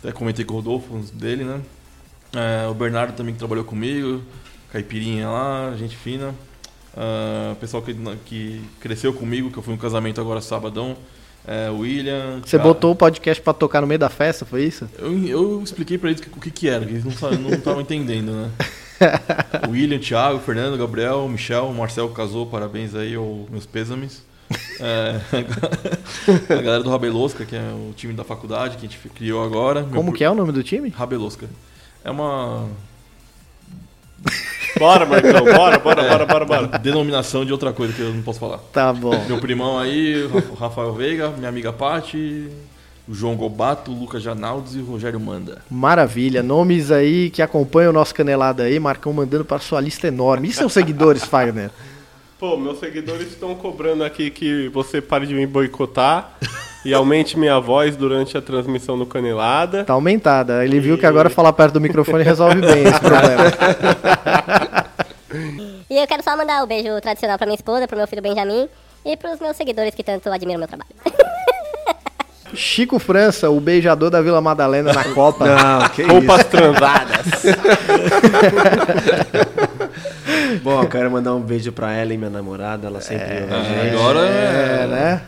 Até 0.00 0.12
comentei 0.12 0.44
com 0.44 0.54
o 0.54 0.56
Rodolfo 0.56 0.98
dele, 1.14 1.44
né? 1.44 1.60
É, 2.34 2.68
o 2.68 2.74
Bernardo 2.74 3.14
também 3.16 3.32
que 3.34 3.38
trabalhou 3.38 3.64
comigo, 3.64 4.22
Caipirinha 4.72 5.28
lá, 5.28 5.74
gente 5.76 5.96
fina. 5.96 6.34
Ah, 6.96 7.54
pessoal 7.60 7.82
que, 7.82 7.94
que 8.24 8.62
cresceu 8.80 9.12
comigo, 9.12 9.50
que 9.50 9.58
eu 9.58 9.62
fui 9.62 9.72
no 9.74 9.80
casamento 9.80 10.20
agora 10.20 10.40
sabadão. 10.40 10.96
É, 11.46 11.70
William. 11.70 12.40
Você 12.44 12.56
cara, 12.58 12.68
botou 12.68 12.92
o 12.92 12.96
podcast 12.96 13.42
pra 13.42 13.52
tocar 13.52 13.80
no 13.80 13.86
meio 13.86 13.98
da 13.98 14.08
festa, 14.08 14.44
foi 14.44 14.64
isso? 14.64 14.88
Eu, 14.98 15.26
eu 15.26 15.62
expliquei 15.62 15.96
pra 15.98 16.10
eles 16.10 16.20
o 16.20 16.40
que, 16.40 16.50
que 16.50 16.68
era, 16.68 16.84
que 16.84 16.92
eles 16.92 17.04
não 17.04 17.12
estavam 17.50 17.80
entendendo, 17.80 18.32
né? 18.32 18.50
William, 19.68 19.98
Thiago, 19.98 20.38
Fernando, 20.40 20.76
Gabriel, 20.76 21.26
Michel, 21.28 21.72
Marcel 21.72 22.08
casou, 22.10 22.46
parabéns 22.46 22.94
aí, 22.94 23.16
ou 23.16 23.48
meus 23.50 23.64
pêsames. 23.66 24.22
É, 24.80 25.20
a 26.52 26.54
galera 26.62 26.82
do 26.82 26.90
Rabelosca, 26.90 27.44
que 27.44 27.56
é 27.56 27.60
o 27.60 27.92
time 27.94 28.12
da 28.12 28.24
faculdade 28.24 28.76
que 28.76 28.86
a 28.86 28.88
gente 28.88 28.98
criou 29.10 29.42
agora. 29.44 29.82
Meu 29.82 29.90
Como 29.94 30.10
pro- 30.10 30.18
que 30.18 30.24
é 30.24 30.30
o 30.30 30.34
nome 30.34 30.52
do 30.52 30.62
time? 30.62 30.88
Rabelosca. 30.90 31.48
É 32.04 32.10
uma. 32.10 32.68
Bora, 34.80 35.04
Marcão, 35.04 35.44
bora, 35.44 35.78
bora, 35.78 36.02
bora, 36.02 36.26
bora, 36.26 36.44
bora. 36.46 36.70
É, 36.72 36.78
Denominação 36.78 37.44
de 37.44 37.52
outra 37.52 37.70
coisa 37.70 37.92
que 37.92 38.00
eu 38.00 38.14
não 38.14 38.22
posso 38.22 38.40
falar. 38.40 38.56
Tá 38.72 38.90
bom. 38.94 39.12
Meu 39.28 39.38
primão 39.38 39.78
aí, 39.78 40.24
o 40.24 40.54
Rafael 40.54 40.94
Veiga, 40.94 41.28
minha 41.36 41.50
amiga 41.50 41.70
Paty, 41.70 42.48
o 43.06 43.12
João 43.12 43.36
Gobato, 43.36 43.90
o 43.90 43.94
Lucas 43.94 44.22
Janaldes 44.22 44.74
e 44.76 44.78
o 44.78 44.84
Rogério 44.86 45.20
Manda. 45.20 45.60
Maravilha, 45.70 46.42
nomes 46.42 46.90
aí 46.90 47.28
que 47.28 47.42
acompanham 47.42 47.90
o 47.90 47.92
nosso 47.92 48.14
canelada 48.14 48.62
aí, 48.62 48.80
Marcão 48.80 49.12
mandando 49.12 49.44
para 49.44 49.58
sua 49.58 49.82
lista 49.82 50.08
enorme. 50.08 50.48
E 50.48 50.52
seus 50.52 50.72
seguidores, 50.72 51.24
Fagner? 51.24 51.70
Pô, 52.40 52.56
meus 52.56 52.80
seguidores 52.80 53.28
estão 53.28 53.54
cobrando 53.54 54.02
aqui 54.02 54.30
que 54.30 54.68
você 54.68 54.98
pare 55.02 55.26
de 55.26 55.34
me 55.34 55.46
boicotar 55.46 56.38
e 56.82 56.94
aumente 56.94 57.38
minha 57.38 57.60
voz 57.60 57.96
durante 57.96 58.34
a 58.34 58.40
transmissão 58.40 58.98
do 58.98 59.04
Canelada. 59.04 59.84
Tá 59.84 59.92
aumentada. 59.92 60.64
Ele 60.64 60.80
viu 60.80 60.96
que 60.96 61.04
agora 61.04 61.28
falar 61.28 61.52
perto 61.52 61.74
do 61.74 61.82
microfone 61.82 62.24
resolve 62.24 62.62
bem 62.62 62.84
esse 62.84 62.98
problema. 62.98 63.44
E 65.88 65.96
eu 65.96 66.06
quero 66.06 66.22
só 66.22 66.36
mandar 66.36 66.60
o 66.60 66.64
um 66.64 66.68
beijo 66.68 67.00
tradicional 67.00 67.36
pra 67.36 67.46
minha 67.46 67.56
esposa, 67.56 67.88
pro 67.88 67.96
meu 67.96 68.06
filho 68.06 68.22
Benjamin 68.22 68.68
e 69.04 69.16
pros 69.16 69.40
meus 69.40 69.56
seguidores 69.56 69.92
que 69.92 70.04
tanto 70.04 70.28
admiram 70.30 70.60
meu 70.60 70.68
trabalho. 70.68 70.90
Chico 72.54 73.00
França, 73.00 73.50
o 73.50 73.60
beijador 73.60 74.08
da 74.08 74.22
Vila 74.22 74.40
Madalena 74.40 74.92
na 74.92 75.04
Copa. 75.12 75.46
Não, 75.46 75.88
que 75.88 76.02
Roupas 76.02 76.40
isso. 76.40 76.50
transadas. 76.50 77.42
Bom, 80.62 80.82
eu 80.82 80.88
quero 80.88 81.10
mandar 81.10 81.34
um 81.34 81.40
beijo 81.40 81.72
pra 81.72 81.98
Ellen, 82.00 82.18
minha 82.18 82.30
namorada. 82.30 82.86
Ela 82.86 83.00
sempre 83.00 83.24
a 83.24 83.62
gente. 83.62 83.96
agora 83.96 84.20
É, 84.26 84.86
né? 84.86 85.22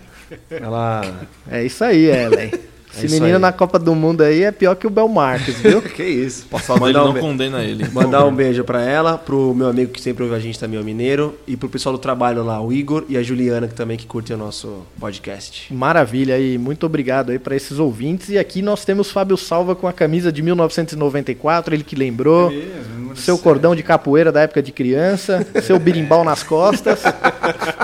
Ela. 0.50 1.02
É 1.50 1.62
isso 1.64 1.82
aí, 1.84 2.06
Ellen. 2.06 2.52
Esse 2.94 3.06
isso 3.06 3.14
menino 3.14 3.36
aí. 3.36 3.40
na 3.40 3.52
Copa 3.52 3.78
do 3.78 3.94
Mundo 3.94 4.22
aí 4.22 4.42
é 4.42 4.52
pior 4.52 4.74
que 4.74 4.86
o 4.86 4.90
Bel 4.90 5.08
Marques, 5.08 5.58
viu? 5.58 5.80
que 5.82 6.02
isso. 6.02 6.46
Passado 6.46 6.80
dele 6.80 6.92
não 6.92 7.14
condena 7.14 7.62
ele. 7.64 7.88
Mandar 7.92 8.24
um 8.26 8.34
beijo 8.34 8.64
pra 8.64 8.82
ela, 8.82 9.16
pro 9.16 9.54
meu 9.54 9.68
amigo 9.68 9.92
que 9.92 10.00
sempre 10.00 10.22
ouve 10.22 10.34
a 10.34 10.38
gente 10.38 10.58
também, 10.58 10.78
o 10.78 10.84
Mineiro, 10.84 11.38
e 11.46 11.56
pro 11.56 11.68
pessoal 11.68 11.94
do 11.94 11.98
trabalho 11.98 12.44
lá, 12.44 12.60
o 12.60 12.72
Igor 12.72 13.04
e 13.08 13.16
a 13.16 13.22
Juliana, 13.22 13.66
que 13.66 13.74
também 13.74 13.96
que 13.96 14.06
curte 14.06 14.32
o 14.32 14.36
nosso 14.36 14.82
podcast. 15.00 15.72
Maravilha 15.72 16.34
aí, 16.34 16.58
muito 16.58 16.84
obrigado 16.84 17.30
aí 17.30 17.38
para 17.38 17.56
esses 17.56 17.78
ouvintes. 17.78 18.28
E 18.28 18.38
aqui 18.38 18.60
nós 18.60 18.84
temos 18.84 19.10
Fábio 19.10 19.36
Salva 19.36 19.74
com 19.74 19.88
a 19.88 19.92
camisa 19.92 20.30
de 20.30 20.42
1994, 20.42 21.74
ele 21.74 21.84
que 21.84 21.96
lembrou. 21.96 22.52
É 22.52 22.92
seu 23.14 23.38
cordão 23.38 23.74
de 23.74 23.82
capoeira 23.82 24.32
da 24.32 24.42
época 24.42 24.62
de 24.62 24.72
criança, 24.72 25.46
seu 25.62 25.78
birimbau 25.78 26.24
nas 26.24 26.42
costas. 26.42 27.02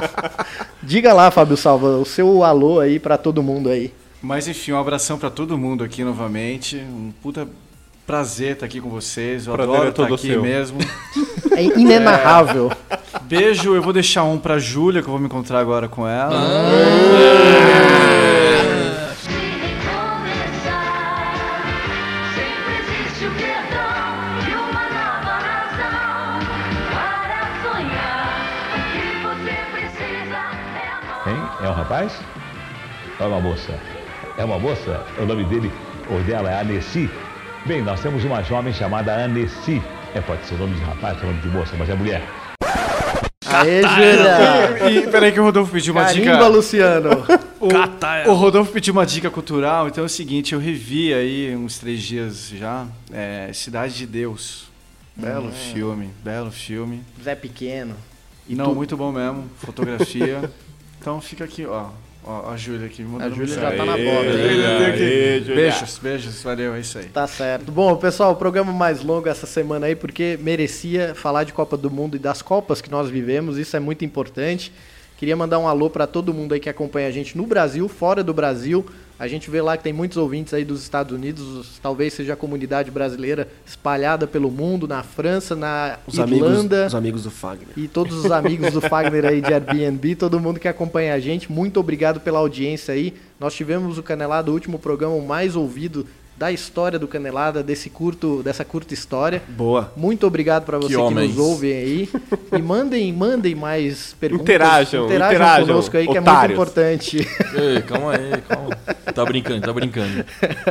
Diga 0.83 1.13
lá, 1.13 1.31
Fábio 1.31 1.57
Salva, 1.57 1.99
o 1.99 2.05
seu 2.05 2.43
alô 2.43 2.81
aí 2.81 2.99
para 2.99 3.19
todo 3.19 3.43
mundo 3.43 3.69
aí. 3.69 3.93
Mas 4.21 4.49
enfim, 4.49 4.73
um 4.73 4.79
abração 4.81 5.19
pra 5.19 5.31
todo 5.31 5.57
mundo 5.57 5.85
aqui 5.85 6.03
novamente. 6.03 6.77
Um 6.77 7.13
puta 7.23 7.49
prazer 8.07 8.55
estar 8.55 8.67
aqui 8.67 8.81
com 8.81 8.89
vocês. 8.89 9.47
Eu 9.47 9.53
Prazer 9.53 9.73
adoro 9.75 9.87
é 9.89 9.91
estar 9.91 10.03
todo 10.05 10.15
aqui 10.15 10.29
seu. 10.29 10.43
mesmo. 10.43 10.79
É 11.57 11.63
inenarrável. 11.63 12.73
É, 12.91 12.99
beijo, 13.23 13.75
eu 13.75 13.83
vou 13.83 13.93
deixar 13.93 14.25
um 14.25 14.39
pra 14.39 14.59
Júlia, 14.59 15.03
que 15.03 15.09
eu 15.09 15.13
vou 15.13 15.21
me 15.21 15.27
encontrar 15.27 15.61
agora 15.61 15.89
com 15.89 16.07
ela. 16.07 16.35
Hein? 31.27 31.37
É 31.63 31.69
um 31.69 31.73
rapaz? 31.73 32.19
Ou 33.21 33.27
é 33.27 33.29
uma 33.29 33.41
moça? 33.41 33.79
É 34.39 34.45
uma 34.45 34.59
moça? 34.59 35.05
O 35.19 35.27
nome 35.27 35.45
dele 35.45 35.71
ou 36.11 36.23
dela 36.23 36.51
é 36.51 36.61
Anessi. 36.61 37.11
Bem, 37.67 37.83
nós 37.83 38.01
temos 38.01 38.25
uma 38.25 38.43
jovem 38.43 38.73
chamada 38.73 39.25
Anessi. 39.25 39.83
É, 40.15 40.21
pode 40.21 40.47
ser 40.47 40.57
nome 40.57 40.75
de 40.75 40.81
rapaz, 40.81 41.21
nome 41.23 41.41
de 41.41 41.49
moça, 41.49 41.75
mas 41.77 41.89
é 41.91 41.95
mulher. 41.95 42.23
Aê, 43.45 43.83
Júlia! 43.83 44.91
E 44.91 45.11
peraí 45.11 45.33
que 45.33 45.41
o 45.41 45.43
Rodolfo 45.43 45.73
pediu 45.73 45.93
uma 45.93 46.05
Carimba, 46.05 46.33
dica. 46.33 46.47
Luciano! 46.49 47.11
O, 47.61 48.31
o 48.31 48.35
Rodolfo 48.35 48.71
pediu 48.71 48.93
uma 48.93 49.05
dica 49.05 49.29
cultural, 49.31 49.89
então 49.89 50.05
é 50.05 50.07
o 50.07 50.09
seguinte, 50.09 50.53
eu 50.53 50.61
revi 50.61 51.13
aí 51.13 51.57
uns 51.57 51.77
três 51.81 52.01
dias 52.01 52.51
já, 52.55 52.87
é, 53.13 53.51
Cidade 53.53 53.95
de 53.95 54.07
Deus. 54.07 54.69
Belo 55.17 55.49
Hum. 55.49 55.51
filme, 55.73 56.11
belo 56.23 56.53
filme. 56.53 57.03
Zé 57.21 57.35
Pequeno. 57.35 57.97
E 58.49 58.55
Não, 58.55 58.73
muito 58.77 58.97
bom 58.97 59.11
mesmo, 59.11 59.51
fotografia. 59.57 60.49
então 61.01 61.21
fica 61.21 61.43
aqui, 61.43 61.67
ó. 61.67 61.87
Ó, 62.25 62.51
a 62.51 62.57
Júlia 62.57 62.87
aqui 62.87 63.03
me 63.03 63.09
mandou 63.09 63.27
A 63.27 63.31
Júlia 63.31 63.55
já 63.55 63.71
tá 63.71 63.85
na 63.85 63.97
bola. 63.97 64.31
Aê, 64.31 65.41
Júlia. 65.41 65.55
Beijos, 65.55 65.99
beijos, 65.99 66.43
valeu, 66.43 66.75
é 66.75 66.81
isso 66.81 66.99
aí. 66.99 67.07
Tá 67.07 67.27
certo. 67.27 67.73
Bom, 67.73 67.97
pessoal, 67.97 68.33
o 68.33 68.37
programa 68.37 68.73
mais 68.73 69.03
longo 69.03 69.29
essa 69.29 69.47
semana 69.47 69.87
aí, 69.87 69.97
porque 69.97 70.39
merecia 70.43 71.15
falar 71.15 71.45
de 71.45 71.53
Copa 71.53 71.77
do 71.77 71.91
Mundo 71.91 72.17
e 72.17 72.19
das 72.19 72.43
Copas 72.43 72.81
que 72.81 72.91
nós 72.91 73.09
vivemos, 73.09 73.57
isso 73.57 73.77
é 73.77 73.81
muito 73.81 74.05
importante. 74.05 74.73
Queria 75.17 75.37
mandar 75.37 75.59
um 75.59 75.67
alô 75.67 75.91
para 75.91 76.07
todo 76.07 76.33
mundo 76.33 76.53
aí 76.53 76.61
que 76.61 76.69
acompanha 76.69 77.09
a 77.09 77.11
gente 77.11 77.37
no 77.37 77.47
Brasil, 77.47 77.89
fora 77.89 78.23
do 78.23 78.33
Brasil. 78.33 78.87
A 79.19 79.27
gente 79.27 79.51
vê 79.51 79.61
lá 79.61 79.77
que 79.77 79.83
tem 79.83 79.93
muitos 79.93 80.17
ouvintes 80.17 80.55
aí 80.55 80.65
dos 80.65 80.81
Estados 80.81 81.13
Unidos, 81.13 81.81
talvez 81.83 82.13
seja 82.13 82.35
a 82.35 82.37
comunidade 82.37 82.89
brasileira 82.91 83.49
espalhada 83.67 84.29
pelo 84.29 84.49
mundo, 84.49 84.87
na 84.87 85.03
França, 85.03 85.57
na 85.57 85.99
Os 86.07 86.21
amigos, 86.21 86.49
Irlanda. 86.49 86.87
os 86.87 86.95
amigos 86.95 87.23
do 87.25 87.31
Fagner. 87.31 87.69
E 87.77 87.89
todos 87.89 88.25
os 88.25 88.31
amigos 88.31 88.73
do 88.73 88.81
Fagner 88.81 89.25
aí 89.25 89.41
de 89.41 89.53
Airbnb, 89.53 90.15
todo 90.17 90.39
mundo 90.39 90.61
que 90.61 90.69
acompanha 90.69 91.15
a 91.15 91.19
gente, 91.19 91.51
muito 91.51 91.81
obrigado 91.81 92.21
pela 92.21 92.39
audiência 92.39 92.95
aí. 92.95 93.13
Nós 93.41 93.55
tivemos 93.55 93.99
o 93.99 94.03
Canelada, 94.05 94.51
o 94.51 94.55
último 94.55 94.79
programa 94.79 95.19
mais 95.21 95.57
ouvido 95.57 96.07
da 96.39 96.53
história 96.53 96.99
do 96.99 97.09
Canelada, 97.09 97.65
desse 97.65 97.91
curto, 97.91 98.43
dessa 98.45 98.65
curta 98.65 98.95
história. 98.95 99.43
Boa. 99.49 99.93
Muito 99.97 100.25
obrigado 100.25 100.65
para 100.65 100.79
você 100.79 100.95
que, 100.95 100.97
homens. 100.97 101.35
nos 101.35 101.39
ouvem 101.39 101.73
aí. 101.73 102.09
E 102.51 102.63
mandem, 102.63 103.13
mandem 103.13 103.55
mais 103.55 104.15
perguntas. 104.19 104.45
Interajam, 104.45 105.05
interajam 105.05 105.33
interajam, 105.35 105.67
conosco 105.67 105.97
aí, 105.97 106.07
que 106.07 106.17
é 106.17 106.21
muito 106.21 106.31
otários. 106.31 106.55
importante. 106.55 107.29
Ei, 107.55 107.83
calma 107.83 108.13
aí, 108.13 108.41
calma. 108.49 108.71
Tá 109.15 109.25
brincando, 109.25 109.67
tá 109.67 109.73
brincando. 109.73 110.25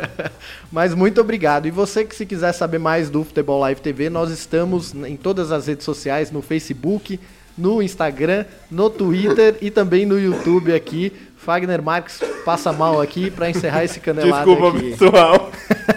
Mas 0.72 0.96
muito 0.96 1.22
obrigado. 1.22 1.68
E 1.68 1.72
você 1.72 2.04
que 2.04 2.16
se 2.16 2.26
quiser 2.26 2.52
saber 2.54 2.80
mais 2.80 3.12
do 3.12 3.24
Futebol 3.24 3.60
Live 3.60 3.80
TV, 3.80 4.10
nós 4.10 4.32
estamos 4.32 4.94
em 4.96 5.16
todas 5.16 5.52
as 5.52 5.68
redes 5.68 5.86
sociais, 5.86 6.32
no 6.32 6.42
Facebook, 6.42 7.20
no 7.58 7.82
Instagram, 7.82 8.46
no 8.70 8.90
Twitter 8.90 9.58
e 9.62 9.72
também 9.72 10.06
no 10.06 10.20
YouTube 10.20 10.74
aqui. 10.74 11.12
Fagner 11.48 11.82
Marques 11.82 12.20
passa 12.44 12.74
mal 12.74 13.00
aqui 13.00 13.32
para 13.32 13.50
encerrar 13.50 13.82
esse 13.86 14.02
canelado 14.02 14.34
Desculpa, 14.54 14.78
aqui. 14.78 14.90
pessoal. 14.98 15.50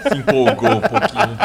Se 0.09 0.16
empolgou 0.18 0.70
um 0.70 0.81
pouquinho. 0.81 1.39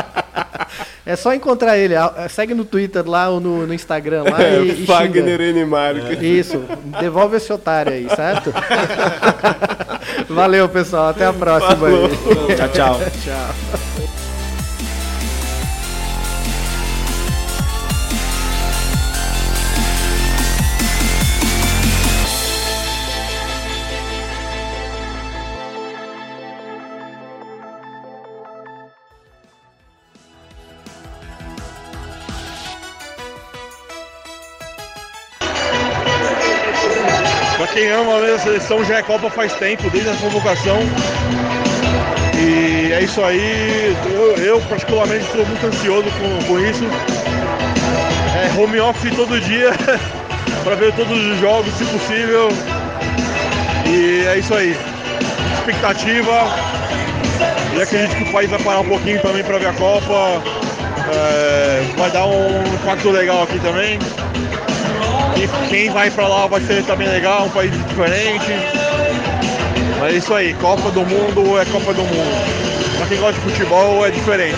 É 1.03 1.15
só 1.15 1.33
encontrar 1.33 1.75
ele. 1.75 1.95
a- 1.95 2.27
Segue 2.29 2.53
no 2.53 2.63
Twitter 2.63 3.03
lá 3.09 3.29
ou 3.29 3.39
no, 3.39 3.65
no 3.65 3.73
Instagram 3.73 4.21
lá 4.29 4.43
É, 4.43 4.59
e, 4.61 4.83
e 4.83 4.85
Fagner. 4.85 5.41
N. 5.41 5.65
Marques. 5.65 6.21
Isso, 6.21 6.63
devolve 6.99 7.37
esse 7.37 7.51
otário 7.51 7.93
aí, 7.93 8.07
certo? 8.15 8.53
Valeu, 10.29 10.69
pessoal. 10.69 11.09
Até 11.09 11.25
a 11.25 11.33
próxima. 11.33 11.87
Tchau, 12.55 12.69
tchau. 12.69 12.99
tchau. 13.23 13.79
Mesmo 37.95 38.13
a 38.13 38.39
seleção, 38.39 38.83
já 38.83 38.97
é 38.97 39.03
Copa 39.03 39.29
faz 39.29 39.53
tempo, 39.53 39.89
desde 39.89 40.09
a 40.09 40.13
convocação. 40.15 40.79
E 42.37 42.91
é 42.91 43.01
isso 43.01 43.23
aí. 43.23 43.95
Eu, 44.11 44.35
eu 44.35 44.61
particularmente 44.63 45.23
estou 45.23 45.45
muito 45.45 45.65
ansioso 45.65 46.09
com, 46.19 46.45
com 46.45 46.59
isso. 46.59 46.83
É 48.35 48.59
home 48.59 48.81
office 48.81 49.15
todo 49.15 49.39
dia 49.39 49.71
para 50.65 50.75
ver 50.75 50.91
todos 50.93 51.17
os 51.17 51.39
jogos, 51.39 51.73
se 51.75 51.85
possível. 51.85 52.49
E 53.87 54.25
é 54.27 54.39
isso 54.39 54.53
aí. 54.53 54.75
Expectativa. 55.59 56.53
E 57.77 57.81
acredito 57.81 58.13
que 58.17 58.23
o 58.23 58.31
país 58.33 58.49
vai 58.49 58.59
parar 58.59 58.81
um 58.81 58.89
pouquinho 58.89 59.21
também 59.21 59.41
para 59.41 59.57
ver 59.57 59.67
a 59.67 59.73
Copa. 59.73 60.43
É, 61.13 61.85
vai 61.95 62.11
dar 62.11 62.25
um 62.25 62.61
impacto 62.73 63.09
legal 63.09 63.43
aqui 63.43 63.57
também. 63.59 63.97
E 65.35 65.67
quem 65.69 65.89
vai 65.89 66.09
pra 66.09 66.27
lá 66.27 66.47
vai 66.47 66.61
ser 66.61 66.83
também 66.85 67.07
legal, 67.07 67.45
um 67.45 67.49
país 67.49 67.71
diferente. 67.71 68.51
Mas 69.99 70.13
é 70.13 70.17
isso 70.17 70.33
aí, 70.33 70.53
Copa 70.55 70.91
do 70.91 71.01
Mundo 71.05 71.59
é 71.59 71.65
Copa 71.65 71.93
do 71.93 72.03
Mundo. 72.03 72.97
Pra 72.97 73.07
quem 73.07 73.17
gosta 73.19 73.33
de 73.33 73.49
futebol 73.49 74.05
é 74.05 74.11
diferente. 74.11 74.57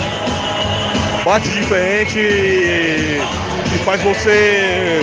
Bate 1.24 1.48
diferente 1.48 2.18
e, 2.18 3.20
e 3.74 3.78
faz 3.84 4.02
você 4.02 5.02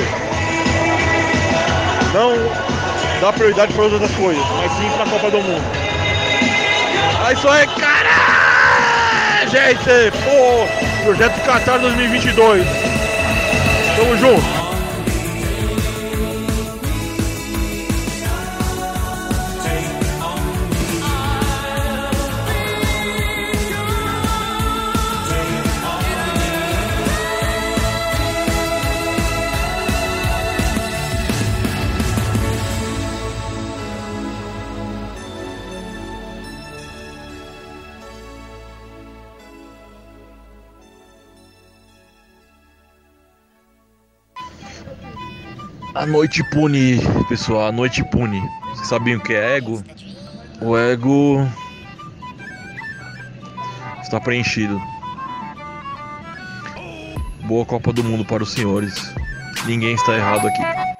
não 2.13 2.33
dar 3.19 3.33
prioridade 3.33 3.73
para 3.73 3.83
outras 3.83 4.11
coisas, 4.11 4.43
mas 4.57 4.71
sim 4.73 4.89
pra 4.95 5.05
Copa 5.05 5.31
do 5.31 5.41
Mundo. 5.41 5.63
É 7.27 7.33
isso 7.33 7.47
aí, 7.47 7.67
cara! 7.67 8.05
Gente, 9.49 10.11
pô, 10.23 11.03
projeto 11.03 11.39
Qatar 11.45 11.79
2022. 11.79 12.65
Tamo 13.95 14.17
junto. 14.17 14.64
Noite 46.07 46.43
pune, 46.43 46.99
pessoal, 47.27 47.67
a 47.67 47.71
noite 47.71 48.03
pune. 48.05 48.39
Vocês 48.69 48.87
sabiam 48.87 49.17
o 49.17 49.21
que 49.21 49.33
é 49.33 49.57
ego? 49.57 49.83
O 50.61 50.77
ego 50.77 51.45
está 54.01 54.19
preenchido. 54.19 54.79
Boa 57.45 57.65
Copa 57.65 57.91
do 57.91 58.03
Mundo 58.03 58.23
para 58.23 58.43
os 58.43 58.51
senhores. 58.51 59.13
Ninguém 59.65 59.95
está 59.95 60.15
errado 60.15 60.47
aqui. 60.47 60.94